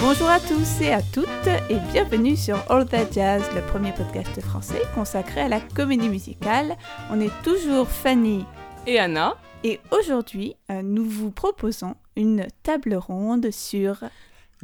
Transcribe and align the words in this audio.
Bonjour 0.00 0.28
à 0.30 0.40
tous 0.40 0.80
et 0.80 0.92
à 0.92 1.02
toutes 1.02 1.46
et 1.68 1.76
bienvenue 1.92 2.34
sur 2.34 2.56
All 2.70 2.86
That 2.86 3.12
Jazz, 3.12 3.42
le 3.54 3.60
premier 3.60 3.92
podcast 3.92 4.40
français 4.40 4.80
consacré 4.94 5.42
à 5.42 5.48
la 5.48 5.60
comédie 5.60 6.08
musicale. 6.08 6.76
On 7.10 7.20
est 7.20 7.30
toujours 7.44 7.86
Fanny 7.86 8.46
et 8.86 8.98
Anna. 8.98 9.36
Et 9.62 9.78
aujourd'hui, 9.90 10.54
euh, 10.70 10.80
nous 10.82 11.04
vous 11.04 11.30
proposons 11.30 11.96
une 12.16 12.46
table 12.62 12.94
ronde 12.94 13.50
sur 13.50 13.98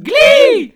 Glee 0.01 0.73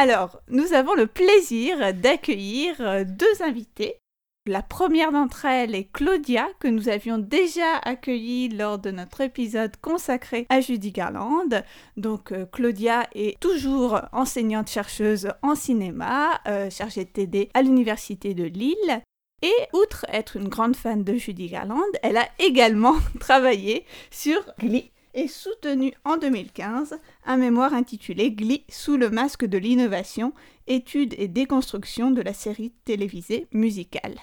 Alors, 0.00 0.40
nous 0.48 0.72
avons 0.72 0.94
le 0.94 1.06
plaisir 1.06 1.92
d'accueillir 1.92 2.74
euh, 2.80 3.04
deux 3.04 3.42
invités. 3.42 3.98
La 4.46 4.62
première 4.62 5.12
d'entre 5.12 5.44
elles 5.44 5.74
est 5.74 5.92
Claudia, 5.92 6.48
que 6.58 6.68
nous 6.68 6.88
avions 6.88 7.18
déjà 7.18 7.76
accueillie 7.84 8.48
lors 8.48 8.78
de 8.78 8.90
notre 8.90 9.20
épisode 9.20 9.76
consacré 9.82 10.46
à 10.48 10.62
Judy 10.62 10.90
Garland. 10.90 11.50
Donc 11.98 12.32
euh, 12.32 12.46
Claudia 12.46 13.10
est 13.14 13.38
toujours 13.40 14.00
enseignante-chercheuse 14.12 15.32
en 15.42 15.54
cinéma, 15.54 16.40
euh, 16.48 16.70
chargée 16.70 17.04
de 17.04 17.10
TD 17.10 17.50
à 17.52 17.60
l'Université 17.60 18.32
de 18.32 18.44
Lille. 18.44 19.02
Et 19.42 19.52
outre 19.74 20.06
être 20.08 20.38
une 20.38 20.48
grande 20.48 20.76
fan 20.76 21.04
de 21.04 21.12
Judy 21.12 21.48
Garland, 21.48 21.92
elle 22.02 22.16
a 22.16 22.28
également 22.38 22.96
travaillé 23.20 23.84
sur 24.10 24.40
Glee 24.58 24.92
et 25.12 25.28
soutenu 25.28 25.92
en 26.06 26.16
2015 26.16 26.98
un 27.24 27.36
mémoire 27.36 27.74
intitulé 27.74 28.32
Glee 28.32 28.64
sous 28.68 28.96
le 28.96 29.10
masque 29.10 29.44
de 29.44 29.58
l'innovation, 29.58 30.32
étude 30.66 31.14
et 31.18 31.28
déconstruction 31.28 32.10
de 32.10 32.22
la 32.22 32.32
série 32.32 32.72
télévisée 32.84 33.46
musicale. 33.52 34.16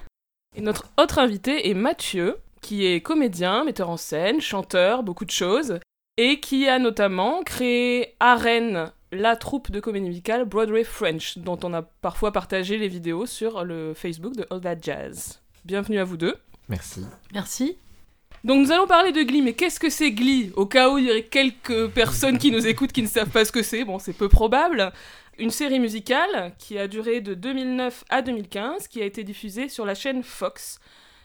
Et 0.55 0.61
notre 0.61 0.89
autre 0.97 1.19
invité 1.19 1.69
est 1.69 1.73
Mathieu, 1.73 2.37
qui 2.61 2.85
est 2.85 3.01
comédien, 3.01 3.63
metteur 3.63 3.89
en 3.89 3.97
scène, 3.97 4.41
chanteur, 4.41 5.03
beaucoup 5.03 5.25
de 5.25 5.31
choses, 5.31 5.79
et 6.17 6.39
qui 6.39 6.67
a 6.67 6.79
notamment 6.79 7.43
créé 7.43 8.15
Arène, 8.19 8.91
la 9.11 9.35
troupe 9.35 9.71
de 9.71 9.79
comédie 9.79 10.07
musicale 10.07 10.45
Broadway 10.45 10.83
French, 10.83 11.37
dont 11.37 11.59
on 11.63 11.73
a 11.73 11.81
parfois 11.81 12.31
partagé 12.31 12.77
les 12.77 12.87
vidéos 12.87 13.25
sur 13.25 13.63
le 13.63 13.93
Facebook 13.93 14.35
de 14.35 14.45
All 14.49 14.61
That 14.61 14.81
Jazz. 14.81 15.41
Bienvenue 15.63 15.99
à 15.99 16.03
vous 16.03 16.17
deux. 16.17 16.35
Merci. 16.69 17.05
Merci. 17.33 17.77
Donc 18.47 18.61
nous 18.61 18.71
allons 18.71 18.87
parler 18.87 19.11
de 19.11 19.23
Glee, 19.23 19.41
mais 19.41 19.51
qu'est-ce 19.51 19.77
que 19.77 19.89
c'est 19.89 20.11
Glee? 20.11 20.53
Au 20.55 20.65
cas 20.65 20.89
où 20.89 20.97
il 20.97 21.03
y 21.03 21.09
aurait 21.09 21.23
quelques 21.23 21.89
personnes 21.89 22.37
qui 22.37 22.49
nous 22.49 22.65
écoutent 22.65 22.93
qui 22.93 23.01
ne 23.01 23.07
savent 23.07 23.29
pas 23.29 23.43
ce 23.43 23.51
que 23.51 23.61
c'est, 23.61 23.83
bon 23.83 23.99
c'est 23.99 24.13
peu 24.13 24.29
probable. 24.29 24.93
Une 25.37 25.49
série 25.49 25.81
musicale 25.81 26.53
qui 26.57 26.77
a 26.79 26.87
duré 26.87 27.19
de 27.19 27.33
2009 27.33 28.05
à 28.07 28.21
2015, 28.21 28.87
qui 28.87 29.01
a 29.01 29.05
été 29.05 29.25
diffusée 29.25 29.67
sur 29.67 29.85
la 29.85 29.95
chaîne 29.95 30.23
Fox, 30.23 30.79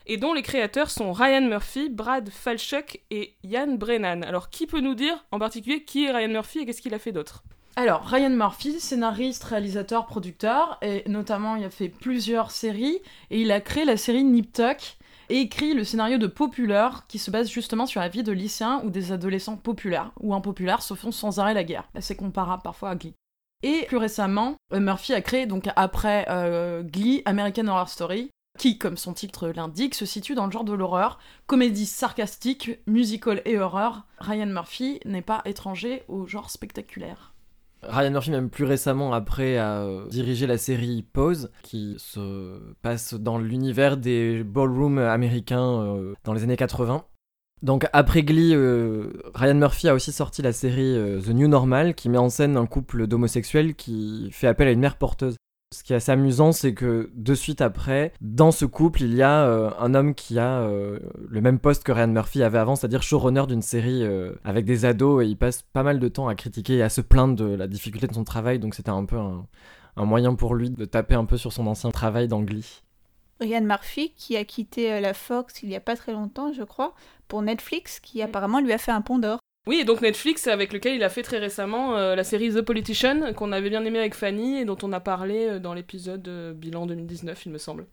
et 0.09 0.17
dont 0.17 0.35
les 0.35 0.43
créateurs 0.43 0.91
sont 0.91 1.13
Ryan 1.13 1.43
Murphy, 1.43 1.91
Brad 1.91 2.29
Falchuk 2.29 3.01
et 3.13 3.35
Ian 3.45 3.75
Brennan. 3.75 4.25
Alors 4.25 4.51
qui 4.51 4.67
peut 4.67 4.81
nous 4.81 4.97
dire 4.97 5.25
en 5.31 5.39
particulier 5.39 5.85
qui 5.85 6.07
est 6.07 6.11
Ryan 6.11 6.27
Murphy 6.27 6.59
et 6.59 6.67
qu'est-ce 6.67 6.83
qu'il 6.83 6.93
a 6.93 6.99
fait 6.99 7.13
d'autre? 7.13 7.45
Alors, 7.77 8.03
Ryan 8.03 8.31
Murphy, 8.31 8.81
scénariste, 8.81 9.45
réalisateur, 9.45 10.07
producteur, 10.07 10.77
et 10.83 11.05
notamment 11.07 11.55
il 11.55 11.65
a 11.65 11.71
fait 11.71 11.89
plusieurs 11.89 12.51
séries, 12.51 12.99
et 13.31 13.41
il 13.41 13.53
a 13.53 13.61
créé 13.61 13.85
la 13.85 13.97
série 13.97 14.25
Nip 14.25 14.53
Tuck, 14.53 14.97
et 15.29 15.41
écrit 15.41 15.75
le 15.75 15.85
scénario 15.85 16.19
de 16.19 16.27
Populaire, 16.27 17.05
qui 17.09 17.19
se 17.19 17.31
base 17.31 17.51
justement 17.51 17.87
sur 17.87 18.01
la 18.01 18.09
vie 18.09 18.23
de 18.23 18.33
lycéens 18.33 18.83
ou 18.85 18.91
des 18.91 19.13
adolescents 19.13 19.57
populaires 19.57 20.13
ou 20.21 20.35
impopulaires 20.35 20.83
se 20.83 20.95
font 20.95 21.13
sans 21.13 21.39
arrêt 21.39 21.55
la 21.55 21.65
guerre. 21.65 21.89
C'est 22.01 22.17
comparable 22.17 22.63
parfois 22.63 22.91
à 22.91 22.95
Glee. 22.95 23.15
Et 23.63 23.85
plus 23.87 23.97
récemment, 23.97 24.57
euh, 24.73 24.81
Murphy 24.81 25.15
a 25.15 25.21
créé, 25.21 25.47
donc 25.47 25.69
après 25.77 26.27
euh, 26.29 26.83
Glee, 26.83 27.23
American 27.27 27.69
Horror 27.69 27.89
Story, 27.89 28.31
qui, 28.59 28.77
comme 28.77 28.97
son 28.97 29.15
titre 29.15 29.49
l'indique, 29.49 29.95
se 29.95 30.05
situe 30.05 30.35
dans 30.35 30.47
le 30.47 30.53
genre 30.53 30.65
de 30.65 30.73
l'horreur, 30.73 31.19
comédie 31.47 31.87
sarcastique, 31.87 32.73
musical 32.87 33.41
et 33.45 33.59
horreur. 33.59 34.05
Ryan 34.19 34.47
Murphy 34.47 35.01
n'est 35.05 35.23
pas 35.23 35.43
étranger 35.45 36.03
au 36.09 36.27
genre 36.27 36.51
spectaculaire. 36.51 37.32
Ryan 37.89 38.11
Murphy, 38.13 38.31
même 38.31 38.51
plus 38.51 38.65
récemment, 38.65 39.13
après, 39.13 39.57
a 39.59 39.83
euh, 39.83 40.07
dirigé 40.09 40.47
la 40.47 40.57
série 40.57 41.03
Pose, 41.03 41.51
qui 41.63 41.97
se 41.99 42.61
passe 42.83 43.15
dans 43.15 43.39
l'univers 43.39 43.97
des 43.97 44.45
ballrooms 44.45 44.99
américains 44.99 45.83
euh, 45.83 46.15
dans 46.25 46.33
les 46.33 46.45
années 46.45 46.57
80. 46.57 47.05
Donc 47.63 47.87
après 47.93 48.25
Glee, 48.25 48.55
euh, 48.55 49.13
Ryan 49.35 49.55
Murphy 49.55 49.89
a 49.89 49.95
aussi 49.95 50.11
sorti 50.11 50.43
la 50.43 50.53
série 50.53 50.97
The 51.25 51.29
New 51.29 51.47
Normal, 51.47 51.95
qui 51.95 52.09
met 52.09 52.19
en 52.19 52.29
scène 52.29 52.57
un 52.57 52.67
couple 52.67 53.07
d'homosexuels 53.07 53.75
qui 53.75 54.31
fait 54.33 54.49
appel 54.49 54.67
à 54.67 54.73
une 54.73 54.81
mère 54.81 54.97
porteuse. 54.97 55.37
Ce 55.73 55.83
qui 55.83 55.95
est 55.95 55.97
assez 55.97 56.13
amusant, 56.13 56.53
c'est 56.53 56.75
que 56.75 57.11
de 57.15 57.35
suite 57.35 57.63
après, 57.63 58.13
dans 58.21 58.53
ce 58.53 58.67
couple, 58.67 59.03
il 59.03 59.15
y 59.15 59.23
a 59.23 59.47
euh, 59.47 59.71
un 59.79 59.95
homme 59.95 60.15
qui 60.15 60.39
a 60.39 60.61
euh, 60.61 60.99
le 61.31 61.41
même 61.41 61.59
poste 61.59 61.83
que 61.83 61.93
Ryan 61.93 62.09
Murphy 62.09 62.43
avait 62.43 62.59
avant, 62.59 62.77
c'est-à-dire 62.77 63.03
showrunner 63.03 63.47
d'une 63.49 63.63
série 63.63 64.03
euh, 64.03 64.35
avec 64.45 64.67
des 64.67 64.85
ados, 64.85 65.25
et 65.25 65.27
il 65.27 65.37
passe 65.37 65.63
pas 65.63 65.83
mal 65.83 65.99
de 65.99 66.09
temps 66.09 66.29
à 66.29 66.35
critiquer 66.35 66.77
et 66.77 66.83
à 66.83 66.91
se 66.91 67.01
plaindre 67.01 67.37
de 67.37 67.47
la 67.47 67.69
difficulté 67.69 68.07
de 68.07 68.13
son 68.13 68.25
travail, 68.25 68.59
donc 68.59 68.75
c'était 68.75 68.91
un 68.91 69.07
peu 69.07 69.17
un, 69.17 69.47
moyen 69.97 70.35
pour 70.35 70.55
lui 70.55 70.69
de 70.69 70.85
taper 70.85 71.15
un 71.15 71.25
peu 71.25 71.39
sur 71.39 71.55
son 71.55 71.67
ancien 71.67 71.91
travail 71.91 72.29
d'Angly. 72.29 72.83
Ryan 73.41 73.63
Murphy, 73.63 74.13
qui 74.15 74.37
a 74.37 74.45
quitté 74.45 75.01
la 75.01 75.15
Fox 75.15 75.63
il 75.63 75.71
y 75.71 75.75
a 75.75 75.81
pas 75.81 75.97
très 75.97 76.13
longtemps, 76.13 76.53
je 76.53 76.65
crois, 76.65 76.95
pour 77.29 77.41
Netflix, 77.41 77.99
qui 77.99 78.21
apparemment 78.21 78.61
lui 78.61 78.73
a 78.73 78.79
fait 78.79 78.93
un 78.93 79.01
pont 79.01 79.19
d'or. 79.19 79.39
Oui, 79.69 79.79
et 79.81 79.85
donc 79.85 80.01
Netflix, 80.01 80.49
avec 80.49 80.73
lequel 80.73 80.97
il 80.97 81.05
a 81.05 81.09
fait 81.09 81.23
très 81.23 81.39
récemment 81.39 81.97
euh, 81.97 82.17
la 82.17 82.25
série 82.25 82.53
The 82.53 82.63
Politician, 82.63 83.33
qu'on 83.33 83.53
avait 83.53 83.71
bien 83.71 83.85
aimé 83.85 84.01
avec 84.01 84.15
Fanny 84.15 84.59
et 84.59 84.65
dont 84.65 84.79
on 84.83 84.93
a 84.93 84.99
parlé 84.99 85.47
euh, 85.47 85.59
dans 85.61 85.73
l'épisode 85.73 86.27
euh, 86.27 86.53
bilan 86.53 86.87
2019, 86.87 87.47
il 87.47 87.53
me 87.53 87.59
semble. 87.59 87.87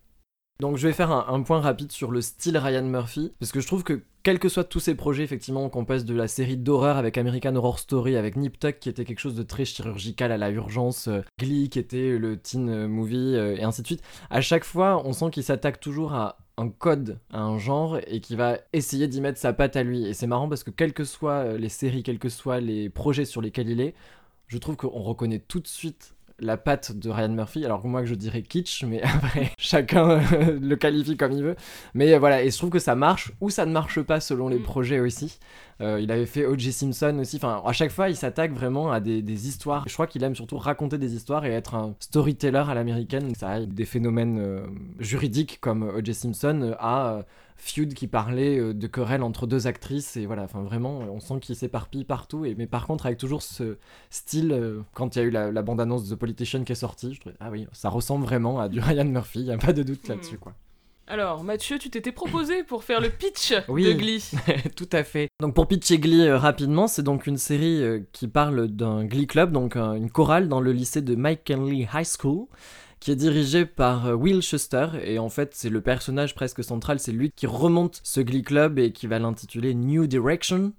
Donc 0.60 0.78
je 0.78 0.88
vais 0.88 0.94
faire 0.94 1.12
un, 1.12 1.42
point 1.44 1.62
rapide 1.62 1.92
sur 1.92 2.12
le 2.12 2.22
style 2.22 2.58
Ryan 2.58 2.84
Murphy, 2.84 3.34
parce 3.40 3.52
que 3.52 3.62
je 3.62 3.68
trouve 3.68 3.84
que 3.84 4.02
quels 4.24 4.40
que 4.40 4.50
soient 4.50 4.66
tous 4.66 4.82
ces 4.82 4.96
projets, 4.96 5.24
effectivement, 5.24 5.70
qu'on 5.70 5.86
passe 5.86 6.04
de 6.04 6.14
la 6.14 6.28
série 6.28 6.58
d'horreur 6.58 6.98
avec 6.98 7.18
American 7.18 7.56
Horror 7.56 7.80
Story, 7.80 8.18
avec 8.18 8.36
Nip 8.36 8.60
Tuck 8.60 8.80
qui 8.80 8.90
était 8.90 9.06
quelque 9.06 9.20
chose 9.20 9.36
de 9.36 9.44
très 9.44 9.64
chirurgical 9.64 10.34
à 10.34 10.38
la 10.38 10.50
urgence, 10.50 11.08
Glee 11.40 11.70
qui 11.70 11.80
était 11.80 12.18
le 12.18 12.36
teen 12.36 12.88
movie, 12.88 13.36
et 13.36 13.64
ainsi 13.64 13.84
de 13.84 13.88
suite, 13.88 14.04
à 14.30 14.42
chaque 14.42 14.66
fois 14.66 15.02
on 15.06 15.14
sent 15.14 15.30
qu'il 15.32 15.44
s'attaque 15.44 15.80
toujours 15.80 16.14
à 16.14 16.40
un 16.60 16.70
code 16.70 17.20
à 17.32 17.42
un 17.42 17.58
genre 17.58 18.00
et 18.08 18.20
qui 18.20 18.36
va 18.36 18.58
essayer 18.74 19.08
d'y 19.08 19.22
mettre 19.22 19.40
sa 19.40 19.54
patte 19.54 19.76
à 19.78 19.84
lui. 19.84 20.06
Et 20.06 20.14
c'est 20.14 20.28
marrant 20.28 20.50
parce 20.50 20.64
que 20.64 20.72
quelles 20.72 20.94
que 20.94 21.06
soient 21.06 21.46
euh, 21.46 21.58
les 21.58 21.70
séries, 21.70 22.04
quels 22.04 22.20
que 22.20 22.30
soient 22.30 22.60
les 22.60 22.90
projets 22.90 23.26
sur 23.26 23.42
lesquels 23.42 23.70
il 23.70 23.80
est, 23.80 23.96
je 24.48 24.58
trouve 24.58 24.76
qu'on 24.76 24.90
reconnaît 25.02 25.40
tout 25.40 25.62
de 25.62 25.68
suite 25.68 26.16
la 26.42 26.58
patte 26.58 26.92
de 26.92 27.10
Ryan 27.10 27.30
Murphy. 27.30 27.66
Alors 27.66 27.86
moi 27.86 28.02
que 28.02 28.08
je 28.08 28.16
dirais 28.16 28.42
kitsch, 28.42 28.84
mais 28.84 29.02
après 29.04 29.52
chacun 29.58 30.10
euh, 30.10 30.60
le 30.60 30.76
qualifie 30.76 31.18
comme 31.18 31.32
il 31.32 31.44
veut. 31.44 31.56
Mais 31.94 32.14
euh, 32.14 32.20
voilà, 32.20 32.44
et 32.44 32.52
je 32.52 32.58
trouve 32.58 32.70
que 32.70 32.80
ça 32.80 32.96
marche 32.96 33.32
ou 33.42 33.50
ça 33.50 33.66
ne 33.66 33.72
marche 33.72 34.02
pas 34.02 34.20
selon 34.20 34.50
les 34.50 34.60
mm. 34.60 34.64
projets 34.64 35.00
aussi. 35.00 35.40
Euh, 35.82 36.00
il 36.02 36.12
avait 36.12 36.26
fait 36.26 36.46
O.J. 36.46 36.74
Simpson 36.74 37.18
aussi. 37.20 37.38
Enfin, 37.38 37.62
à 37.66 37.72
chaque 37.72 37.92
fois, 37.92 38.10
il 38.10 38.16
s'attaque 38.16 38.52
vraiment 38.52 38.92
à 38.92 39.00
des, 39.00 39.48
histoires. 39.48 39.86
Je 39.88 39.94
crois 39.94 40.08
qu'il 40.08 40.24
aime 40.24 40.36
surtout 40.36 40.58
raconter 40.58 40.98
des 40.98 41.16
histoires 41.16 41.46
et 41.46 41.52
être 41.52 41.74
un 41.76 41.96
storyteller 42.02 42.64
à 42.68 42.74
l'américaine. 42.74 43.34
Ça 43.36 43.52
a 43.52 43.60
des 43.62 43.86
phénomènes 43.86 44.62
juridiques 45.00 45.60
comme 45.62 45.84
O.J. 45.84 46.14
Simpson 46.14 46.76
à 46.80 47.22
feud 47.60 47.94
qui 47.94 48.08
parlait 48.08 48.58
euh, 48.58 48.74
de 48.74 48.88
querelle 48.88 49.22
entre 49.22 49.46
deux 49.46 49.68
actrices 49.68 50.18
et 50.18 50.26
voilà 50.26 50.44
enfin 50.44 50.62
vraiment 50.62 51.00
on 51.00 51.20
sent 51.20 51.40
qu'il 51.42 51.56
s'éparpille 51.56 52.06
partout 52.06 52.46
et 52.46 52.56
mais 52.56 52.68
par 52.68 52.88
contre 52.88 53.06
avec 53.06 53.18
toujours 53.18 53.42
ce 53.42 53.78
style 54.10 54.52
euh, 54.52 54.82
quand 54.94 55.16
il 55.16 55.20
y 55.20 55.22
a 55.22 55.26
eu 55.26 55.30
la, 55.30 55.62
bande 55.62 55.82
annonce 55.82 56.08
de 56.08 56.16
The 56.16 56.20
Politician 56.20 56.64
qui 56.64 56.72
est 56.72 56.76
sortie 56.76 57.14
je 57.14 57.20
trouvais 57.20 57.36
ah 57.40 57.50
oui 57.52 57.68
ça 57.74 57.90
ressemble 57.90 58.24
vraiment 58.24 58.60
à 58.60 58.70
du 58.70 58.80
Ryan 58.82 59.06
Murphy 59.06 59.42
il 59.42 59.46
y 59.48 59.52
a 59.52 59.58
pas 59.58 59.74
de 59.74 59.84
doute 59.84 60.08
hmm. 60.08 60.12
là-dessus 60.12 60.38
quoi 60.38 60.54
alors, 61.12 61.44
Mathieu, 61.44 61.80
tu 61.80 61.90
t'étais 61.90 62.12
proposé 62.12 62.64
pour 62.64 62.84
faire 62.84 63.02
le 63.02 63.10
pitch 63.10 63.52
de 63.68 63.94
Glee. 63.94 64.30
tout 64.76 64.90
à 64.92 65.04
fait. 65.04 65.28
Donc, 65.40 65.56
pour 65.56 65.68
pitcher 65.68 65.98
Glee 65.98 66.28
euh, 66.28 66.38
rapidement, 66.38 66.86
c'est 66.86 67.02
donc 67.02 67.26
une 67.26 67.40
série 67.40 67.82
qui 68.12 68.28
parle 68.28 68.68
d'un 68.68 69.06
Glee 69.06 69.26
Club, 69.26 69.52
donc 69.52 69.76
une 69.76 70.12
chorale 70.12 70.50
dans 70.50 70.62
le 70.62 70.72
lycée 70.72 71.02
de 71.02 71.16
Mike 71.16 71.50
Henley 71.50 71.88
High 71.92 72.06
School 72.06 72.46
qui 73.00 73.12
est 73.12 73.16
dirigé 73.16 73.66
par 73.66 74.08
euh, 74.08 74.14
Will 74.14 74.42
Schuster. 74.42 74.88
Et 75.04 75.20
en 75.20 75.30
fait, 75.30 75.52
c'est 75.54 75.70
le 75.70 75.82
personnage 75.82 76.36
presque 76.36 76.64
central. 76.64 77.00
C'est 77.00 77.12
lui 77.12 77.32
qui 77.32 77.48
remonte 77.48 78.02
ce 78.04 78.20
Glee 78.20 78.44
Club 78.44 78.80
et 78.80 78.92
qui 78.92 79.08
va 79.08 79.20
l'intituler 79.20 79.74
New 79.74 80.08
Direction. 80.08 80.74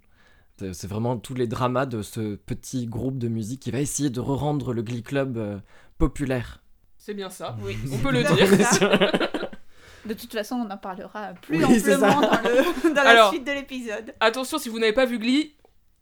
C'est 0.72 0.88
vraiment 0.88 1.16
tous 1.16 1.32
les 1.32 1.46
dramas 1.46 1.86
de 1.86 2.02
ce 2.02 2.34
petit 2.34 2.86
groupe 2.86 3.16
de 3.16 3.28
musique 3.28 3.60
qui 3.60 3.70
va 3.70 3.80
essayer 3.80 4.10
de 4.10 4.20
re-rendre 4.20 4.74
le 4.74 4.82
Glee 4.82 5.02
Club 5.02 5.38
euh, 5.38 5.58
populaire. 5.96 6.62
C'est 6.98 7.14
bien 7.14 7.30
ça, 7.30 7.56
oui, 7.62 7.78
on 7.90 7.96
peut 7.96 8.12
le 8.12 8.22
dire. 8.22 9.30
De 10.06 10.14
toute 10.14 10.32
façon, 10.32 10.56
on 10.56 10.70
en 10.70 10.78
parlera 10.78 11.34
plus 11.42 11.62
amplement 11.62 12.20
dans, 12.94 13.02
la 13.02 13.28
suite 13.28 13.46
de 13.46 13.52
l'épisode. 13.52 14.14
Attention, 14.20 14.58
si 14.58 14.70
vous 14.70 14.78
n'avez 14.78 14.94
pas 14.94 15.04
vu 15.04 15.18
Glee, 15.18 15.54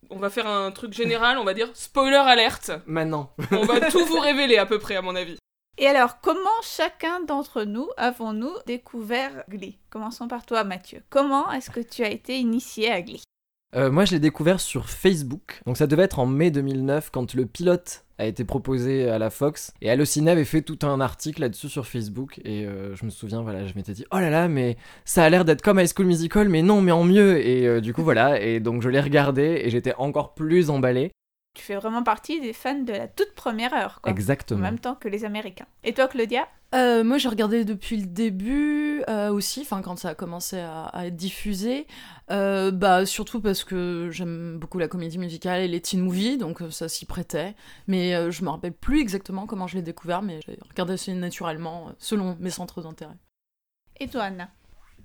on 0.08 0.18
va 0.18 0.30
faire 0.30 0.46
un 0.46 0.70
truc 0.70 0.92
général, 0.92 1.36
on 1.38 1.44
va 1.44 1.52
dire 1.52 1.68
spoiler 1.74 2.14
alerte. 2.14 2.70
Maintenant. 2.86 3.32
on 3.50 3.64
va 3.64 3.80
tout 3.90 4.04
vous 4.04 4.20
révéler 4.20 4.56
à 4.56 4.66
peu 4.66 4.78
près, 4.78 4.94
à 4.94 5.02
mon 5.02 5.16
avis. 5.16 5.36
Et 5.80 5.86
alors, 5.86 6.20
comment 6.20 6.40
chacun 6.64 7.20
d'entre 7.20 7.62
nous 7.62 7.86
avons-nous 7.96 8.50
découvert 8.66 9.44
Glee? 9.48 9.78
Commençons 9.90 10.26
par 10.26 10.44
toi, 10.44 10.64
Mathieu. 10.64 11.02
Comment 11.08 11.52
est-ce 11.52 11.70
que 11.70 11.78
tu 11.78 12.02
as 12.02 12.10
été 12.10 12.36
initié 12.36 12.90
à 12.90 13.00
Glee? 13.00 13.22
Euh, 13.76 13.88
Moi, 13.88 14.04
je 14.04 14.10
l'ai 14.10 14.18
découvert 14.18 14.58
sur 14.58 14.90
Facebook. 14.90 15.60
Donc, 15.66 15.76
ça 15.76 15.86
devait 15.86 16.02
être 16.02 16.18
en 16.18 16.26
mai 16.26 16.50
2009 16.50 17.10
quand 17.12 17.32
le 17.32 17.46
pilote 17.46 18.04
a 18.18 18.26
été 18.26 18.44
proposé 18.44 19.08
à 19.08 19.20
la 19.20 19.30
Fox. 19.30 19.70
Et 19.80 19.88
Allociné 19.88 20.32
avait 20.32 20.44
fait 20.44 20.62
tout 20.62 20.80
un 20.82 21.00
article 21.00 21.42
là-dessus 21.42 21.68
sur 21.68 21.86
Facebook. 21.86 22.40
Et 22.44 22.66
euh, 22.66 22.96
je 22.96 23.04
me 23.04 23.10
souviens, 23.10 23.42
voilà, 23.42 23.64
je 23.64 23.74
m'étais 23.74 23.92
dit, 23.92 24.04
oh 24.10 24.18
là 24.18 24.30
là, 24.30 24.48
mais 24.48 24.76
ça 25.04 25.22
a 25.22 25.30
l'air 25.30 25.44
d'être 25.44 25.62
comme 25.62 25.78
High 25.78 25.92
School 25.94 26.06
Musical, 26.06 26.48
mais 26.48 26.62
non, 26.62 26.80
mais 26.80 26.90
en 26.90 27.04
mieux. 27.04 27.38
Et 27.46 27.68
euh, 27.68 27.80
du 27.80 27.94
coup, 27.94 28.02
voilà. 28.02 28.42
Et 28.42 28.58
donc, 28.58 28.82
je 28.82 28.88
l'ai 28.88 29.00
regardé 29.00 29.62
et 29.64 29.70
j'étais 29.70 29.94
encore 29.94 30.34
plus 30.34 30.70
emballé. 30.70 31.12
Tu 31.54 31.62
fais 31.62 31.74
vraiment 31.76 32.02
partie 32.04 32.40
des 32.40 32.52
fans 32.52 32.82
de 32.82 32.92
la 32.92 33.08
toute 33.08 33.34
première 33.34 33.74
heure, 33.74 34.00
quoi. 34.00 34.12
En 34.12 34.14
Exactement. 34.14 34.60
même 34.60 34.78
temps 34.78 34.94
que 34.94 35.08
les 35.08 35.24
Américains. 35.24 35.66
Et 35.82 35.92
toi, 35.92 36.06
Claudia? 36.06 36.46
Euh, 36.74 37.02
moi, 37.02 37.18
j'ai 37.18 37.28
regardé 37.28 37.64
depuis 37.64 37.96
le 37.96 38.06
début 38.06 39.02
euh, 39.08 39.30
aussi, 39.32 39.62
enfin 39.62 39.80
quand 39.80 39.96
ça 39.96 40.10
a 40.10 40.14
commencé 40.14 40.58
à, 40.58 40.82
à 40.84 41.06
être 41.06 41.16
diffusé. 41.16 41.86
Euh, 42.30 42.70
bah 42.70 43.06
surtout 43.06 43.40
parce 43.40 43.64
que 43.64 44.08
j'aime 44.12 44.58
beaucoup 44.58 44.78
la 44.78 44.86
comédie 44.86 45.16
musicale 45.18 45.62
et 45.62 45.68
les 45.68 45.80
teen 45.80 46.02
movies, 46.02 46.36
donc 46.36 46.62
ça 46.70 46.88
s'y 46.88 47.06
prêtait. 47.06 47.54
Mais 47.86 48.14
euh, 48.14 48.30
je 48.30 48.44
me 48.44 48.50
rappelle 48.50 48.74
plus 48.74 49.00
exactement 49.00 49.46
comment 49.46 49.66
je 49.66 49.76
l'ai 49.76 49.82
découvert, 49.82 50.20
mais 50.20 50.40
j'ai 50.46 50.58
regardé 50.68 50.92
assez 50.92 51.14
naturellement 51.14 51.92
selon 51.98 52.36
mes 52.38 52.50
centres 52.50 52.82
d'intérêt. 52.82 53.16
Et 53.98 54.06
toi, 54.08 54.24
Anna? 54.24 54.48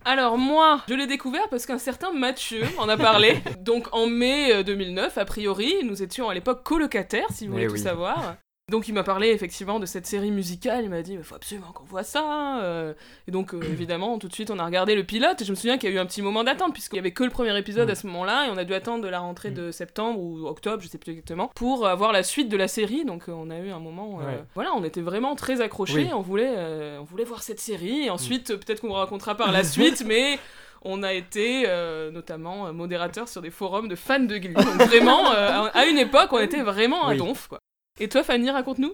Alors 0.05 0.37
moi, 0.37 0.81
je 0.89 0.93
l'ai 0.95 1.07
découvert 1.07 1.47
parce 1.49 1.65
qu'un 1.65 1.77
certain 1.77 2.11
Mathieu 2.11 2.63
en 2.77 2.89
a 2.89 2.97
parlé. 2.97 3.37
Donc 3.61 3.87
en 3.93 4.07
mai 4.07 4.51
euh, 4.53 4.63
2009, 4.63 5.17
a 5.17 5.25
priori, 5.25 5.75
nous 5.83 6.03
étions 6.03 6.29
à 6.29 6.33
l'époque 6.33 6.63
colocataires, 6.63 7.27
si 7.31 7.47
vous 7.47 7.53
Eh 7.53 7.55
voulez 7.55 7.67
tout 7.67 7.73
oui. 7.73 7.79
savoir. 7.79 8.35
Donc 8.71 8.87
il 8.87 8.93
m'a 8.93 9.03
parlé 9.03 9.27
effectivement 9.27 9.77
de 9.79 9.85
cette 9.85 10.05
série 10.07 10.31
musicale, 10.31 10.85
il 10.85 10.89
m'a 10.89 11.01
dit 11.01 11.13
il 11.13 11.23
faut 11.23 11.35
absolument 11.35 11.71
qu'on 11.73 11.83
voit 11.83 12.03
ça. 12.03 12.61
euh. 12.61 12.93
Et 13.27 13.31
donc 13.31 13.53
euh, 13.53 13.61
évidemment 13.71 14.17
tout 14.19 14.29
de 14.29 14.33
suite 14.33 14.49
on 14.51 14.57
a 14.57 14.65
regardé 14.65 14.95
le 14.95 15.03
pilote 15.03 15.41
et 15.41 15.45
je 15.45 15.51
me 15.51 15.55
souviens 15.55 15.77
qu'il 15.77 15.89
y 15.89 15.93
a 15.93 15.95
eu 15.95 15.99
un 15.99 16.05
petit 16.05 16.21
moment 16.21 16.45
d'attente 16.45 16.71
puisqu'il 16.71 16.95
y 16.95 16.99
avait 16.99 17.11
que 17.11 17.25
le 17.25 17.29
premier 17.29 17.55
épisode 17.57 17.89
Mm. 17.89 17.91
à 17.91 17.95
ce 17.95 18.07
moment-là 18.07 18.47
et 18.47 18.51
on 18.51 18.57
a 18.57 18.63
dû 18.63 18.73
attendre 18.73 19.03
de 19.03 19.09
la 19.09 19.19
rentrée 19.19 19.51
de 19.51 19.69
septembre 19.71 20.17
ou 20.19 20.47
octobre, 20.47 20.81
je 20.81 20.87
sais 20.87 20.97
plus 20.97 21.11
exactement, 21.11 21.51
pour 21.55 21.85
avoir 21.87 22.13
la 22.13 22.23
suite 22.23 22.47
de 22.47 22.55
la 22.55 22.69
série. 22.69 23.03
Donc 23.03 23.27
euh, 23.27 23.33
on 23.33 23.49
a 23.49 23.57
eu 23.59 23.69
un 23.69 23.79
moment, 23.79 24.15
Ouais. 24.15 24.41
voilà, 24.55 24.71
on 24.75 24.83
était 24.85 25.01
vraiment 25.01 25.35
très 25.35 25.59
accrochés, 25.59 26.05
Oui. 26.05 26.09
on 26.13 26.21
voulait, 26.21 26.55
on 26.99 27.03
voulait 27.03 27.25
voir 27.25 27.43
cette 27.43 27.59
série. 27.59 28.03
Et 28.05 28.09
ensuite 28.09 28.51
euh, 28.51 28.57
peut-être 28.57 28.79
qu'on 28.79 28.87
vous 28.87 28.93
racontera 28.93 29.35
par 29.35 29.51
la 29.51 29.63
suite, 29.65 30.03
mais 30.07 30.39
on 30.83 31.03
a 31.03 31.11
été 31.13 31.63
euh, 31.67 32.11
notamment 32.11 32.67
euh, 32.67 32.71
modérateur 32.71 33.27
sur 33.27 33.41
des 33.41 33.51
forums 33.51 33.89
de 33.89 33.95
fans 33.95 34.19
de 34.19 34.37
Glee. 34.37 34.53
Donc 34.53 34.65
vraiment, 34.87 35.31
euh, 35.33 35.67
à 35.73 35.85
une 35.85 35.97
époque, 35.97 36.29
on 36.31 36.39
était 36.39 36.61
vraiment 36.63 37.09
Oui. 37.09 37.17
donf, 37.17 37.47
quoi. 37.49 37.59
Et 37.99 38.09
toi, 38.09 38.23
Fanny, 38.23 38.49
raconte-nous. 38.49 38.93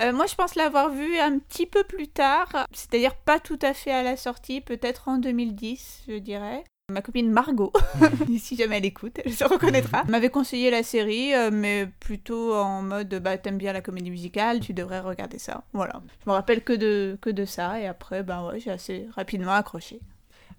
Euh, 0.00 0.12
moi, 0.12 0.26
je 0.26 0.34
pense 0.34 0.56
l'avoir 0.56 0.90
vu 0.90 1.18
un 1.18 1.38
petit 1.38 1.66
peu 1.66 1.84
plus 1.84 2.08
tard, 2.08 2.66
c'est-à-dire 2.72 3.14
pas 3.14 3.38
tout 3.38 3.58
à 3.62 3.74
fait 3.74 3.92
à 3.92 4.02
la 4.02 4.16
sortie, 4.16 4.60
peut-être 4.60 5.08
en 5.08 5.18
2010, 5.18 6.02
je 6.08 6.14
dirais. 6.16 6.64
Ma 6.92 7.00
copine 7.00 7.30
Margot, 7.30 7.72
si 8.38 8.56
jamais 8.56 8.76
elle 8.78 8.84
écoute, 8.84 9.18
elle 9.24 9.32
se 9.32 9.44
reconnaîtra, 9.44 10.04
m'avait 10.04 10.28
conseillé 10.28 10.70
la 10.70 10.82
série, 10.82 11.32
euh, 11.32 11.50
mais 11.50 11.88
plutôt 12.00 12.54
en 12.54 12.82
mode 12.82 13.14
bah 13.22 13.38
t'aimes 13.38 13.56
bien 13.56 13.72
la 13.72 13.80
comédie 13.80 14.10
musicale, 14.10 14.60
tu 14.60 14.74
devrais 14.74 15.00
regarder 15.00 15.38
ça. 15.38 15.64
Voilà. 15.72 16.02
Je 16.24 16.28
me 16.28 16.34
rappelle 16.34 16.62
que 16.62 16.74
de, 16.74 17.16
que 17.22 17.30
de 17.30 17.46
ça, 17.46 17.80
et 17.80 17.86
après, 17.86 18.22
bah 18.22 18.46
ouais, 18.46 18.60
j'ai 18.60 18.70
assez 18.70 19.06
rapidement 19.14 19.52
accroché. 19.52 20.00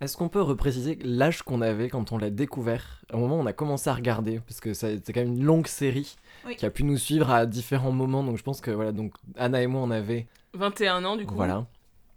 Est-ce 0.01 0.18
qu'on 0.18 0.28
peut 0.30 0.42
repréciser 0.42 0.98
l'âge 1.04 1.44
qu'on 1.44 1.62
avait 1.62 1.89
quand 1.89 2.12
on 2.12 2.18
l'a 2.18 2.31
découvert 2.31 3.01
Au 3.13 3.18
moment 3.18 3.38
où 3.38 3.42
on 3.42 3.45
a 3.45 3.54
commencé 3.54 3.89
à 3.89 3.94
regarder, 3.94 4.39
parce 4.39 4.60
que 4.60 4.74
ça- 4.74 4.88
c'est 5.04 5.13
quand 5.13 5.21
même 5.21 5.33
une 5.36 5.44
longue 5.45 5.68
série 5.68 6.16
Oui. 6.47 6.56
qui 6.56 6.65
a 6.65 6.69
pu 6.69 6.83
nous 6.83 6.97
suivre 6.97 7.30
à 7.31 7.45
différents 7.45 7.92
moments. 7.92 8.24
Donc 8.24 8.38
je 8.38 8.44
pense 8.44 8.62
que 8.62 8.71
voilà, 8.71 8.92
donc 8.92 9.13
Anna 9.38 9.62
et 9.62 9.68
moi 9.68 9.81
on 9.81 9.92
avait 9.92 10.27
21 10.53 11.03
ans, 11.06 11.15
du 11.15 11.25
coup. 11.25 11.36
voilà. 11.36 11.65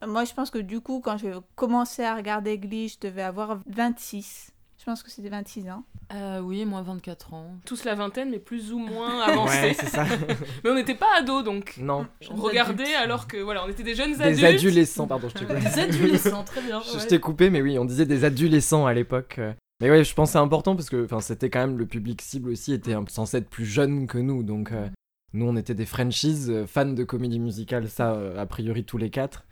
Moi, 0.06 0.24
je 0.24 0.32
pense 0.32 0.50
que 0.50 0.58
du 0.58 0.80
coup, 0.80 1.00
quand 1.04 1.16
j'ai 1.18 1.32
commencé 1.56 2.04
à 2.04 2.14
regarder 2.14 2.56
Glee, 2.56 2.88
je 2.88 2.98
devais 3.08 3.22
avoir 3.22 3.58
26. 3.68 4.52
Je 4.78 4.84
pense 4.84 5.02
que 5.02 5.10
c'était 5.10 5.28
26 5.28 5.68
ans. 5.70 5.82
Euh, 6.14 6.38
oui, 6.40 6.64
moi 6.64 6.82
24 6.82 7.34
ans. 7.34 7.56
Tous 7.66 7.84
la 7.84 7.96
vingtaine, 7.96 8.30
mais 8.30 8.38
plus 8.38 8.72
ou 8.72 8.78
moins 8.78 9.20
avancés. 9.26 9.74
c'est 9.74 9.88
ça. 9.88 10.04
mais 10.64 10.70
on 10.70 10.74
n'était 10.76 10.94
pas 10.94 11.08
ados, 11.18 11.42
donc. 11.42 11.74
non, 11.78 12.06
On 12.30 12.36
regardait 12.36 12.94
alors 12.94 13.26
que, 13.26 13.38
voilà, 13.38 13.64
on 13.64 13.68
était 13.68 13.82
des 13.82 13.96
jeunes 13.96 14.12
des 14.12 14.22
adultes. 14.44 14.44
adolescents, 14.66 15.08
pardon, 15.08 15.28
je 15.30 15.34
t'ai 15.34 15.44
coupé. 15.46 15.58
Des 15.60 15.78
adolescents, 15.80 16.44
très 16.44 16.62
bien. 16.62 16.80
Je 16.80 16.96
ouais. 16.98 17.06
t'ai 17.06 17.18
coupé, 17.18 17.50
mais 17.50 17.60
oui, 17.60 17.76
on 17.76 17.84
disait 17.84 18.06
des 18.06 18.24
adolescents 18.24 18.86
à 18.86 18.94
l'époque. 18.94 19.40
Mais 19.80 19.90
ouais, 19.90 20.02
je 20.02 20.12
pense 20.14 20.32
c'est 20.32 20.38
important 20.38 20.74
parce 20.74 20.90
que 20.90 21.06
c'était 21.20 21.50
quand 21.50 21.60
même 21.60 21.78
le 21.78 21.86
public 21.86 22.20
cible 22.20 22.50
aussi, 22.50 22.72
était 22.72 22.96
censé 23.08 23.38
être 23.38 23.48
plus 23.48 23.64
jeune 23.64 24.06
que 24.06 24.18
nous. 24.18 24.42
Donc 24.42 24.72
euh, 24.72 24.88
nous, 25.32 25.46
on 25.46 25.56
était 25.56 25.74
des 25.74 25.86
franchises 25.86 26.50
euh, 26.50 26.66
fans 26.66 26.86
de 26.86 27.04
comédie 27.04 27.38
musicale, 27.38 27.88
ça, 27.88 28.14
euh, 28.14 28.40
a 28.40 28.46
priori, 28.46 28.84
tous 28.84 28.98
les 28.98 29.10
quatre. 29.10 29.44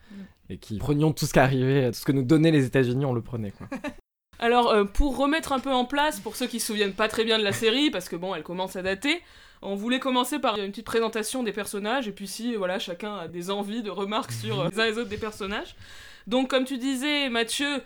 Et 0.49 0.59
qui 0.59 0.79
prenions 0.79 1.13
tout 1.13 1.27
ce 1.27 1.33
qui 1.33 1.41
arrivait, 1.41 1.91
tout 1.91 1.99
ce 1.99 2.05
que 2.05 2.13
nous 2.13 2.23
donnaient 2.23 2.53
les 2.53 2.65
États-Unis, 2.65 3.05
on 3.05 3.13
le 3.13 3.21
prenait. 3.21 3.51
Quoi. 3.51 3.69
Alors, 4.39 4.73
pour 4.93 5.17
remettre 5.17 5.53
un 5.53 5.59
peu 5.59 5.73
en 5.73 5.85
place, 5.85 6.21
pour 6.21 6.37
ceux 6.37 6.47
qui 6.47 6.61
se 6.61 6.69
souviennent 6.69 6.93
pas 6.93 7.09
très 7.09 7.25
bien 7.25 7.39
de 7.39 7.43
la 7.43 7.53
série, 7.53 7.91
parce 7.91 8.09
que 8.09 8.15
bon, 8.15 8.33
elle 8.33 8.45
commence 8.45 8.77
à 8.77 8.83
dater, 8.83 9.23
on 9.61 9.75
voulait 9.75 9.99
commencer 9.99 10.39
par 10.39 10.57
une 10.59 10.71
petite 10.71 10.87
présentation 10.87 11.43
des 11.43 11.53
personnages, 11.53 12.07
et 12.07 12.13
puis 12.13 12.29
si, 12.29 12.55
voilà, 12.55 12.79
chacun 12.79 13.17
a 13.17 13.29
des 13.29 13.51
envies, 13.51 13.83
de 13.83 13.91
remarques 13.91 14.31
sur 14.31 14.69
les 14.69 14.79
uns 14.79 14.85
et 14.85 14.91
les 14.91 14.99
autres 14.99 15.09
des 15.09 15.17
personnages. 15.17 15.75
Donc, 16.29 16.49
comme 16.49 16.65
tu 16.65 16.79
disais, 16.79 17.29
Mathieu, 17.29 17.83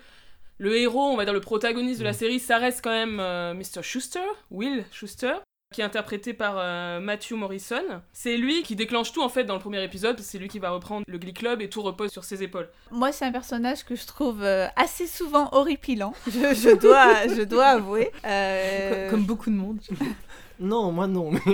le 0.61 0.77
héros, 0.77 1.03
on 1.09 1.17
va 1.17 1.25
dire 1.25 1.35
le 1.35 1.41
protagoniste 1.41 1.99
de 2.01 2.05
la 2.05 2.13
série, 2.13 2.39
ça 2.39 2.59
reste 2.59 2.81
quand 2.85 2.91
même 2.91 3.19
euh, 3.19 3.55
Mr. 3.55 3.83
Schuster, 3.83 4.21
Will 4.51 4.85
Schuster, 4.93 5.33
qui 5.75 5.81
est 5.81 5.85
interprété 5.85 6.35
par 6.35 6.57
euh, 6.59 7.01
Matthew 7.01 7.33
Morrison. 7.33 7.83
C'est 8.13 8.37
lui 8.37 8.63
qui 8.63 8.77
déclenche 8.77 9.13
tout 9.13 9.23
en 9.23 9.29
fait 9.29 9.45
dans 9.45 9.55
le 9.55 9.61
premier 9.61 9.83
épisode, 9.85 10.19
c'est 10.21 10.39
lui 10.39 10.49
qui 10.49 10.59
va 10.59 10.71
reprendre 10.71 11.05
le 11.09 11.17
Glee 11.19 11.33
Club 11.33 11.63
et 11.63 11.69
tout 11.71 11.81
repose 11.83 12.11
sur 12.11 12.25
ses 12.25 12.43
épaules. 12.43 12.69
Moi, 12.91 13.11
c'est 13.13 13.25
un 13.25 13.33
personnage 13.33 13.85
que 13.85 13.95
je 13.97 14.07
trouve 14.07 14.43
euh, 14.43 14.67
assez 14.77 15.07
souvent 15.07 15.49
horripilant. 15.53 16.13
Je, 16.27 16.33
je 16.55 16.77
dois, 16.81 17.27
je 17.29 17.43
dois 17.43 17.67
avouer. 17.67 18.11
Euh, 18.27 19.07
Co- 19.07 19.11
Comme 19.17 19.25
beaucoup 19.25 19.51
de 19.51 19.57
monde. 19.57 19.79
Non, 20.61 20.93
moi 20.93 21.07
non. 21.07 21.33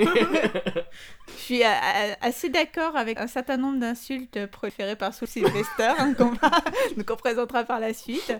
Je 1.29 1.32
suis 1.38 1.62
assez 1.62 2.49
d'accord 2.49 2.97
avec 2.97 3.19
un 3.20 3.29
certain 3.29 3.56
nombre 3.56 3.79
d'insultes 3.79 4.47
proférées 4.47 4.97
par 4.97 5.14
Saul 5.14 5.29
Sylvester, 5.29 5.93
hein, 5.97 6.12
qu'on 7.06 7.17
présentera 7.17 7.62
par 7.62 7.79
la 7.79 7.94
suite. 7.94 8.35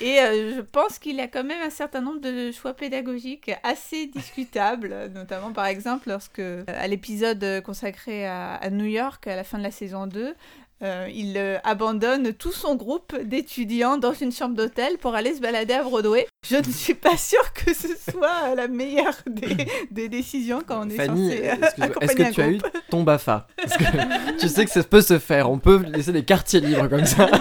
Et 0.00 0.20
euh, 0.20 0.56
je 0.56 0.60
pense 0.60 0.98
qu'il 0.98 1.16
y 1.16 1.20
a 1.20 1.28
quand 1.28 1.44
même 1.44 1.62
un 1.62 1.70
certain 1.70 2.02
nombre 2.02 2.20
de 2.20 2.52
choix 2.52 2.74
pédagogiques 2.74 3.50
assez 3.62 4.06
discutables, 4.08 5.10
notamment 5.14 5.52
par 5.52 5.66
exemple 5.66 6.10
lorsque, 6.10 6.42
à 6.66 6.86
l'épisode 6.86 7.62
consacré 7.64 8.26
à, 8.26 8.56
à 8.56 8.68
New 8.68 8.84
York, 8.84 9.26
à 9.26 9.36
la 9.36 9.44
fin 9.44 9.56
de 9.56 9.62
la 9.62 9.70
saison 9.70 10.06
2, 10.06 10.34
euh, 10.82 11.08
il 11.14 11.36
euh, 11.36 11.58
abandonne 11.62 12.32
tout 12.32 12.52
son 12.52 12.74
groupe 12.74 13.14
d'étudiants 13.22 13.98
dans 13.98 14.14
une 14.14 14.32
chambre 14.32 14.54
d'hôtel 14.54 14.96
pour 14.96 15.14
aller 15.14 15.34
se 15.34 15.40
balader 15.40 15.74
à 15.74 15.82
Broadway. 15.82 16.26
Je 16.48 16.56
ne 16.56 16.72
suis 16.72 16.94
pas 16.94 17.18
sûre 17.18 17.52
que 17.52 17.74
ce 17.74 17.88
soit 18.10 18.32
euh, 18.46 18.54
la 18.54 18.66
meilleure 18.66 19.18
des, 19.26 19.66
des 19.90 20.08
décisions 20.08 20.62
quand 20.66 20.86
on 20.86 20.88
est 20.88 20.96
Fanny, 20.96 21.32
censé 21.32 21.42
est-ce 21.42 21.82
accompagner 21.82 22.24
un 22.24 22.28
que 22.30 22.34
tu 22.34 22.40
as 22.40 22.48
eu 22.48 22.56
groupe. 22.56 22.78
ton 22.88 23.02
BAFA? 23.02 23.46
Parce 23.56 23.76
que 23.76 23.84
tu 24.38 24.48
sais 24.48 24.64
que 24.64 24.70
ça 24.70 24.82
peut 24.82 25.02
se 25.02 25.18
faire, 25.18 25.50
on 25.50 25.58
peut 25.58 25.84
laisser 25.86 26.12
des 26.12 26.24
quartiers 26.24 26.60
libres 26.60 26.88
comme 26.88 27.04
ça. 27.06 27.28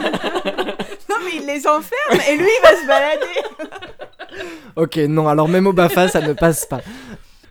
Non, 1.10 1.16
mais 1.26 1.38
il 1.42 1.46
les 1.46 1.68
enferme 1.68 2.22
et 2.30 2.38
lui, 2.38 2.48
il 2.48 2.62
va 2.62 2.76
se 2.76 2.88
balader. 2.88 4.46
ok, 4.76 4.96
non, 5.10 5.28
alors 5.28 5.50
même 5.50 5.66
au 5.66 5.74
BAFA, 5.74 6.08
ça 6.08 6.22
ne 6.22 6.34
passe 6.34 6.66
pas. 6.66 6.82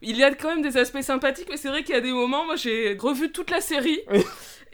Il 0.00 0.16
y 0.16 0.22
a 0.22 0.32
quand 0.32 0.48
même 0.48 0.62
des 0.62 0.76
aspects 0.76 1.02
sympathiques, 1.02 1.48
mais 1.50 1.56
c'est 1.56 1.68
vrai 1.68 1.82
qu'il 1.82 1.94
y 1.94 1.98
a 1.98 2.00
des 2.00 2.12
moments, 2.12 2.44
moi 2.46 2.56
j'ai 2.56 2.96
revu 2.98 3.32
toute 3.32 3.50
la 3.50 3.60
série. 3.60 4.00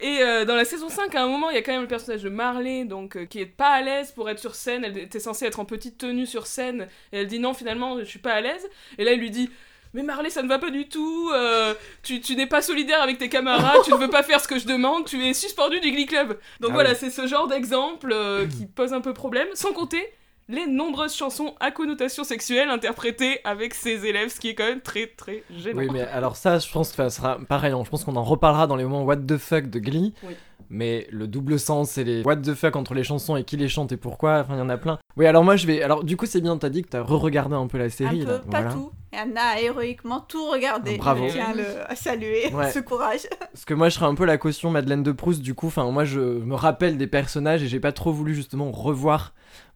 Et 0.00 0.18
euh, 0.22 0.44
dans 0.44 0.56
la 0.56 0.64
saison 0.64 0.88
5, 0.88 1.14
à 1.14 1.22
un 1.22 1.28
moment, 1.28 1.50
il 1.50 1.54
y 1.54 1.58
a 1.58 1.62
quand 1.62 1.72
même 1.72 1.82
le 1.82 1.88
personnage 1.88 2.22
de 2.22 2.28
Marley, 2.28 2.84
donc 2.84 3.16
euh, 3.16 3.24
qui 3.26 3.40
est 3.40 3.46
pas 3.46 3.68
à 3.70 3.80
l'aise 3.82 4.12
pour 4.12 4.28
être 4.30 4.38
sur 4.38 4.54
scène. 4.54 4.84
Elle 4.84 4.98
était 4.98 5.20
censée 5.20 5.46
être 5.46 5.60
en 5.60 5.64
petite 5.64 5.98
tenue 5.98 6.26
sur 6.26 6.46
scène, 6.46 6.88
et 7.12 7.18
elle 7.20 7.26
dit 7.26 7.38
non, 7.38 7.54
finalement, 7.54 7.98
je 7.98 8.04
suis 8.04 8.18
pas 8.18 8.32
à 8.32 8.40
l'aise. 8.40 8.68
Et 8.98 9.04
là, 9.04 9.12
il 9.12 9.20
lui 9.20 9.30
dit. 9.30 9.50
Mais 9.96 10.02
Marley, 10.02 10.28
ça 10.28 10.42
ne 10.42 10.48
va 10.48 10.58
pas 10.58 10.70
du 10.70 10.88
tout. 10.88 11.30
euh, 11.32 11.72
tu 12.02 12.20
tu 12.20 12.34
n'es 12.34 12.48
pas 12.48 12.62
solidaire 12.62 13.00
avec 13.00 13.16
tes 13.18 13.28
camarades. 13.28 13.80
tu 13.84 13.92
ne 13.92 13.96
veux 13.96 14.10
pas 14.10 14.24
faire 14.24 14.40
ce 14.40 14.48
que 14.48 14.58
je 14.58 14.66
demande. 14.66 15.04
Tu 15.06 15.24
es 15.24 15.32
suspendu 15.34 15.78
du 15.78 15.92
Glee 15.92 16.06
Club. 16.06 16.36
Donc 16.58 16.70
Ah 16.72 16.74
voilà, 16.74 16.90
oui. 16.90 16.96
c'est 16.98 17.10
ce 17.10 17.28
genre 17.28 17.46
d'exemple 17.46 18.10
euh, 18.12 18.44
qui 18.48 18.66
pose 18.66 18.92
un 18.92 19.00
peu 19.00 19.12
problème. 19.14 19.46
Sans 19.54 19.72
compter 19.72 20.04
les 20.48 20.66
nombreuses 20.66 21.14
chansons 21.14 21.54
à 21.60 21.70
connotation 21.70 22.22
sexuelle 22.24 22.68
interprétées 22.68 23.38
avec 23.44 23.74
ses 23.74 24.04
élèves, 24.06 24.28
ce 24.30 24.40
qui 24.40 24.48
est 24.50 24.54
quand 24.54 24.66
même 24.66 24.80
très 24.82 25.06
très 25.06 25.42
gênant. 25.56 25.78
Oui, 25.78 25.88
mais 25.92 26.02
alors 26.02 26.36
ça, 26.36 26.58
je 26.58 26.70
pense 26.70 26.90
que 26.90 26.96
ça 26.96 27.10
sera 27.10 27.38
pareil. 27.48 27.72
hein. 27.72 27.82
Je 27.84 27.90
pense 27.90 28.04
qu'on 28.04 28.16
en 28.16 28.24
reparlera 28.24 28.66
dans 28.66 28.76
les 28.76 28.84
moments 28.84 29.04
what 29.04 29.16
the 29.16 29.36
fuck 29.38 29.66
de 29.70 29.78
Glee. 29.78 30.12
Oui. 30.22 30.34
Mais 30.70 31.06
le 31.10 31.26
double 31.28 31.58
sens 31.58 31.98
et 31.98 32.04
les 32.04 32.22
what 32.22 32.36
the 32.36 32.54
fuck 32.54 32.74
entre 32.76 32.94
les 32.94 33.04
chansons 33.04 33.36
et 33.36 33.44
qui 33.44 33.56
les 33.56 33.68
chante 33.68 33.92
et 33.92 33.96
pourquoi, 33.96 34.40
enfin, 34.40 34.54
il 34.54 34.58
y 34.58 34.62
en 34.62 34.68
a 34.70 34.78
plein. 34.78 34.98
Oui, 35.16 35.26
alors 35.26 35.44
moi, 35.44 35.56
je 35.56 35.66
vais. 35.66 35.82
Alors, 35.82 36.02
du 36.04 36.16
coup, 36.16 36.26
c'est 36.26 36.40
bien, 36.40 36.56
t'as 36.56 36.70
dit 36.70 36.82
que 36.82 36.88
t'as 36.88 37.02
re-regardé 37.02 37.54
un 37.54 37.66
peu 37.66 37.78
la 37.78 37.90
série. 37.90 38.22
un 38.22 38.24
peu, 38.24 38.30
là. 38.32 38.38
pas 38.38 38.60
Voilà. 38.62 38.72
tout. 38.72 38.90
Et 39.12 39.16
Anna 39.16 39.40
a 39.56 39.60
héroïquement 39.60 40.20
tout 40.20 40.44
regardé. 40.50 40.96
Bravo. 40.96 41.28
Je 41.28 41.34
tiens 41.34 41.50
à, 41.50 41.54
le, 41.54 41.64
à 41.90 41.94
saluer 41.94 42.48
Ouais. 42.54 42.70
ce 42.72 42.80
courage. 42.80 43.20
Parce 43.52 43.64
que 43.64 43.74
moi, 43.74 43.88
je 43.90 43.94
serais 43.94 44.06
un 44.06 44.14
peu 44.14 44.24
la 44.24 44.38
caution 44.38 44.70
Madeleine 44.70 45.02
de 45.02 45.12
Proust, 45.12 45.42
du 45.42 45.54
coup. 45.54 45.66
Enfin, 45.68 45.88
moi, 45.90 46.04
je 46.04 46.18
me 46.20 46.54
rappelle 46.54 46.96
des 46.98 47.06
personnages 47.06 47.62
et 47.62 47.68
j'ai 47.68 47.80
pas 47.80 47.92
trop 47.92 48.12
voulu 48.12 48.34
justement 48.34 48.70
revoir 48.72 49.32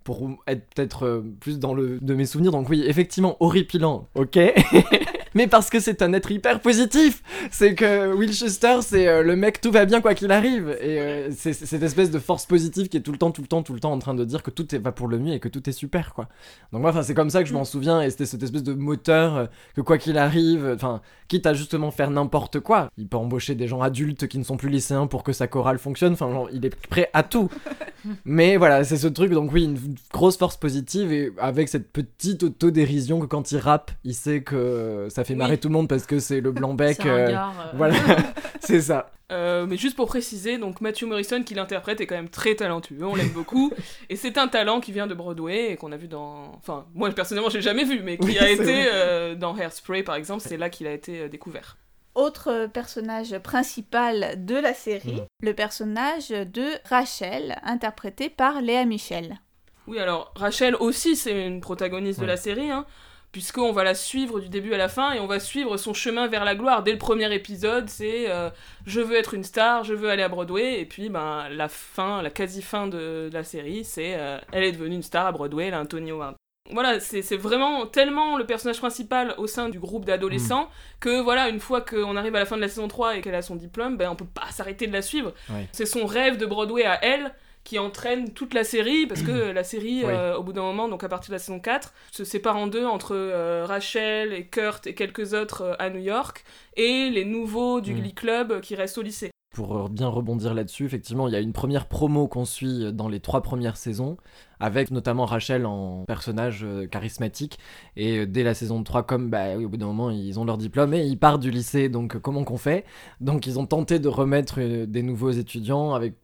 pour 0.09 0.27
être 0.47 0.65
peut-être 0.75 1.05
euh, 1.05 1.23
plus 1.39 1.59
dans 1.59 1.75
le 1.75 1.99
de 2.01 2.15
mes 2.15 2.25
souvenirs. 2.25 2.51
Donc 2.51 2.71
oui, 2.71 2.83
effectivement, 2.87 3.37
horripilant, 3.41 4.09
ok. 4.15 4.39
Mais 5.39 5.47
parce 5.47 5.71
que 5.71 5.79
c'est 5.79 6.03
un 6.03 6.13
être 6.15 6.33
hyper 6.33 6.59
positif, 6.59 7.23
c'est 7.53 7.77
que 7.77 8.13
Will 8.13 8.33
Schuster, 8.33 8.79
c'est 8.81 9.07
euh, 9.07 9.23
le 9.23 9.37
mec 9.37 9.61
tout 9.61 9.71
va 9.71 9.85
bien 9.85 10.01
quoi 10.01 10.15
qu'il 10.15 10.33
arrive, 10.33 10.77
et 10.81 10.99
euh, 10.99 11.31
c'est 11.31 11.53
cette 11.53 11.85
espèce 11.85 12.11
de 12.11 12.19
force 12.19 12.45
positive 12.45 12.89
qui 12.89 12.97
est 12.97 13.03
tout 13.03 13.13
le 13.13 13.19
temps, 13.19 13.31
tout 13.31 13.43
le 13.43 13.47
temps, 13.47 13.63
tout 13.63 13.73
le 13.73 13.79
temps 13.79 13.93
en 13.93 14.01
train 14.01 14.15
de 14.15 14.25
dire 14.25 14.43
que 14.43 14.51
tout 14.51 14.75
est, 14.75 14.79
va 14.79 14.91
pour 14.91 15.07
le 15.07 15.17
mieux 15.17 15.35
et 15.35 15.39
que 15.39 15.47
tout 15.47 15.71
est 15.71 15.73
super 15.73 16.13
quoi. 16.13 16.27
Donc 16.73 16.81
moi, 16.81 16.91
enfin, 16.91 17.05
c'est 17.05 17.15
comme 17.15 17.31
ça 17.31 17.45
que 17.45 17.49
je 17.49 17.55
m'en 17.55 17.65
souviens, 17.65 18.03
et 18.03 18.11
c'était 18.11 18.27
cette 18.27 18.43
espèce 18.43 18.65
de 18.65 18.75
moteur 18.75 19.37
euh, 19.37 19.47
que 19.77 19.81
quoi 19.81 19.97
qu'il 19.97 20.19
arrive, 20.19 20.73
enfin, 20.75 21.03
quitte 21.29 21.47
à 21.47 21.55
justement 21.55 21.93
faire 21.93 22.11
n'importe 22.11 22.59
quoi, 22.59 22.91
il 22.97 23.07
peut 23.07 23.17
embaucher 23.17 23.55
des 23.55 23.69
gens 23.69 23.81
adultes 23.81 24.27
qui 24.27 24.39
ne 24.39 24.45
sont 24.45 24.57
plus 24.57 24.71
lycéens 24.71 25.07
pour 25.07 25.23
que 25.23 25.33
sa 25.33 25.47
chorale 25.47 25.79
fonctionne, 25.79 26.15
enfin, 26.15 26.33
genre, 26.33 26.49
il 26.53 26.67
est 26.67 26.75
prêt 26.89 27.11
à 27.13 27.23
tout. 27.23 27.49
Mais 28.25 28.57
voilà, 28.57 28.83
c'est 28.83 28.97
ce 28.97 29.07
truc, 29.07 29.31
donc 29.31 29.53
oui, 29.53 29.65
une 29.65 29.79
grosse 30.13 30.37
force 30.37 30.57
positive 30.57 31.13
et 31.13 31.33
avec 31.39 31.69
cette 31.69 31.93
petite 31.93 32.43
autodérision 32.43 33.21
que 33.21 33.27
quand 33.27 33.53
il 33.53 33.59
rappe, 33.59 33.93
il 34.03 34.15
sait 34.15 34.43
que 34.43 35.07
ça 35.11 35.25
fait 35.25 35.28
marrer 35.35 35.53
Oui. 35.53 35.59
tout 35.59 35.69
le 35.69 35.75
monde 35.75 35.89
parce 35.89 36.07
que 36.07 36.19
c'est 36.19 36.41
le 36.41 36.53
blanc-bec. 36.53 37.05
Euh, 37.07 37.29
euh, 37.31 37.37
voilà, 37.75 37.95
c'est 38.61 38.81
ça. 38.81 39.11
Euh, 39.31 39.67
mais 39.67 39.77
juste 39.77 39.95
pour 39.95 40.07
préciser, 40.07 40.57
donc 40.57 40.81
Matthew 40.81 41.03
Morrison 41.05 41.43
qui 41.43 41.55
l'interprète 41.55 42.01
est 42.01 42.07
quand 42.07 42.15
même 42.15 42.31
très 42.31 42.55
talentueux, 42.55 43.05
on 43.05 43.15
l'aime 43.15 43.29
beaucoup, 43.29 43.71
et 44.09 44.17
c'est 44.17 44.39
un 44.39 44.49
talent 44.49 44.81
qui 44.81 44.91
vient 44.91 45.07
de 45.07 45.13
Broadway 45.13 45.73
et 45.73 45.77
qu'on 45.77 45.93
a 45.93 45.99
vu 45.99 46.09
dans, 46.09 46.53
enfin 46.57 46.87
moi 46.95 47.11
personnellement 47.11 47.51
j'ai 47.51 47.61
jamais 47.61 47.85
vu, 47.85 48.01
mais 48.03 48.17
qui 48.17 48.27
Oui, 48.29 48.39
a 48.39 48.49
été 48.51 48.85
euh, 48.91 49.35
dans 49.35 49.55
Hairspray 49.55 50.03
par 50.03 50.15
exemple, 50.15 50.43
c'est 50.47 50.57
là 50.57 50.71
qu'il 50.71 50.87
a 50.87 50.93
été 50.93 51.21
euh, 51.21 51.29
découvert. 51.29 51.77
Autre 52.15 52.69
personnage 52.73 53.39
principal 53.41 54.45
de 54.47 54.55
la 54.57 54.73
série, 54.73 55.13
Mhm. 55.17 55.27
le 55.43 55.53
personnage 55.53 56.31
de 56.31 56.65
Rachel, 56.89 57.59
interprété 57.65 58.31
par 58.31 58.63
Léa 58.63 58.87
Michel. 58.87 59.39
Oui 59.87 59.99
alors 59.99 60.33
Rachel 60.37 60.75
aussi 60.77 61.17
c'est 61.17 61.47
une 61.47 61.61
protagoniste 61.61 62.19
de 62.21 62.27
la 62.27 62.39
série, 62.39 62.71
hein, 62.71 62.87
puisqu'on 63.33 63.73
va 63.73 63.85
la 63.85 63.95
suivre 63.95 64.41
du 64.41 64.49
début 64.49 64.75
à 64.75 64.79
la 64.79 64.89
fin 64.89 65.13
et 65.13 65.21
on 65.21 65.27
va 65.27 65.41
suivre 65.41 65.77
son 65.77 65.95
chemin 65.95 66.27
vers 66.29 66.45
la 66.45 66.55
gloire. 66.55 66.83
Dès 66.83 66.93
le 66.93 66.99
premier 66.99 67.33
épisode, 67.35 67.89
c'est 67.89 68.31
euh, 68.31 68.51
je 68.87 69.01
veux 69.01 69.17
être 69.17 69.35
une 69.35 69.45
star, 69.45 69.85
je 69.85 69.95
veux 69.95 70.11
aller 70.11 70.23
à 70.23 70.29
Broadway, 70.29 70.81
et 70.81 70.87
puis 70.87 71.09
ben 71.09 71.49
la 71.51 71.69
fin, 71.69 72.23
la 72.23 72.31
quasi 72.31 72.63
fin 72.63 72.87
de, 72.87 73.29
de 73.29 73.35
la 73.35 73.45
série, 73.45 73.85
c'est 73.85 74.15
euh, 74.17 74.39
elle 74.53 74.65
est 74.65 74.73
devenue 74.73 74.97
une 74.97 75.03
star 75.03 75.27
à 75.27 75.33
Broadway, 75.33 75.67
elle 75.67 75.75
a 75.75 75.79
un 75.79 75.87
Tony 75.87 76.11
Award. 76.11 76.35
Voilà, 76.71 77.01
c'est 77.01 77.23
c'est 77.23 77.37
vraiment 77.37 77.87
tellement 77.87 78.37
le 78.37 78.45
personnage 78.45 78.79
principal 78.79 79.35
au 79.39 79.47
sein 79.47 79.71
du 79.71 79.79
groupe 79.79 80.05
d'adolescents 80.05 80.69
que 81.01 81.21
voilà, 81.21 81.49
une 81.49 81.61
fois 81.61 81.81
qu'on 81.81 82.15
arrive 82.17 82.35
à 82.35 82.41
la 82.41 82.45
fin 82.45 82.57
de 82.57 82.61
la 82.61 82.69
saison 82.69 82.89
3 82.89 83.17
et 83.17 83.21
qu'elle 83.23 83.35
a 83.35 83.43
son 83.43 83.57
diplôme, 83.57 83.97
ben 83.97 84.11
on 84.11 84.17
peut 84.17 84.27
pas 84.27 84.51
s'arrêter 84.51 84.87
de 84.87 84.93
la 84.93 85.01
suivre. 85.01 85.33
C'est 85.73 85.87
son 85.87 86.05
rêve 86.05 86.37
de 86.37 86.45
Broadway 86.45 86.85
à 86.85 87.03
elle 87.03 87.33
qui 87.69 87.79
entraîne 87.79 88.33
toute 88.33 88.55
la 88.55 88.65
série 88.65 89.07
parce 89.07 89.21
que 89.21 89.51
la 89.53 89.63
série 89.63 90.01
Oui. 90.03 90.11
euh, 90.11 90.37
au 90.39 90.43
bout 90.43 90.55
d'un 90.55 90.63
moment 90.63 90.89
donc 90.89 91.05
à 91.05 91.09
partir 91.11 91.29
de 91.29 91.35
la 91.35 91.39
saison 91.39 91.61
4 91.61 91.93
se 92.13 92.25
sépare 92.25 92.57
en 92.57 92.67
deux 92.67 92.87
entre 92.87 93.15
euh, 93.15 93.67
Rachel 93.67 94.33
et 94.33 94.47
Kurt 94.47 94.87
et 94.87 94.95
quelques 94.95 95.35
autres 95.35 95.61
euh, 95.63 95.75
à 95.79 95.91
New 95.91 96.01
York 96.01 96.45
et 96.79 97.11
les 97.11 97.27
nouveaux 97.27 97.83
du 97.83 97.93
Mm. 97.93 98.01
Glee 98.01 98.15
Club 98.15 98.53
euh, 98.53 98.61
qui 98.61 98.75
restent 98.75 98.97
au 98.97 99.03
lycée. 99.03 99.31
Pour 99.55 99.77
euh, 99.77 99.89
bien 99.91 100.09
rebondir 100.09 100.55
là-dessus, 100.55 100.85
effectivement, 100.87 101.27
il 101.29 101.33
y 101.33 101.37
a 101.37 101.41
une 101.41 101.53
première 101.55 101.87
promo 101.87 102.27
qu'on 102.29 102.45
suit 102.45 102.93
dans 102.93 103.09
les 103.09 103.19
trois 103.21 103.41
premières 103.43 103.77
saisons, 103.79 104.17
avec 104.61 104.91
notamment 104.91 105.25
Rachel 105.25 105.65
en 105.67 106.05
personnage 106.07 106.61
euh, 106.65 106.87
charismatique. 106.87 107.59
Et 107.97 108.19
euh, 108.19 108.27
dès 108.27 108.43
la 108.45 108.55
saison 108.55 108.83
3, 108.83 109.03
comme 109.05 109.31
bah, 109.31 109.57
oui, 109.57 109.65
au 109.65 109.69
bout 109.69 109.77
d'un 109.79 109.87
moment, 109.87 110.11
ils 110.11 110.39
ont 110.39 110.45
leur 110.45 110.59
diplôme 110.59 110.93
et 110.95 111.03
ils 111.05 111.19
partent 111.19 111.41
du 111.41 111.51
lycée, 111.51 111.89
donc 111.89 112.15
euh, 112.15 112.19
comment 112.21 112.45
qu'on 112.45 112.59
fait? 112.59 112.85
Donc 113.21 113.47
ils 113.47 113.59
ont 113.59 113.67
tenté 113.67 113.99
de 113.99 114.09
remettre 114.09 114.57
euh, 114.59 114.87
des 114.87 115.03
nouveaux 115.03 115.31
étudiants 115.33 115.93
avec. 115.95 116.15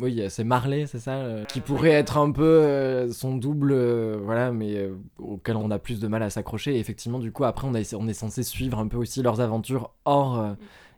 Oui, 0.00 0.22
c'est 0.28 0.44
Marley, 0.44 0.86
c'est 0.86 0.98
ça 0.98 1.16
euh, 1.16 1.44
Qui 1.44 1.60
pourrait 1.60 1.90
être 1.90 2.16
un 2.18 2.30
peu 2.32 2.42
euh, 2.42 3.12
son 3.12 3.36
double, 3.36 3.72
euh, 3.72 4.18
voilà, 4.22 4.50
mais 4.52 4.74
euh, 4.76 4.94
auquel 5.18 5.56
on 5.56 5.70
a 5.70 5.78
plus 5.78 6.00
de 6.00 6.08
mal 6.08 6.22
à 6.22 6.30
s'accrocher. 6.30 6.74
Et 6.76 6.78
effectivement, 6.78 7.18
du 7.18 7.32
coup, 7.32 7.44
après, 7.44 7.66
on, 7.68 7.74
a- 7.74 7.94
on 7.96 8.08
est 8.08 8.14
censé 8.14 8.42
suivre 8.42 8.78
un 8.78 8.88
peu 8.88 8.96
aussi 8.96 9.22
leurs 9.22 9.40
aventures 9.40 9.90
hors. 10.04 10.38
euh, 10.40 10.52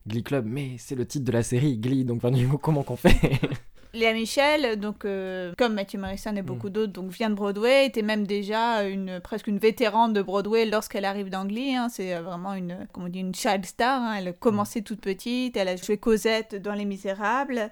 Glee 0.07 0.23
Club, 0.23 0.45
mais 0.47 0.73
c'est 0.79 0.95
le 0.97 1.07
titre 1.07 1.25
de 1.25 1.33
la 1.33 1.43
série, 1.43 1.79
Glee, 1.79 2.05
donc 2.05 2.23
enfin, 2.23 2.31
comment 2.61 2.83
qu'on 2.83 2.97
fait? 2.97 3.17
Léa 3.95 4.13
Michel, 4.13 4.79
donc 4.79 5.05
euh, 5.05 5.53
comme 5.57 5.73
Matthew 5.75 5.99
Morrison 5.99 6.35
et 6.37 6.43
beaucoup 6.43 6.69
d'autres, 6.69 6.93
donc 6.93 7.11
vient 7.13 7.31
de 7.31 7.35
Broadway, 7.37 7.87
était 7.87 8.03
même 8.03 8.27
déjà 8.27 8.83
une 8.87 9.21
presque 9.21 9.47
une 9.47 9.59
vétérane 9.59 10.13
de 10.13 10.21
Broadway 10.21 10.67
lorsqu'elle 10.67 11.05
arrive 11.05 11.31
d'Anglie. 11.31 11.75
hein. 11.77 11.89
c'est 11.89 12.15
euh, 12.15 12.21
vraiment 12.23 12.55
une, 12.55 12.87
comment 12.93 13.07
on 13.07 13.09
dit, 13.09 13.21
une 13.21 13.35
child 13.35 13.65
star. 13.65 14.03
hein. 14.03 14.17
Elle 14.19 14.29
a 14.29 14.33
commencé 14.33 14.83
toute 14.83 15.01
petite, 15.01 15.57
elle 15.57 15.69
a 15.69 15.77
joué 15.77 15.97
Cosette 15.97 16.61
dans 16.61 16.75
Les 16.75 16.85
Misérables, 16.85 17.71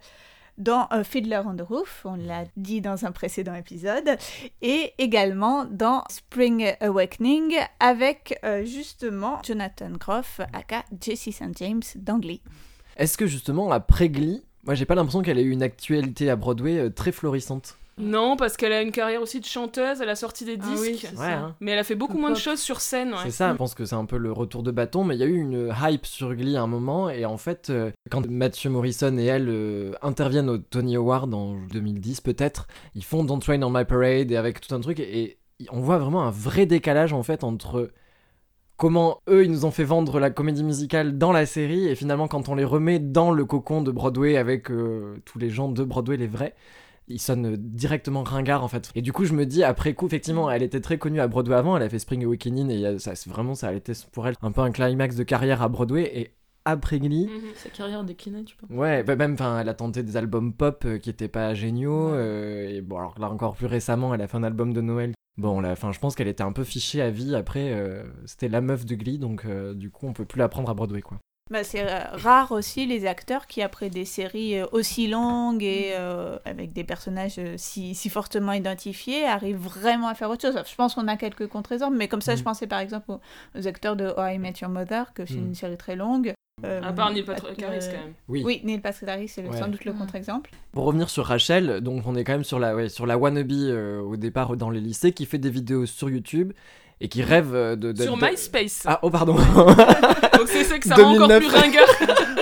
dans 0.59 0.89
Fiddler 1.05 1.43
on 1.47 1.57
the 1.57 1.63
Roof, 1.63 2.03
on 2.05 2.17
l'a 2.17 2.45
dit 2.57 2.81
dans 2.81 3.05
un 3.05 3.13
précédent 3.13 3.55
épisode, 3.55 4.17
et 4.61 4.93
également 4.99 5.65
dans 5.65 6.05
Spring 6.09 6.75
Awakening 6.81 7.55
avec 7.81 8.39
euh, 8.45 8.65
justement 8.65 9.41
Jonathan 9.43 9.91
Groff, 9.91 10.41
aka 10.53 10.85
Jesse 11.01 11.31
St. 11.31 11.57
James 11.59 11.83
d'Anglie. 11.97 12.43
Est-ce 12.97 13.17
que 13.17 13.27
justement, 13.27 13.71
après 13.71 14.09
Glee, 14.09 14.43
moi 14.65 14.75
j'ai 14.75 14.85
pas 14.85 14.95
l'impression 14.95 15.23
qu'elle 15.23 15.39
ait 15.39 15.43
eu 15.43 15.51
une 15.51 15.63
actualité 15.63 16.31
à 16.31 16.37
Broadway 16.37 16.79
euh, 16.79 16.91
très 16.91 17.13
florissante? 17.13 17.77
Non, 17.99 18.37
parce 18.37 18.57
qu'elle 18.57 18.73
a 18.73 18.81
une 18.83 18.91
carrière 18.91 19.21
aussi 19.21 19.39
de 19.41 19.45
chanteuse, 19.45 20.01
elle 20.01 20.09
a 20.09 20.17
sorti 20.17 20.45
des 20.45 20.59
Ah 20.61 20.67
disques. 20.67 20.81
oui, 20.83 20.99
c'est 21.01 21.11
Ouais, 21.11 21.17
ça. 21.27 21.39
hein. 21.39 21.57
Mais 21.61 21.73
elle 21.73 21.79
a 21.79 21.85
fait 21.85 21.95
beaucoup 21.95 22.17
moins 22.19 22.31
de 22.31 22.37
choses 22.37 22.59
sur 22.61 22.81
scène. 22.81 23.11
ouais. 23.13 23.19
C'est 23.25 23.31
ça, 23.31 23.53
je 23.53 23.57
pense 23.57 23.75
que 23.75 23.85
c'est 23.85 23.95
un 23.95 24.07
peu 24.07 24.17
le 24.17 24.33
retour 24.33 24.63
de 24.63 24.71
bâton, 24.71 25.05
mais 25.05 25.15
il 25.15 25.21
y 25.21 25.25
a 25.25 25.27
eu 25.27 25.37
une 25.37 25.73
hype 25.83 26.07
sur 26.07 26.35
Glee 26.35 26.57
à 26.57 26.63
un 26.63 26.67
moment, 26.67 27.11
et 27.11 27.25
en 27.27 27.37
fait, 27.37 27.69
euh, 27.71 27.91
quand 28.11 28.27
Matthew 28.29 28.67
Morrison 28.67 29.17
et 29.19 29.25
elle 29.27 29.49
euh, 29.51 29.93
interviennent 30.03 30.49
au 30.49 30.59
Tony 30.59 30.97
Award 30.97 31.33
en 31.35 31.55
2010 31.73 32.23
peut-être, 32.23 32.67
ils 32.95 33.05
font 33.05 33.25
Don't 33.25 33.41
Rain 33.47 33.63
on 33.63 33.71
My 33.71 33.85
Parade 33.85 34.31
et 34.31 34.37
avec 34.37 34.61
tout 34.61 34.75
un 34.75 34.81
truc, 34.81 34.99
et, 34.99 35.23
et 35.61 35.67
on 35.71 35.81
voit 35.81 35.99
vraiment 35.99 36.23
un 36.23 36.31
vrai 36.31 36.67
décalage 36.67 37.13
en 37.13 37.23
fait 37.23 37.45
entre 37.45 37.91
comment 38.77 39.21
eux 39.29 39.45
ils 39.45 39.51
nous 39.51 39.65
ont 39.65 39.71
fait 39.71 39.85
vendre 39.85 40.19
la 40.19 40.31
comédie 40.31 40.65
musicale 40.65 41.19
dans 41.19 41.31
la 41.33 41.47
série, 41.47 41.87
et 41.89 41.95
finalement 41.95 42.27
quand 42.27 42.49
on 42.49 42.55
les 42.55 42.65
remet 42.65 42.99
dans 42.99 43.31
le 43.31 43.45
cocon 43.45 43.83
de 43.83 43.91
Broadway 43.93 44.37
avec 44.37 44.71
euh, 44.71 45.19
tous 45.25 45.39
les 45.39 45.51
gens 45.51 45.69
de 45.69 45.85
Broadway, 45.85 46.17
les 46.17 46.27
vrais. 46.27 46.55
Ils 47.13 47.19
sonnent 47.21 47.57
directement 47.57 48.23
ringards 48.23 48.65
en 48.65 48.69
fait. 48.69 48.91
Et 48.95 49.03
du 49.03 49.13
coup, 49.13 49.25
je 49.25 49.35
me 49.35 49.47
dis, 49.47 49.63
après 49.65 49.95
coup, 49.95 50.07
effectivement, 50.07 50.51
elle 50.51 50.63
était 50.63 50.81
très 50.81 50.99
connue 50.99 51.21
à 51.21 51.29
Broadway 51.29 51.55
avant, 51.57 51.77
elle 51.77 51.83
a 51.83 51.89
fait 51.89 51.99
Spring 51.99 52.25
Awakening 52.25 52.71
et 52.71 52.99
ça, 52.99 53.15
c'est 53.15 53.31
vraiment, 53.31 53.55
ça 53.55 53.69
a 53.69 53.73
été 53.73 53.93
pour 54.13 54.27
elle 54.27 54.35
un 54.43 54.53
peu 54.53 54.61
un 54.63 54.71
climax 54.73 55.17
de 55.17 55.23
carrière 55.25 55.63
à 55.63 55.69
Broadway. 55.69 56.11
Et 56.15 56.35
après 56.65 57.01
Glee, 57.01 57.27
Mhm. 57.27 57.41
Sa 57.57 57.69
carrière 57.71 58.05
déclinée, 58.05 58.45
tu 58.45 58.57
penses? 58.57 58.71
Ouais, 58.71 59.03
bah 59.03 59.17
même, 59.17 59.35
enfin, 59.35 59.59
elle 59.61 59.69
a 59.69 59.75
tenté 59.75 60.03
des 60.03 60.17
albums 60.17 60.53
pop 60.53 60.85
euh, 60.85 60.99
qui 60.99 61.11
étaient 61.11 61.29
pas 61.29 61.55
géniaux. 61.55 62.11
euh, 62.15 62.69
et 62.69 62.81
bon, 62.81 62.99
alors 62.99 63.19
là 63.19 63.29
encore 63.31 63.55
plus 63.55 63.67
récemment, 63.67 64.15
elle 64.15 64.21
a 64.23 64.29
fait 64.29 64.37
un 64.37 64.45
album 64.45 64.73
de 64.73 64.81
Noël. 64.81 65.13
Bon, 65.39 65.61
là, 65.61 65.73
enfin, 65.73 65.93
je 65.93 65.99
pense 65.99 66.15
qu'elle 66.15 66.29
était 66.29 66.43
un 66.43 66.53
peu 66.53 66.63
fichée 66.63 67.01
à 67.03 67.11
vie. 67.11 67.35
Après, 67.35 67.73
euh, 67.73 68.05
c'était 68.27 68.49
la 68.49 68.61
meuf 68.61 68.85
de 68.85 68.95
Glee, 68.95 69.19
donc 69.19 69.45
euh, 69.45 69.75
du 69.75 69.91
coup, 69.91 70.07
on 70.07 70.13
peut 70.13 70.25
plus 70.27 70.39
la 70.39 70.49
prendre 70.49 70.71
à 70.71 70.75
Broadway, 70.75 71.01
quoi. 71.03 71.19
Bah, 71.51 71.65
c'est 71.65 71.85
rare 71.85 72.53
aussi 72.53 72.87
les 72.87 73.05
acteurs 73.05 73.47
qui, 73.47 73.63
après 73.63 73.91
des 73.91 74.05
séries 74.05 74.59
euh, 74.61 74.67
aussi 74.73 75.09
longues 75.09 75.63
et 75.65 75.91
euh, 75.99 76.39
avec 76.45 76.73
des 76.73 76.85
personnages 76.85 77.35
euh, 77.39 77.55
si, 77.59 77.95
si 77.97 78.09
fortement 78.09 78.53
identifiés, 78.53 79.25
arrivent 79.27 79.57
vraiment 79.59 80.07
à 80.09 80.15
faire 80.15 80.31
autre 80.31 80.41
chose. 80.43 80.55
Je 80.67 80.75
pense 80.77 80.95
qu'on 80.95 81.09
a 81.09 81.17
quelques 81.17 81.49
contre-exemples, 81.49 81.97
mais 81.97 82.07
comme 82.09 82.23
ça, 82.23 82.37
je 82.37 82.41
Mm. 82.41 82.45
pensais 82.45 82.67
par 82.69 82.79
exemple 82.79 83.11
aux, 83.11 83.21
aux 83.59 83.67
acteurs 83.67 83.97
de 83.97 84.15
Oh 84.17 84.23
I 84.25 84.39
Met 84.39 84.55
Your 84.63 84.71
Mother, 84.71 85.13
que 85.15 85.27
c'est 85.27 85.35
Mm. 85.35 85.47
une 85.49 85.55
série 85.55 85.77
très 85.77 85.97
longue. 85.97 86.33
Euh, 86.65 86.81
À 86.83 86.93
part 86.93 87.11
Neil 87.13 87.25
Pat- 87.25 87.41
Patrick 87.43 87.63
Harris 87.65 87.87
quand 87.91 87.99
même. 88.05 88.15
Oui. 88.29 88.43
Oui, 88.47 88.61
Neil 88.63 88.79
Patrick 88.81 89.09
Harris, 89.09 89.29
c'est 89.29 89.47
Ouais. 89.47 89.59
sans 89.59 89.69
doute 89.69 89.85
le 89.85 89.93
Mm. 89.93 89.99
contre-exemple. 89.99 90.51
Pour 90.73 90.85
revenir 90.85 91.11
sur 91.11 91.27
Rachel, 91.27 91.81
donc 91.81 92.07
on 92.07 92.15
est 92.15 92.23
quand 92.25 92.33
même 92.33 92.45
sur 92.45 92.61
la, 92.61 92.75
ouais, 92.77 92.89
sur 92.89 93.05
la 93.05 93.19
wannabe 93.19 93.51
euh, 93.53 94.01
au 94.01 94.17
départ 94.17 94.57
dans 94.57 94.71
les 94.71 94.81
lycées 94.81 95.13
qui 95.13 95.27
fait 95.27 95.39
des 95.39 95.51
vidéos 95.51 95.87
sur 95.87 96.09
YouTube 96.09 96.53
et 97.01 97.09
qui 97.09 97.23
rêve 97.23 97.55
euh, 97.55 97.77
de. 97.77 97.93
de- 97.93 98.03
Sur 98.03 98.17
de- 98.17 98.25
MySpace. 98.25 98.83
Ah, 98.87 98.99
oh, 99.03 99.11
pardon 99.11 99.35
Donc 100.39 100.47
c'est 100.47 100.65
ça 100.65 100.79
que 100.79 100.87
ça 100.89 100.95
rend 100.97 101.15
encore 101.15 101.29
2009. 101.29 101.39
plus 101.41 101.61
ringard. 101.61 101.89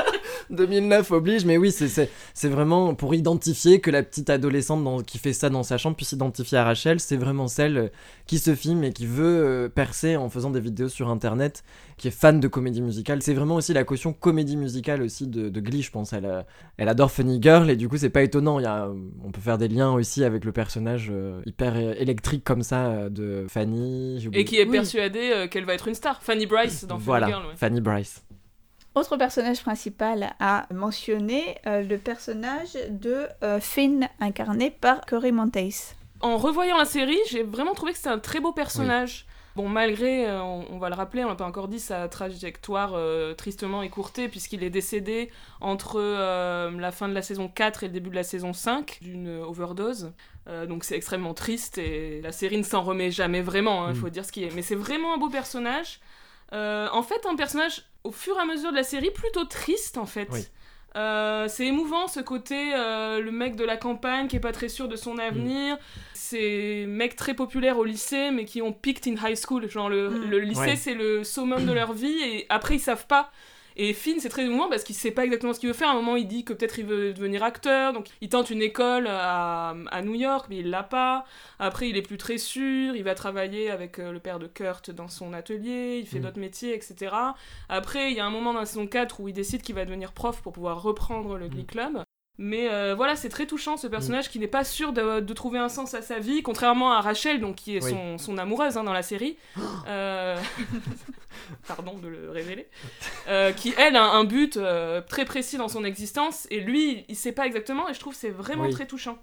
2009 0.50 1.10
oblige, 1.12 1.44
mais 1.44 1.56
oui, 1.56 1.70
c'est- 1.72 2.08
vraiment 2.48 2.94
pour 2.94 3.14
identifier 3.14 3.80
que 3.80 3.90
la 3.90 4.02
petite 4.02 4.30
adolescente 4.30 4.82
dans- 4.84 5.02
qui 5.02 5.18
fait 5.18 5.32
ça 5.32 5.48
dans 5.50 5.62
sa 5.62 5.78
chambre 5.78 5.96
puisse 5.96 6.08
s'identifier 6.10 6.58
à 6.58 6.64
Rachel. 6.64 7.00
C'est 7.00 7.16
vraiment 7.16 7.48
celle 7.48 7.76
euh, 7.78 7.88
qui 8.26 8.38
se 8.38 8.54
filme 8.54 8.84
et 8.84 8.92
qui 8.92 9.06
veut 9.06 9.24
euh, 9.46 9.68
percer 9.68 10.16
en 10.16 10.28
faisant 10.28 10.50
des 10.50 10.60
vidéos 10.60 10.88
sur 10.88 11.08
internet, 11.08 11.62
qui 11.96 12.08
est 12.08 12.10
fan 12.10 12.40
de 12.40 12.48
comédie 12.48 12.82
musicale. 12.82 13.22
C'est 13.22 13.34
vraiment 13.34 13.54
aussi 13.56 13.72
la 13.72 13.84
caution 13.84 14.12
comédie 14.12 14.56
musicale 14.56 15.02
aussi 15.02 15.26
de, 15.28 15.48
de 15.48 15.60
Glee, 15.60 15.82
je 15.82 15.90
pense. 15.90 16.12
Elle, 16.12 16.24
euh, 16.26 16.42
elle 16.76 16.88
adore 16.88 17.10
Funny 17.10 17.40
Girl 17.40 17.70
et 17.70 17.76
du 17.76 17.88
coup, 17.88 17.96
c'est 17.96 18.10
pas 18.10 18.22
étonnant. 18.22 18.58
Il 18.58 18.64
y 18.64 18.66
a, 18.66 18.88
on 19.24 19.30
peut 19.30 19.40
faire 19.40 19.58
des 19.58 19.68
liens 19.68 19.92
aussi 19.92 20.24
avec 20.24 20.44
le 20.44 20.52
personnage 20.52 21.12
hyper 21.46 21.76
électrique 21.76 22.42
comme 22.44 22.62
ça 22.62 23.08
de 23.10 23.46
Fanny. 23.48 24.28
Et 24.32 24.44
qui 24.44 24.56
est 24.56 24.64
Oui. 24.66 24.72
persuadée 24.72 25.46
qu'elle 25.50 25.64
va 25.64 25.74
être 25.74 25.88
une 25.88 25.94
star. 25.94 26.22
Fanny 26.22 26.46
Bryce 26.46 26.84
dans 26.86 26.96
Voilà, 26.98 27.26
Funny 27.26 27.38
Girl. 27.38 27.46
ouais. 27.50 27.56
Fanny 27.56 27.80
Bryce. 27.80 28.22
Autre 28.96 29.16
personnage 29.16 29.62
principal 29.62 30.32
à 30.40 30.66
mentionner, 30.74 31.56
euh, 31.66 31.82
le 31.82 31.96
personnage 31.96 32.74
de 32.88 33.28
euh, 33.44 33.60
Finn, 33.60 34.08
incarné 34.18 34.70
par 34.70 35.06
Corey 35.06 35.30
Monteith. 35.30 35.94
En 36.20 36.36
revoyant 36.36 36.76
la 36.76 36.84
série, 36.84 37.18
j'ai 37.30 37.44
vraiment 37.44 37.72
trouvé 37.72 37.92
que 37.92 37.98
c'était 37.98 38.10
un 38.10 38.18
très 38.18 38.40
beau 38.40 38.52
personnage. 38.52 39.26
Bon, 39.56 39.68
malgré, 39.68 40.26
euh, 40.28 40.42
on, 40.42 40.64
on 40.70 40.78
va 40.78 40.88
le 40.88 40.94
rappeler, 40.96 41.24
on 41.24 41.28
n'a 41.28 41.34
pas 41.36 41.44
encore 41.46 41.68
dit 41.68 41.78
sa 41.80 42.08
trajectoire 42.08 42.92
euh, 42.94 43.32
tristement 43.34 43.82
écourtée, 43.82 44.28
puisqu'il 44.28 44.62
est 44.64 44.70
décédé 44.70 45.30
entre 45.60 45.96
euh, 46.00 46.70
la 46.78 46.90
fin 46.92 47.08
de 47.08 47.14
la 47.14 47.22
saison 47.22 47.48
4 47.48 47.84
et 47.84 47.86
le 47.86 47.92
début 47.92 48.10
de 48.10 48.14
la 48.16 48.22
saison 48.24 48.52
5 48.52 48.98
d'une 49.02 49.28
overdose. 49.40 50.12
Donc 50.68 50.82
c'est 50.82 50.96
extrêmement 50.96 51.32
triste 51.32 51.78
et 51.78 52.20
la 52.22 52.32
série 52.32 52.58
ne 52.58 52.64
s'en 52.64 52.82
remet 52.82 53.12
jamais 53.12 53.40
vraiment, 53.40 53.86
il 53.88 53.92
Mm. 53.92 53.96
faut 54.00 54.08
dire 54.08 54.24
ce 54.24 54.32
qui 54.32 54.42
est. 54.42 54.52
Mais 54.52 54.62
c'est 54.62 54.74
vraiment 54.74 55.14
un 55.14 55.16
beau 55.16 55.28
personnage. 55.28 56.00
Euh, 56.52 56.88
en 56.92 57.02
fait, 57.04 57.24
un 57.30 57.36
personnage, 57.36 57.84
au 58.04 58.12
fur 58.12 58.36
et 58.36 58.40
à 58.40 58.44
mesure 58.46 58.70
de 58.70 58.76
la 58.76 58.82
série, 58.82 59.10
plutôt 59.10 59.44
triste 59.44 59.98
en 59.98 60.06
fait. 60.06 60.28
Oui. 60.32 60.46
Euh, 60.96 61.46
c'est 61.46 61.66
émouvant 61.66 62.08
ce 62.08 62.18
côté, 62.18 62.72
euh, 62.74 63.20
le 63.20 63.30
mec 63.30 63.54
de 63.54 63.62
la 63.64 63.76
campagne 63.76 64.26
qui 64.26 64.34
est 64.36 64.40
pas 64.40 64.50
très 64.52 64.68
sûr 64.68 64.88
de 64.88 64.96
son 64.96 65.18
avenir. 65.18 65.78
Ces 66.14 66.84
mecs 66.88 67.14
très 67.14 67.34
populaires 67.34 67.78
au 67.78 67.84
lycée, 67.84 68.30
mais 68.32 68.44
qui 68.44 68.60
ont 68.60 68.72
peaked 68.72 69.06
in 69.06 69.14
high 69.28 69.36
school. 69.36 69.68
Genre, 69.68 69.88
le, 69.88 70.10
Mm. 70.10 70.24
le 70.30 70.38
lycée, 70.40 70.60
Ouais. 70.60 70.76
c'est 70.76 70.94
le 70.94 71.22
summum 71.22 71.64
de 71.64 71.72
leur 71.72 71.92
vie, 71.92 72.18
et 72.22 72.46
après, 72.48 72.74
ils 72.76 72.80
savent 72.80 73.06
pas. 73.06 73.30
Et 73.76 73.92
Finn, 73.94 74.18
c'est 74.20 74.28
très 74.28 74.44
émouvant 74.44 74.68
parce 74.68 74.84
qu'il 74.84 74.94
sait 74.94 75.10
pas 75.10 75.24
exactement 75.24 75.52
ce 75.52 75.60
qu'il 75.60 75.68
veut 75.68 75.74
faire. 75.74 75.88
À 75.88 75.92
un 75.92 75.94
moment, 75.96 76.16
il 76.16 76.26
dit 76.28 76.44
que 76.44 76.52
peut-être 76.52 76.78
il 76.78 76.86
veut 76.86 77.12
devenir 77.12 77.42
acteur, 77.42 77.92
donc 77.92 78.08
il 78.20 78.28
tente 78.28 78.50
une 78.50 78.62
école 78.62 79.06
à, 79.08 79.74
à 79.90 80.02
New 80.02 80.14
York, 80.14 80.46
mais 80.50 80.58
il 80.58 80.70
l'a 80.70 80.82
pas. 80.82 81.24
Après, 81.58 81.88
il 81.88 81.96
est 81.96 82.02
plus 82.02 82.18
très 82.18 82.38
sûr, 82.38 82.94
il 82.96 83.02
va 83.04 83.14
travailler 83.14 83.70
avec 83.70 83.98
euh, 83.98 84.12
le 84.12 84.18
père 84.18 84.38
de 84.38 84.46
Kurt 84.46 84.90
dans 84.90 85.08
son 85.08 85.32
atelier, 85.32 85.98
il 86.00 86.06
fait 86.06 86.18
Mm. 86.18 86.22
d'autres 86.22 86.40
métiers, 86.40 86.74
etc. 86.74 87.14
Après, 87.68 88.10
il 88.10 88.16
y 88.16 88.20
a 88.20 88.26
un 88.26 88.30
moment 88.30 88.52
dans 88.52 88.60
la 88.60 88.66
saison 88.66 88.86
4 88.86 89.20
où 89.20 89.28
il 89.28 89.34
décide 89.34 89.62
qu'il 89.62 89.74
va 89.74 89.84
devenir 89.84 90.12
prof 90.12 90.42
pour 90.42 90.52
pouvoir 90.52 90.82
reprendre 90.82 91.36
le 91.38 91.48
Glee 91.48 91.64
Club. 91.66 92.02
Mais 92.42 92.70
euh, 92.70 92.94
voilà, 92.94 93.16
c'est 93.16 93.28
très 93.28 93.44
touchant 93.46 93.76
ce 93.76 93.86
personnage 93.86 94.30
qui 94.30 94.38
n'est 94.38 94.48
pas 94.48 94.64
sûr 94.64 94.94
de, 94.94 95.20
de 95.20 95.32
trouver 95.34 95.58
un 95.58 95.68
sens 95.68 95.92
à 95.92 96.00
sa 96.00 96.18
vie, 96.18 96.42
contrairement 96.42 96.90
à 96.90 97.02
Rachel, 97.02 97.38
donc 97.38 97.56
qui 97.56 97.76
est 97.76 97.84
Oui. 97.84 97.90
son, 97.90 98.16
son 98.16 98.38
amoureuse 98.38 98.78
hein, 98.78 98.84
dans 98.84 98.94
la 98.94 99.02
série. 99.02 99.36
Euh, 99.86 100.38
Pardon 101.68 101.98
de 101.98 102.08
le 102.08 102.30
révéler. 102.30 102.68
Euh, 103.28 103.52
qui, 103.52 103.74
elle, 103.78 103.96
a 103.96 104.04
un 104.04 104.24
but 104.24 104.58
très 105.08 105.24
précis 105.24 105.56
dans 105.58 105.68
son 105.68 105.84
existence, 105.84 106.46
et 106.50 106.60
lui, 106.60 107.04
il 107.08 107.16
sait 107.16 107.32
pas 107.32 107.46
exactement, 107.46 107.88
et 107.88 107.94
je 107.94 108.00
trouve 108.00 108.14
que 108.14 108.18
c'est 108.20 108.30
vraiment 108.30 108.64
Oui. 108.64 108.70
très 108.72 108.86
touchant. 108.86 109.18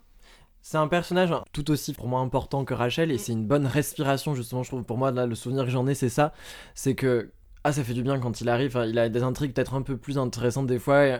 C'est 0.61 0.77
un 0.77 0.87
personnage 0.87 1.31
tout 1.53 1.71
aussi 1.71 1.93
pour 1.93 2.07
moi 2.07 2.19
important 2.19 2.65
que 2.65 2.73
Rachel 2.73 3.09
et 3.11 3.15
Mm. 3.15 3.19
c'est 3.19 3.31
une 3.31 3.45
bonne 3.47 3.65
respiration 3.67 4.35
justement 4.35 4.63
je 4.63 4.69
trouve 4.69 4.83
pour 4.83 4.97
moi 4.97 5.11
là 5.11 5.25
le 5.25 5.33
souvenir 5.35 5.63
que 5.63 5.69
j'en 5.69 5.87
ai 5.87 5.93
c'est 5.95 6.09
ça 6.09 6.33
c'est 6.75 6.93
que 6.93 7.31
ah 7.63 7.71
ça 7.71 7.85
fait 7.85 7.93
du 7.93 8.01
bien 8.03 8.19
quand 8.19 8.41
il 8.41 8.49
arrive 8.49 8.77
il 8.85 8.99
a 8.99 9.07
des 9.07 9.23
intrigues 9.23 9.53
peut-être 9.53 9.75
un 9.75 9.81
peu 9.81 9.95
plus 9.95 10.17
intéressantes 10.17 10.67
des 10.67 10.79
fois 10.79 11.05
et, 11.05 11.17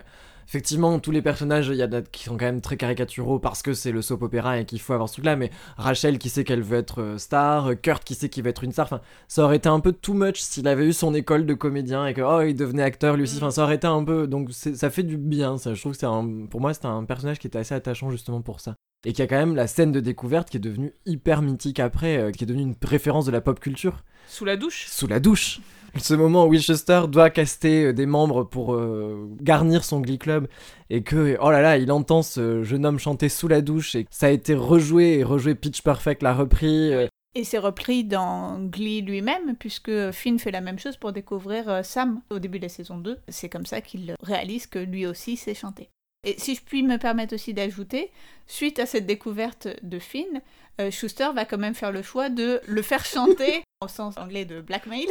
effectivement 0.48 1.00
tous 1.00 1.12
les 1.12 1.22
personnages 1.22 1.68
il 1.68 1.76
y 1.76 1.84
en 1.84 1.92
a 1.92 2.02
qui 2.02 2.24
sont 2.24 2.38
quand 2.38 2.46
même 2.46 2.62
très 2.62 2.78
caricaturaux 2.78 3.40
parce 3.40 3.62
que 3.62 3.74
c'est 3.74 3.92
le 3.92 4.02
soap 4.02 4.22
opéra 4.22 4.60
et 4.60 4.66
qu'il 4.66 4.80
faut 4.80 4.94
avoir 4.94 5.10
ce 5.10 5.16
truc 5.16 5.26
là 5.26 5.36
mais 5.36 5.52
Rachel 5.78 6.18
qui 6.20 6.30
sait 6.30 6.44
qu'elle 6.44 6.62
veut 6.62 6.78
être 6.78 7.02
euh, 7.02 7.18
star 7.18 7.72
euh, 7.72 7.76
Kurt 7.76 8.04
qui 8.04 8.16
sait 8.16 8.30
qu'il 8.30 8.44
veut 8.44 8.50
être 8.50 8.64
une 8.64 8.72
star 8.72 8.86
enfin 8.86 9.02
ça 9.28 9.44
aurait 9.44 9.58
été 9.58 9.70
un 9.70 9.80
peu 9.80 9.92
too 9.92 10.14
much 10.14 10.40
s'il 10.40 10.68
avait 10.68 10.86
eu 10.86 10.94
son 10.94 11.14
école 11.14 11.46
de 11.46 11.54
comédien 11.54 12.08
et 12.08 12.14
que 12.14 12.22
oh 12.22 12.42
il 12.42 12.56
devenait 12.56 12.84
acteur 12.84 13.16
lui 13.16 13.24
aussi. 13.24 13.36
Mm. 13.36 13.40
enfin 13.40 13.52
ça 13.52 13.64
aurait 13.64 13.76
été 13.76 13.88
un 13.88 14.04
peu 14.04 14.28
donc 14.28 14.52
ça 14.52 14.90
fait 14.90 15.04
du 15.04 15.18
bien 15.18 15.58
ça. 15.58 15.74
Je 15.74 15.82
trouve 15.82 15.94
que 15.94 16.00
c'est 16.00 16.06
un 16.06 16.46
pour 16.50 16.62
moi 16.62 16.74
c'était 16.74 16.88
un 16.88 17.04
personnage 17.04 17.40
qui 17.40 17.48
était 17.48 17.60
assez 17.60 17.76
attachant 17.76 18.10
justement 18.10 18.42
pour 18.42 18.60
ça 18.60 18.76
et 19.06 19.14
qui 19.14 19.22
a 19.22 19.28
quand 19.28 19.38
même 19.38 19.56
la 19.56 19.68
scène 19.68 19.92
de 19.92 20.00
découverte 20.00 20.50
qui 20.50 20.58
est 20.58 20.62
devenue 20.62 20.94
hyper 21.06 21.42
mythique 21.42 21.80
après, 21.80 22.18
euh, 22.18 22.32
qui 22.32 22.44
est 22.44 22.48
devenue 22.48 22.64
une 22.64 22.76
référence 22.84 23.26
de 23.26 23.32
la 23.32 23.42
pop 23.42 23.60
culture. 23.60 24.04
Sous 24.28 24.46
la 24.46 24.58
douche? 24.58 24.88
Sous 24.88 25.08
la 25.08 25.20
douche 25.20 25.60
Ce 25.98 26.14
moment 26.14 26.46
où 26.46 26.50
Winchester 26.50 27.04
doit 27.08 27.30
caster 27.30 27.86
euh, 27.86 27.94
des 27.94 28.06
membres 28.06 28.44
pour 28.44 28.74
euh, 28.74 29.30
garnir 29.42 29.84
son 29.84 30.02
Glee 30.02 30.20
Club, 30.20 30.48
et 30.90 31.02
que, 31.04 31.38
oh 31.40 31.50
là 31.50 31.62
là, 31.62 31.78
il 31.78 31.92
entend 31.92 32.22
ce 32.22 32.64
jeune 32.64 32.86
homme 32.86 33.00
chanter 33.00 33.30
sous 33.30 33.48
la 33.48 33.62
douche, 33.62 33.96
et 33.96 34.06
ça 34.12 34.28
a 34.28 34.30
été 34.30 34.54
rejoué, 34.54 35.20
et 35.20 35.24
rejoué 35.24 35.56
Pitch 35.56 35.82
Perfect 35.82 36.22
l'a 36.24 36.34
repris. 36.34 36.94
euh, 36.94 37.08
Et 37.36 37.44
c'est 37.44 37.58
repris 37.58 38.04
dans 38.04 38.60
Glee 38.60 39.02
lui-même, 39.02 39.56
puisque 39.58 40.12
Finn 40.12 40.38
fait 40.40 40.52
la 40.52 40.62
même 40.62 40.80
chose 40.80 40.98
pour 40.98 41.14
découvrir 41.14 41.86
Sam 41.86 42.22
au 42.30 42.40
début 42.40 42.60
de 42.60 42.64
la 42.64 42.70
saison 42.70 42.98
2. 42.98 43.18
C'est 43.30 43.50
comme 43.50 43.66
ça 43.66 43.82
qu'il 43.82 44.16
réalise 44.22 44.68
que 44.68 44.80
lui 44.80 45.06
aussi 45.06 45.38
sait 45.38 45.54
chanter. 45.54 45.90
Et 46.26 46.36
si 46.38 46.56
je 46.56 46.62
puis 46.62 46.84
me 46.84 46.98
permettre 46.98 47.36
aussi 47.36 47.54
d'ajouter, 47.54 48.12
suite 48.48 48.80
à 48.80 48.86
cette 48.86 49.06
découverte 49.06 49.68
de 49.84 50.00
Finn, 50.00 50.42
euh, 50.80 50.92
Schuster 50.92 51.30
va 51.34 51.46
quand 51.46 51.58
même 51.58 51.74
faire 51.74 51.92
le 51.92 52.02
choix 52.04 52.30
de 52.30 52.62
le 52.68 52.82
faire 52.82 53.04
chanter, 53.06 53.64
au 53.82 53.88
sens 53.88 54.16
anglais 54.18 54.46
de 54.46 54.62
blackmail, 54.62 55.08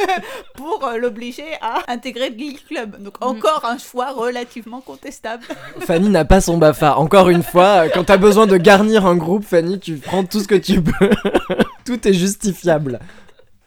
pour 0.54 0.86
euh, 0.86 0.96
l'obliger 0.96 1.56
à 1.60 1.82
intégrer 1.88 2.30
le 2.30 2.36
Glee 2.36 2.58
Club. 2.68 3.02
Donc 3.02 3.16
encore 3.20 3.64
un 3.64 3.78
choix 3.78 4.12
relativement 4.12 4.80
contestable. 4.80 5.44
Fanny 5.80 6.08
n'a 6.08 6.24
pas 6.24 6.40
son 6.40 6.56
BAFA. 6.56 6.96
Encore 6.96 7.28
une 7.28 7.42
fois, 7.42 7.84
euh, 7.84 7.88
quand 7.92 8.04
t'as 8.04 8.16
besoin 8.16 8.46
de 8.46 8.56
garnir 8.56 9.06
un 9.06 9.16
groupe, 9.16 9.44
Fanny, 9.44 9.78
tu 9.78 9.96
prends 9.96 10.24
tout 10.24 10.40
ce 10.40 10.48
que 10.48 10.54
tu 10.54 10.82
peux. 10.82 11.10
tout 11.84 12.06
est 12.06 12.14
justifiable. 12.14 13.00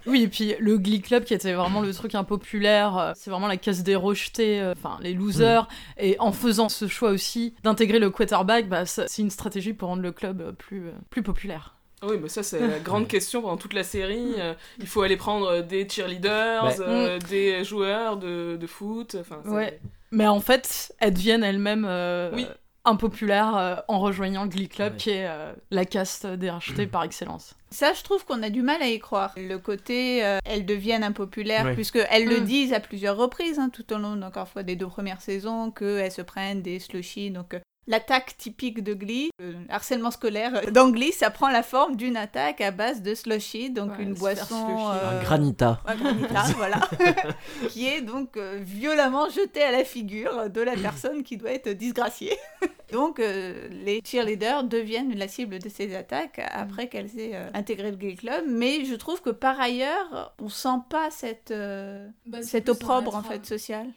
Oui, 0.05 0.23
et 0.23 0.27
puis 0.27 0.55
le 0.59 0.77
Glee 0.77 1.01
Club 1.01 1.23
qui 1.23 1.33
était 1.33 1.53
vraiment 1.53 1.81
le 1.81 1.93
truc 1.93 2.13
impopulaire, 2.15 2.97
euh, 2.97 3.11
c'est 3.15 3.29
vraiment 3.29 3.47
la 3.47 3.57
case 3.57 3.83
des 3.83 3.95
rejetés, 3.95 4.59
euh, 4.59 4.73
enfin 4.73 4.97
les 5.01 5.13
losers. 5.13 5.67
Et 5.97 6.17
en 6.19 6.31
faisant 6.31 6.69
ce 6.69 6.87
choix 6.87 7.09
aussi 7.11 7.53
d'intégrer 7.63 7.99
le 7.99 8.09
quarterback, 8.09 8.67
bah, 8.67 8.85
c'est 8.85 9.17
une 9.21 9.29
stratégie 9.29 9.73
pour 9.73 9.89
rendre 9.89 10.01
le 10.01 10.11
club 10.11 10.41
euh, 10.41 10.51
plus, 10.51 10.87
euh, 10.87 10.91
plus 11.09 11.23
populaire. 11.23 11.75
Ah 12.01 12.07
Oui, 12.09 12.17
mais 12.21 12.27
ça, 12.27 12.43
c'est 12.43 12.59
la 12.67 12.79
grande 12.79 13.07
question 13.07 13.41
pendant 13.41 13.55
toute 13.55 13.73
la 13.73 13.83
série. 13.83 14.33
Euh, 14.37 14.53
il 14.79 14.87
faut 14.87 15.01
aller 15.03 15.15
prendre 15.15 15.61
des 15.61 15.87
cheerleaders, 15.87 16.65
Ouais. 16.65 16.75
euh, 16.81 17.19
des 17.29 17.63
joueurs 17.63 18.17
de, 18.17 18.57
de 18.57 18.67
foot. 18.67 19.15
Enfin, 19.19 19.37
Ouais. 19.45 19.79
Mais 20.11 20.27
en 20.27 20.41
fait, 20.41 20.93
elles 20.99 21.13
deviennent 21.13 21.43
elles-mêmes 21.43 21.85
euh, 21.87 22.29
Oui. 22.33 22.45
Impopulaires 22.85 23.55
euh, 23.55 23.75
en 23.87 23.99
rejoignant 23.99 24.43
le 24.43 24.49
Glee 24.49 24.67
Club 24.69 24.93
Ouais. 24.93 24.97
qui 24.97 25.09
est 25.11 25.27
euh, 25.27 25.53
la 25.71 25.85
caste 25.85 26.25
des 26.25 26.49
rejetés 26.49 26.87
par 26.87 27.03
excellence. 27.03 27.55
Ça, 27.71 27.93
je 27.93 28.03
trouve 28.03 28.25
qu'on 28.25 28.43
a 28.43 28.49
du 28.49 28.61
mal 28.61 28.81
à 28.81 28.87
y 28.87 28.99
croire. 28.99 29.33
Le 29.37 29.57
côté, 29.57 30.23
euh, 30.23 30.39
elles 30.45 30.65
deviennent 30.65 31.03
impopulaires, 31.03 31.65
Ouais. 31.65 31.73
puisque 31.73 31.99
elles 32.11 32.25
le 32.27 32.41
Mm. 32.41 32.45
disent 32.45 32.73
à 32.73 32.79
plusieurs 32.79 33.17
reprises, 33.17 33.57
hein, 33.57 33.69
tout 33.71 33.91
au 33.93 33.97
long, 33.97 34.21
encore 34.21 34.47
fois, 34.47 34.63
des 34.63 34.75
deux 34.75 34.87
premières 34.87 35.21
saisons, 35.21 35.71
qu'elles 35.71 36.11
se 36.11 36.21
prennent 36.21 36.61
des 36.61 36.79
slushies. 36.79 37.31
Donc, 37.31 37.55
l'attaque 37.87 38.37
typique 38.37 38.83
de 38.83 38.93
Glee, 38.93 39.29
le 39.39 39.55
harcèlement 39.69 40.11
scolaire 40.11 40.55
euh, 40.55 40.71
dans 40.71 40.89
Glee, 40.89 41.11
ça 41.11 41.29
prend 41.29 41.49
la 41.49 41.63
forme 41.63 41.95
d'une 41.95 42.17
attaque 42.17 42.61
à 42.61 42.71
base 42.71 43.01
de 43.01 43.13
slushy, 43.15 43.69
donc 43.69 43.91
Ouais, 43.97 44.03
une 44.03 44.13
boisson... 44.13 44.91
euh, 44.91 45.19
Un 45.19 45.23
granita. 45.23 45.81
un 45.85 45.95
granita, 45.95 46.43
voilà, 46.57 46.79
qui 47.69 47.87
est 47.87 48.01
donc 48.01 48.37
euh, 48.37 48.59
violemment 48.61 49.29
jeté 49.29 49.61
à 49.63 49.71
la 49.71 49.83
figure 49.83 50.49
de 50.49 50.61
la 50.61 50.75
personne 50.75 51.23
qui 51.23 51.37
doit 51.37 51.51
être 51.51 51.69
disgraciée. 51.69 52.37
donc 52.91 53.19
euh, 53.19 53.67
les 53.71 54.01
cheerleaders 54.05 54.63
deviennent 54.65 55.15
la 55.17 55.27
cible 55.27 55.59
de 55.59 55.69
ces 55.69 55.95
attaques 55.95 56.39
après 56.51 56.87
qu'elles 56.87 57.19
aient 57.19 57.35
euh, 57.35 57.49
intégré 57.53 57.91
le 57.91 57.97
gay 57.97 58.15
club, 58.15 58.43
mais 58.47 58.85
je 58.85 58.95
trouve 58.95 59.21
que 59.21 59.29
par 59.31 59.59
ailleurs, 59.59 60.33
on 60.39 60.49
sent 60.49 60.79
pas 60.89 61.09
cette, 61.11 61.51
euh, 61.51 62.07
cet 62.41 62.69
opprobre 62.69 63.15
en 63.15 63.23
fait 63.23 63.45
social. 63.45 63.87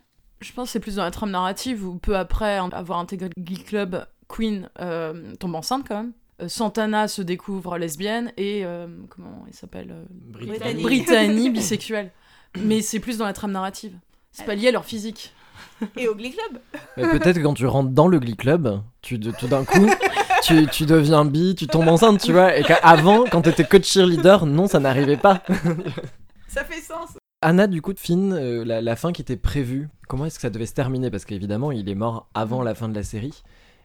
Je 0.40 0.53
pense 0.53 0.68
que 0.68 0.72
c'est 0.72 0.81
plus 0.81 0.96
dans 0.96 1.05
la 1.05 1.11
trame 1.11 1.31
narrative 1.31 1.87
où 1.87 1.96
peu 1.96 2.16
après 2.16 2.57
avoir 2.57 2.99
intégré 2.99 3.31
le 3.35 3.42
Glee 3.42 3.62
Club, 3.62 4.07
Queen 4.29 4.68
euh, 4.81 5.35
tombe 5.37 5.55
enceinte 5.55 5.87
quand 5.88 5.96
même. 5.96 6.12
Euh, 6.42 6.49
Santana 6.49 7.09
se 7.09 7.22
découvre 7.22 7.79
lesbienne 7.79 8.33
et 8.37 8.64
euh, 8.64 8.87
comment 9.09 9.44
il 9.49 9.55
s'appelle 9.55 9.94
Brittany. 10.11 10.83
Brittany 10.83 11.51
bisexuelle. 11.51 12.12
Mais 12.59 12.83
c'est 12.83 13.01
plus 13.01 13.18
dans 13.18 13.25
la 13.25 13.33
trame 13.33 13.53
narrative. 13.53 13.96
C'est 14.33 14.44
pas 14.44 14.55
lié 14.55 14.68
à 14.68 14.72
leur 14.72 14.85
physique. 14.85 15.33
Et 15.96 16.09
au 16.09 16.14
glee 16.14 16.35
club. 16.35 16.61
Peut-être 16.96 17.38
que 17.38 17.42
quand 17.42 17.55
tu 17.55 17.66
rentres 17.66 17.90
dans 17.90 18.09
le 18.09 18.18
Glee 18.18 18.37
Club, 18.37 18.83
tu, 19.01 19.18
tout 19.18 19.46
d'un 19.46 19.64
coup, 19.64 19.87
tu, 20.42 20.66
tu 20.66 20.85
deviens 20.85 21.25
bi, 21.25 21.55
tu 21.55 21.66
tombes 21.66 21.88
enceinte, 21.88 22.20
tu 22.20 22.33
vois. 22.33 22.57
Et 22.57 22.62
qu'avant, 22.62 23.25
quand 23.25 23.42
t'étais 23.42 23.64
que 23.64 23.83
cheerleader, 23.83 24.44
non, 24.46 24.66
ça 24.66 24.81
n'arrivait 24.81 25.16
pas. 25.16 25.42
Ça 26.49 26.64
fait 26.64 26.81
sens. 26.81 27.11
Anna, 27.42 27.66
du 27.66 27.83
coup, 27.83 27.92
de 27.92 27.99
Finn, 27.99 28.33
euh, 28.33 28.64
la, 28.64 28.96
fin 28.96 29.12
qui 29.12 29.20
était 29.20 29.37
prévue, 29.37 29.88
comment 30.09 30.25
est-ce 30.25 30.37
que 30.37 30.40
ça 30.42 30.51
devait 30.51 30.66
se 30.66 30.72
terminer? 30.72 31.11
Parce 31.11 31.27
qu'évidemment, 31.27 31.70
il 31.70 31.88
est 31.88 31.94
mort 31.94 32.29
avant 32.35 32.62
la 32.62 32.75
fin 32.75 32.88
de 32.88 32.94
la 32.94 33.03
série. 33.03 33.42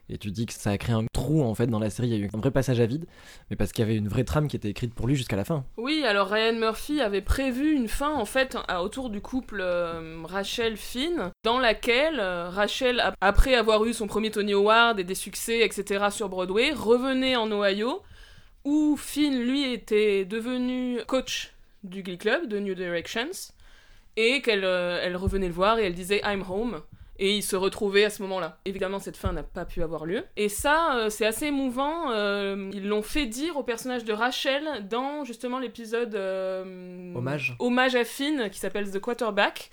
Et 0.08 0.18
tu 0.18 0.30
dis 0.30 0.46
que 0.46 0.52
ça 0.52 0.70
a 0.70 0.78
créé 0.78 0.94
un 0.94 1.04
trou 1.12 1.42
en 1.42 1.54
fait 1.54 1.68
dans 1.68 1.78
la 1.78 1.88
série, 1.88 2.08
il 2.08 2.14
y 2.18 2.22
a 2.22 2.26
eu 2.26 2.30
un 2.34 2.38
vrai 2.38 2.50
passage 2.50 2.80
à 2.80 2.86
vide, 2.86 3.06
mais 3.48 3.56
parce 3.56 3.72
qu'il 3.72 3.82
y 3.84 3.88
avait 3.88 3.96
une 3.96 4.08
vraie 4.08 4.24
trame 4.24 4.48
qui 4.48 4.56
était 4.56 4.68
écrite 4.68 4.94
pour 4.94 5.06
lui 5.06 5.14
jusqu'à 5.14 5.36
la 5.36 5.44
fin. 5.44 5.64
Oui, 5.76 6.02
alors 6.04 6.28
Ryan 6.28 6.54
Murphy 6.58 7.00
avait 7.00 7.22
prévu 7.22 7.72
une 7.72 7.88
fin 7.88 8.12
en 8.12 8.24
fait 8.24 8.58
à- 8.68 8.82
autour 8.82 9.10
du 9.10 9.20
couple 9.20 9.60
euh, 9.62 10.20
Rachel-Finn, 10.24 11.30
dans 11.44 11.58
laquelle 11.60 12.18
euh, 12.18 12.48
Rachel, 12.50 12.98
ap- 13.00 13.14
après 13.20 13.54
avoir 13.54 13.84
eu 13.84 13.94
son 13.94 14.06
premier 14.08 14.30
Tony 14.32 14.52
Award 14.54 14.98
et 14.98 15.04
des 15.04 15.14
succès, 15.14 15.60
etc. 15.60 16.06
sur 16.10 16.28
Broadway, 16.28 16.72
revenait 16.72 17.36
en 17.36 17.50
Ohio, 17.52 18.02
où 18.64 18.96
Finn, 18.98 19.40
lui, 19.40 19.72
était 19.72 20.24
devenu 20.24 20.98
coach 21.06 21.51
du 21.84 22.02
Glee 22.02 22.18
Club 22.18 22.48
de 22.48 22.58
New 22.58 22.74
Directions, 22.74 23.52
et 24.16 24.42
qu'elle 24.42 24.64
euh, 24.64 25.00
elle 25.02 25.16
revenait 25.16 25.48
le 25.48 25.54
voir 25.54 25.78
et 25.78 25.84
elle 25.84 25.94
disait 25.94 26.20
I'm 26.24 26.44
home. 26.48 26.82
Et 27.18 27.36
ils 27.36 27.42
se 27.42 27.54
retrouvaient 27.54 28.04
à 28.04 28.10
ce 28.10 28.20
moment-là. 28.22 28.58
Évidemment, 28.64 28.98
cette 28.98 29.16
fin 29.16 29.32
n'a 29.32 29.42
pas 29.44 29.64
pu 29.64 29.82
avoir 29.82 30.06
lieu. 30.06 30.24
Et 30.36 30.48
ça, 30.48 30.96
euh, 30.96 31.10
c'est 31.10 31.26
assez 31.26 31.46
émouvant. 31.46 32.10
euh, 32.10 32.70
ils 32.72 32.88
l'ont 32.88 33.02
fait 33.02 33.26
dire 33.26 33.56
au 33.56 33.62
personnage 33.62 34.04
de 34.04 34.12
Rachel 34.12 34.88
dans 34.88 35.24
justement 35.24 35.58
l'épisode 35.60 36.14
Hommage. 37.14 37.54
hommage 37.60 37.94
à 37.94 38.04
Finn 38.04 38.48
qui 38.50 38.58
s'appelle 38.58 38.90
The 38.90 38.98
Quarterback. 38.98 39.70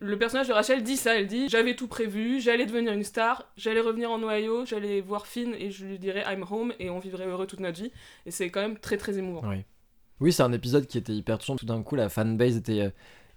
Le 0.00 0.18
personnage 0.18 0.48
de 0.48 0.52
Rachel 0.52 0.82
dit 0.82 0.96
ça, 0.96 1.16
elle 1.16 1.26
dit 1.26 1.48
j'avais 1.48 1.74
tout 1.74 1.88
prévu, 1.88 2.40
j'allais 2.40 2.66
devenir 2.66 2.92
une 2.92 3.04
star, 3.04 3.50
j'allais 3.56 3.80
revenir 3.80 4.10
en 4.10 4.22
Ohio, 4.22 4.64
j'allais 4.66 5.00
voir 5.00 5.26
Finn 5.26 5.54
et 5.58 5.70
je 5.70 5.86
lui 5.86 5.98
dirais 5.98 6.24
I'm 6.28 6.44
home 6.48 6.74
et 6.78 6.90
on 6.90 6.98
vivrait 6.98 7.26
heureux 7.26 7.46
toute 7.46 7.60
notre 7.60 7.80
vie. 7.80 7.92
Et 8.26 8.30
c'est 8.30 8.50
quand 8.50 8.60
même 8.60 8.78
très 8.78 8.98
très 8.98 9.18
émouvant. 9.18 9.42
Oui. 9.48 9.64
Oui, 10.20 10.32
c'est 10.32 10.42
un 10.42 10.52
épisode 10.52 10.86
qui 10.86 10.98
était 10.98 11.12
hyper 11.14 11.38
touchant. 11.38 11.56
Tout 11.56 11.66
d'un 11.66 11.82
coup, 11.82 11.96
la 11.96 12.08
fanbase 12.08 12.56
était 12.56 12.80
euh, 12.80 12.90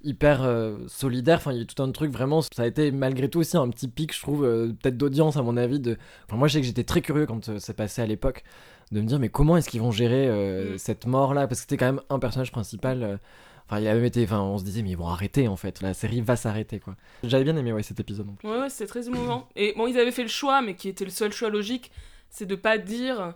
hyper 0.04 0.44
euh, 0.44 0.78
solidaire. 0.88 1.38
Enfin, 1.38 1.52
il 1.52 1.58
y 1.58 1.60
a 1.60 1.64
eu 1.64 1.68
tout 1.68 1.82
un 1.82 1.92
truc 1.92 2.12
vraiment. 2.12 2.42
Ça 2.42 2.64
a 2.64 2.68
été 2.68 2.92
malgré 2.92 3.30
tout 3.30 3.40
aussi 3.40 3.58
un 3.58 3.70
petit 3.70 3.88
pic, 3.88 4.14
je 4.16 4.22
trouve, 4.22 4.46
euh, 4.46 4.68
peut-être 4.82 4.98
d'audience 4.98 5.38
à 5.38 5.42
mon 5.42 5.58
avis. 5.58 5.80
De... 5.80 5.98
Enfin, 6.28 6.38
moi, 6.38 6.48
je 6.48 6.54
sais 6.54 6.62
que 6.62 6.68
j'étais 6.68 6.84
très 6.84 7.02
curieux 7.02 7.26
quand 7.26 7.50
euh, 7.50 7.58
c'est 7.60 7.74
passé 7.74 8.02
à 8.02 8.06
l'époque 8.06 8.44
de 8.92 9.02
me 9.02 9.06
dire, 9.08 9.20
mais 9.20 9.30
comment 9.30 9.58
est-ce 9.58 9.70
qu'ils 9.70 9.82
vont 9.82 9.92
gérer 9.92 10.28
Mm. 10.30 10.78
cette 10.78 11.06
mort-là? 11.08 11.48
Parce 11.48 11.60
que 11.60 11.64
c'était 11.64 11.78
quand 11.78 11.88
même 11.94 12.02
un 12.10 12.20
personnage 12.20 12.52
principal. 12.52 13.20
Enfin, 13.70 13.82
il 13.82 13.88
a 13.88 13.94
même 13.96 14.06
été. 14.06 14.24
Enfin, 14.24 14.40
on 14.40 14.58
se 14.58 14.64
disait, 14.64 14.82
mais 14.82 14.92
ils 14.92 14.98
vont 14.98 15.08
arrêter 15.10 15.48
en 15.50 15.58
fait. 15.58 15.82
La 15.82 15.94
série 15.94 16.22
va 16.22 16.38
s'arrêter 16.38 16.80
quoi. 16.80 16.96
J'avais 17.24 17.44
bien 17.44 17.58
aimé 17.58 17.74
ouais, 17.74 17.84
cet 17.84 18.00
épisode. 18.00 18.30
en 18.30 18.34
plus. 18.34 18.48
Ouais, 18.48 18.60
ouais, 18.60 18.70
c'était 18.70 18.88
très 18.88 19.08
émouvant. 19.08 19.50
Et 19.58 19.74
bon, 19.76 19.88
ils 19.88 19.98
avaient 20.00 20.12
fait 20.12 20.22
le 20.22 20.30
choix, 20.30 20.62
mais 20.62 20.76
qui 20.76 20.88
était 20.88 21.04
le 21.04 21.10
seul 21.12 21.34
choix 21.34 21.50
logique, 21.50 21.92
c'est 22.30 22.46
de 22.46 22.56
pas 22.56 22.78
dire 22.78 23.34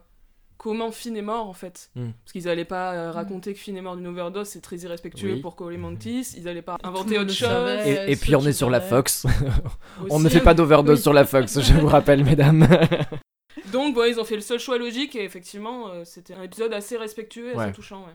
comment 0.61 0.91
Finn 0.91 1.17
est 1.17 1.23
mort 1.23 1.47
en 1.47 1.53
fait. 1.53 1.89
Mm. 1.95 2.11
Parce 2.23 2.33
qu'ils 2.33 2.47
allaient 2.47 2.65
pas 2.65 2.93
euh, 2.93 3.11
raconter 3.11 3.51
que 3.53 3.59
Finn 3.59 3.75
est 3.75 3.81
mort 3.81 3.95
d'une 3.95 4.05
overdose, 4.05 4.47
c'est 4.47 4.61
très 4.61 4.77
irrespectueux 4.77 5.33
Oui. 5.33 5.41
pour 5.41 5.55
Cole 5.55 5.75
Mantis. 5.77 6.35
Ils 6.37 6.47
allaient 6.47 6.61
pas 6.61 6.77
inventer 6.83 7.17
autre 7.17 7.33
chose. 7.33 7.47
savait. 7.47 8.11
Et, 8.11 8.15
puis 8.15 8.35
on 8.35 8.45
est 8.45 8.53
sur 8.53 8.69
la. 8.69 8.79
Fox. 8.79 9.25
on 10.11 10.19
ne 10.19 10.29
fait 10.29 10.39
pas 10.39 10.53
d'overdose 10.53 10.99
Oui. 10.99 11.01
sur 11.01 11.13
la 11.13 11.25
Fox, 11.25 11.59
je 11.59 11.73
vous 11.73 11.87
rappelle, 11.87 12.23
mesdames. 12.23 12.67
Donc, 13.71 13.95
bon, 13.95 14.03
ils 14.03 14.19
ont 14.19 14.23
fait 14.23 14.35
le 14.35 14.41
seul 14.41 14.59
choix 14.59 14.77
logique 14.77 15.15
et 15.15 15.23
effectivement, 15.23 15.87
euh, 15.89 16.03
c'était 16.05 16.35
un 16.35 16.43
épisode 16.43 16.73
assez 16.73 16.95
respectueux 16.95 17.53
et 17.53 17.57
assez 17.57 17.71
touchant. 17.73 18.01
Ouais. 18.01 18.13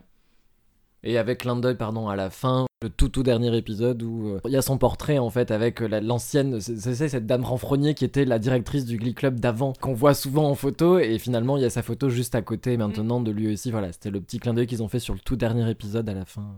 Et 1.03 1.17
avec 1.17 1.39
clin 1.39 1.55
d'œil, 1.55 1.75
pardon, 1.75 2.09
à 2.09 2.15
la 2.15 2.29
fin, 2.29 2.65
le 2.81 2.89
tout 2.89 3.07
tout 3.09 3.23
dernier 3.23 3.55
épisode 3.55 4.01
où 4.03 4.29
euh, 4.29 4.39
il 4.45 4.51
y 4.51 4.57
a 4.57 4.61
son 4.61 4.77
portrait 4.77 5.19
en 5.19 5.29
fait 5.29 5.51
avec 5.51 5.81
euh, 5.81 5.87
la- 5.87 6.01
l'ancienne, 6.01 6.59
c'est 6.59 6.77
c'est 6.79 7.07
cette 7.07 7.25
dame 7.25 7.43
renfrognier 7.43 7.93
qui 7.93 8.03
était 8.03 8.25
la 8.25 8.39
directrice 8.39 8.83
du 8.85 8.97
Glee 8.97 9.13
Club 9.13 9.39
d'avant, 9.39 9.73
qu'on 9.79 9.93
voit 9.93 10.13
souvent 10.13 10.49
en 10.49 10.55
photo, 10.55 10.99
et 10.99 11.17
finalement 11.19 11.55
il 11.57 11.61
y 11.61 11.65
a 11.65 11.69
sa 11.69 11.83
photo 11.83 12.09
juste 12.09 12.35
à 12.35 12.41
côté 12.41 12.77
maintenant 12.77 13.21
de 13.21 13.31
lui 13.31 13.53
aussi. 13.53 13.71
Voilà, 13.71 13.91
c'était 13.91 14.09
le 14.09 14.21
petit 14.21 14.39
clin 14.39 14.53
d'œil 14.53 14.67
qu'ils 14.67 14.83
ont 14.83 14.87
fait 14.87 14.99
sur 14.99 15.13
le 15.13 15.19
tout 15.19 15.35
dernier 15.35 15.69
épisode 15.69 16.09
à 16.09 16.13
la 16.13 16.25
fin. 16.25 16.55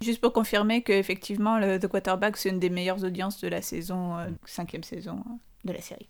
Juste 0.00 0.20
pour 0.20 0.32
confirmer 0.32 0.82
que 0.82 0.92
effectivement 0.92 1.58
le 1.58 1.78
The 1.78 1.86
Quarterback 1.88 2.36
c'est 2.36 2.48
une 2.48 2.60
des 2.60 2.70
meilleures 2.70 3.04
audiences 3.04 3.40
de 3.40 3.48
la 3.48 3.62
saison, 3.62 4.16
euh, 4.16 4.28
cinquième 4.46 4.84
saison 4.84 5.22
de 5.64 5.72
la 5.72 5.80
série. 5.80 6.08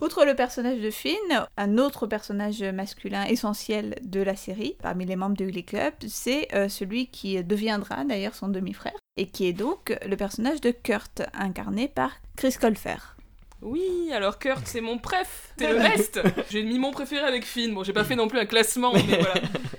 Outre 0.00 0.24
le 0.24 0.34
personnage 0.34 0.80
de 0.80 0.90
Finn, 0.90 1.46
un 1.56 1.78
autre 1.78 2.06
personnage 2.06 2.62
masculin 2.62 3.24
essentiel 3.24 3.96
de 4.02 4.20
la 4.20 4.36
série, 4.36 4.76
parmi 4.82 5.04
les 5.06 5.16
membres 5.16 5.36
du 5.36 5.46
Glee 5.46 5.64
Club, 5.64 5.94
c'est 6.08 6.48
euh, 6.54 6.68
celui 6.68 7.06
qui 7.06 7.42
deviendra 7.42 8.04
d'ailleurs 8.04 8.34
son 8.34 8.48
demi-frère, 8.48 8.96
et 9.16 9.26
qui 9.26 9.46
est 9.46 9.52
donc 9.52 9.96
le 10.06 10.16
personnage 10.16 10.60
de 10.60 10.70
Kurt, 10.70 11.22
incarné 11.32 11.88
par 11.88 12.10
Chris 12.36 12.54
Colfer. 12.60 13.16
Oui, 13.62 14.10
alors 14.12 14.38
Kurt, 14.38 14.66
c'est 14.66 14.82
mon 14.82 14.98
préf, 14.98 15.52
c'est 15.56 15.72
le 15.72 15.78
best. 15.78 16.20
J'ai 16.50 16.62
mis 16.64 16.78
mon 16.78 16.90
préféré 16.90 17.24
avec 17.24 17.46
Finn. 17.46 17.72
Bon, 17.72 17.82
j'ai 17.82 17.94
pas 17.94 18.04
fait 18.04 18.16
non 18.16 18.28
plus 18.28 18.38
un 18.38 18.44
classement, 18.44 18.92
mais 18.92 19.00
voilà. 19.16 19.34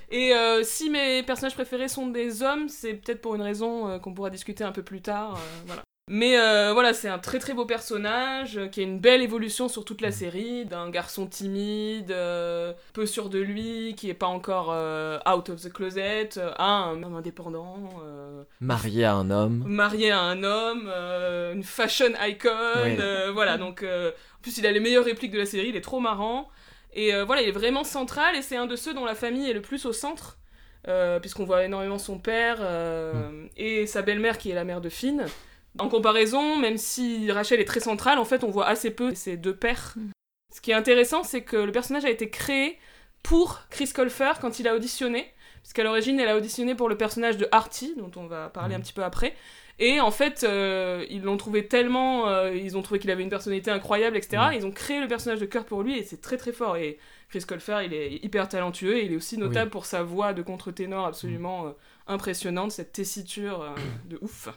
Et 0.09 0.33
euh, 0.33 0.63
si 0.63 0.89
mes 0.89 1.21
personnages 1.21 1.53
préférés 1.53 1.87
sont 1.87 2.07
des 2.07 2.41
hommes, 2.41 2.67
c'est 2.67 2.95
peut-être 2.95 3.21
pour 3.21 3.35
une 3.35 3.43
raison 3.43 3.87
euh, 3.87 3.99
qu'on 3.99 4.13
pourra 4.13 4.31
discuter 4.31 4.63
un 4.63 4.71
peu 4.71 4.81
plus 4.81 5.01
tard. 5.01 5.35
euh, 5.35 5.63
voilà. 5.67 5.83
Mais 6.07 6.37
euh, 6.37 6.71
voilà, 6.71 6.93
c'est 6.93 7.07
un 7.09 7.17
très 7.17 7.39
très 7.39 7.55
beau 7.55 7.65
personnage 7.65 8.59
euh, 8.59 8.67
qui 8.67 8.79
a 8.81 8.83
une 8.83 8.99
belle 8.99 9.23
évolution 9.23 9.67
sur 9.67 9.83
toute 9.83 10.01
la 10.01 10.11
série, 10.11 10.63
d'un 10.65 10.91
garçon 10.91 11.25
timide, 11.25 12.11
euh, 12.11 12.73
peu 12.93 13.07
sûr 13.07 13.27
de 13.29 13.39
lui, 13.39 13.95
qui 13.97 14.11
est 14.11 14.13
pas 14.13 14.27
encore 14.27 14.67
out 15.27 15.49
of 15.49 15.61
the 15.61 15.73
closet, 15.73 16.29
à 16.57 16.83
un 16.83 17.01
homme 17.01 17.15
indépendant. 17.15 17.89
Marié 18.61 19.03
à 19.05 19.15
un 19.15 19.31
homme. 19.31 19.63
marié 19.65 20.11
à 20.11 20.19
un 20.21 20.43
homme, 20.43 20.87
une 21.53 21.63
fashion 21.63 22.11
icon, 22.21 22.49
Oui. 22.83 22.97
voilà, 23.33 23.57
donc 23.57 23.81
euh, 23.81 24.11
en 24.11 24.41
plus 24.43 24.59
il 24.59 24.67
a 24.67 24.71
les 24.71 24.79
meilleures 24.79 25.05
répliques 25.05 25.31
de 25.31 25.39
la 25.39 25.47
série, 25.47 25.69
il 25.69 25.75
est 25.75 25.81
trop 25.81 25.99
marrant, 25.99 26.49
et 26.93 27.19
voilà, 27.23 27.41
il 27.41 27.49
est 27.49 27.51
vraiment 27.51 27.83
central, 27.83 28.35
et 28.35 28.43
c'est 28.43 28.57
un 28.57 28.67
de 28.67 28.75
ceux 28.75 28.93
dont 28.93 29.05
la 29.05 29.15
famille 29.15 29.49
est 29.49 29.53
le 29.53 29.61
plus 29.61 29.87
au 29.87 29.91
centre, 29.91 30.37
puisqu'on 31.19 31.45
voit 31.45 31.63
énormément 31.63 31.97
son 31.97 32.19
père 32.19 32.57
euh, 32.61 33.47
et 33.57 33.87
sa 33.87 34.03
belle-mère 34.03 34.37
qui 34.37 34.51
est 34.51 34.55
la 34.55 34.65
mère 34.65 34.81
de 34.81 34.89
Finn. 34.89 35.25
En 35.79 35.89
comparaison, 35.89 36.57
même 36.57 36.77
si 36.77 37.31
Rachel 37.31 37.59
est 37.59 37.65
très 37.65 37.79
centrale, 37.81 38.17
en 38.17 38.25
fait 38.25 38.43
on 38.43 38.49
voit 38.49 38.67
assez 38.67 38.91
peu 38.91 39.13
ses 39.13 39.37
deux 39.37 39.55
pères. 39.55 39.95
Ce 40.53 40.61
qui 40.61 40.71
est 40.71 40.75
intéressant, 40.75 41.23
c'est 41.23 41.41
que 41.41 41.57
le 41.57 41.71
personnage 41.71 42.05
a 42.05 42.09
été 42.09 42.29
créé 42.29 42.77
pour 43.23 43.61
Chris 43.69 43.91
Colfer 43.93 44.33
quand 44.39 44.59
il 44.59 44.67
a 44.67 44.75
auditionné, 44.75 45.31
puisqu'à 45.63 45.83
l'origine 45.83 46.19
elle 46.19 46.29
a 46.29 46.37
auditionné 46.37 46.75
pour 46.75 46.87
le 46.87 46.95
personnage 46.97 47.37
de 47.37 47.47
Artie, 47.51 47.93
dont 47.97 48.11
on 48.15 48.27
va 48.27 48.49
parler 48.49 48.75
un 48.75 48.79
petit 48.79 48.93
peu 48.93 49.03
après. 49.03 49.35
Et 49.77 49.99
en 49.99 50.11
fait, 50.11 50.45
euh, 50.45 51.05
ils 51.09 51.21
l'ont 51.21 51.35
trouvé 51.35 51.67
tellement. 51.67 52.29
euh, 52.29 52.55
ils 52.55 52.77
ont 52.77 52.81
trouvé 52.81 52.97
qu'il 52.97 53.11
avait 53.11 53.23
une 53.23 53.29
personnalité 53.29 53.71
incroyable, 53.71 54.15
etc. 54.15 54.37
Mm. 54.37 54.53
Ils 54.53 54.65
ont 54.65 54.71
créé 54.71 55.01
le 55.01 55.07
personnage 55.09 55.41
de 55.41 55.45
Kurt 55.45 55.67
pour 55.67 55.83
lui 55.83 55.97
et 55.99 56.03
c'est 56.03 56.21
très 56.21 56.37
très 56.37 56.53
fort. 56.53 56.77
Et 56.77 56.97
Chris 57.27 57.41
Colfer, 57.45 57.79
il 57.83 57.93
est 57.93 58.23
hyper 58.23 58.47
talentueux 58.47 58.95
et 58.97 59.03
il 59.03 59.11
est 59.11 59.17
aussi 59.17 59.37
notable 59.37 59.65
Oui. 59.65 59.71
pour 59.71 59.85
sa 59.85 60.01
voix 60.01 60.31
de 60.31 60.41
contre-ténor 60.41 61.05
absolument 61.05 61.65
euh, 61.67 61.71
impressionnante, 62.07 62.71
cette 62.71 62.93
tessiture 62.93 63.63
euh, 63.63 63.75
de 64.05 64.17
ouf. 64.21 64.47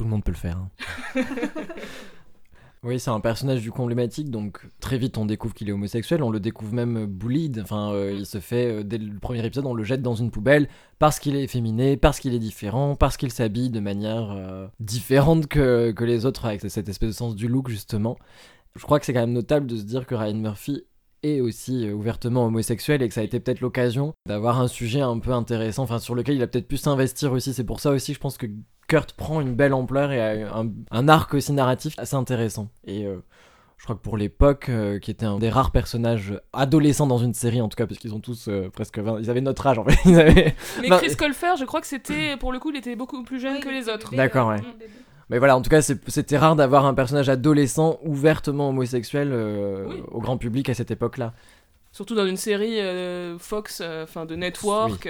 Tout 0.00 0.04
le 0.04 0.10
monde 0.12 0.24
peut 0.24 0.32
le 0.32 0.36
faire. 0.38 0.56
hein. 0.56 0.70
oui, 2.82 2.98
c'est 2.98 3.10
un 3.10 3.20
personnage 3.20 3.60
du 3.60 3.70
coup 3.70 3.86
donc 4.24 4.66
très 4.80 4.96
vite 4.96 5.18
on 5.18 5.26
découvre 5.26 5.52
qu'il 5.52 5.68
est 5.68 5.72
homosexuel, 5.72 6.22
on 6.22 6.30
le 6.30 6.40
découvre 6.40 6.72
même 6.72 6.96
euh, 6.96 7.06
bullied, 7.06 7.60
enfin 7.60 7.92
euh, 7.92 8.14
il 8.18 8.24
se 8.24 8.38
fait, 8.40 8.78
euh, 8.78 8.82
dès 8.82 8.96
le 8.96 9.18
premier 9.18 9.44
épisode, 9.44 9.66
on 9.66 9.74
le 9.74 9.84
jette 9.84 10.00
dans 10.00 10.14
une 10.14 10.30
poubelle 10.30 10.68
parce 10.98 11.18
qu'il 11.18 11.36
est 11.36 11.42
efféminé, 11.42 11.98
parce 11.98 12.18
qu'il 12.18 12.32
est 12.32 12.38
différent, 12.38 12.94
parce 12.96 13.18
qu'il 13.18 13.30
s'habille 13.30 13.68
de 13.68 13.80
manière 13.80 14.70
différente 14.80 15.48
que, 15.48 15.90
que 15.90 16.04
les 16.04 16.24
autres, 16.24 16.46
avec 16.46 16.62
cette 16.62 16.88
espèce 16.88 17.10
de 17.10 17.14
sens 17.14 17.36
du 17.36 17.46
look 17.46 17.68
justement. 17.68 18.16
Je 18.76 18.82
crois 18.82 19.00
que 19.00 19.04
c'est 19.04 19.12
quand 19.12 19.20
même 19.20 19.34
notable 19.34 19.66
de 19.66 19.76
se 19.76 19.82
dire 19.82 20.06
que 20.06 20.14
Ryan 20.14 20.36
Murphy 20.36 20.84
est 21.22 21.40
aussi 21.40 21.86
euh, 21.88 21.92
ouvertement 21.92 22.46
homosexuel 22.46 23.02
et 23.02 23.08
que 23.08 23.14
ça 23.14 23.20
a 23.20 23.24
été 23.24 23.40
peut-être 23.40 23.60
l'occasion 23.60 24.14
d'avoir 24.26 24.60
un 24.60 24.68
sujet 24.68 25.00
un 25.00 25.18
peu 25.18 25.32
intéressant, 25.32 25.82
enfin 25.84 25.98
sur 25.98 26.14
lequel 26.14 26.36
il 26.36 26.42
a 26.42 26.46
peut-être 26.46 26.68
pu 26.68 26.76
s'investir 26.76 27.32
aussi. 27.32 27.52
C'est 27.52 27.64
pour 27.64 27.80
ça 27.80 27.90
aussi, 27.90 28.14
je 28.14 28.18
pense 28.20 28.36
que 28.38 28.46
Kurt 28.88 29.12
prend 29.12 29.40
une 29.40 29.54
belle 29.54 29.74
ampleur 29.74 30.12
et 30.12 30.20
a 30.20 30.56
un, 30.56 30.68
un 30.90 31.08
arc 31.08 31.34
aussi 31.34 31.52
narratif 31.52 31.94
assez 31.98 32.16
intéressant. 32.16 32.68
Et 32.84 33.06
euh, 33.06 33.18
je 33.76 33.84
crois 33.84 33.94
que 33.96 34.00
pour 34.02 34.16
l'époque, 34.16 34.68
euh, 34.68 34.98
qui 34.98 35.10
était 35.10 35.24
un 35.26 35.38
des 35.38 35.48
rares 35.48 35.70
personnages 35.70 36.34
adolescents 36.52 37.06
dans 37.06 37.16
une 37.18 37.32
série, 37.32 37.60
en 37.62 37.68
tout 37.68 37.76
cas, 37.76 37.86
parce 37.86 37.98
qu'ils 38.00 38.14
ont 38.14 38.20
tous 38.20 38.48
euh, 38.48 38.68
presque 38.68 38.98
20, 38.98 39.20
ils 39.20 39.30
avaient 39.30 39.40
notre 39.40 39.66
âge 39.66 39.78
en 39.78 39.84
fait. 39.84 39.96
Ils 40.10 40.18
avaient- 40.20 40.54
Mais 40.82 40.88
Chris 40.98 41.16
Colfer, 41.16 41.56
je 41.58 41.64
crois 41.64 41.80
que 41.80 41.86
c'était. 41.86 42.36
Pour 42.36 42.52
le 42.52 42.58
coup, 42.58 42.70
il 42.70 42.76
était 42.76 42.96
beaucoup 42.96 43.22
plus 43.22 43.40
jeune 43.40 43.60
que 43.60 43.68
les 43.70 43.88
autres. 43.88 44.14
D'accord, 44.14 44.48
ouais. 44.48 44.56
Mais 45.30 45.38
voilà, 45.38 45.56
en 45.56 45.62
tout 45.62 45.70
cas, 45.70 45.80
c'était 45.80 46.36
rare 46.36 46.56
d'avoir 46.56 46.84
un 46.86 46.92
personnage 46.94 47.28
adolescent 47.28 47.98
ouvertement 48.04 48.68
homosexuel 48.70 49.30
euh, 49.32 49.86
Oui. 49.88 50.02
au 50.10 50.20
grand 50.20 50.36
public 50.36 50.68
à 50.68 50.74
cette 50.74 50.90
époque-là. 50.90 51.32
Surtout 51.92 52.14
dans 52.14 52.26
une 52.26 52.36
série 52.36 52.80
euh, 52.80 53.36
Fox, 53.38 53.80
euh, 53.82 54.04
enfin 54.04 54.24
de 54.26 54.36
Network, 54.36 55.08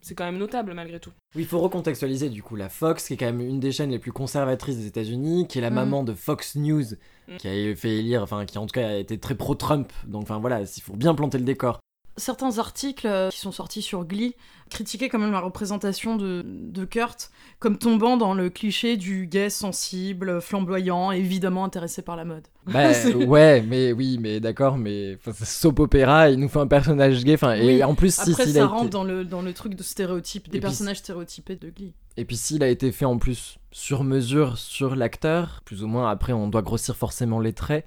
c'est 0.00 0.14
quand 0.16 0.24
même 0.24 0.38
notable 0.38 0.72
malgré 0.74 0.98
tout. 0.98 1.10
Oui, 1.36 1.42
il 1.42 1.46
faut 1.46 1.60
recontextualiser 1.60 2.30
du 2.30 2.42
coup 2.42 2.56
la 2.56 2.68
Fox, 2.68 3.06
qui 3.06 3.14
est 3.14 3.16
quand 3.16 3.26
même 3.26 3.40
une 3.40 3.60
des 3.60 3.70
chaînes 3.72 3.90
les 3.90 3.98
plus 4.00 4.10
conservatrices 4.12 4.76
des 4.78 4.86
États-Unis, 4.86 5.46
qui 5.48 5.58
est 5.58 5.62
la 5.62 5.70
Mm. 5.70 5.74
maman 5.74 6.02
de 6.04 6.14
Fox 6.14 6.56
News, 6.56 6.82
Mm. 7.28 7.36
qui 7.38 7.48
a 7.48 7.76
fait 7.76 7.96
élire, 7.98 8.22
enfin 8.22 8.44
qui 8.44 8.58
en 8.58 8.66
tout 8.66 8.72
cas 8.72 8.88
a 8.88 8.94
été 8.94 9.18
très 9.18 9.34
pro-Trump. 9.36 9.92
Donc 10.06 10.22
enfin 10.22 10.38
voilà, 10.38 10.62
il 10.62 10.82
faut 10.82 10.94
bien 10.96 11.14
planter 11.14 11.38
le 11.38 11.44
décor. 11.44 11.78
Certains 12.16 12.58
articles 12.58 13.06
euh, 13.06 13.28
qui 13.30 13.38
sont 13.38 13.52
sortis 13.52 13.82
sur 13.82 14.04
Glee 14.04 14.34
critiquaient 14.70 15.08
quand 15.08 15.18
même 15.20 15.30
la 15.32 15.40
représentation 15.40 16.16
de, 16.16 16.42
de 16.44 16.84
Kurt 16.84 17.30
comme 17.60 17.78
tombant 17.78 18.16
dans 18.16 18.34
le 18.34 18.50
cliché 18.50 18.96
du 18.96 19.26
gay 19.26 19.48
sensible, 19.48 20.40
flamboyant, 20.40 21.12
évidemment 21.12 21.64
intéressé 21.64 22.02
par 22.02 22.16
la 22.16 22.24
mode. 22.24 22.42
Bah 22.66 22.88
ouais, 23.14 23.62
mais 23.62 23.92
oui, 23.92 24.18
mais 24.20 24.40
d'accord, 24.40 24.76
mais 24.76 25.18
soap 25.44 25.78
opéra, 25.78 26.30
il 26.30 26.40
nous 26.40 26.48
fait 26.48 26.58
un 26.58 26.66
personnage 26.66 27.22
gay, 27.22 27.34
enfin 27.34 27.52
Oui. 27.60 27.68
et 27.68 27.84
en 27.84 27.94
plus 27.94 28.12
si 28.12 28.32
Après, 28.32 28.44
s'il 28.44 28.54
ça 28.54 28.62
a 28.62 28.64
été- 28.64 28.74
rentre 28.74 28.90
dans 28.90 29.04
le, 29.04 29.24
dans 29.24 29.40
le 29.42 29.52
truc 29.52 29.74
de 29.76 29.82
stéréotype, 29.84 30.48
des 30.48 30.56
Et 30.56 30.60
puis- 30.60 30.60
personnages 30.62 30.98
stéréotypés 30.98 31.54
de 31.54 31.70
Glee. 31.70 31.92
Et 32.16 32.24
puis 32.24 32.36
s'il 32.36 32.62
a 32.64 32.68
été 32.68 32.90
fait 32.92 33.04
en 33.04 33.18
plus 33.18 33.58
sur 33.70 34.02
mesure 34.02 34.58
sur 34.58 34.96
l'acteur, 34.96 35.60
plus 35.64 35.84
ou 35.84 35.86
moins 35.86 36.10
après 36.10 36.32
on 36.32 36.48
doit 36.48 36.62
grossir 36.62 36.96
forcément 36.96 37.38
les 37.38 37.52
traits. 37.52 37.86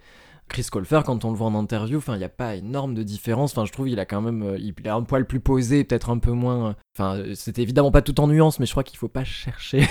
Chris 0.49 0.67
Colfer, 0.69 1.01
quand 1.05 1.23
on 1.23 1.31
le 1.31 1.37
voit 1.37 1.47
en 1.47 1.55
interview, 1.55 1.97
enfin 1.99 2.15
il 2.15 2.19
n'y 2.19 2.23
a 2.25 2.29
pas 2.29 2.55
énorme 2.55 2.93
de 2.95 3.03
différence. 3.03 3.51
Enfin 3.51 3.65
je 3.65 3.71
trouve 3.71 3.87
il 3.87 3.99
a 3.99 4.05
quand 4.05 4.21
même, 4.21 4.43
euh, 4.43 4.57
il 4.59 4.73
est 4.83 4.89
un 4.89 5.03
poil 5.03 5.25
plus 5.25 5.39
posé, 5.39 5.83
peut-être 5.85 6.09
un 6.09 6.17
peu 6.17 6.31
moins. 6.31 6.69
euh, 6.69 6.73
Enfin 6.97 7.15
euh, 7.17 7.33
c'était 7.35 7.61
évidemment 7.61 7.91
pas 7.91 8.01
tout 8.01 8.19
en 8.19 8.27
nuance, 8.27 8.59
mais 8.59 8.65
je 8.65 8.71
crois 8.71 8.83
qu'il 8.83 8.97
faut 8.97 9.07
pas 9.07 9.23
chercher 9.23 9.87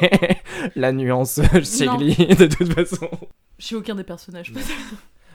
la 0.76 0.92
nuance 0.92 1.40
chez. 1.64 1.86
Glee 1.86 2.14
de 2.36 2.46
toute 2.46 2.72
façon. 2.74 3.08
Chez 3.58 3.76
aucun 3.76 3.94
des 3.94 4.04
personnages. 4.04 4.52
peut-être. 4.52 4.68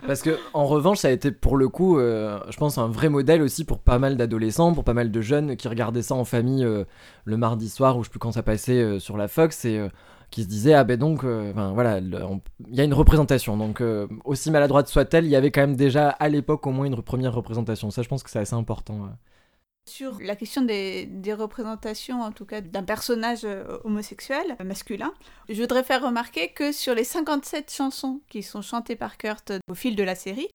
Parce 0.06 0.21
que 0.21 0.38
en 0.53 0.65
revanche, 0.67 0.99
ça 0.99 1.08
a 1.08 1.12
été 1.12 1.32
pour 1.32 1.58
le 1.58 1.69
coup, 1.69 1.97
euh, 1.97 2.39
je 2.49 2.58
pense, 2.58 2.77
un 2.77 2.88
vrai 2.88 3.10
modèle 3.10 3.41
aussi 3.41 3.65
pour 3.65 3.80
pas 3.80 3.97
mal 3.97 4.15
d'adolescents, 4.15 4.73
pour 4.73 4.84
pas 4.84 4.93
mal 4.93 5.10
de 5.12 5.21
jeunes 5.21 5.56
qui 5.58 5.67
regardaient 5.67 6.03
ça 6.03 6.13
en 6.13 6.23
famille 6.23 6.63
euh, 6.63 6.84
le 7.25 7.36
mardi 7.36 7.67
soir 7.67 7.97
ou 7.97 8.03
je 8.03 8.08
sais 8.08 8.12
plus 8.12 8.19
quand 8.19 8.32
ça 8.34 8.43
passait 8.43 8.80
euh, 8.80 8.99
sur 8.99 9.17
la 9.17 9.27
Fox 9.27 9.65
et 9.65 9.82
qui 10.29 10.43
se 10.43 10.47
disaient 10.47 10.73
ah 10.73 10.83
ben 10.83 10.97
donc, 10.97 11.23
euh, 11.23 11.51
voilà, 11.73 11.99
il 11.99 12.75
y 12.75 12.81
a 12.81 12.83
une 12.83 12.93
représentation. 12.93 13.57
Donc 13.57 13.81
euh, 13.81 14.07
aussi 14.25 14.51
maladroite 14.51 14.87
soit-elle, 14.87 15.25
il 15.25 15.31
y 15.31 15.35
avait 15.35 15.51
quand 15.51 15.61
même 15.61 15.75
déjà 15.75 16.09
à 16.09 16.29
l'époque 16.29 16.67
au 16.67 16.71
moins 16.71 16.85
une 16.85 16.95
re- 16.95 17.01
première 17.01 17.33
représentation. 17.33 17.91
Ça, 17.91 18.01
je 18.01 18.07
pense 18.09 18.23
que 18.23 18.29
c'est 18.29 18.39
assez 18.39 18.55
important. 18.55 19.09
Sur 19.89 20.17
la 20.19 20.35
question 20.35 20.63
des, 20.63 21.07
représentations, 21.33 22.21
en 22.21 22.33
tout 22.33 22.43
cas 22.45 22.59
d'un 22.59 22.83
personnage 22.83 23.45
euh, 23.45 23.77
homosexuel, 23.85 24.57
masculin, 24.65 25.13
je 25.47 25.61
voudrais 25.61 25.83
faire 25.83 26.03
remarquer 26.03 26.49
que 26.49 26.73
sur 26.73 26.93
les 26.93 27.05
57 27.05 27.71
chansons 27.73 28.19
qui 28.27 28.43
sont 28.43 28.61
chantées 28.61 28.97
par 28.97 29.17
Kurt 29.17 29.53
au 29.69 29.75
fil 29.75 29.95
de 29.95 30.03
la 30.03 30.15
série, 30.15 30.49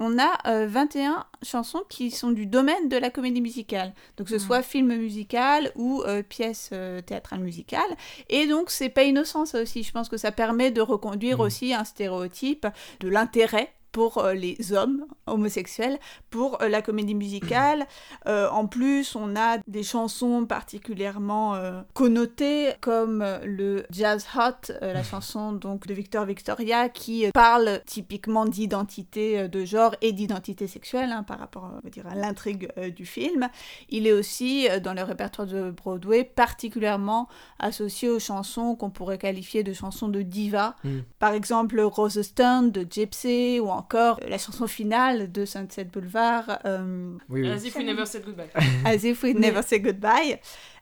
on 0.00 0.18
a 0.18 0.38
euh, 0.46 0.66
21 0.68 1.26
chansons 1.42 1.82
qui 1.88 2.10
sont 2.10 2.30
du 2.30 2.46
domaine 2.46 2.88
de 2.88 2.96
la 2.96 3.10
comédie 3.10 3.40
musicale. 3.40 3.92
Donc 4.16 4.26
que 4.28 4.32
ce 4.38 4.42
Mhm. 4.42 4.46
soit 4.46 4.62
film 4.62 4.94
musical 4.96 5.72
ou 5.74 6.02
euh, 6.06 6.22
pièce 6.22 6.70
euh, 6.72 7.00
théâtrale 7.00 7.40
musicale. 7.40 7.88
Et 8.28 8.46
donc 8.46 8.70
c'est 8.70 8.88
pas 8.90 9.02
innocent 9.04 9.44
ça 9.46 9.60
aussi. 9.62 9.82
Je 9.82 9.90
pense 9.92 10.08
que 10.08 10.16
ça 10.16 10.30
permet 10.32 10.70
de 10.70 10.80
reconduire 10.80 11.38
Mhm. 11.38 11.44
aussi 11.44 11.74
un 11.74 11.84
stéréotype 11.84 12.66
de 13.00 13.08
l'intérêt 13.08 13.72
pour 13.98 14.18
euh, 14.18 14.32
les 14.32 14.72
hommes 14.72 15.06
homosexuels, 15.26 15.98
pour 16.30 16.62
euh, 16.62 16.68
la 16.68 16.82
comédie 16.82 17.16
musicale. 17.16 17.84
Euh, 18.26 18.48
en 18.50 18.66
plus, 18.66 19.16
on 19.16 19.36
a 19.36 19.58
des 19.68 19.82
chansons 19.82 20.44
particulièrement 20.44 21.56
connotées, 21.94 22.72
comme 22.80 23.24
le 23.44 23.86
Jazz 23.90 24.26
Hot, 24.34 24.72
la 24.82 25.02
chanson 25.12 25.52
donc 25.52 25.86
de 25.86 25.94
Victor 25.94 26.26
Victoria, 26.26 26.88
qui 26.88 27.26
parle 27.32 27.80
typiquement 27.86 28.44
d'identité 28.44 29.48
de 29.48 29.64
genre 29.64 29.94
et 30.02 30.12
d'identité 30.12 30.66
sexuelle 30.66 31.10
hein, 31.12 31.22
par 31.22 31.38
rapport 31.38 31.70
on 31.72 31.80
va 31.82 31.90
dire, 31.90 32.06
à 32.06 32.14
l'intrigue 32.14 32.68
du 32.94 33.06
film. 33.06 33.48
Il 33.88 34.06
est 34.06 34.12
aussi 34.12 34.68
dans 34.82 34.94
le 34.94 35.02
répertoire 35.02 35.46
de 35.46 35.70
Broadway 35.70 36.24
particulièrement 36.24 37.28
associé 37.58 38.10
aux 38.10 38.20
chansons 38.20 38.74
qu'on 38.74 38.90
pourrait 38.90 39.18
qualifier 39.18 39.62
de 39.62 39.72
chansons 39.72 40.08
de 40.08 40.22
diva. 40.22 40.76
Mm. 40.84 40.98
Par 41.18 41.32
exemple, 41.32 41.80
Rose 41.80 42.20
Stone 42.20 42.72
de 42.72 42.86
Gypsy 42.88 43.58
ou 43.60 43.68
encore 43.68 43.87
euh, 43.94 44.14
la 44.28 44.38
chanson 44.38 44.66
finale 44.66 45.30
de 45.32 45.44
Sunset 45.44 45.84
Boulevard, 45.84 46.58
euh, 46.64 47.16
Oui, 47.28 47.42
oui. 47.42 47.50
As 47.50 47.64
if 47.64 47.74
we 47.76 47.84
never 47.84 48.06
said 48.06 48.24
goodbye. 48.24 48.48
As 48.84 49.04
If 49.04 49.22
We 49.22 49.34
Never 49.34 49.62
Say 49.62 49.80
Goodbye, 49.80 50.38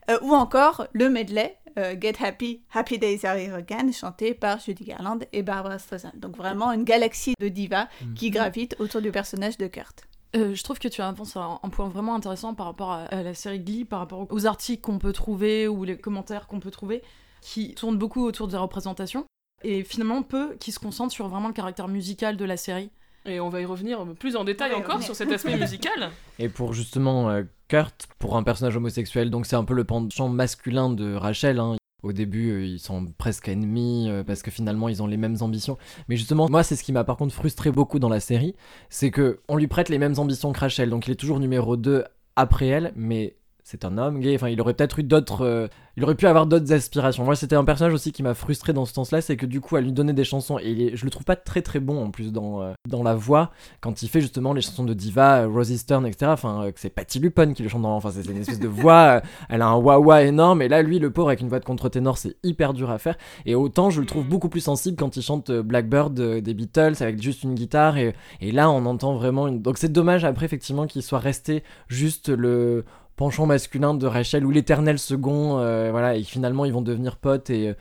euh, 0.09 0.17
ou 0.21 0.33
encore 0.33 0.87
le 0.93 1.09
medley 1.09 1.57
euh, 1.77 1.95
Get 1.99 2.15
Happy, 2.23 2.61
Happy 2.73 2.97
Days 2.97 3.25
Are 3.25 3.37
Here 3.37 3.53
Again, 3.55 3.91
chanté 3.91 4.33
par 4.33 4.59
Judy 4.59 4.85
Garland 4.85 5.19
et 5.33 5.43
Barbara 5.43 5.77
Streisand. 5.79 6.11
Donc 6.15 6.35
vraiment 6.37 6.71
une 6.71 6.83
galaxie 6.83 7.33
de 7.39 7.47
divas 7.49 7.87
Mm. 8.01 8.13
qui 8.15 8.29
gravitent 8.31 8.75
autour 8.79 9.01
du 9.01 9.11
personnage 9.11 9.57
de 9.57 9.67
Kurt. 9.67 10.03
Euh, 10.35 10.53
je 10.55 10.63
trouve 10.63 10.77
que 10.79 10.87
tu 10.87 11.01
avances 11.01 11.37
un, 11.37 11.59
un 11.63 11.69
point 11.69 11.87
vraiment 11.87 12.15
intéressant 12.15 12.53
par 12.53 12.65
rapport 12.65 12.91
à, 12.91 13.03
à 13.05 13.23
la 13.23 13.33
série 13.33 13.59
Glee, 13.59 13.85
par 13.85 13.99
rapport 13.99 14.25
aux 14.29 14.45
articles 14.45 14.81
qu'on 14.81 14.99
peut 14.99 15.13
trouver 15.13 15.67
ou 15.67 15.83
les 15.83 15.97
commentaires 15.97 16.47
qu'on 16.47 16.59
peut 16.59 16.71
trouver, 16.71 17.01
qui 17.41 17.73
tournent 17.75 17.97
beaucoup 17.97 18.23
autour 18.25 18.47
des 18.47 18.57
représentations, 18.57 19.25
et 19.63 19.83
finalement 19.83 20.21
peu 20.23 20.55
qui 20.59 20.71
se 20.71 20.79
concentrent 20.79 21.13
sur 21.13 21.27
vraiment 21.27 21.47
le 21.47 21.53
caractère 21.53 21.87
musical 21.87 22.37
de 22.37 22.45
la 22.45 22.57
série. 22.57 22.89
Et 23.25 23.39
on 23.41 23.49
va 23.49 23.59
y 23.59 23.65
revenir 23.65 24.05
plus 24.17 24.35
en 24.37 24.45
détail 24.45 24.73
encore 24.73 25.03
sur 25.03 25.15
cet 25.15 25.31
aspect 25.31 25.57
musical. 25.59 26.09
Et 26.39 26.47
pour 26.47 26.73
justement 26.73 27.29
euh, 27.29 27.43
Kurt, 27.67 28.07
pour 28.19 28.37
un 28.37 28.43
personnage 28.43 28.77
homosexuel, 28.77 29.29
donc 29.29 29.45
c'est 29.45 29.57
un 29.57 29.65
peu 29.65 29.73
le 29.73 29.83
penchant 29.83 30.29
masculin 30.29 30.89
de 30.89 31.13
Rachel. 31.13 31.59
hein. 31.59 31.75
Au 32.03 32.13
début, 32.13 32.51
euh, 32.51 32.65
ils 32.65 32.79
sont 32.79 33.05
presque 33.17 33.49
ennemis 33.49 34.07
euh, 34.09 34.23
parce 34.23 34.43
que 34.43 34.51
finalement, 34.51 34.87
ils 34.87 35.01
ont 35.01 35.07
les 35.07 35.17
mêmes 35.17 35.37
ambitions. 35.41 35.77
Mais 36.07 36.15
justement, 36.15 36.47
moi, 36.49 36.63
c'est 36.63 36.75
ce 36.75 36.83
qui 36.83 36.93
m'a 36.93 37.03
par 37.03 37.17
contre 37.17 37.33
frustré 37.33 37.71
beaucoup 37.71 37.99
dans 37.99 38.07
la 38.07 38.19
série, 38.19 38.55
c'est 38.89 39.11
que 39.11 39.41
on 39.49 39.57
lui 39.57 39.67
prête 39.67 39.89
les 39.89 39.97
mêmes 39.97 40.17
ambitions 40.19 40.53
que 40.53 40.59
Rachel, 40.59 40.89
donc 40.89 41.07
il 41.07 41.11
est 41.11 41.15
toujours 41.15 41.39
numéro 41.39 41.75
2 41.75 42.05
après 42.35 42.67
elle, 42.67 42.93
mais 42.95 43.35
c'est 43.69 43.83
un 43.83 43.97
homme 43.97 44.21
gay. 44.21 44.33
Enfin, 44.35 44.47
il 44.47 44.61
aurait 44.61 44.73
peut-être 44.73 44.97
eu 44.99 45.03
d'autres. 45.03 45.41
euh, 45.45 45.67
il 45.97 46.03
aurait 46.03 46.15
pu 46.15 46.25
avoir 46.27 46.45
d'autres 46.45 46.71
aspirations. 46.71 47.25
Moi, 47.25 47.35
c'était 47.35 47.55
un 47.55 47.65
personnage 47.65 47.91
aussi 47.93 48.11
qui 48.13 48.21
m'a 48.23 48.33
frustré 48.33 48.71
dans 48.71 48.85
ce 48.85 48.93
sens-là, 48.93 49.19
c'est 49.19 49.35
que 49.35 49.45
du 49.47 49.59
coup, 49.61 49.75
à 49.75 49.81
lui 49.81 49.91
donner 49.91 50.13
des 50.13 50.23
chansons, 50.23 50.57
et 50.59 50.89
est- 50.93 50.95
je 50.95 51.03
le 51.03 51.09
trouve 51.09 51.25
pas 51.25 51.35
très 51.35 51.61
très 51.63 51.79
bon 51.81 52.01
en 52.01 52.11
plus 52.11 52.31
dans, 52.31 52.61
euh, 52.61 52.73
dans 52.87 53.01
la 53.03 53.15
voix, 53.15 53.51
quand 53.81 54.03
il 54.03 54.07
fait 54.07 54.21
justement 54.21 54.53
les 54.53 54.61
chansons 54.61 54.85
de 54.85 54.93
diva, 54.93 55.41
euh, 55.41 55.47
Rosie 55.47 55.77
Stern, 55.79 56.05
etc. 56.05 56.31
Enfin, 56.31 56.63
euh, 56.65 56.71
que 56.71 56.79
c'est 56.79 56.91
Patty 56.91 57.19
Lupone 57.19 57.53
qui 57.53 57.63
le 57.63 57.67
chante 57.67 57.81
dans. 57.81 57.95
Enfin, 57.95 58.11
c'est 58.11 58.25
une 58.29 58.37
espèce 58.37 58.59
de 58.59 58.67
voix. 58.69 59.21
elle 59.49 59.61
a 59.61 59.67
un 59.67 59.75
wah-wah 59.75 60.23
énorme, 60.23 60.61
et 60.61 60.69
là, 60.69 60.81
lui, 60.81 60.99
le 60.99 61.11
pauvre, 61.11 61.27
avec 61.29 61.41
une 61.41 61.49
voix 61.49 61.59
de 61.59 61.65
contre-ténor, 61.65 62.17
c'est 62.19 62.37
hyper 62.43 62.73
dur 62.73 62.89
à 62.91 62.99
faire. 62.99 63.17
Et 63.45 63.55
autant, 63.55 63.89
je 63.89 63.99
le 63.99 64.05
trouve 64.07 64.25
beaucoup 64.25 64.47
plus 64.49 64.61
sensible 64.61 64.95
quand 64.97 65.17
il 65.17 65.21
chante 65.23 65.51
Blackbird 65.51 66.13
des 66.13 66.53
Beatles 66.53 66.93
avec 67.01 67.21
juste 67.21 67.43
une 67.43 67.55
guitare, 67.55 67.97
et, 67.97 68.13
et 68.39 68.51
là, 68.53 68.69
on 68.69 68.85
entend 68.85 69.15
vraiment 69.15 69.47
une. 69.47 69.61
Donc, 69.61 69.77
c'est 69.79 69.91
dommage 69.91 70.23
après, 70.25 70.45
effectivement, 70.45 70.85
qu'il 70.85 71.01
soit 71.03 71.19
resté 71.19 71.63
juste 71.87 72.29
le 72.29 72.85
penchant 73.17 73.45
masculin 73.45 73.93
de 73.93 74.07
Rachel 74.07 74.45
ou 74.45 74.51
l'éternel 74.51 74.97
second, 74.99 75.59
euh, 75.59 75.89
voilà, 75.91 76.15
et 76.15 76.23
finalement 76.23 76.63
ils 76.63 76.71
vont 76.73 76.81
devenir 76.81 77.17
potes 77.17 77.49
et. 77.49 77.69
euh, 77.69 77.73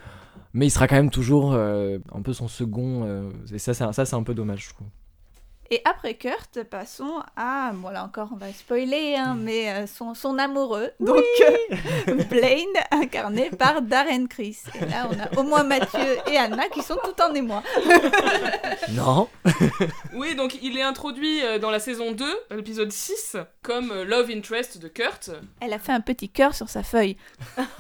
mais 0.55 0.67
il 0.67 0.71
sera 0.71 0.89
quand 0.89 0.97
même 0.97 1.11
toujours 1.11 1.53
euh, 1.53 1.99
un 2.15 2.23
peu 2.23 2.33
son 2.33 2.49
second, 2.49 3.03
euh, 3.05 3.31
et 3.53 3.59
ça, 3.59 3.75
c'est- 3.75 3.93
ça 3.93 4.07
c'est 4.07 4.17
un 4.17 4.23
peu 4.23 4.33
dommage, 4.35 4.65
je 4.69 4.75
trouve. 4.75 4.87
Et 5.71 5.83
après 5.85 6.15
Kurt, 6.15 6.63
passons 6.71 7.21
à, 7.37 7.73
bon 7.75 7.91
là 7.91 8.05
encore 8.05 8.31
on 8.33 8.37
va 8.37 8.51
spoiler, 8.53 9.17
hein, 9.19 9.37
mais 9.39 9.69
euh, 9.71 9.87
son, 9.87 10.15
son 10.15 10.39
amoureux, 10.39 10.89
donc 11.01 11.19
euh, 11.19 11.77
incarné 13.27 13.51
par 13.51 13.83
Darren 13.83 14.27
Criss. 14.27 14.65
Et 14.81 14.87
là 14.87 15.09
on 15.11 15.19
a 15.19 15.41
au 15.41 15.43
moins 15.43 15.65
Mathieu 15.65 16.19
et 16.31 16.37
Anna 16.37 16.69
qui 16.69 16.83
sont 16.83 16.99
tout 17.05 17.21
en 17.23 17.35
émoi. 17.35 17.63
Non 18.93 19.29
Oui, 20.15 20.35
donc 20.35 20.59
il 20.63 20.79
est 20.79 20.83
introduit 20.83 21.43
euh, 21.43 21.59
dans 21.59 21.71
la 21.71 21.81
saison 21.81 22.13
2, 22.13 22.25
l'épisode 22.51 22.93
6, 22.93 23.37
comme 23.63 23.91
euh, 23.91 24.05
Love 24.05 24.31
Interest 24.31 24.79
de 24.79 24.89
Kurt. 24.89 25.31
Elle 25.61 25.73
a 25.73 25.79
fait 25.79 25.93
un 25.93 26.01
petit 26.01 26.29
cœur 26.29 26.55
sur 26.55 26.69
sa 26.69 26.83
feuille. 26.83 27.17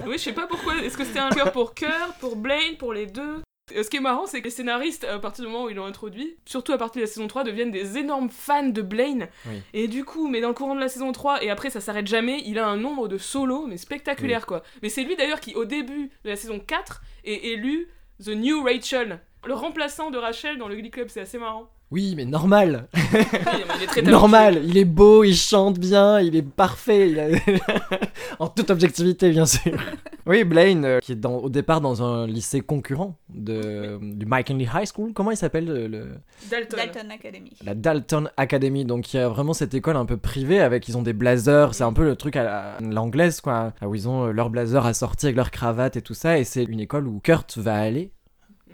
Oui, 0.04 0.18
je 0.18 0.24
sais 0.24 0.32
pas 0.32 0.46
pourquoi. 0.46 0.76
Est-ce 0.76 0.96
que 0.96 1.04
c'était 1.04 1.20
un 1.20 1.30
cœur 1.30 1.52
pour 1.52 1.74
Kurt, 1.74 2.18
pour 2.20 2.36
Blaine, 2.36 2.76
pour 2.78 2.92
les 2.92 3.06
deux? 3.06 3.42
Ce 3.74 3.90
qui 3.90 3.96
est 3.96 4.00
marrant, 4.00 4.26
c'est 4.26 4.38
que 4.38 4.44
les 4.44 4.50
scénaristes, 4.50 5.02
à 5.02 5.18
partir 5.18 5.44
du 5.44 5.50
moment 5.50 5.64
où 5.64 5.70
ils 5.70 5.74
l'ont 5.74 5.86
introduit, 5.86 6.36
surtout 6.44 6.72
à 6.72 6.78
partir 6.78 7.00
de 7.00 7.06
la 7.06 7.10
saison 7.12 7.26
3, 7.26 7.42
deviennent 7.42 7.72
des 7.72 7.98
énormes 7.98 8.30
fans 8.30 8.68
de 8.68 8.80
Blaine. 8.80 9.28
Oui. 9.46 9.60
Et 9.74 9.88
du 9.88 10.04
coup, 10.04 10.28
mais 10.28 10.40
dans 10.40 10.48
le 10.48 10.54
courant 10.54 10.76
de 10.76 10.80
la 10.80 10.88
saison 10.88 11.10
3, 11.10 11.42
et 11.42 11.50
après 11.50 11.70
ça 11.70 11.80
s'arrête 11.80 12.06
jamais, 12.06 12.42
il 12.46 12.60
a 12.60 12.68
un 12.68 12.76
nombre 12.76 13.08
de 13.08 13.18
solos, 13.18 13.66
mais 13.66 13.76
spectaculaire 13.76 14.46
quoi. 14.46 14.62
Mais 14.82 14.88
c'est 14.88 15.02
lui 15.02 15.16
d'ailleurs 15.16 15.40
qui, 15.40 15.54
au 15.56 15.64
début 15.64 16.10
de 16.24 16.30
la 16.30 16.36
saison 16.36 16.60
4, 16.60 17.02
est 17.24 17.44
élu 17.46 17.88
The 18.24 18.28
New 18.28 18.62
Rachel. 18.62 19.20
Le 19.44 19.54
remplaçant 19.54 20.10
de 20.10 20.18
Rachel 20.18 20.58
dans 20.58 20.68
le 20.68 20.76
Glee 20.76 20.90
Club, 20.90 21.08
c'est 21.08 21.20
assez 21.20 21.38
marrant. 21.38 21.68
Oui, 21.92 22.14
mais 22.16 22.24
normal. 22.24 22.88
Oui, 22.94 23.00
mais 23.12 23.74
il 23.78 23.82
est 23.84 23.86
très. 23.86 24.02
Normal 24.02 24.60
Il 24.64 24.76
est 24.76 24.84
beau, 24.84 25.22
il 25.22 25.36
chante 25.36 25.78
bien, 25.78 26.20
il 26.20 26.34
est 26.34 26.42
parfait, 26.42 27.10
il 27.10 27.20
a- 27.20 27.28
en 28.40 28.48
toute 28.48 28.70
objectivité, 28.70 29.30
bien 29.30 29.46
sûr. 29.46 29.72
Oui, 30.28 30.42
Blaine, 30.42 30.84
euh, 30.84 30.98
qui 30.98 31.12
est 31.12 31.14
dans- 31.14 31.36
au 31.36 31.48
départ 31.48 31.80
dans 31.80 32.02
un 32.02 32.26
lycée 32.26 32.60
concurrent 32.60 33.16
de, 33.32 33.96
du 34.02 34.26
Mike 34.26 34.50
Henley 34.50 34.64
High 34.74 34.88
School, 34.92 35.12
comment 35.12 35.30
il 35.30 35.36
s'appelle 35.36 35.66
le- 35.66 35.86
le... 35.86 36.08
Dalton. 36.50 36.76
Dalton 36.78 37.10
Academy. 37.12 37.52
La 37.64 37.74
Dalton 37.76 38.28
Academy, 38.36 38.84
donc 38.84 39.14
il 39.14 39.18
y 39.18 39.20
a 39.20 39.28
vraiment 39.28 39.52
cette 39.52 39.72
école 39.74 39.94
un 39.96 40.04
peu 40.04 40.16
privée 40.16 40.58
avec 40.58 40.88
ils 40.88 40.98
ont 40.98 41.02
des 41.02 41.12
blazers, 41.12 41.74
c'est 41.74 41.84
un 41.84 41.92
peu 41.92 42.02
le 42.02 42.16
truc 42.16 42.34
à 42.34 42.42
la- 42.42 42.76
l'anglaise 42.80 43.40
quoi, 43.40 43.72
où 43.82 43.94
ils 43.94 44.08
ont 44.08 44.24
euh, 44.26 44.32
leur 44.32 44.50
blazer 44.50 44.84
assorti 44.84 45.26
avec 45.26 45.36
leur 45.36 45.52
cravate 45.52 45.96
et 45.96 46.02
tout 46.02 46.14
ça, 46.14 46.38
et 46.40 46.42
c'est 46.42 46.64
une 46.64 46.80
école 46.80 47.06
où 47.06 47.20
Kurt 47.20 47.56
va 47.58 47.76
aller, 47.76 48.10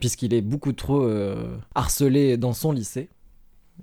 puisqu'il 0.03 0.35
est 0.35 0.41
beaucoup 0.41 0.73
trop 0.73 1.05
euh, 1.05 1.57
harcelé 1.77 2.37
dans 2.37 2.53
son 2.53 2.73
lycée, 2.73 3.09